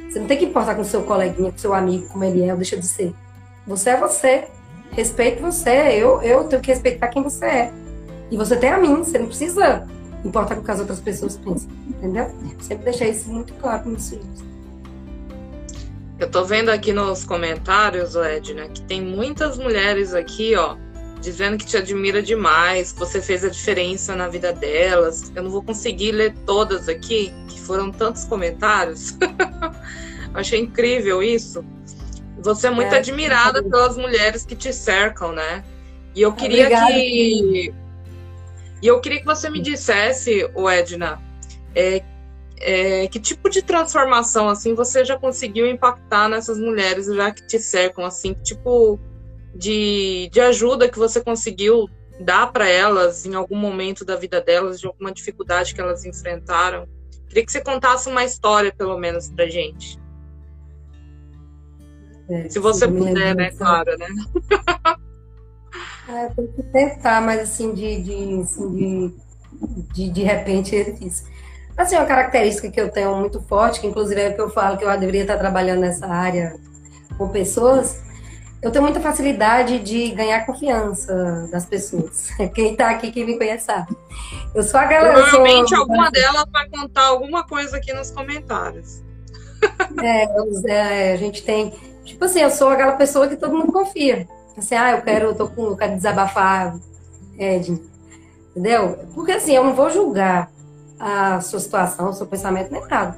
Você 0.10 0.20
não 0.20 0.28
tem 0.28 0.38
que 0.38 0.46
importar 0.46 0.76
com 0.76 0.84
seu 0.84 1.04
coleguinha, 1.04 1.52
com 1.52 1.58
seu 1.58 1.74
amigo, 1.74 2.08
como 2.08 2.24
ele 2.24 2.44
é 2.44 2.52
ou 2.52 2.58
deixa 2.58 2.78
de 2.78 2.86
ser. 2.86 3.14
Você 3.66 3.90
é 3.90 3.98
você. 3.98 4.48
Respeite 4.92 5.42
você. 5.42 5.70
Eu, 5.70 6.22
eu 6.22 6.44
tenho 6.46 6.62
que 6.62 6.72
respeitar 6.72 7.08
quem 7.08 7.24
você 7.24 7.46
é. 7.46 7.74
E 8.30 8.38
você 8.38 8.56
tem 8.56 8.70
a 8.70 8.78
mim. 8.78 8.96
Você 8.98 9.18
não 9.18 9.28
precisa 9.28 9.88
importar 10.24 10.56
com 10.56 10.62
o 10.62 10.64
que 10.64 10.72
as 10.72 10.80
outras 10.80 11.00
pessoas 11.00 11.38
pensam. 11.38 11.70
Entendeu? 11.88 12.30
Sempre 12.60 12.86
deixei 12.86 13.10
isso 13.10 13.30
muito 13.30 13.54
claro 13.56 13.84
com 13.84 13.90
meus 13.90 14.10
filhos. 14.10 14.48
Eu 16.20 16.32
tô 16.32 16.44
vendo 16.44 16.70
aqui 16.70 16.92
nos 16.94 17.24
comentários, 17.24 18.16
Edna, 18.16 18.68
que 18.68 18.82
tem 18.82 19.00
muitas 19.00 19.56
mulheres 19.56 20.16
aqui, 20.16 20.56
ó, 20.56 20.76
dizendo 21.22 21.58
que 21.58 21.66
te 21.66 21.78
admira 21.78 22.22
demais, 22.22 22.92
que 22.92 23.00
você 23.00 23.22
fez 23.22 23.44
a 23.44 23.50
diferença 23.50 24.16
na 24.16 24.28
vida 24.28 24.54
delas. 24.54 25.32
Eu 25.36 25.44
não 25.44 25.50
vou 25.50 25.64
conseguir 25.64 26.12
ler 26.12 26.34
todas 26.46 26.88
aqui, 26.88 27.34
que 27.48 27.60
foram 27.60 27.92
tantos 27.92 28.24
comentários. 28.24 29.18
Achei 30.34 30.60
incrível 30.60 31.22
isso. 31.24 31.66
Você 32.40 32.68
é 32.68 32.72
muito 32.72 32.94
é, 32.94 33.00
admirada 33.00 33.64
pelas 33.64 33.98
mulheres 33.98 34.46
que 34.46 34.56
te 34.56 34.72
cercam, 34.72 35.32
né? 35.32 35.64
E 36.16 36.22
eu 36.22 36.34
queria 36.34 36.66
Obrigada. 36.66 36.94
que. 36.94 37.74
E 38.82 38.88
eu 38.88 39.02
queria 39.02 39.20
que 39.20 39.26
você 39.26 39.50
me 39.50 39.60
dissesse, 39.60 40.48
o 40.54 40.70
Edna, 40.70 41.20
é, 41.74 42.04
é, 42.60 43.08
que 43.08 43.20
tipo 43.20 43.50
de 43.50 43.62
transformação 43.62 44.50
assim 44.50 44.74
você 44.74 45.04
já 45.04 45.18
conseguiu 45.18 45.68
impactar 45.68 46.30
nessas 46.30 46.60
mulheres 46.60 47.08
já 47.08 47.32
que 47.32 47.46
te 47.46 47.60
cercam, 47.60 48.06
assim, 48.06 48.34
que 48.34 48.44
tipo 48.44 49.00
de, 49.58 50.30
de 50.32 50.40
ajuda 50.40 50.90
que 50.90 50.98
você 50.98 51.22
conseguiu 51.22 51.90
dar 52.20 52.52
para 52.52 52.68
elas 52.68 53.26
em 53.26 53.36
algum 53.36 53.58
momento 53.58 54.04
da 54.04 54.16
vida 54.16 54.42
delas, 54.42 54.80
de 54.80 54.88
alguma 54.88 55.12
dificuldade 55.12 55.74
que 55.74 55.82
elas 55.82 56.06
enfrentaram. 56.06 56.88
Queria 57.28 57.46
que 57.46 57.52
você 57.52 57.62
contasse 57.62 58.10
uma 58.10 58.24
história, 58.24 58.74
pelo 58.76 58.98
menos, 58.98 59.30
para 59.30 59.48
gente. 59.48 60.00
É, 62.30 62.50
Se 62.50 62.60
você 62.60 62.88
puder, 62.88 63.36
né, 63.36 63.52
Clara, 63.52 63.96
né? 63.98 64.08
É, 66.10 66.30
tem 66.30 66.48
que 66.48 66.64
tentar, 66.64 67.22
mas 67.22 67.42
assim, 67.42 67.74
de, 67.74 68.02
de, 68.02 68.40
assim, 68.40 68.74
de, 68.74 69.14
de, 69.94 70.10
de 70.10 70.24
repente 70.24 70.74
é 70.74 70.84
difícil. 70.86 71.28
Assim, 71.76 71.98
uma 71.98 72.06
característica 72.06 72.72
que 72.72 72.80
eu 72.80 72.90
tenho 72.90 73.14
muito 73.18 73.42
forte, 73.42 73.82
que 73.82 73.88
inclusive 73.88 74.20
é 74.22 74.32
que 74.32 74.40
eu 74.40 74.50
falo 74.50 74.78
que 74.78 74.86
eu 74.86 74.98
deveria 74.98 75.24
estar 75.24 75.38
trabalhando 75.38 75.82
nessa 75.82 76.08
área 76.08 76.56
com 77.18 77.28
pessoas, 77.28 78.02
eu 78.62 78.72
tenho 78.72 78.84
muita 78.84 79.00
facilidade 79.00 79.80
de 79.80 80.10
ganhar 80.12 80.46
confiança 80.46 81.48
das 81.52 81.66
pessoas. 81.66 82.30
Quem 82.54 82.72
está 82.72 82.90
aqui, 82.90 83.12
quem 83.12 83.26
me 83.26 83.38
conhece 83.38 83.66
sabe. 83.66 83.96
Eu 84.54 84.64
sou 84.64 84.80
aquela. 84.80 85.14
Provavelmente 85.14 85.70
sou... 85.70 85.80
alguma 85.80 86.10
delas 86.10 86.46
vai 86.52 86.68
contar 86.70 87.04
alguma 87.04 87.46
coisa 87.46 87.78
aqui 87.78 87.94
nos 87.94 88.12
comentários. 88.12 89.04
É, 90.02 90.28
é, 90.72 91.14
a 91.14 91.18
gente 91.18 91.44
tem. 91.44 91.72
Tipo 92.04 92.26
assim, 92.26 92.42
eu 92.42 92.50
sou 92.50 92.70
aquela 92.70 92.94
pessoa 92.94 93.28
que 93.28 93.36
todo 93.36 93.56
mundo 93.56 93.72
confia. 93.72 94.28
Assim, 94.58 94.76
ah, 94.76 94.92
eu 94.92 95.02
quero, 95.02 95.28
eu 95.28 95.36
tô 95.36 95.48
com, 95.48 95.66
eu 95.68 95.78
quero 95.78 95.96
desabafar, 95.96 96.76
Ed. 97.38 97.80
Entendeu? 98.52 98.98
Porque 99.14 99.34
assim, 99.34 99.54
eu 99.54 99.64
não 99.64 99.76
vou 99.76 99.90
julgar 99.90 100.50
a 101.00 101.40
sua 101.42 101.60
situação, 101.60 102.10
o 102.10 102.14
seu 102.14 102.26
pensamento, 102.26 102.72
nem 102.72 102.86
nada. 102.88 103.18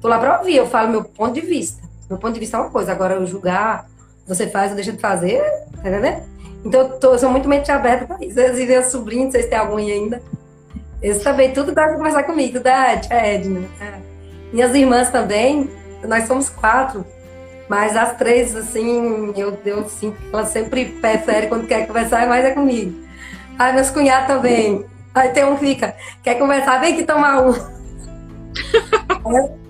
Tô 0.00 0.08
lá 0.08 0.18
para 0.18 0.38
ouvir, 0.38 0.56
eu 0.56 0.66
falo 0.66 0.90
meu 0.90 1.04
ponto 1.04 1.34
de 1.34 1.42
vista. 1.42 1.82
Meu 2.08 2.18
ponto 2.18 2.32
de 2.32 2.40
vista 2.40 2.56
é 2.56 2.60
uma 2.60 2.70
coisa, 2.70 2.90
agora 2.90 3.14
eu 3.14 3.26
julgar 3.26 3.86
você 4.26 4.46
faz 4.46 4.70
ou 4.70 4.76
deixa 4.76 4.92
de 4.92 4.98
fazer, 4.98 5.42
tá 5.82 5.88
entendendo? 5.88 6.22
Então, 6.64 6.80
eu, 6.80 6.88
tô, 6.98 7.12
eu 7.12 7.18
sou 7.18 7.30
muito 7.30 7.48
mente 7.48 7.70
aberta 7.72 8.06
para 8.06 8.24
isso. 8.24 8.40
Às 8.40 8.56
vezes, 8.56 8.92
sobrinhos, 8.92 9.26
não 9.26 9.32
sei 9.32 9.42
se 9.42 9.48
tem 9.48 9.58
algum 9.58 9.76
aí 9.76 9.90
ainda. 9.90 10.22
Eles 11.00 11.22
também, 11.22 11.52
tudo 11.52 11.72
dá 11.72 11.84
para 11.84 11.96
conversar 11.96 12.22
comigo, 12.22 12.60
da 12.60 12.96
tia 12.96 13.16
Edna. 13.16 13.66
É. 13.80 13.94
Minhas 14.52 14.74
irmãs 14.74 15.10
também, 15.10 15.68
nós 16.06 16.28
somos 16.28 16.48
quatro, 16.48 17.04
mas 17.68 17.96
as 17.96 18.16
três, 18.16 18.54
assim, 18.54 19.32
eu, 19.36 19.58
eu 19.64 19.88
sinto 19.88 20.16
que 20.16 20.28
elas 20.32 20.48
sempre 20.48 20.84
preferem, 20.84 21.48
quando 21.48 21.66
quer 21.66 21.86
conversar, 21.86 22.28
mais 22.28 22.44
é 22.44 22.52
comigo. 22.52 22.94
Aí, 23.58 23.72
meus 23.72 23.90
cunhados 23.90 24.28
também. 24.28 24.84
Aí 25.14 25.30
tem 25.30 25.44
um 25.44 25.56
que 25.56 25.66
fica, 25.66 25.94
quer 26.22 26.36
conversar, 26.36 26.80
vem 26.80 26.94
aqui 26.94 27.04
tomar 27.04 27.42
um. 27.42 27.52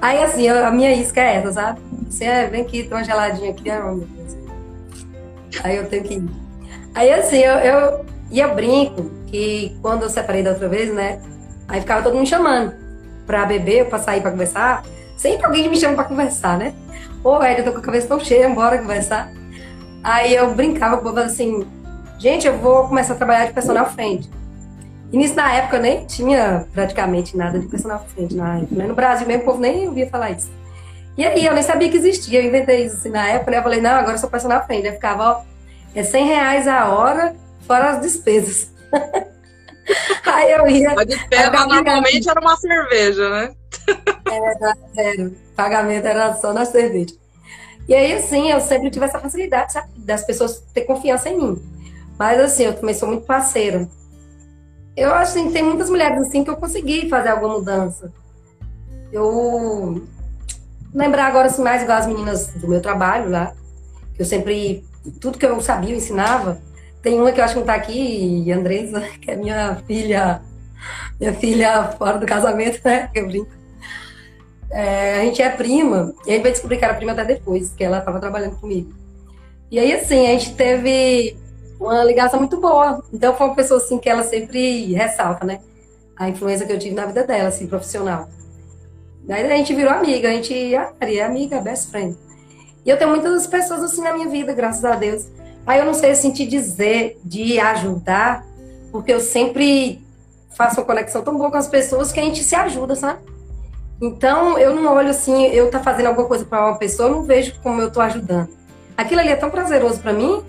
Aí, 0.00 0.22
assim, 0.22 0.48
a 0.48 0.70
minha 0.70 0.92
isca 0.94 1.20
é 1.20 1.36
essa, 1.36 1.52
sabe? 1.52 1.80
Você 2.08 2.24
é, 2.24 2.46
vem 2.46 2.62
aqui, 2.62 2.84
toma 2.84 2.96
uma 2.96 3.04
geladinha 3.04 3.50
aqui. 3.50 3.68
Ah, 3.70 3.80
meu 3.80 3.96
Deus. 3.98 4.36
Aí 5.64 5.76
eu 5.76 5.88
tenho 5.88 6.04
que 6.04 6.14
ir. 6.14 6.30
Aí, 6.94 7.12
assim, 7.12 7.38
eu, 7.38 7.54
eu, 7.54 8.06
eu 8.32 8.54
brinco 8.54 9.10
que 9.26 9.76
quando 9.82 10.02
eu 10.02 10.08
separei 10.08 10.42
da 10.42 10.50
outra 10.50 10.68
vez, 10.68 10.92
né? 10.92 11.20
Aí 11.66 11.80
ficava 11.80 12.02
todo 12.02 12.14
mundo 12.14 12.28
chamando 12.28 12.74
pra 13.26 13.44
beber, 13.44 13.86
pra 13.88 13.98
sair 13.98 14.20
pra 14.20 14.30
conversar. 14.30 14.84
Sempre 15.16 15.46
alguém 15.46 15.68
me 15.68 15.76
chama 15.76 15.96
pra 15.96 16.04
conversar, 16.04 16.56
né? 16.56 16.74
Ô, 17.22 17.42
Ed, 17.42 17.58
eu 17.58 17.64
tô 17.64 17.72
com 17.72 17.78
a 17.78 17.82
cabeça 17.82 18.06
tão 18.06 18.20
cheia, 18.20 18.48
bora 18.48 18.78
conversar. 18.78 19.30
Aí 20.02 20.34
eu 20.34 20.54
brincava 20.54 20.96
com 20.96 21.02
o 21.02 21.04
povo 21.08 21.20
assim, 21.20 21.66
gente, 22.18 22.46
eu 22.46 22.56
vou 22.56 22.86
começar 22.88 23.14
a 23.14 23.16
trabalhar 23.16 23.46
de 23.46 23.52
personal 23.52 23.86
frente. 23.86 24.30
E 25.12 25.16
nisso, 25.16 25.34
na 25.34 25.52
época, 25.52 25.76
eu 25.76 25.82
nem 25.82 26.04
tinha 26.04 26.66
praticamente 26.72 27.36
nada 27.36 27.58
de 27.58 27.66
personal 27.66 28.04
frente 28.14 28.34
na 28.34 28.58
época. 28.58 28.74
Né? 28.74 28.86
No 28.86 28.94
Brasil 28.94 29.26
mesmo, 29.26 29.42
o 29.42 29.46
povo 29.46 29.60
nem 29.60 29.88
ouvia 29.88 30.08
falar 30.08 30.32
isso. 30.32 30.50
E 31.16 31.24
aí, 31.24 31.44
eu 31.44 31.54
nem 31.54 31.62
sabia 31.62 31.88
que 31.88 31.96
existia. 31.96 32.40
Eu 32.40 32.46
inventei 32.46 32.84
isso 32.84 32.96
assim, 32.96 33.10
na 33.10 33.26
época, 33.26 33.50
né? 33.50 33.58
Eu 33.58 33.62
falei, 33.62 33.80
não, 33.80 33.90
agora 33.90 34.14
eu 34.14 34.18
sou 34.18 34.28
personal 34.28 34.64
frente. 34.66 34.86
Aí 34.86 34.92
ficava, 34.92 35.24
ó, 35.24 35.42
é 35.94 36.02
100 36.02 36.26
reais 36.26 36.68
a 36.68 36.88
hora, 36.88 37.34
fora 37.66 37.90
as 37.90 38.00
despesas. 38.02 38.70
aí 40.26 40.52
eu 40.52 40.68
ia... 40.68 40.92
A 40.92 41.04
despesa 41.04 41.66
normalmente 41.66 42.28
era 42.28 42.40
uma 42.40 42.56
cerveja, 42.56 43.30
né? 43.30 43.54
era, 44.30 44.76
era. 44.96 45.28
O 45.28 45.32
pagamento 45.56 46.06
era 46.06 46.34
só 46.34 46.52
na 46.52 46.66
cerveja. 46.66 47.14
E 47.88 47.94
aí, 47.94 48.12
assim, 48.12 48.50
eu 48.50 48.60
sempre 48.60 48.90
tive 48.90 49.06
essa 49.06 49.18
facilidade, 49.18 49.72
sabe? 49.72 49.88
Das 49.96 50.22
pessoas 50.22 50.62
ter 50.74 50.82
confiança 50.82 51.30
em 51.30 51.38
mim. 51.38 51.62
Mas, 52.18 52.38
assim, 52.38 52.64
eu 52.64 52.74
também 52.74 52.94
sou 52.94 53.08
muito 53.08 53.24
parceira 53.24 53.88
eu 54.98 55.14
acho 55.14 55.34
que 55.34 55.52
tem 55.52 55.62
muitas 55.62 55.88
mulheres 55.88 56.18
assim 56.18 56.42
que 56.42 56.50
eu 56.50 56.56
consegui 56.56 57.08
fazer 57.08 57.28
alguma 57.28 57.54
mudança. 57.54 58.12
Eu 59.12 60.06
lembrar 60.92 61.26
agora 61.26 61.46
assim, 61.46 61.62
mais 61.62 61.82
igual 61.82 61.98
as 61.98 62.06
meninas 62.06 62.48
do 62.54 62.66
meu 62.66 62.80
trabalho 62.80 63.30
lá, 63.30 63.54
que 64.14 64.22
eu 64.22 64.26
sempre, 64.26 64.84
tudo 65.20 65.38
que 65.38 65.46
eu 65.46 65.60
sabia, 65.60 65.90
eu 65.90 65.96
ensinava. 65.96 66.60
Tem 67.00 67.20
uma 67.20 67.30
que 67.30 67.40
eu 67.40 67.44
acho 67.44 67.54
que 67.54 67.60
não 67.60 67.66
tá 67.66 67.74
aqui, 67.74 68.50
Andresa, 68.50 69.00
que 69.22 69.30
é 69.30 69.36
minha 69.36 69.76
filha, 69.86 70.42
minha 71.20 71.32
filha 71.32 71.84
fora 71.96 72.18
do 72.18 72.26
casamento, 72.26 72.80
né? 72.84 73.08
Eu 73.14 73.26
brinco. 73.28 73.50
É, 74.70 75.20
a 75.20 75.24
gente 75.24 75.40
é 75.40 75.48
prima, 75.48 76.12
e 76.26 76.30
a 76.30 76.34
gente 76.34 76.42
vai 76.42 76.52
descobrir 76.52 76.76
que 76.76 76.84
era 76.84 76.94
prima 76.94 77.12
até 77.12 77.24
depois, 77.24 77.70
que 77.70 77.84
ela 77.84 78.00
estava 78.00 78.20
trabalhando 78.20 78.56
comigo. 78.56 78.92
E 79.70 79.78
aí, 79.78 79.92
assim, 79.92 80.26
a 80.26 80.30
gente 80.30 80.54
teve 80.54 81.36
uma 81.78 82.04
ligação 82.04 82.38
muito 82.38 82.60
boa. 82.60 83.02
Então 83.12 83.34
foi 83.34 83.46
uma 83.46 83.54
pessoa 83.54 83.80
assim 83.80 83.98
que 83.98 84.08
ela 84.08 84.22
sempre 84.22 84.92
ressalta, 84.92 85.44
né? 85.44 85.60
A 86.16 86.28
influência 86.28 86.66
que 86.66 86.72
eu 86.72 86.78
tive 86.78 86.94
na 86.94 87.06
vida 87.06 87.24
dela, 87.24 87.48
assim, 87.48 87.66
profissional. 87.66 88.28
Daí 89.24 89.44
a 89.44 89.56
gente 89.56 89.74
virou 89.74 89.92
amiga, 89.92 90.28
a 90.28 90.32
gente 90.32 90.74
ah, 90.74 90.92
é 91.00 91.22
amiga, 91.22 91.60
best 91.60 91.90
friend. 91.90 92.16
E 92.84 92.90
eu 92.90 92.96
tenho 92.96 93.10
muitas 93.10 93.46
pessoas 93.46 93.82
assim 93.82 94.00
na 94.00 94.12
minha 94.12 94.28
vida, 94.28 94.52
graças 94.52 94.84
a 94.84 94.96
Deus. 94.96 95.26
Aí 95.66 95.78
eu 95.78 95.84
não 95.84 95.92
sei 95.92 96.10
assim 96.10 96.32
te 96.32 96.46
dizer 96.46 97.20
de 97.22 97.60
ajudar, 97.60 98.44
porque 98.90 99.12
eu 99.12 99.20
sempre 99.20 100.02
faço 100.56 100.80
uma 100.80 100.86
conexão 100.86 101.22
tão 101.22 101.36
boa 101.36 101.50
com 101.50 101.58
as 101.58 101.68
pessoas 101.68 102.10
que 102.10 102.18
a 102.18 102.22
gente 102.22 102.42
se 102.42 102.54
ajuda, 102.54 102.94
sabe? 102.94 103.20
Então 104.00 104.58
eu 104.58 104.74
não 104.74 104.94
olho 104.94 105.10
assim, 105.10 105.44
eu 105.48 105.70
tá 105.70 105.80
fazendo 105.80 106.06
alguma 106.06 106.26
coisa 106.26 106.44
para 106.44 106.66
uma 106.66 106.78
pessoa, 106.78 107.08
eu 107.08 107.16
não 107.16 107.22
vejo 107.24 107.54
como 107.62 107.82
eu 107.82 107.90
tô 107.90 108.00
ajudando. 108.00 108.48
Aquilo 108.96 109.20
ali 109.20 109.30
é 109.30 109.36
tão 109.36 109.50
prazeroso 109.50 110.00
para 110.00 110.12
mim 110.12 110.42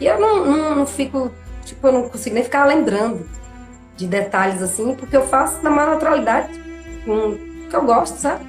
e 0.00 0.06
eu 0.06 0.18
não, 0.18 0.46
não, 0.46 0.74
não, 0.76 0.86
fico, 0.86 1.30
tipo, 1.64 1.86
eu 1.86 1.92
não 1.92 2.08
consigo 2.08 2.34
nem 2.34 2.44
ficar 2.44 2.64
lembrando 2.64 3.28
de 3.96 4.06
detalhes 4.06 4.62
assim, 4.62 4.94
porque 4.94 5.16
eu 5.16 5.26
faço 5.26 5.62
na 5.62 5.70
maior 5.70 5.90
naturalidade, 5.90 6.58
com 7.04 7.36
que 7.68 7.76
eu 7.76 7.84
gosto, 7.84 8.16
sabe? 8.16 8.44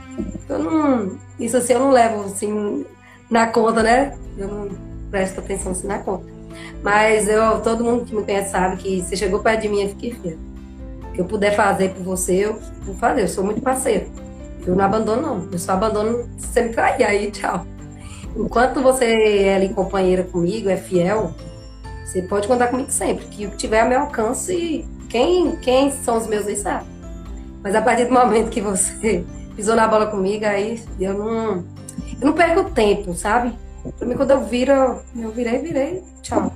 Eu 0.47 0.59
não, 0.59 1.17
isso 1.39 1.57
assim 1.57 1.73
eu 1.73 1.79
não 1.79 1.91
levo 1.91 2.23
assim 2.23 2.85
na 3.29 3.47
conta, 3.47 3.83
né? 3.83 4.17
Eu 4.37 4.47
não 4.47 4.69
presto 5.09 5.39
atenção 5.39 5.73
assim 5.73 5.87
na 5.87 5.99
conta. 5.99 6.25
Mas 6.81 7.27
eu, 7.27 7.61
todo 7.61 7.83
mundo 7.83 8.05
que 8.05 8.15
me 8.15 8.23
conhece 8.23 8.51
sabe 8.51 8.77
que 8.77 9.01
você 9.01 9.15
chegou 9.15 9.39
perto 9.39 9.61
de 9.61 9.69
mim, 9.69 9.83
eu 9.83 9.89
fiquei 9.89 10.13
feio. 10.13 10.39
O 11.09 11.13
que 11.13 11.21
eu 11.21 11.25
puder 11.25 11.55
fazer 11.55 11.93
por 11.93 12.03
você, 12.03 12.45
eu 12.45 12.59
vou 12.83 12.95
fazer. 12.95 13.23
Eu 13.23 13.27
sou 13.27 13.43
muito 13.43 13.61
parceiro. 13.61 14.09
Eu 14.65 14.75
não 14.75 14.85
abandono, 14.85 15.21
não. 15.21 15.49
Eu 15.51 15.59
só 15.59 15.73
abandono 15.73 16.29
se 16.37 16.47
você 16.47 16.61
me. 16.61 16.75
Aí, 16.77 17.31
tchau. 17.31 17.65
Enquanto 18.35 18.81
você 18.81 19.05
é 19.05 19.55
ali 19.55 19.69
companheira 19.69 20.23
comigo, 20.23 20.69
é 20.69 20.77
fiel, 20.77 21.33
você 22.05 22.21
pode 22.21 22.47
contar 22.47 22.67
comigo 22.67 22.91
sempre. 22.91 23.25
Que 23.25 23.45
o 23.45 23.51
que 23.51 23.57
tiver 23.57 23.81
a 23.81 23.85
meu 23.85 24.01
alcance, 24.01 24.87
quem, 25.09 25.55
quem 25.57 25.91
são 25.91 26.17
os 26.17 26.27
meus 26.27 26.47
aí 26.47 26.55
sabe. 26.55 26.85
Mas 27.63 27.75
a 27.75 27.81
partir 27.81 28.05
do 28.05 28.13
momento 28.13 28.49
que 28.49 28.61
você 28.61 29.23
pisou 29.55 29.75
na 29.75 29.87
bola 29.87 30.07
comigo, 30.07 30.45
aí 30.45 30.81
eu 30.99 31.13
não, 31.13 31.65
eu 32.19 32.25
não 32.25 32.33
perco 32.33 32.69
tempo, 32.71 33.13
sabe? 33.13 33.53
Pra 33.97 34.07
mim, 34.07 34.15
quando 34.15 34.31
eu 34.31 34.43
viro, 34.43 35.01
eu 35.15 35.31
virei, 35.31 35.59
virei, 35.59 36.03
tchau. 36.21 36.51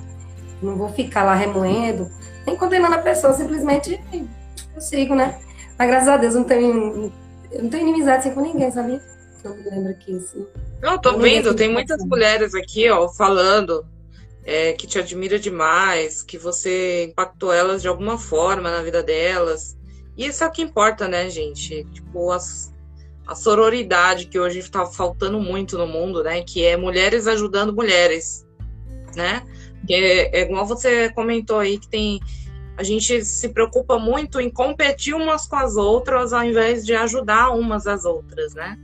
Não 0.62 0.76
vou 0.76 0.90
ficar 0.90 1.24
lá 1.24 1.36
remoendo, 1.36 2.10
nem 2.46 2.56
condenando 2.56 2.96
a 2.96 3.00
pessoa, 3.00 3.34
simplesmente 3.34 4.00
eu 4.14 4.82
sigo, 4.82 5.16
né? 5.16 5.38
Mas 5.78 5.88
graças 5.88 6.08
a 6.08 6.18
Deus, 6.18 6.34
eu 6.34 6.42
não 6.42 6.48
tenho, 6.48 7.12
eu 7.52 7.64
não 7.64 7.70
tenho 7.70 7.84
inimizade 7.84 8.20
assim 8.20 8.32
com 8.32 8.42
ninguém, 8.42 8.72
sabia? 8.72 9.02
Eu 9.46 9.56
me 9.56 9.70
lembro 9.70 9.92
aqui, 9.92 10.16
assim. 10.16 10.46
Não, 10.82 11.00
tô 11.00 11.18
vendo, 11.18 11.54
tem 11.54 11.72
muitas 11.72 12.04
mulheres 12.04 12.56
aqui, 12.56 12.90
ó, 12.90 13.08
falando 13.08 13.86
é, 14.44 14.74
que 14.74 14.88
te 14.88 15.00
admira 15.00 15.40
demais, 15.40 16.22
que 16.22 16.38
você 16.38 17.06
impactou 17.06 17.54
elas 17.54 17.82
de 17.82 17.88
alguma 17.88 18.18
forma 18.18 18.72
na 18.72 18.82
vida 18.82 19.04
delas. 19.04 19.78
E 20.18 20.26
isso 20.26 20.44
é 20.44 20.48
o 20.48 20.52
que 20.52 20.62
importa, 20.62 21.08
né, 21.08 21.30
gente? 21.30 21.84
Tipo, 21.94 22.32
as, 22.32 22.74
a 23.28 23.36
sororidade 23.36 24.26
que 24.26 24.40
hoje 24.40 24.60
está 24.60 24.86
faltando 24.86 25.40
muito 25.40 25.78
no 25.78 25.88
mundo, 25.88 26.24
né? 26.24 26.42
Que 26.42 26.64
é 26.66 26.78
mulheres 26.78 27.28
ajudando 27.28 27.74
mulheres, 27.74 28.46
né? 29.16 29.44
Que 29.88 29.94
é, 29.94 30.40
é 30.40 30.42
igual 30.42 30.66
você 30.66 31.10
comentou 31.12 31.60
aí 31.60 31.78
que 31.78 31.88
tem 31.88 32.20
a 32.78 32.84
gente 32.84 33.24
se 33.24 33.50
preocupa 33.50 33.98
muito 33.98 34.40
em 34.42 34.50
competir 34.50 35.14
umas 35.14 35.48
com 35.48 35.56
as 35.56 35.78
outras 35.78 36.34
ao 36.34 36.44
invés 36.44 36.86
de 36.86 36.94
ajudar 36.94 37.52
umas 37.52 37.88
às 37.88 38.04
outras, 38.04 38.54
né? 38.54 38.78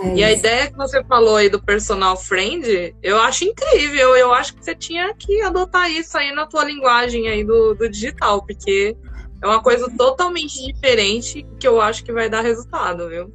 É 0.00 0.14
e 0.14 0.24
a 0.24 0.32
ideia 0.32 0.70
que 0.70 0.76
você 0.76 1.02
falou 1.04 1.36
aí 1.36 1.48
do 1.48 1.60
personal 1.60 2.16
friend, 2.16 2.94
eu 3.02 3.18
acho 3.18 3.44
incrível. 3.44 4.16
Eu 4.16 4.32
acho 4.32 4.54
que 4.54 4.64
você 4.64 4.74
tinha 4.74 5.12
que 5.14 5.40
adotar 5.42 5.90
isso 5.90 6.16
aí 6.16 6.32
na 6.32 6.46
tua 6.46 6.64
linguagem 6.64 7.28
aí 7.28 7.44
do, 7.44 7.74
do 7.74 7.88
digital, 7.88 8.44
porque 8.44 8.96
é 9.42 9.46
uma 9.46 9.62
coisa 9.62 9.90
totalmente 9.96 10.64
diferente 10.64 11.46
que 11.58 11.66
eu 11.66 11.80
acho 11.80 12.04
que 12.04 12.12
vai 12.12 12.28
dar 12.28 12.42
resultado, 12.42 13.08
viu? 13.08 13.32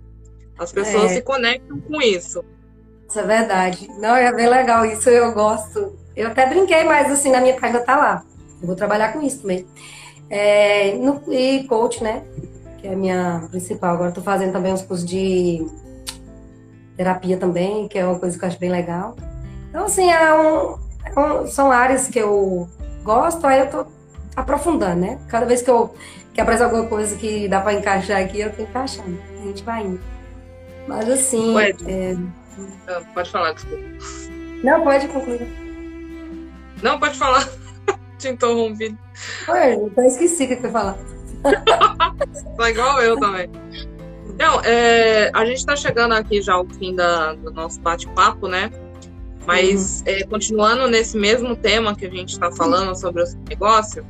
As 0.57 0.71
pessoas 0.71 1.11
é. 1.11 1.15
se 1.15 1.21
conectam 1.21 1.79
com 1.81 2.01
isso. 2.01 2.43
Isso 3.07 3.19
é 3.19 3.23
verdade. 3.23 3.87
Não, 3.99 4.15
é 4.15 4.31
bem 4.33 4.47
legal 4.47 4.85
isso, 4.85 5.09
eu 5.09 5.31
gosto. 5.33 5.97
Eu 6.15 6.27
até 6.27 6.45
brinquei, 6.45 6.83
mas 6.83 7.11
assim, 7.11 7.31
na 7.31 7.41
minha 7.41 7.59
página 7.59 7.79
tá 7.79 7.97
lá. 7.97 8.23
Eu 8.61 8.67
vou 8.67 8.75
trabalhar 8.75 9.13
com 9.13 9.21
isso 9.21 9.41
também. 9.41 9.65
É, 10.29 10.93
no, 10.95 11.21
e 11.31 11.63
coach, 11.65 12.03
né? 12.03 12.23
Que 12.79 12.87
é 12.87 12.93
a 12.93 12.95
minha 12.95 13.47
principal. 13.49 13.95
Agora 13.95 14.09
estou 14.09 14.23
fazendo 14.23 14.53
também 14.53 14.71
uns 14.71 14.81
cursos 14.81 15.05
de 15.05 15.65
terapia 16.95 17.37
também, 17.37 17.87
que 17.87 17.97
é 17.97 18.05
uma 18.05 18.19
coisa 18.19 18.37
que 18.37 18.43
eu 18.43 18.49
acho 18.49 18.59
bem 18.59 18.71
legal. 18.71 19.15
Então, 19.69 19.85
assim, 19.85 20.09
é 20.11 20.33
um, 20.33 20.77
é 21.05 21.19
um, 21.19 21.47
são 21.47 21.71
áreas 21.71 22.07
que 22.07 22.19
eu 22.19 22.67
gosto, 23.03 23.45
aí 23.45 23.59
eu 23.59 23.69
tô 23.69 23.85
aprofundando, 24.35 25.01
né? 25.01 25.19
Cada 25.27 25.45
vez 25.45 25.61
que 25.61 25.69
eu 25.69 25.93
que 26.33 26.41
aparece 26.41 26.63
alguma 26.63 26.87
coisa 26.87 27.15
que 27.15 27.47
dá 27.47 27.61
para 27.61 27.73
encaixar 27.73 28.21
aqui, 28.21 28.41
eu 28.41 28.51
tô 28.51 28.63
encaixando. 28.63 29.19
A 29.39 29.45
gente 29.45 29.63
vai 29.63 29.85
indo. 29.85 30.01
Mas 30.87 31.09
assim. 31.09 31.55
É... 31.59 32.15
Pode 33.13 33.29
falar, 33.29 33.53
desculpa. 33.53 33.83
Não, 34.63 34.81
pode 34.83 35.07
concluir. 35.07 35.47
Não, 36.81 36.99
pode 36.99 37.17
falar. 37.17 37.47
Te 38.17 38.29
interrompi. 38.29 38.97
Oi, 39.47 39.91
eu 39.95 40.03
esqueci 40.05 40.45
o 40.45 40.47
que 40.47 40.53
eu 40.53 40.61
ia 40.63 40.71
falar. 40.71 40.97
tá 42.57 42.69
igual 42.69 43.01
eu 43.01 43.19
também. 43.19 43.49
Não, 44.37 44.59
é, 44.61 45.29
a 45.33 45.45
gente 45.45 45.57
está 45.57 45.75
chegando 45.75 46.13
aqui 46.13 46.41
já 46.41 46.53
ao 46.53 46.65
fim 46.67 46.95
da, 46.95 47.33
do 47.33 47.51
nosso 47.51 47.79
bate-papo, 47.79 48.47
né? 48.47 48.71
Mas 49.45 50.01
uhum. 50.01 50.13
é, 50.13 50.23
continuando 50.23 50.87
nesse 50.87 51.17
mesmo 51.17 51.55
tema 51.55 51.95
que 51.95 52.05
a 52.05 52.09
gente 52.09 52.29
está 52.29 52.51
falando 52.51 52.95
sobre 52.95 53.21
o 53.21 53.25
seu 53.25 53.39
negócio, 53.47 54.05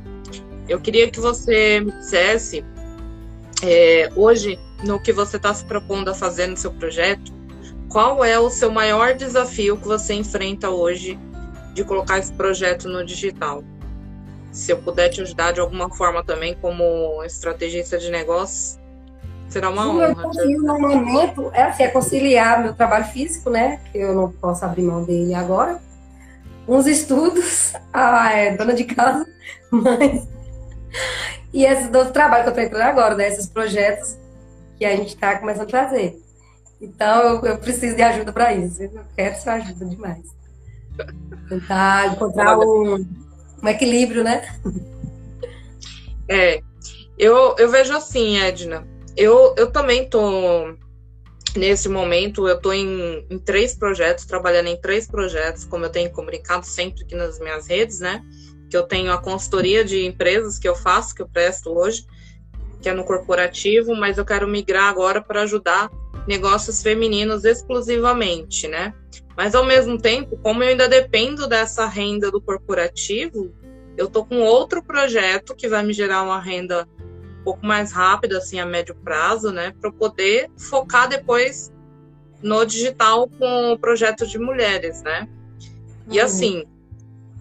eu 0.68 0.80
queria 0.80 1.10
que 1.10 1.20
você 1.20 1.80
me 1.80 1.92
dissesse 1.92 2.64
é, 3.62 4.10
hoje 4.16 4.58
no 4.82 5.00
que 5.00 5.12
você 5.12 5.36
está 5.36 5.52
se 5.52 5.64
propondo 5.64 6.08
a 6.08 6.14
fazer 6.14 6.46
no 6.46 6.56
seu 6.56 6.72
projeto, 6.72 7.32
qual 7.88 8.24
é 8.24 8.38
o 8.38 8.50
seu 8.50 8.70
maior 8.70 9.14
desafio 9.14 9.76
que 9.76 9.86
você 9.86 10.14
enfrenta 10.14 10.70
hoje 10.70 11.18
de 11.74 11.84
colocar 11.84 12.18
esse 12.18 12.32
projeto 12.32 12.88
no 12.88 13.04
digital? 13.04 13.62
Se 14.52 14.72
eu 14.72 14.78
puder 14.78 15.08
te 15.08 15.20
ajudar 15.20 15.52
de 15.52 15.60
alguma 15.60 15.90
forma 15.94 16.22
também 16.24 16.54
como 16.60 17.22
estrategista 17.24 17.98
de 17.98 18.10
negócios, 18.10 18.78
Será 19.54 19.70
uma 19.70 19.88
honra. 19.88 20.12
Desafio 20.12 20.62
no 20.62 20.80
momento 20.80 21.48
é, 21.52 21.62
assim, 21.62 21.84
é 21.84 21.88
conciliar 21.88 22.60
meu 22.60 22.74
trabalho 22.74 23.04
físico, 23.04 23.50
né? 23.50 23.78
Que 23.92 23.98
eu 23.98 24.12
não 24.12 24.32
posso 24.32 24.64
abrir 24.64 24.82
mão 24.82 25.04
dele 25.04 25.32
agora. 25.32 25.80
Uns 26.66 26.88
estudos, 26.88 27.72
ah, 27.94 28.32
é 28.32 28.56
dona 28.56 28.74
de 28.74 28.82
casa, 28.82 29.24
mas. 29.70 30.26
E 31.52 31.64
esse 31.64 31.84
outro 31.96 32.12
trabalho 32.12 32.42
que 32.42 32.48
eu 32.48 32.50
estou 32.50 32.64
entrando 32.64 32.82
agora, 32.82 33.14
né? 33.14 33.28
Esses 33.28 33.46
projetos 33.46 34.18
que 34.76 34.84
a 34.84 34.96
gente 34.96 35.10
está 35.10 35.38
começando 35.38 35.72
a 35.72 35.84
fazer. 35.84 36.20
Então 36.80 37.22
eu, 37.22 37.46
eu 37.46 37.58
preciso 37.58 37.94
de 37.94 38.02
ajuda 38.02 38.32
para 38.32 38.52
isso. 38.54 38.82
Eu 38.82 39.04
quero 39.14 39.40
sua 39.40 39.52
ajuda 39.52 39.84
demais. 39.84 40.34
Tentar 41.48 42.08
encontrar 42.08 42.58
um, 42.58 43.06
um 43.62 43.68
equilíbrio, 43.68 44.24
né? 44.24 44.52
É, 46.28 46.60
eu, 47.16 47.54
eu 47.56 47.70
vejo 47.70 47.96
assim, 47.96 48.36
Edna, 48.40 48.84
eu, 49.16 49.54
eu 49.56 49.70
também 49.70 50.08
tô 50.08 50.76
nesse 51.56 51.88
momento, 51.88 52.48
eu 52.48 52.60
tô 52.60 52.72
em, 52.72 53.24
em, 53.30 53.38
três 53.38 53.74
projetos, 53.74 54.24
trabalhando 54.24 54.68
em 54.68 54.80
três 54.80 55.06
projetos, 55.06 55.64
como 55.64 55.84
eu 55.84 55.90
tenho 55.90 56.10
comunicado 56.10 56.66
sempre 56.66 57.04
aqui 57.04 57.14
nas 57.14 57.38
minhas 57.38 57.68
redes, 57.68 58.00
né? 58.00 58.22
Que 58.68 58.76
eu 58.76 58.82
tenho 58.82 59.12
a 59.12 59.18
consultoria 59.18 59.84
de 59.84 60.04
empresas 60.04 60.58
que 60.58 60.68
eu 60.68 60.74
faço, 60.74 61.14
que 61.14 61.22
eu 61.22 61.28
presto 61.28 61.70
hoje, 61.70 62.04
que 62.82 62.88
é 62.88 62.92
no 62.92 63.04
corporativo, 63.04 63.94
mas 63.94 64.18
eu 64.18 64.24
quero 64.24 64.48
migrar 64.48 64.88
agora 64.88 65.22
para 65.22 65.42
ajudar 65.42 65.90
negócios 66.26 66.82
femininos 66.82 67.44
exclusivamente, 67.44 68.66
né? 68.66 68.92
Mas 69.36 69.54
ao 69.54 69.64
mesmo 69.64 69.98
tempo, 69.98 70.36
como 70.38 70.62
eu 70.62 70.70
ainda 70.70 70.88
dependo 70.88 71.46
dessa 71.46 71.86
renda 71.86 72.30
do 72.30 72.40
corporativo, 72.40 73.54
eu 73.96 74.08
tô 74.08 74.24
com 74.24 74.40
outro 74.40 74.82
projeto 74.82 75.54
que 75.54 75.68
vai 75.68 75.84
me 75.84 75.92
gerar 75.92 76.22
uma 76.22 76.40
renda 76.40 76.88
pouco 77.44 77.64
mais 77.64 77.92
rápido, 77.92 78.36
assim, 78.36 78.58
a 78.58 78.66
médio 78.66 78.94
prazo, 78.94 79.52
né? 79.52 79.72
Para 79.80 79.92
poder 79.92 80.50
focar 80.56 81.08
depois 81.08 81.72
no 82.42 82.64
digital 82.64 83.28
com 83.28 83.72
o 83.72 83.78
projeto 83.78 84.26
de 84.26 84.38
mulheres, 84.38 85.02
né? 85.02 85.28
E 86.10 86.18
uhum. 86.18 86.24
assim, 86.24 86.64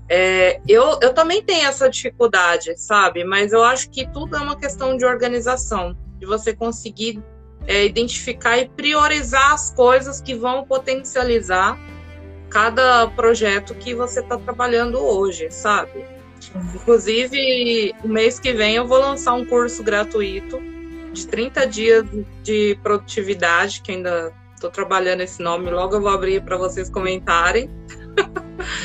é, 0.10 0.62
eu, 0.68 1.00
eu 1.02 1.14
também 1.14 1.42
tenho 1.42 1.68
essa 1.68 1.90
dificuldade, 1.90 2.78
sabe? 2.78 3.24
Mas 3.24 3.52
eu 3.54 3.64
acho 3.64 3.90
que 3.90 4.08
tudo 4.08 4.36
é 4.36 4.40
uma 4.40 4.56
questão 4.56 4.96
de 4.96 5.06
organização, 5.06 5.98
de 6.20 6.26
você 6.26 6.54
conseguir 6.54 7.22
é, 7.66 7.86
identificar 7.86 8.58
e 8.58 8.68
priorizar 8.68 9.54
as 9.54 9.74
coisas 9.74 10.22
que 10.22 10.36
vão 10.36 10.66
potencializar 10.66 11.80
cada 12.50 13.08
projeto 13.08 13.74
que 13.74 13.96
você 13.96 14.20
está 14.20 14.38
trabalhando 14.38 15.00
hoje, 15.00 15.50
sabe? 15.50 16.06
Inclusive, 16.76 17.94
o 18.04 18.08
mês 18.08 18.40
que 18.40 18.54
vem 18.54 18.76
eu 18.76 18.88
vou 18.88 19.00
lançar 19.00 19.34
um 19.34 19.46
curso 19.46 19.84
gratuito 19.84 20.62
de 21.14 21.28
30 21.28 21.68
dias 21.68 22.06
de 22.42 22.78
produtividade, 22.82 23.82
que 23.82 23.92
ainda 23.92 24.34
estou 24.56 24.72
trabalhando 24.72 25.22
esse 25.22 25.42
nome, 25.42 25.70
logo 25.70 25.96
eu 25.96 26.02
vou 26.02 26.12
abrir 26.12 26.42
para 26.42 26.58
vocês 26.58 26.90
comentarem. 26.90 27.70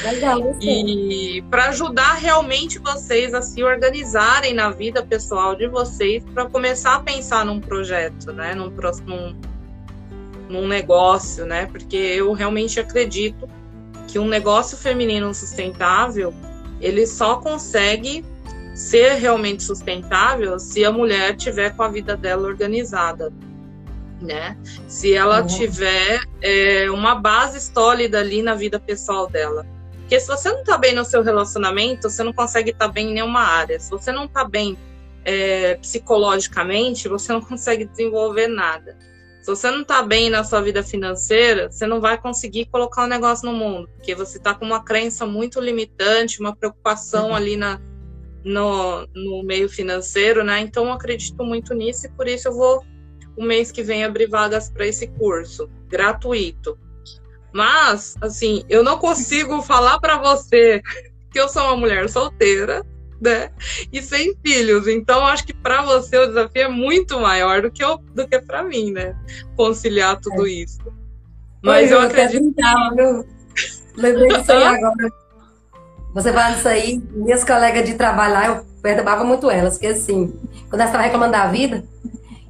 Legal, 0.02 0.56
e 0.60 1.42
para 1.50 1.66
ajudar 1.66 2.14
realmente 2.14 2.78
vocês 2.78 3.32
a 3.32 3.40
se 3.40 3.62
organizarem 3.62 4.52
na 4.52 4.70
vida 4.70 5.02
pessoal 5.02 5.54
de 5.54 5.66
vocês, 5.66 6.24
para 6.34 6.46
começar 6.46 6.96
a 6.96 7.00
pensar 7.00 7.44
num 7.44 7.60
projeto, 7.60 8.32
né? 8.32 8.54
Num, 8.54 8.70
num, 9.06 9.40
num 10.48 10.68
negócio, 10.68 11.46
né? 11.46 11.66
Porque 11.66 11.96
eu 11.96 12.32
realmente 12.32 12.80
acredito 12.80 13.48
que 14.06 14.18
um 14.18 14.26
negócio 14.26 14.76
feminino 14.76 15.32
sustentável 15.32 16.34
ele 16.80 17.06
só 17.06 17.36
consegue 17.36 18.24
ser 18.74 19.14
realmente 19.14 19.62
sustentável 19.62 20.58
se 20.58 20.84
a 20.84 20.92
mulher 20.92 21.36
tiver 21.36 21.74
com 21.74 21.82
a 21.82 21.88
vida 21.88 22.16
dela 22.16 22.46
organizada, 22.46 23.32
né? 24.20 24.56
Se 24.86 25.14
ela 25.14 25.40
uhum. 25.40 25.46
tiver 25.46 26.20
é, 26.40 26.90
uma 26.90 27.14
base 27.16 27.60
sólida 27.60 28.20
ali 28.20 28.42
na 28.42 28.54
vida 28.54 28.78
pessoal 28.78 29.28
dela. 29.28 29.66
Porque 29.98 30.20
se 30.20 30.28
você 30.28 30.48
não 30.48 30.60
está 30.60 30.78
bem 30.78 30.94
no 30.94 31.04
seu 31.04 31.22
relacionamento, 31.22 32.08
você 32.08 32.22
não 32.22 32.32
consegue 32.32 32.70
estar 32.70 32.86
tá 32.86 32.92
bem 32.92 33.10
em 33.10 33.14
nenhuma 33.14 33.42
área. 33.42 33.78
Se 33.78 33.90
você 33.90 34.10
não 34.10 34.24
está 34.24 34.44
bem 34.44 34.78
é, 35.24 35.74
psicologicamente, 35.74 37.08
você 37.08 37.32
não 37.32 37.40
consegue 37.44 37.84
desenvolver 37.84 38.46
nada. 38.46 38.96
Se 39.40 39.46
você 39.46 39.70
não 39.70 39.82
está 39.82 40.02
bem 40.02 40.28
na 40.30 40.44
sua 40.44 40.60
vida 40.60 40.82
financeira, 40.82 41.70
você 41.70 41.86
não 41.86 42.00
vai 42.00 42.20
conseguir 42.20 42.66
colocar 42.66 43.04
um 43.04 43.08
negócio 43.08 43.50
no 43.50 43.56
mundo, 43.56 43.88
porque 43.94 44.14
você 44.14 44.38
está 44.38 44.54
com 44.54 44.64
uma 44.64 44.82
crença 44.82 45.24
muito 45.26 45.60
limitante, 45.60 46.40
uma 46.40 46.54
preocupação 46.54 47.28
uhum. 47.28 47.34
ali 47.34 47.56
na, 47.56 47.80
no, 48.44 49.06
no 49.14 49.42
meio 49.42 49.68
financeiro, 49.68 50.44
né? 50.44 50.60
Então 50.60 50.86
eu 50.86 50.92
acredito 50.92 51.42
muito 51.44 51.74
nisso 51.74 52.06
e 52.06 52.10
por 52.10 52.26
isso 52.26 52.48
eu 52.48 52.54
vou 52.54 52.84
o 53.36 53.42
mês 53.42 53.70
que 53.70 53.82
vem 53.82 54.04
abrir 54.04 54.26
vagas 54.26 54.68
para 54.68 54.86
esse 54.86 55.06
curso, 55.06 55.70
gratuito. 55.86 56.76
Mas, 57.52 58.16
assim, 58.20 58.64
eu 58.68 58.82
não 58.82 58.98
consigo 58.98 59.62
falar 59.62 60.00
para 60.00 60.18
você 60.18 60.82
que 61.30 61.38
eu 61.38 61.48
sou 61.48 61.62
uma 61.62 61.76
mulher 61.76 62.08
solteira, 62.08 62.84
né? 63.20 63.50
E 63.92 64.02
sem 64.02 64.34
filhos. 64.44 64.86
Então, 64.86 65.24
acho 65.26 65.44
que 65.44 65.54
para 65.54 65.82
você 65.82 66.16
o 66.18 66.26
desafio 66.26 66.62
é 66.62 66.68
muito 66.68 67.18
maior 67.20 67.62
do 67.62 67.70
que, 67.70 67.82
eu, 67.82 67.98
do 68.14 68.26
que 68.26 68.40
para 68.40 68.62
mim, 68.62 68.92
né? 68.92 69.16
Conciliar 69.56 70.20
tudo 70.20 70.46
é. 70.46 70.50
isso. 70.50 70.78
Mas 71.62 71.90
eu, 71.90 72.00
eu 72.00 72.06
acredito. 72.06 72.54
Viu? 72.96 73.26
Lembrei 73.96 74.28
disso 74.28 74.52
aí 74.52 74.62
agora. 74.62 75.12
Você 76.14 76.32
falando 76.32 76.56
isso 76.56 76.68
aí, 76.68 77.02
minhas 77.12 77.44
colegas 77.44 77.84
de 77.84 77.94
trabalho 77.94 78.34
lá, 78.34 78.46
eu 78.46 78.66
perturbava 78.82 79.24
muito 79.24 79.50
elas, 79.50 79.74
porque 79.74 79.88
assim, 79.88 80.28
quando 80.68 80.80
elas 80.80 80.86
estavam 80.86 81.04
reclamando 81.04 81.32
da 81.32 81.46
vida, 81.48 81.84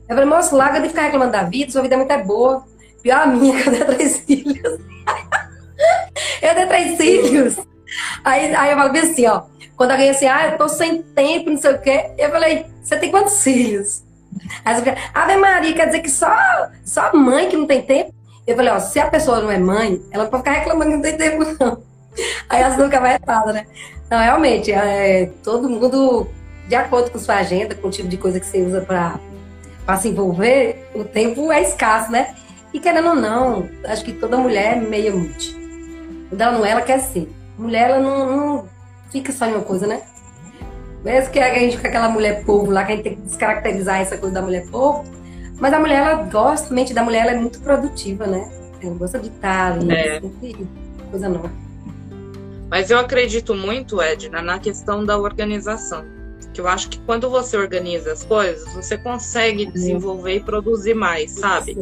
eu 0.09 0.15
falei, 0.15 0.25
moço, 0.25 0.57
larga 0.57 0.81
de 0.81 0.89
ficar 0.89 1.03
reclamando 1.03 1.33
da 1.33 1.43
vida, 1.43 1.71
sua 1.71 1.83
vida 1.83 1.95
é 1.95 1.99
muito 1.99 2.13
é 2.13 2.23
boa. 2.23 2.65
Pior 3.03 3.21
a 3.21 3.27
minha, 3.27 3.61
que 3.63 3.69
eu 3.69 3.73
tenho 3.73 3.87
três 3.87 4.19
filhos. 4.21 4.81
eu 6.43 6.55
tenho 6.55 6.69
três 6.69 6.97
filhos. 6.97 7.57
Aí, 8.25 8.55
aí 8.55 8.71
eu 8.71 8.77
falo 8.77 8.99
assim, 8.99 9.27
ó. 9.27 9.43
Quando 9.79 9.93
alguém 9.93 10.11
assim, 10.11 10.27
ah, 10.27 10.49
eu 10.49 10.59
tô 10.59 10.69
sem 10.69 11.03
tempo, 11.03 11.51
não 11.51 11.57
sei 11.57 11.73
o 11.73 11.81
quê. 11.81 12.11
Eu 12.19 12.31
falei, 12.31 12.67
você 12.83 12.97
tem 12.97 13.13
quantos 13.13 13.45
filhos? 13.45 14.03
Aí 14.65 14.75
você 14.75 14.83
fica, 14.83 14.97
Ave 15.15 15.37
Maria, 15.37 15.73
quer 15.73 15.87
dizer 15.87 16.01
que 16.01 16.11
só, 16.11 16.37
só 16.85 17.15
mãe 17.15 17.49
que 17.49 17.57
não 17.57 17.65
tem 17.65 17.81
tempo? 17.83 18.13
Eu 18.45 18.57
falei, 18.57 18.73
ó, 18.73 18.81
se 18.81 18.99
a 18.99 19.09
pessoa 19.09 19.41
não 19.41 19.53
é 19.53 19.57
mãe, 19.57 20.03
ela 20.11 20.27
pode 20.27 20.43
ficar 20.43 20.59
reclamando 20.59 20.91
que 20.91 20.97
não 20.97 21.03
tem 21.03 21.17
tempo, 21.17 21.45
não. 21.61 21.81
Aí 22.51 22.61
elas 22.61 22.77
nunca 22.77 22.99
vai 22.99 23.19
errada, 23.23 23.53
né? 23.53 23.67
Não, 24.11 24.19
realmente, 24.19 24.73
é, 24.73 25.31
todo 25.45 25.71
mundo, 25.71 26.27
de 26.67 26.75
acordo 26.75 27.13
com 27.13 27.19
sua 27.21 27.37
agenda, 27.37 27.77
com 27.77 27.87
o 27.87 27.91
tipo 27.91 28.09
de 28.09 28.17
coisa 28.17 28.41
que 28.41 28.47
você 28.47 28.61
usa 28.61 28.81
para 28.81 29.97
se 29.97 30.09
envolver, 30.09 30.91
o 30.93 31.05
tempo 31.05 31.53
é 31.53 31.63
escasso, 31.63 32.11
né? 32.11 32.35
E 32.75 32.81
querendo 32.81 33.11
ou 33.11 33.15
não, 33.15 33.69
acho 33.85 34.05
que 34.05 34.13
toda 34.13 34.37
mulher 34.37 34.77
é 34.77 34.81
meia 34.81 35.13
multi. 35.13 35.57
Ela 36.37 36.51
não 36.51 36.67
é, 36.67 36.71
ela 36.73 36.83
quer 36.83 36.99
ser. 36.99 37.31
Mulher, 37.57 37.91
ela 37.91 38.01
não, 38.01 38.27
não 38.27 38.78
fica 39.11 39.33
só 39.33 39.47
em 39.47 39.55
uma 39.55 39.63
coisa, 39.63 39.87
né? 39.87 40.03
Mesmo 41.05 41.31
que 41.31 41.39
a 41.39 41.59
gente 41.59 41.79
com 41.79 41.87
aquela 41.87 42.09
mulher 42.09 42.45
povo 42.45 42.71
lá, 42.71 42.85
que 42.85 42.93
a 42.93 42.97
gente 42.97 43.05
tem 43.05 43.15
que 43.15 43.23
descaracterizar 43.23 44.01
essa 44.01 44.19
coisa 44.19 44.35
da 44.35 44.43
mulher 44.43 44.67
povo, 44.69 45.05
mas 45.61 45.73
a 45.73 45.81
mulher, 45.81 45.99
ela 45.99 46.23
gosta, 46.25 46.71
a 46.71 46.75
mente 46.75 46.95
da 46.95 47.03
mulher 47.03 47.23
ela 47.23 47.33
é 47.33 47.41
muito 47.41 47.61
produtiva, 47.61 48.27
né? 48.27 48.49
Ela 48.83 48.95
gosta 48.95 49.19
de 49.19 49.29
estar 49.29 49.73
ali, 49.73 49.93
é. 49.93 50.21
coisa 51.11 51.29
nova. 51.29 51.51
Mas 52.71 52.91
eu 52.91 52.99
acredito 52.99 53.55
muito, 53.55 54.01
Edna, 54.01 54.43
na 54.43 54.59
questão 54.59 55.05
da 55.05 55.19
organização. 55.19 56.05
Que 56.53 56.61
eu 56.61 56.69
acho 56.69 56.89
que 56.89 56.99
quando 57.01 57.29
você 57.31 57.57
organiza 57.57 58.13
as 58.13 58.25
coisas, 58.25 58.73
você 58.73 58.97
consegue 58.97 59.67
desenvolver 59.67 60.37
e 60.37 60.41
produzir 60.41 60.95
mais, 60.95 61.33
sabe? 61.33 61.77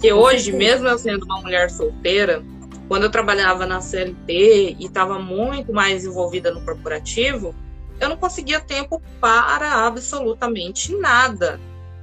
Que 0.00 0.12
hoje, 0.12 0.52
mesmo 0.52 0.88
eu 0.88 0.98
sendo 0.98 1.24
uma 1.24 1.40
mulher 1.40 1.70
solteira, 1.70 2.42
quando 2.88 3.04
eu 3.04 3.10
trabalhava 3.10 3.66
na 3.66 3.80
CLT 3.80 4.76
e 4.78 4.86
estava 4.86 5.18
muito 5.18 5.72
mais 5.72 6.04
envolvida 6.04 6.52
no 6.52 6.64
corporativo, 6.64 7.54
eu 8.00 8.08
não 8.08 8.16
conseguia 8.16 8.60
tempo 8.60 9.00
para 9.20 9.86
absolutamente 9.86 10.94
nada. 10.96 11.60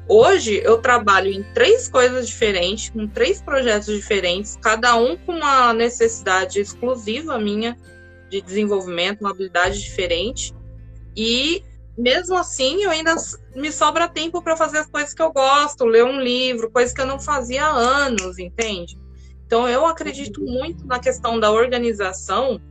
Hoje 0.08 0.60
eu 0.64 0.80
trabalho 0.80 1.32
em 1.32 1.44
três 1.54 1.88
coisas 1.88 2.28
diferentes, 2.28 2.90
com 2.90 3.08
três 3.08 3.42
projetos 3.42 3.94
diferentes, 3.94 4.58
cada 4.60 4.96
um 4.96 5.16
com 5.18 5.34
uma 5.34 5.72
necessidade 5.74 6.60
exclusiva 6.60 7.38
minha 7.38 7.78
de 8.30 8.42
desenvolvimento, 8.42 9.22
uma 9.22 9.32
habilidade 9.32 9.80
diferente. 9.80 10.54
E 11.16 11.64
mesmo 11.98 12.38
assim, 12.38 12.82
eu 12.82 12.90
ainda 12.90 13.14
me 13.56 13.72
sobra 13.72 14.08
tempo 14.08 14.42
para 14.42 14.56
fazer 14.56 14.80
as 14.80 14.88
coisas 14.88 15.14
que 15.14 15.22
eu 15.22 15.32
gosto, 15.32 15.86
ler 15.86 16.06
um 16.06 16.20
livro, 16.20 16.72
coisas 16.72 16.94
que 16.94 17.02
eu 17.02 17.06
não 17.06 17.20
fazia 17.20 17.66
há 17.66 17.72
anos, 17.72 18.40
entende? 18.40 18.98
Então, 19.50 19.68
eu 19.68 19.84
acredito 19.88 20.44
muito 20.44 20.86
na 20.86 21.00
questão 21.00 21.40
da 21.40 21.52
organização 21.52 22.62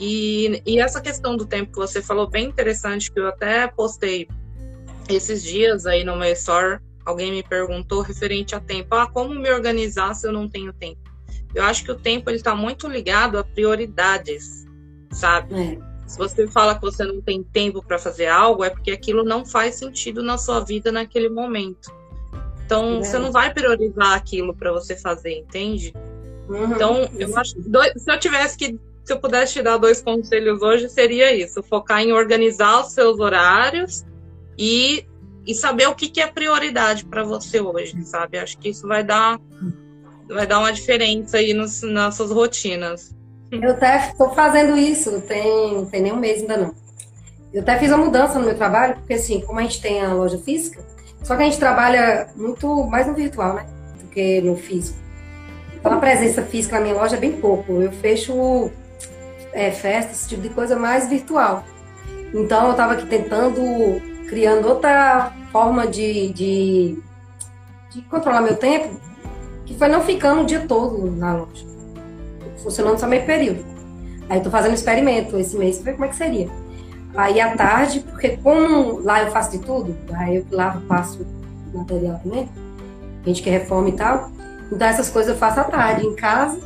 e, 0.00 0.60
e 0.66 0.80
essa 0.80 1.00
questão 1.00 1.36
do 1.36 1.46
tempo 1.46 1.70
que 1.70 1.78
você 1.78 2.02
falou, 2.02 2.28
bem 2.28 2.46
interessante, 2.46 3.12
que 3.12 3.20
eu 3.20 3.28
até 3.28 3.68
postei 3.68 4.26
esses 5.08 5.40
dias 5.40 5.86
aí 5.86 6.02
no 6.02 6.16
meu 6.16 6.32
store, 6.32 6.80
alguém 7.06 7.30
me 7.30 7.44
perguntou 7.44 8.00
referente 8.00 8.56
a 8.56 8.60
tempo. 8.60 8.92
Ah, 8.96 9.06
como 9.06 9.36
me 9.36 9.52
organizar 9.52 10.12
se 10.14 10.26
eu 10.26 10.32
não 10.32 10.48
tenho 10.48 10.72
tempo? 10.72 11.00
Eu 11.54 11.62
acho 11.62 11.84
que 11.84 11.92
o 11.92 11.96
tempo 11.96 12.28
ele 12.28 12.38
está 12.38 12.56
muito 12.56 12.88
ligado 12.88 13.38
a 13.38 13.44
prioridades 13.44 14.66
sabe? 15.12 15.54
É. 15.54 15.90
Se 16.08 16.18
você 16.18 16.48
fala 16.48 16.74
que 16.74 16.80
você 16.80 17.04
não 17.04 17.20
tem 17.20 17.40
tempo 17.40 17.80
para 17.84 17.96
fazer 17.96 18.26
algo, 18.26 18.64
é 18.64 18.70
porque 18.70 18.90
aquilo 18.90 19.22
não 19.22 19.46
faz 19.46 19.76
sentido 19.76 20.24
na 20.24 20.36
sua 20.36 20.58
vida 20.58 20.90
naquele 20.90 21.28
momento. 21.28 21.92
Então, 22.70 22.98
é. 22.98 23.02
você 23.02 23.18
não 23.18 23.32
vai 23.32 23.52
priorizar 23.52 24.12
aquilo 24.12 24.54
para 24.54 24.70
você 24.70 24.94
fazer, 24.94 25.38
entende? 25.38 25.92
Uhum. 26.48 26.72
Então, 26.72 27.10
eu 27.18 27.36
acho 27.36 27.56
dois, 27.58 27.92
se 28.00 28.08
eu 28.08 28.18
tivesse 28.20 28.56
que 28.56 28.78
se 29.04 29.12
eu 29.12 29.18
pudesse 29.18 29.54
te 29.54 29.62
dar 29.62 29.76
dois 29.76 30.00
conselhos 30.00 30.62
hoje, 30.62 30.88
seria 30.88 31.34
isso: 31.34 31.64
focar 31.64 32.00
em 32.00 32.12
organizar 32.12 32.80
os 32.80 32.92
seus 32.92 33.18
horários 33.18 34.04
e, 34.56 35.04
e 35.44 35.52
saber 35.52 35.88
o 35.88 35.96
que, 35.96 36.08
que 36.08 36.20
é 36.20 36.28
prioridade 36.28 37.04
para 37.04 37.24
você 37.24 37.60
hoje, 37.60 38.00
sabe? 38.04 38.38
Acho 38.38 38.56
que 38.56 38.68
isso 38.68 38.86
vai 38.86 39.02
dar, 39.02 39.40
vai 40.28 40.46
dar 40.46 40.60
uma 40.60 40.72
diferença 40.72 41.38
aí 41.38 41.52
nos, 41.52 41.82
nas 41.82 42.14
suas 42.14 42.30
rotinas. 42.30 43.12
Eu 43.50 43.70
até 43.70 44.10
estou 44.10 44.30
fazendo 44.30 44.76
isso, 44.76 45.20
tem, 45.22 45.84
tem 45.86 46.02
nem 46.02 46.12
um 46.12 46.20
mês 46.20 46.42
ainda 46.42 46.56
não. 46.56 46.74
Eu 47.52 47.62
até 47.62 47.76
fiz 47.80 47.90
uma 47.90 48.04
mudança 48.04 48.38
no 48.38 48.44
meu 48.44 48.54
trabalho, 48.54 48.94
porque 48.94 49.14
assim, 49.14 49.40
como 49.40 49.58
a 49.58 49.62
gente 49.62 49.82
tem 49.82 50.00
a 50.00 50.14
loja 50.14 50.38
física, 50.38 50.86
só 51.22 51.36
que 51.36 51.42
a 51.42 51.44
gente 51.44 51.58
trabalha 51.58 52.28
muito 52.36 52.84
mais 52.84 53.06
no 53.06 53.14
virtual, 53.14 53.54
né? 53.54 53.66
Do 54.00 54.08
que 54.08 54.40
no 54.40 54.56
físico. 54.56 54.98
Então 55.74 55.92
a 55.92 55.96
presença 55.96 56.42
física 56.42 56.76
na 56.76 56.82
minha 56.82 56.94
loja 56.94 57.16
é 57.16 57.20
bem 57.20 57.32
pouco. 57.32 57.80
Eu 57.80 57.92
fecho 57.92 58.70
é, 59.52 59.70
festas, 59.70 60.20
esse 60.20 60.28
tipo 60.28 60.42
de 60.42 60.50
coisa 60.50 60.76
mais 60.76 61.08
virtual. 61.08 61.64
Então 62.34 62.66
eu 62.66 62.70
estava 62.72 62.94
aqui 62.94 63.06
tentando, 63.06 63.60
criando 64.28 64.68
outra 64.68 65.32
forma 65.50 65.86
de, 65.86 66.32
de, 66.32 66.98
de 67.90 68.02
controlar 68.02 68.40
meu 68.40 68.56
tempo, 68.56 69.00
que 69.64 69.74
foi 69.74 69.88
não 69.88 70.02
ficando 70.02 70.42
o 70.42 70.46
dia 70.46 70.60
todo 70.60 71.10
na 71.10 71.34
loja 71.34 71.70
funcionando 72.62 72.98
só 72.98 73.06
meio 73.06 73.24
período. 73.24 73.64
Aí 74.28 74.40
tô 74.40 74.50
fazendo 74.50 74.72
um 74.72 74.74
experimento 74.74 75.36
esse 75.38 75.56
mês 75.56 75.78
pra 75.78 75.92
ver 75.92 75.92
como 75.92 76.04
é 76.04 76.08
que 76.08 76.16
seria. 76.16 76.48
Aí 77.14 77.40
à 77.40 77.56
tarde, 77.56 78.00
porque 78.00 78.36
como 78.36 79.00
lá 79.00 79.22
eu 79.22 79.30
faço 79.30 79.50
de 79.50 79.58
tudo, 79.58 79.96
aí 80.14 80.36
eu 80.36 80.46
lavo, 80.50 80.80
passo 80.82 81.26
material 81.74 82.20
também, 82.22 82.48
gente 83.24 83.42
que 83.42 83.50
reforma 83.50 83.88
e 83.88 83.92
tal. 83.92 84.30
Então 84.70 84.86
essas 84.86 85.10
coisas 85.10 85.32
eu 85.32 85.38
faço 85.38 85.60
à 85.60 85.64
tarde 85.64 86.06
em 86.06 86.14
casa. 86.14 86.60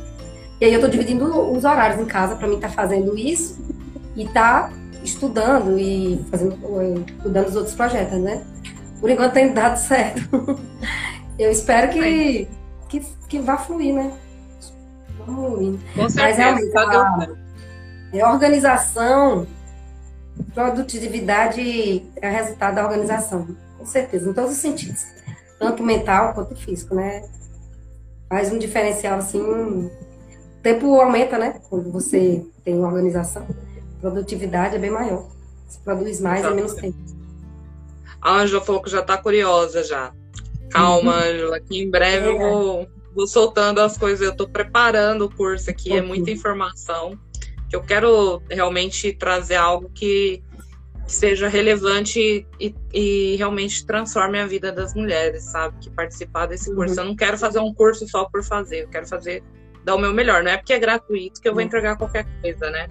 E 0.61 0.65
aí 0.65 0.73
eu 0.73 0.79
tô 0.79 0.87
dividindo 0.87 1.25
os 1.51 1.65
horários 1.65 1.99
em 1.99 2.05
casa 2.05 2.35
para 2.35 2.47
mim 2.47 2.55
estar 2.55 2.69
tá 2.69 2.73
fazendo 2.73 3.17
isso 3.17 3.59
e 4.15 4.27
tá 4.27 4.71
estudando 5.03 5.77
e 5.77 6.23
fazendo, 6.31 6.57
estudando 7.07 7.47
os 7.47 7.55
outros 7.55 7.75
projetos, 7.75 8.19
né? 8.19 8.43
Por 9.01 9.09
enquanto 9.09 9.33
tem 9.33 9.53
dado 9.53 9.77
certo. 9.77 10.59
eu 11.37 11.51
espero 11.51 11.91
que, 11.91 12.47
que, 12.87 13.01
que 13.27 13.39
vá 13.39 13.57
fluir, 13.57 13.93
né? 13.93 14.11
ruim. 15.25 15.79
Com 15.95 16.09
certeza. 16.09 16.21
Mas 16.21 16.37
realmente, 16.37 16.77
a, 16.77 17.27
é 18.13 18.25
organização, 18.25 19.47
produtividade 20.55 22.03
é 22.15 22.29
resultado 22.29 22.75
da 22.75 22.83
organização. 22.83 23.55
Com 23.77 23.85
certeza, 23.85 24.29
em 24.29 24.33
todos 24.33 24.51
os 24.51 24.57
sentidos. 24.57 25.05
Tanto 25.59 25.83
mental 25.83 26.33
quanto 26.33 26.55
físico, 26.55 26.95
né? 26.95 27.23
Faz 28.27 28.51
um 28.51 28.57
diferencial 28.57 29.19
assim. 29.19 29.39
O 29.39 29.91
tempo 30.63 30.99
aumenta, 30.99 31.37
né? 31.37 31.59
Quando 31.69 31.91
você 31.91 32.43
tem 32.63 32.75
uma 32.75 32.87
organização. 32.87 33.45
A 33.97 34.01
produtividade 34.01 34.75
é 34.75 34.79
bem 34.79 34.89
maior. 34.89 35.27
Se 35.67 35.77
produz 35.79 36.19
mais 36.19 36.43
em 36.43 36.55
menos 36.55 36.73
tempo. 36.73 36.97
A 38.19 38.39
Ângela 38.39 38.61
falou 38.61 38.81
que 38.81 38.89
já 38.89 39.01
está 39.01 39.17
curiosa 39.17 39.83
já. 39.83 40.11
Calma, 40.71 41.13
uhum. 41.13 41.19
Ângela, 41.19 41.59
que 41.59 41.81
em 41.81 41.89
breve 41.89 42.27
é. 42.27 42.31
eu 42.31 42.37
vou 42.39 42.87
vou 43.15 43.25
soltando 43.25 43.79
as 43.79 43.97
coisas, 43.97 44.21
eu 44.21 44.33
estou 44.33 44.47
preparando 44.47 45.25
o 45.25 45.29
curso 45.31 45.69
aqui, 45.69 45.93
é 45.93 46.01
muita 46.01 46.29
informação. 46.29 47.17
Que 47.69 47.75
eu 47.75 47.81
quero 47.81 48.43
realmente 48.49 49.13
trazer 49.13 49.55
algo 49.55 49.89
que, 49.89 50.43
seja 51.07 51.47
relevante 51.47 52.45
e, 52.59 52.75
e, 52.93 53.35
realmente 53.35 53.85
transforme 53.85 54.39
a 54.39 54.47
vida 54.47 54.71
das 54.71 54.93
mulheres, 54.95 55.43
sabe? 55.43 55.77
Que 55.79 55.89
participar 55.89 56.47
desse 56.47 56.73
curso. 56.73 56.95
Uhum. 56.95 57.01
Eu 57.01 57.05
não 57.05 57.15
quero 57.15 57.37
fazer 57.37 57.59
um 57.59 57.73
curso 57.73 58.07
só 58.07 58.25
por 58.25 58.43
fazer, 58.43 58.83
eu 58.83 58.89
quero 58.89 59.07
fazer, 59.07 59.43
dar 59.83 59.95
o 59.95 59.99
meu 59.99 60.13
melhor. 60.13 60.43
Não 60.43 60.51
é 60.51 60.57
porque 60.57 60.73
é 60.73 60.79
gratuito 60.79 61.41
que 61.41 61.47
eu 61.47 61.53
vou 61.53 61.61
uhum. 61.61 61.67
entregar 61.67 61.97
qualquer 61.97 62.25
coisa, 62.41 62.69
né? 62.71 62.87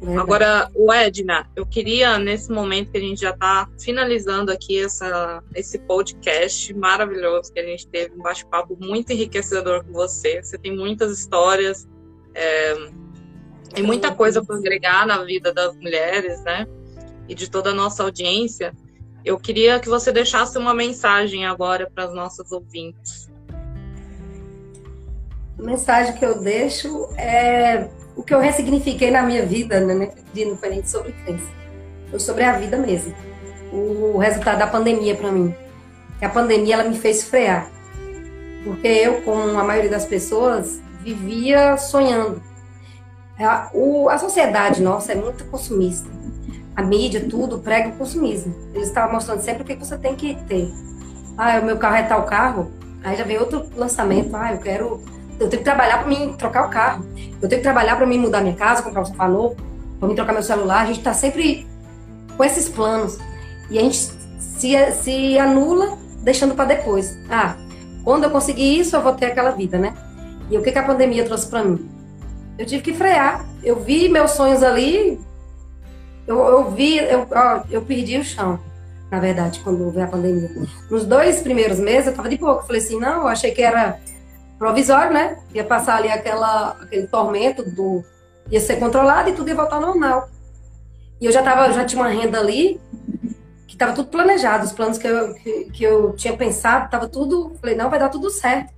Verdade. 0.00 0.20
Agora, 0.20 0.70
o 0.74 0.92
Edna, 0.92 1.50
eu 1.56 1.66
queria, 1.66 2.18
nesse 2.18 2.50
momento 2.52 2.92
que 2.92 2.98
a 2.98 3.00
gente 3.00 3.20
já 3.20 3.30
está 3.30 3.68
finalizando 3.80 4.52
aqui 4.52 4.82
essa, 4.82 5.42
esse 5.54 5.78
podcast 5.80 6.72
maravilhoso 6.72 7.52
que 7.52 7.58
a 7.58 7.64
gente 7.64 7.86
teve, 7.88 8.14
um 8.14 8.22
bate-papo 8.22 8.76
muito 8.80 9.12
enriquecedor 9.12 9.84
com 9.84 9.92
você. 9.92 10.40
Você 10.40 10.56
tem 10.56 10.74
muitas 10.74 11.18
histórias 11.18 11.88
é, 12.32 12.74
e 13.76 13.82
muita 13.82 14.14
coisa 14.14 14.42
para 14.42 14.56
agregar 14.56 15.04
na 15.04 15.24
vida 15.24 15.52
das 15.52 15.76
mulheres, 15.76 16.42
né? 16.44 16.64
E 17.28 17.34
de 17.34 17.50
toda 17.50 17.70
a 17.70 17.74
nossa 17.74 18.02
audiência. 18.02 18.72
eu 19.24 19.38
queria 19.38 19.78
que 19.78 19.88
você 19.88 20.10
deixasse 20.10 20.56
uma 20.56 20.72
mensagem 20.72 21.44
agora 21.44 21.90
para 21.94 22.04
as 22.04 22.14
nossas 22.14 22.50
ouvintes. 22.50 23.28
A 25.58 25.62
mensagem 25.62 26.14
que 26.16 26.24
eu 26.24 26.40
deixo 26.40 27.08
é 27.16 27.88
o 28.16 28.22
que 28.22 28.32
eu 28.32 28.40
ressignifiquei 28.40 29.10
na 29.10 29.22
minha 29.22 29.44
vida, 29.44 29.80
né? 29.80 30.10
Não 30.34 30.56
foi 30.56 30.68
nem 30.70 30.84
sobre 30.84 31.12
crença, 31.12 31.46
foi 32.10 32.20
sobre 32.20 32.44
a 32.44 32.52
vida 32.58 32.76
mesmo. 32.76 33.14
O 33.72 34.18
resultado 34.18 34.58
da 34.58 34.66
pandemia 34.66 35.14
para 35.14 35.30
mim. 35.30 35.54
Que 36.18 36.24
a 36.24 36.30
pandemia 36.30 36.74
ela 36.74 36.84
me 36.84 36.96
fez 36.98 37.24
frear. 37.24 37.70
Porque 38.64 38.88
eu, 38.88 39.22
como 39.22 39.58
a 39.58 39.64
maioria 39.64 39.90
das 39.90 40.04
pessoas, 40.04 40.80
vivia 41.00 41.76
sonhando. 41.76 42.42
A, 43.38 43.70
o, 43.72 44.08
a 44.08 44.18
sociedade 44.18 44.82
nossa 44.82 45.12
é 45.12 45.14
muito 45.14 45.44
consumista. 45.44 46.08
A 46.78 46.82
mídia, 46.82 47.26
tudo, 47.28 47.58
prega 47.58 47.88
o 47.88 47.92
consumismo. 47.96 48.54
Eles 48.72 48.86
estavam 48.86 49.14
mostrando 49.14 49.40
sempre 49.40 49.64
o 49.64 49.66
que 49.66 49.74
você 49.74 49.98
tem 49.98 50.14
que 50.14 50.36
ter. 50.46 50.72
Ah, 51.36 51.58
o 51.60 51.64
meu 51.64 51.76
carro 51.76 51.96
é 51.96 52.04
tal 52.04 52.22
carro. 52.22 52.70
Aí 53.02 53.16
já 53.16 53.24
vem 53.24 53.36
outro 53.36 53.68
lançamento. 53.74 54.36
Ah, 54.36 54.52
eu 54.52 54.58
quero 54.60 55.02
eu 55.40 55.48
tenho 55.48 55.58
que 55.58 55.64
trabalhar 55.64 55.98
para 55.98 56.06
mim 56.06 56.34
trocar 56.38 56.68
o 56.68 56.70
carro. 56.70 57.04
Eu 57.42 57.48
tenho 57.48 57.60
que 57.60 57.64
trabalhar 57.64 57.96
para 57.96 58.06
mim 58.06 58.16
mudar 58.16 58.42
minha 58.42 58.54
casa, 58.54 58.80
comprar 58.80 59.02
um 59.02 59.06
sofá 59.06 59.26
novo, 59.26 59.56
para 59.98 60.08
mim 60.08 60.14
trocar 60.14 60.32
meu 60.32 60.42
celular. 60.42 60.82
A 60.82 60.86
gente 60.86 60.98
está 60.98 61.12
sempre 61.12 61.66
com 62.36 62.44
esses 62.44 62.68
planos. 62.68 63.18
E 63.68 63.76
a 63.76 63.82
gente 63.82 63.98
se, 64.38 64.92
se 64.92 65.36
anula 65.36 65.98
deixando 66.22 66.54
para 66.54 66.66
depois. 66.66 67.18
Ah, 67.28 67.56
quando 68.04 68.22
eu 68.22 68.30
conseguir 68.30 68.78
isso, 68.78 68.94
eu 68.94 69.02
vou 69.02 69.14
ter 69.14 69.26
aquela 69.26 69.50
vida, 69.50 69.78
né? 69.78 69.94
E 70.48 70.56
o 70.56 70.62
que, 70.62 70.70
que 70.70 70.78
a 70.78 70.84
pandemia 70.84 71.24
trouxe 71.24 71.48
para 71.48 71.64
mim? 71.64 71.90
Eu 72.56 72.64
tive 72.64 72.82
que 72.82 72.94
frear. 72.94 73.44
Eu 73.64 73.80
vi 73.80 74.08
meus 74.08 74.30
sonhos 74.30 74.62
ali. 74.62 75.18
Eu, 76.28 76.44
eu 76.44 76.70
vi, 76.70 76.98
eu, 76.98 77.26
ó, 77.32 77.62
eu 77.70 77.80
perdi 77.80 78.18
o 78.18 78.24
chão, 78.24 78.60
na 79.10 79.18
verdade, 79.18 79.60
quando 79.60 79.90
veio 79.90 80.04
a 80.04 80.10
pandemia. 80.10 80.50
Nos 80.90 81.06
dois 81.06 81.40
primeiros 81.40 81.80
meses, 81.80 82.08
eu 82.08 82.14
tava 82.14 82.28
de. 82.28 82.38
Eu 82.38 82.60
falei 82.60 82.82
assim, 82.82 83.00
não, 83.00 83.22
eu 83.22 83.28
achei 83.28 83.50
que 83.50 83.62
era 83.62 83.98
provisório, 84.58 85.14
né? 85.14 85.38
Ia 85.54 85.64
passar 85.64 85.96
ali 85.96 86.10
aquela, 86.10 86.76
aquele 86.82 87.06
tormento 87.06 87.62
do. 87.62 88.04
ia 88.50 88.60
ser 88.60 88.76
controlado 88.76 89.30
e 89.30 89.32
tudo 89.32 89.48
ia 89.48 89.54
voltar 89.54 89.76
ao 89.76 89.80
normal. 89.80 90.28
E 91.18 91.24
eu 91.24 91.32
já 91.32 91.42
tava, 91.42 91.72
já 91.72 91.86
tinha 91.86 92.02
uma 92.02 92.10
renda 92.10 92.38
ali, 92.38 92.78
que 93.66 93.74
estava 93.74 93.94
tudo 93.94 94.08
planejado, 94.08 94.66
os 94.66 94.72
planos 94.72 94.98
que 94.98 95.08
eu, 95.08 95.32
que, 95.32 95.64
que 95.70 95.82
eu 95.82 96.12
tinha 96.12 96.36
pensado, 96.36 96.84
estava 96.84 97.08
tudo. 97.08 97.54
Falei, 97.58 97.74
não, 97.74 97.88
vai 97.88 97.98
dar 97.98 98.10
tudo 98.10 98.28
certo. 98.28 98.70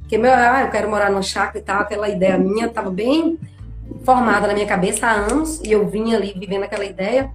Porque 0.00 0.18
meu, 0.18 0.32
ah, 0.32 0.62
eu 0.62 0.70
quero 0.70 0.90
morar 0.90 1.10
numa 1.10 1.22
chácara 1.22 1.58
e 1.58 1.62
tal, 1.62 1.82
aquela 1.82 2.08
ideia 2.08 2.36
minha 2.36 2.66
estava 2.66 2.90
bem 2.90 3.38
formada 4.04 4.46
na 4.46 4.54
minha 4.54 4.66
cabeça 4.66 5.06
há 5.06 5.12
anos, 5.12 5.60
e 5.60 5.72
eu 5.72 5.86
vinha 5.86 6.16
ali 6.16 6.34
vivendo 6.38 6.64
aquela 6.64 6.84
ideia. 6.84 7.30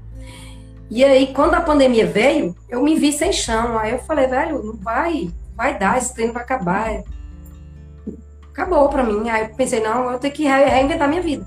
E 0.90 1.04
aí, 1.04 1.34
quando 1.34 1.56
a 1.56 1.62
pandemia 1.62 2.06
veio, 2.06 2.56
eu 2.70 2.84
me 2.84 2.96
vi 2.96 3.12
sem 3.12 3.32
chão. 3.32 3.78
Aí 3.78 3.92
eu 3.92 4.00
falei, 4.00 4.28
velho, 4.28 4.64
não 4.64 4.74
vai, 4.74 5.32
vai 5.56 5.78
dar, 5.78 5.98
esse 5.98 6.14
treino 6.14 6.34
vai 6.34 6.44
acabar 6.44 7.04
acabou 8.54 8.88
para 8.88 9.04
mim. 9.04 9.30
Aí 9.30 9.44
eu 9.44 9.56
pensei, 9.56 9.82
não, 9.82 10.12
eu 10.12 10.20
tenho 10.20 10.34
que 10.34 10.46
reinventar 10.46 11.10
minha 11.10 11.22
vida. 11.22 11.46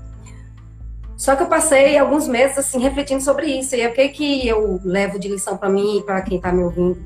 Só 1.15 1.35
que 1.35 1.41
eu 1.41 1.47
passei 1.47 1.97
alguns 1.97 2.27
meses 2.27 2.59
assim 2.59 2.79
refletindo 2.79 3.23
sobre 3.23 3.47
isso. 3.47 3.75
E 3.75 3.87
o 3.87 3.93
que 3.93 4.09
que 4.09 4.47
eu 4.47 4.79
levo 4.83 5.17
de 5.17 5.29
lição 5.29 5.57
para 5.57 5.69
mim 5.69 5.97
e 5.97 6.03
para 6.03 6.21
quem 6.21 6.37
está 6.37 6.51
me 6.51 6.63
ouvindo? 6.63 7.01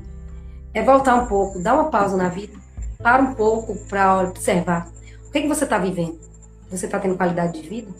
É 0.74 0.82
voltar 0.82 1.14
um 1.14 1.26
pouco, 1.26 1.62
dar 1.62 1.74
uma 1.74 1.90
pausa 1.90 2.16
na 2.16 2.28
vida, 2.28 2.52
para 2.98 3.22
um 3.22 3.34
pouco 3.34 3.74
para 3.88 4.22
observar. 4.22 4.88
O 5.28 5.30
que 5.30 5.42
que 5.42 5.48
você 5.48 5.64
está 5.64 5.78
vivendo? 5.78 6.18
Você 6.72 6.86
está 6.86 6.98
tendo 6.98 7.16
qualidade 7.16 7.60
de 7.60 7.68
vida? 7.68 7.92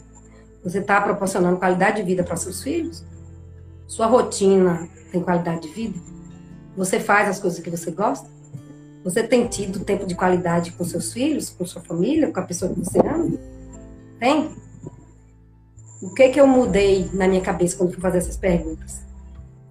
Você 0.64 0.78
está 0.78 0.98
proporcionando 1.00 1.58
qualidade 1.58 1.98
de 1.98 2.02
vida 2.04 2.24
para 2.24 2.36
seus 2.36 2.62
filhos? 2.62 3.04
Sua 3.86 4.06
rotina 4.06 4.88
tem 5.12 5.20
qualidade 5.20 5.62
de 5.62 5.68
vida? 5.68 6.00
Você 6.74 6.98
faz 6.98 7.28
as 7.28 7.38
coisas 7.38 7.60
que 7.60 7.68
você 7.68 7.90
gosta? 7.90 8.26
Você 9.04 9.22
tem 9.22 9.46
tido 9.46 9.80
tempo 9.80 10.06
de 10.06 10.14
qualidade 10.14 10.72
com 10.72 10.84
seus 10.84 11.12
filhos, 11.12 11.50
com 11.50 11.66
sua 11.66 11.82
família, 11.82 12.32
com 12.32 12.40
a 12.40 12.44
pessoa 12.44 12.72
que 12.72 12.80
você 12.80 12.98
ama? 13.00 13.36
Tem? 14.18 14.50
O 16.00 16.14
que 16.14 16.30
que 16.30 16.40
eu 16.40 16.46
mudei 16.46 17.10
na 17.12 17.28
minha 17.28 17.42
cabeça 17.42 17.76
quando 17.76 17.92
fui 17.92 18.00
fazer 18.00 18.18
essas 18.18 18.38
perguntas? 18.38 19.02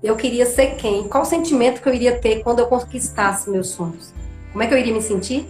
Eu 0.03 0.15
queria 0.15 0.45
ser 0.45 0.75
quem? 0.75 1.07
Qual 1.07 1.25
sentimento 1.25 1.81
que 1.81 1.89
eu 1.89 1.93
iria 1.93 2.19
ter 2.19 2.43
quando 2.43 2.59
eu 2.59 2.67
conquistasse 2.67 3.49
meus 3.49 3.69
sonhos? 3.69 4.13
Como 4.51 4.63
é 4.63 4.67
que 4.67 4.73
eu 4.73 4.77
iria 4.77 4.93
me 4.93 5.01
sentir? 5.01 5.47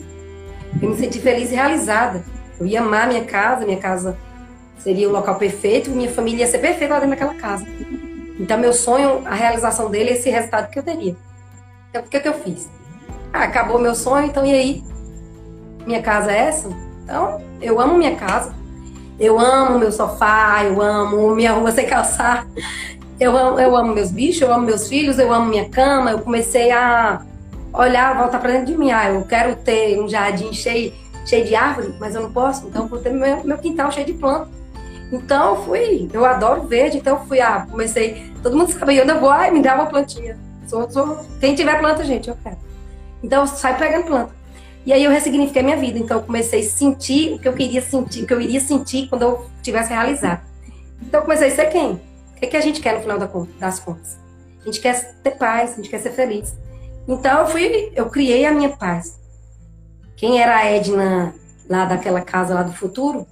Eu 0.82 0.90
me 0.90 0.95
senti 0.95 1.19
feliz 1.19 1.52
e 1.52 1.56
realizada. 1.56 2.23
Eu 2.61 2.67
ia 2.67 2.79
amar 2.79 3.07
minha 3.07 3.23
casa, 3.23 3.65
minha 3.65 3.79
casa 3.79 4.15
seria 4.77 5.09
o 5.09 5.11
local 5.11 5.33
perfeito, 5.35 5.89
minha 5.89 6.11
família 6.11 6.41
ia 6.41 6.47
ser 6.47 6.59
perfeita 6.59 6.93
lá 6.93 6.99
dentro 6.99 7.17
daquela 7.17 7.33
casa. 7.33 7.65
Então, 8.39 8.55
meu 8.59 8.71
sonho, 8.71 9.23
a 9.25 9.33
realização 9.33 9.89
dele 9.89 10.11
é 10.11 10.13
esse 10.13 10.29
resultado 10.29 10.69
que 10.69 10.77
eu 10.77 10.83
teria. 10.83 11.15
Então, 11.89 12.03
o 12.03 12.05
que, 12.05 12.19
que 12.19 12.27
eu 12.27 12.35
fiz? 12.35 12.69
Ah, 13.33 13.45
acabou 13.45 13.79
meu 13.79 13.95
sonho, 13.95 14.27
então 14.27 14.45
e 14.45 14.53
aí? 14.53 14.83
Minha 15.88 16.03
casa 16.03 16.31
é 16.31 16.38
essa? 16.38 16.69
Então, 17.03 17.41
eu 17.59 17.79
amo 17.81 17.97
minha 17.97 18.15
casa. 18.15 18.53
Eu 19.19 19.39
amo 19.39 19.79
meu 19.79 19.91
sofá, 19.91 20.63
eu 20.63 20.79
amo 20.79 21.35
minha 21.35 21.53
rua 21.53 21.71
sem 21.71 21.88
calçar. 21.88 22.45
Eu 23.19 23.35
amo, 23.35 23.59
eu 23.59 23.75
amo 23.75 23.91
meus 23.91 24.11
bichos, 24.11 24.41
eu 24.41 24.53
amo 24.53 24.67
meus 24.67 24.88
filhos, 24.88 25.17
eu 25.17 25.33
amo 25.33 25.47
minha 25.47 25.67
cama. 25.67 26.11
Eu 26.11 26.19
comecei 26.19 26.71
a 26.71 27.21
olhar, 27.73 28.15
voltar 28.19 28.39
para 28.39 28.51
dentro 28.51 28.67
de 28.67 28.77
mim. 28.77 28.91
Ah, 28.91 29.09
eu 29.09 29.23
quero 29.23 29.55
ter 29.55 29.99
um 29.99 30.07
jardim 30.07 30.53
cheio, 30.53 30.93
cheio 31.32 31.45
de 31.45 31.56
árvore, 31.56 31.94
mas 31.98 32.14
eu 32.14 32.22
não 32.22 32.32
posso. 32.32 32.68
Então, 32.68 32.88
vou 32.88 32.99
ter 32.99 33.10
meu, 33.10 33.44
meu 33.44 33.58
quintal 33.58 33.90
cheio 33.91 34.06
de 34.06 34.14
planta. 34.14 34.49
Então, 35.12 35.64
fui. 35.64 36.10
Eu 36.12 36.26
adoro 36.26 36.64
verde, 36.64 36.98
então 36.98 37.26
fui. 37.26 37.40
Ah, 37.40 37.66
comecei. 37.70 38.32
Todo 38.44 38.58
mundo 38.58 38.72
sabe, 38.72 38.98
eu 38.98 39.02
ainda 39.02 39.16
vou, 39.16 39.30
ai, 39.30 39.49
me 39.49 39.62
dá 39.62 39.76
uma 39.76 39.86
plantinha. 39.86 40.38
Sou, 40.68 40.90
sou, 40.91 41.26
quem 41.40 41.56
tiver 41.56 41.80
planta, 41.80 42.03
gente, 42.03 42.30
eu 42.30 42.38
quero. 42.44 42.58
Então, 43.24 43.41
eu 43.41 43.48
saio 43.48 43.78
pegando 43.78 44.06
planta. 44.06 44.34
E 44.86 44.91
aí 44.91 45.03
eu 45.03 45.12
ressignifiquei 45.12 45.62
minha 45.64 45.78
vida. 45.78 45.98
Então, 45.98 46.18
eu 46.18 46.24
comecei 46.24 46.60
a 46.62 46.64
sentir 46.64 47.34
o 47.34 47.40
que 47.40 47.48
eu 47.48 47.53
queria 47.53 47.82
sentir, 47.82 48.24
o 48.24 48.28
que 48.28 48.34
eu 48.34 48.41
iria 48.41 48.60
sentir 48.60 49.08
quando 49.08 49.22
eu 49.22 49.45
tivesse 49.62 49.90
realizado. 49.94 50.41
Então, 51.02 51.22
eu 51.22 51.24
comecei 51.24 51.48
a 51.48 51.52
ser 51.52 51.66
quem? 51.68 51.94
O 51.94 52.40
que, 52.40 52.45
é 52.45 52.48
que 52.48 52.58
a 52.58 52.62
gente 52.62 52.82
quer 52.82 52.95
no 52.95 53.02
final 53.02 53.18
das 53.60 53.80
contas? 53.80 54.20
A 54.62 54.66
gente 54.66 54.82
quer 54.82 55.16
ter 55.24 55.32
paz, 55.32 55.74
a 55.74 55.76
gente 55.78 55.90
quer 55.90 55.99
ser 55.99 56.12
feliz. 56.12 56.53
Então, 57.08 57.40
eu 57.40 57.48
fui, 57.48 57.91
eu 57.95 58.10
criei 58.10 58.45
a 58.45 58.52
minha 58.52 58.70
paz. 58.70 59.20
Quem 60.22 60.39
era 60.39 60.56
a 60.56 60.65
Edna 60.65 61.34
lá 61.68 61.85
daquela 61.85 62.22
casa 62.22 62.53
lá 62.53 62.61
do 62.61 62.72
futuro? 62.72 63.26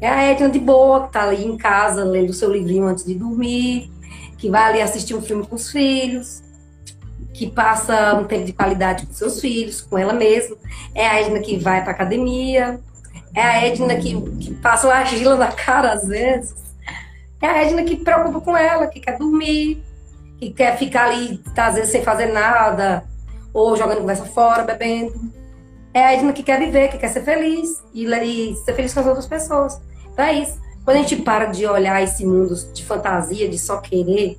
É 0.00 0.08
a 0.08 0.22
Edna 0.22 0.48
de 0.48 0.58
boa, 0.58 1.06
que 1.06 1.12
tá 1.12 1.24
ali 1.24 1.44
em 1.44 1.54
casa, 1.54 2.02
lendo 2.02 2.30
o 2.30 2.32
seu 2.32 2.50
livrinho 2.50 2.86
antes 2.86 3.04
de 3.04 3.14
dormir, 3.14 3.92
que 4.38 4.48
vai 4.48 4.62
ali 4.62 4.80
assistir 4.80 5.14
um 5.14 5.20
filme 5.20 5.46
com 5.46 5.56
os 5.56 5.70
filhos, 5.70 6.42
que 7.34 7.50
passa 7.50 8.14
um 8.14 8.24
tempo 8.24 8.46
de 8.46 8.54
qualidade 8.54 9.04
com 9.04 9.12
seus 9.12 9.38
filhos, 9.38 9.82
com 9.82 9.98
ela 9.98 10.14
mesma. 10.14 10.56
É 10.94 11.06
a 11.06 11.20
Edna 11.20 11.40
que 11.40 11.58
vai 11.58 11.82
para 11.82 11.92
academia. 11.92 12.80
É 13.34 13.42
a 13.42 13.66
Edna 13.66 13.96
que, 13.96 14.18
que 14.38 14.54
passa 14.54 14.86
uma 14.86 14.96
argila 14.96 15.36
na 15.36 15.52
cara 15.52 15.92
às 15.92 16.08
vezes. 16.08 16.54
É 17.42 17.46
a 17.46 17.62
Edna 17.64 17.82
que 17.82 17.96
preocupa 17.96 18.40
com 18.40 18.56
ela, 18.56 18.86
que 18.86 18.98
quer 18.98 19.18
dormir, 19.18 19.84
que 20.38 20.48
quer 20.48 20.78
ficar 20.78 21.10
ali, 21.10 21.36
tá, 21.54 21.66
às 21.66 21.74
vezes, 21.74 21.90
sem 21.90 22.02
fazer 22.02 22.32
nada, 22.32 23.04
ou 23.52 23.76
jogando 23.76 24.00
conversa 24.00 24.24
fora, 24.24 24.62
bebendo. 24.62 25.38
É 25.92 26.04
a 26.04 26.12
Edna 26.12 26.32
que 26.32 26.42
quer 26.42 26.58
viver, 26.58 26.88
que 26.88 26.98
quer 26.98 27.08
ser 27.08 27.22
feliz 27.22 27.82
e, 27.92 28.04
e 28.06 28.56
ser 28.56 28.74
feliz 28.74 28.94
com 28.94 29.00
as 29.00 29.06
outras 29.06 29.26
pessoas. 29.26 29.80
Então 30.12 30.24
é 30.24 30.34
isso. 30.34 30.58
Quando 30.84 30.96
a 30.96 31.00
gente 31.00 31.16
para 31.16 31.46
de 31.46 31.66
olhar 31.66 32.02
esse 32.02 32.24
mundo 32.24 32.54
de 32.72 32.84
fantasia, 32.84 33.48
de 33.48 33.58
só 33.58 33.78
querer, 33.78 34.38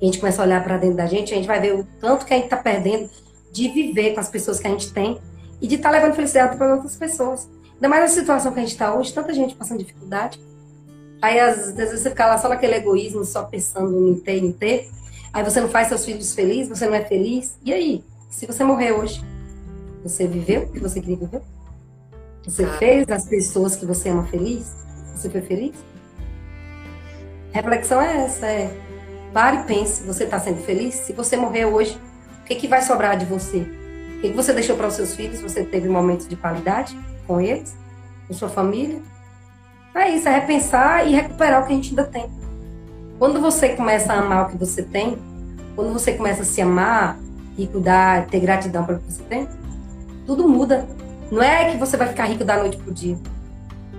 a 0.00 0.04
gente 0.04 0.18
começa 0.18 0.42
a 0.42 0.44
olhar 0.44 0.62
para 0.62 0.76
dentro 0.76 0.96
da 0.96 1.06
gente, 1.06 1.32
a 1.32 1.36
gente 1.36 1.46
vai 1.46 1.60
ver 1.60 1.74
o 1.74 1.86
tanto 2.00 2.26
que 2.26 2.32
a 2.32 2.36
gente 2.36 2.44
está 2.44 2.56
perdendo 2.56 3.08
de 3.52 3.68
viver 3.68 4.14
com 4.14 4.20
as 4.20 4.28
pessoas 4.28 4.58
que 4.58 4.66
a 4.66 4.70
gente 4.70 4.92
tem 4.92 5.18
e 5.60 5.66
de 5.66 5.76
estar 5.76 5.90
tá 5.90 5.96
levando 5.96 6.14
felicidade 6.14 6.56
para 6.56 6.74
outras 6.74 6.96
pessoas. 6.96 7.48
Ainda 7.74 7.88
mais 7.88 8.02
na 8.02 8.08
situação 8.08 8.52
que 8.52 8.58
a 8.58 8.62
gente 8.62 8.72
está 8.72 8.94
hoje, 8.94 9.12
tanta 9.12 9.32
gente 9.32 9.54
passando 9.54 9.78
dificuldade. 9.78 10.40
Aí 11.20 11.38
às 11.38 11.72
vezes 11.72 12.00
você 12.00 12.10
fica 12.10 12.26
lá 12.26 12.38
só 12.38 12.48
naquele 12.48 12.74
egoísmo, 12.74 13.24
só 13.24 13.44
pensando 13.44 14.08
em 14.08 14.14
ter, 14.18 14.38
em 14.38 14.52
ter. 14.52 14.90
Aí 15.32 15.42
você 15.44 15.60
não 15.60 15.68
faz 15.68 15.88
seus 15.88 16.04
filhos 16.04 16.34
felizes, 16.34 16.68
você 16.68 16.86
não 16.86 16.94
é 16.94 17.04
feliz. 17.04 17.56
E 17.64 17.72
aí? 17.72 18.04
Se 18.28 18.46
você 18.46 18.64
morrer 18.64 18.92
hoje, 18.92 19.22
você 20.02 20.26
viveu 20.26 20.62
o 20.62 20.72
que 20.72 20.80
você 20.80 21.00
queria 21.00 21.16
viver? 21.16 21.42
Você 22.44 22.64
ah. 22.64 22.72
fez 22.78 23.08
as 23.08 23.26
pessoas 23.26 23.76
que 23.76 23.86
você 23.86 24.08
ama 24.08 24.24
feliz? 24.24 24.74
Você 25.14 25.30
foi 25.30 25.42
feliz? 25.42 25.76
A 27.52 27.56
reflexão 27.56 28.00
é 28.00 28.24
essa, 28.24 28.46
é 28.46 28.74
Pare 29.32 29.58
e 29.58 29.62
pense, 29.62 30.02
você 30.02 30.24
está 30.24 30.38
sendo 30.38 30.58
feliz? 30.58 30.94
Se 30.94 31.12
você 31.14 31.36
morrer 31.38 31.64
hoje, 31.64 31.98
o 32.42 32.44
que, 32.44 32.54
que 32.54 32.68
vai 32.68 32.82
sobrar 32.82 33.16
de 33.16 33.24
você? 33.24 33.60
O 33.60 34.20
que, 34.20 34.28
que 34.28 34.36
você 34.36 34.52
deixou 34.52 34.76
para 34.76 34.86
os 34.88 34.94
seus 34.94 35.14
filhos? 35.14 35.40
Você 35.40 35.64
teve 35.64 35.88
momentos 35.88 36.28
de 36.28 36.36
qualidade 36.36 36.98
com 37.26 37.40
eles? 37.40 37.74
Com 38.28 38.34
sua 38.34 38.50
família? 38.50 39.00
É 39.94 40.10
isso, 40.10 40.28
é 40.28 40.38
repensar 40.38 41.06
e 41.06 41.14
recuperar 41.14 41.62
o 41.62 41.66
que 41.66 41.72
a 41.72 41.76
gente 41.76 41.90
ainda 41.90 42.04
tem. 42.04 42.30
Quando 43.18 43.40
você 43.40 43.70
começa 43.70 44.12
a 44.12 44.18
amar 44.18 44.46
o 44.46 44.50
que 44.50 44.58
você 44.58 44.82
tem, 44.82 45.16
quando 45.74 45.92
você 45.94 46.12
começa 46.12 46.42
a 46.42 46.44
se 46.44 46.60
amar 46.60 47.18
e 47.56 47.66
cuidar, 47.66 48.26
ter 48.26 48.40
gratidão 48.40 48.84
pelo 48.84 48.98
que 48.98 49.12
você 49.12 49.22
tem, 49.22 49.48
tudo 50.26 50.48
muda. 50.48 50.86
Não 51.30 51.42
é 51.42 51.70
que 51.70 51.78
você 51.78 51.96
vai 51.96 52.08
ficar 52.08 52.26
rico 52.26 52.44
da 52.44 52.56
noite 52.58 52.76
pro 52.76 52.92
dia. 52.92 53.16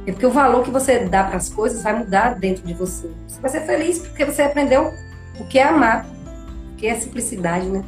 É 0.05 0.11
porque 0.11 0.25
o 0.25 0.31
valor 0.31 0.63
que 0.63 0.69
você 0.69 0.99
dá 1.05 1.23
para 1.23 1.37
as 1.37 1.49
coisas 1.49 1.81
vai 1.81 1.97
mudar 1.97 2.35
dentro 2.35 2.65
de 2.65 2.73
você. 2.73 3.09
Você 3.27 3.39
vai 3.39 3.49
ser 3.49 3.61
feliz 3.61 3.99
porque 3.99 4.25
você 4.25 4.41
aprendeu 4.41 4.91
o 5.39 5.45
que 5.45 5.57
é 5.57 5.63
amar. 5.63 6.05
O 6.73 6.75
que 6.75 6.87
é 6.87 6.95
simplicidade, 6.95 7.67
né? 7.67 7.83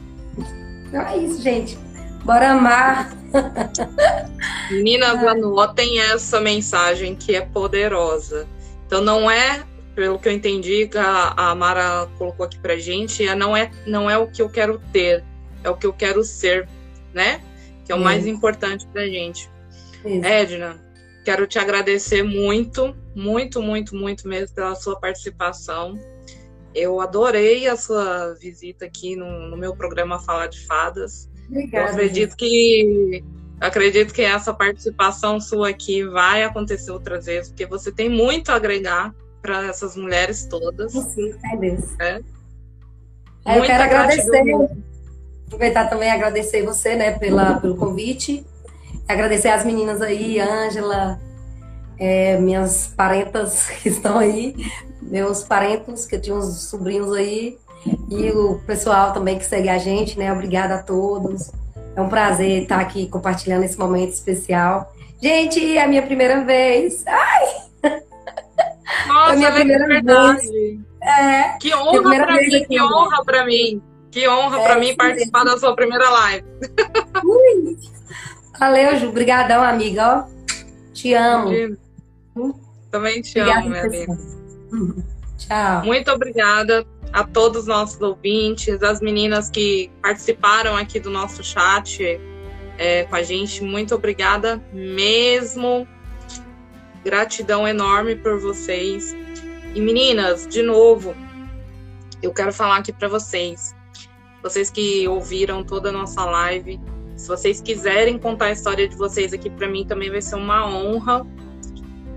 Então 0.87 1.01
é 1.01 1.17
isso, 1.17 1.41
gente. 1.41 1.77
Bora 2.23 2.51
amar. 2.51 3.13
Meninas, 4.71 5.23
anotem 5.23 5.99
essa 5.99 6.39
mensagem 6.39 7.15
que 7.15 7.35
é 7.35 7.41
poderosa. 7.41 8.47
Então 8.87 9.01
não 9.01 9.29
é, 9.29 9.63
pelo 9.93 10.17
que 10.17 10.29
eu 10.29 10.33
entendi, 10.33 10.87
que 10.87 10.97
a, 10.97 11.53
Mara 11.55 12.07
colocou 12.17 12.45
aqui 12.45 12.57
pra 12.57 12.77
gente, 12.77 13.27
é, 13.27 13.35
não, 13.35 13.55
é, 13.55 13.69
não 13.85 14.09
é 14.09 14.17
o 14.17 14.27
que 14.27 14.41
eu 14.41 14.49
quero 14.49 14.79
ter, 14.91 15.23
é 15.63 15.69
o 15.69 15.75
que 15.75 15.85
eu 15.85 15.93
quero 15.93 16.23
ser, 16.23 16.67
né? 17.13 17.41
Que 17.85 17.91
é 17.91 17.95
o 17.95 17.99
é. 17.99 18.03
mais 18.03 18.25
importante 18.25 18.87
pra 18.87 19.05
gente. 19.05 19.49
Isso. 20.03 20.25
Edna, 20.25 20.83
quero 21.23 21.47
te 21.47 21.57
agradecer 21.57 22.23
muito, 22.23 22.95
muito, 23.15 23.61
muito, 23.61 23.95
muito 23.95 24.27
mesmo 24.27 24.55
pela 24.55 24.75
sua 24.75 24.99
participação. 24.99 25.99
Eu 26.73 26.99
adorei 26.99 27.67
a 27.67 27.77
sua 27.77 28.33
visita 28.33 28.85
aqui 28.85 29.15
no, 29.15 29.47
no 29.49 29.57
meu 29.57 29.75
programa 29.75 30.19
Falar 30.19 30.47
de 30.47 30.65
Fadas. 30.65 31.29
Obrigada. 31.49 31.89
Eu 31.89 31.93
acredito 31.93 32.35
que 32.35 33.23
acredito 33.59 34.13
que 34.13 34.21
essa 34.21 34.53
participação 34.53 35.39
sua 35.39 35.69
aqui 35.69 36.03
vai 36.03 36.43
acontecer 36.43 36.91
outras 36.91 37.25
vezes, 37.25 37.49
porque 37.49 37.65
você 37.65 37.91
tem 37.91 38.09
muito 38.09 38.51
a 38.51 38.55
agregar 38.55 39.15
para 39.41 39.65
essas 39.67 39.95
mulheres 39.95 40.45
todas. 40.47 40.91
Sim, 40.91 41.33
é 41.53 41.57
Deus. 41.57 41.99
É. 41.99 42.17
eu 43.57 43.63
quero 43.63 43.83
agradecer, 43.83 44.43
aproveitar 45.47 45.89
também 45.89 46.11
agradecer 46.11 46.63
você, 46.63 46.95
né, 46.95 47.11
pela, 47.11 47.59
pelo 47.59 47.75
convite, 47.75 48.45
agradecer 49.07 49.49
as 49.49 49.63
meninas 49.63 50.01
aí, 50.01 50.39
Ângela, 50.39 51.19
é, 51.97 52.37
minhas 52.37 52.87
parentas 52.87 53.67
que 53.81 53.89
estão 53.89 54.17
aí, 54.17 54.55
meus 55.01 55.43
parentos, 55.43 56.05
que 56.05 56.15
eu 56.15 56.21
tinha 56.21 56.35
uns 56.35 56.69
sobrinhos 56.69 57.13
aí, 57.13 57.57
e 58.09 58.31
o 58.31 58.59
pessoal 58.65 59.13
também 59.13 59.37
que 59.37 59.45
segue 59.45 59.69
a 59.69 59.77
gente, 59.77 60.17
né? 60.17 60.33
Obrigada 60.33 60.75
a 60.75 60.83
todos. 60.83 61.51
É 61.95 62.01
um 62.01 62.09
prazer 62.09 62.63
estar 62.63 62.79
aqui 62.79 63.07
compartilhando 63.07 63.63
esse 63.63 63.77
momento 63.77 64.11
especial. 64.11 64.91
Gente, 65.21 65.77
é 65.77 65.83
a 65.83 65.87
minha 65.87 66.01
primeira 66.01 66.43
vez. 66.43 67.03
Ai! 67.07 67.45
Nossa, 69.07 69.29
é 69.31 69.33
a 69.33 69.35
minha 69.35 69.51
primeira 69.51 69.87
verdade. 69.87 70.49
vez. 70.49 70.79
É, 71.01 71.57
que 71.59 71.75
honra 71.75 72.25
para 72.25 72.33
mim, 72.33 72.65
que 72.67 72.81
honra 72.81 73.23
para 73.23 73.45
mim. 73.45 73.81
Que 74.15 74.29
honra 74.29 74.61
é, 74.61 74.63
para 74.63 74.79
mim 74.79 74.95
participar 74.95 75.43
da 75.43 75.57
sua 75.57 75.75
primeira 75.75 76.09
live. 76.09 76.45
Ui. 77.21 77.77
Valeu, 78.57 78.97
Ju. 78.97 79.09
Obrigadão, 79.09 79.61
amiga. 79.61 80.19
Ó, 80.19 80.93
te 80.93 81.13
amo. 81.13 81.77
Também 82.89 83.21
te 83.21 83.41
Obrigada, 83.41 83.59
amo, 83.59 83.69
minha 83.71 83.83
amiga. 83.83 84.17
Tchau. 85.37 85.83
Muito 85.83 86.09
obrigada 86.13 86.87
a 87.11 87.25
todos 87.25 87.63
os 87.63 87.67
nossos 87.67 87.99
ouvintes, 87.99 88.81
as 88.81 89.01
meninas 89.01 89.49
que 89.49 89.91
participaram 90.01 90.77
aqui 90.77 90.97
do 90.97 91.09
nosso 91.09 91.43
chat 91.43 92.17
é, 92.77 93.03
com 93.03 93.15
a 93.17 93.21
gente. 93.21 93.61
Muito 93.61 93.95
obrigada 93.95 94.63
mesmo. 94.71 95.85
Gratidão 97.03 97.67
enorme 97.67 98.15
por 98.15 98.39
vocês. 98.39 99.13
E 99.73 99.81
meninas, 99.81 100.47
de 100.47 100.61
novo, 100.61 101.13
eu 102.23 102.31
quero 102.31 102.53
falar 102.53 102.77
aqui 102.77 102.93
para 102.93 103.09
vocês. 103.09 103.74
Vocês 104.45 104.69
que 104.69 105.07
ouviram 105.07 105.63
toda 105.63 105.89
a 105.89 105.91
nossa 105.91 106.23
live, 106.23 106.79
se 107.15 107.27
vocês 107.27 107.59
quiserem 107.59 108.19
contar 108.19 108.45
a 108.45 108.51
história 108.51 108.87
de 108.87 108.95
vocês 108.95 109.33
aqui 109.33 109.49
para 109.49 109.67
mim 109.67 109.87
também 109.87 110.11
vai 110.11 110.21
ser 110.21 110.35
uma 110.35 110.67
honra 110.67 111.25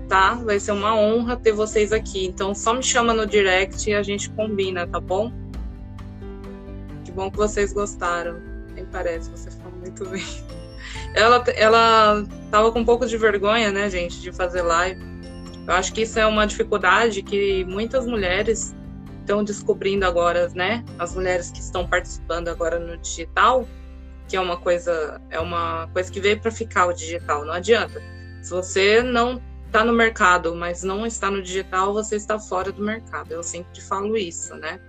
tá? 0.07 0.35
Vai 0.35 0.59
ser 0.59 0.73
uma 0.73 0.95
honra 0.95 1.37
ter 1.37 1.53
vocês 1.53 1.91
aqui. 1.91 2.25
Então 2.27 2.53
só 2.53 2.73
me 2.73 2.83
chama 2.83 3.15
no 3.15 3.25
direct 3.25 3.89
e 3.89 3.95
a 3.95 4.03
gente 4.03 4.29
combina, 4.31 4.85
tá 4.85 4.99
bom? 4.99 5.31
Que 7.03 7.11
bom 7.11 7.31
que 7.31 7.37
vocês 7.37 7.73
gostaram. 7.73 8.39
Nem 8.75 8.85
parece, 8.85 9.31
você 9.31 9.49
falou 9.49 9.79
muito 9.79 10.05
bem. 10.07 10.23
Ela, 11.13 11.43
ela 11.55 12.23
tava 12.51 12.71
com 12.71 12.79
um 12.79 12.85
pouco 12.85 13.05
de 13.05 13.17
vergonha, 13.17 13.71
né, 13.71 13.89
gente, 13.89 14.21
de 14.21 14.31
fazer 14.31 14.61
live. 14.61 15.01
Eu 15.67 15.73
acho 15.73 15.93
que 15.93 16.01
isso 16.01 16.19
é 16.19 16.25
uma 16.25 16.45
dificuldade 16.45 17.21
que 17.21 17.65
muitas 17.65 18.05
mulheres 18.05 18.75
estão 19.29 19.43
descobrindo 19.43 20.05
agora, 20.05 20.49
né? 20.49 20.83
As 20.97 21.13
mulheres 21.13 21.51
que 21.51 21.59
estão 21.59 21.87
participando 21.87 22.47
agora 22.47 22.79
no 22.79 22.97
digital, 22.97 23.67
que 24.27 24.35
é 24.35 24.41
uma 24.41 24.57
coisa, 24.57 25.21
é 25.29 25.39
uma 25.39 25.87
coisa 25.93 26.11
que 26.11 26.19
veio 26.19 26.41
para 26.41 26.49
ficar 26.49 26.87
o 26.87 26.93
digital. 26.93 27.45
Não 27.45 27.53
adianta. 27.53 28.01
Se 28.41 28.49
você 28.49 29.03
não 29.03 29.39
está 29.67 29.85
no 29.85 29.93
mercado, 29.93 30.55
mas 30.55 30.81
não 30.81 31.05
está 31.05 31.29
no 31.29 31.43
digital, 31.43 31.93
você 31.93 32.15
está 32.15 32.39
fora 32.39 32.71
do 32.71 32.81
mercado. 32.81 33.31
Eu 33.31 33.43
sempre 33.43 33.79
falo 33.81 34.17
isso, 34.17 34.55
né? 34.55 34.79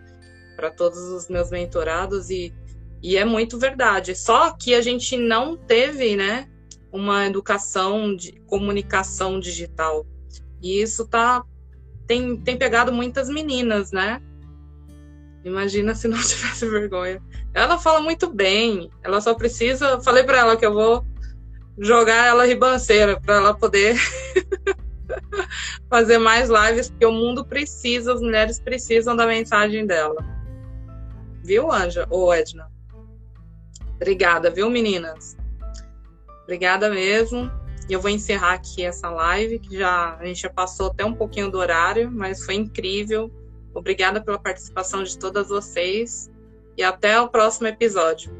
Para 0.56 0.70
todos 0.70 0.98
os 0.98 1.28
meus 1.28 1.50
mentorados 1.50 2.30
e, 2.30 2.54
e 3.02 3.18
é 3.18 3.26
muito 3.26 3.58
verdade. 3.58 4.14
Só 4.14 4.52
que 4.52 4.74
a 4.74 4.80
gente 4.80 5.18
não 5.18 5.54
teve, 5.54 6.16
né, 6.16 6.48
uma 6.90 7.26
educação 7.26 8.16
de 8.16 8.40
comunicação 8.46 9.38
digital. 9.38 10.06
E 10.62 10.80
isso 10.80 11.06
tá 11.06 11.44
tem, 12.06 12.36
tem 12.38 12.56
pegado 12.56 12.92
muitas 12.92 13.28
meninas, 13.28 13.92
né? 13.92 14.20
Imagina 15.44 15.94
se 15.94 16.08
não 16.08 16.18
tivesse 16.22 16.68
vergonha. 16.68 17.22
Ela 17.54 17.78
fala 17.78 18.00
muito 18.00 18.32
bem. 18.32 18.90
Ela 19.02 19.20
só 19.20 19.34
precisa. 19.34 20.00
Falei 20.00 20.24
para 20.24 20.38
ela 20.38 20.56
que 20.56 20.66
eu 20.66 20.74
vou 20.74 21.04
jogar 21.78 22.26
ela 22.26 22.46
ribanceira 22.46 23.18
para 23.18 23.36
ela 23.36 23.54
poder 23.54 23.96
fazer 25.88 26.18
mais 26.18 26.50
lives, 26.50 26.90
porque 26.90 27.06
o 27.06 27.12
mundo 27.12 27.44
precisa, 27.44 28.12
as 28.12 28.20
mulheres 28.20 28.60
precisam 28.60 29.16
da 29.16 29.26
mensagem 29.26 29.86
dela. 29.86 30.16
Viu, 31.42 31.72
Anja? 31.72 32.06
Ou 32.10 32.32
Edna? 32.34 32.70
Obrigada, 33.96 34.50
viu, 34.50 34.68
meninas? 34.70 35.36
Obrigada 36.42 36.90
mesmo. 36.90 37.50
E 37.88 37.92
eu 37.92 38.00
vou 38.00 38.10
encerrar 38.10 38.52
aqui 38.52 38.84
essa 38.84 39.10
live, 39.10 39.58
que 39.58 39.76
já 39.78 40.16
a 40.16 40.24
gente 40.24 40.42
já 40.42 40.50
passou 40.50 40.88
até 40.88 41.04
um 41.04 41.14
pouquinho 41.14 41.50
do 41.50 41.58
horário, 41.58 42.10
mas 42.10 42.44
foi 42.44 42.54
incrível. 42.54 43.30
Obrigada 43.74 44.22
pela 44.22 44.38
participação 44.38 45.02
de 45.02 45.18
todas 45.18 45.48
vocês 45.48 46.30
e 46.76 46.82
até 46.82 47.20
o 47.20 47.28
próximo 47.28 47.68
episódio. 47.68 48.39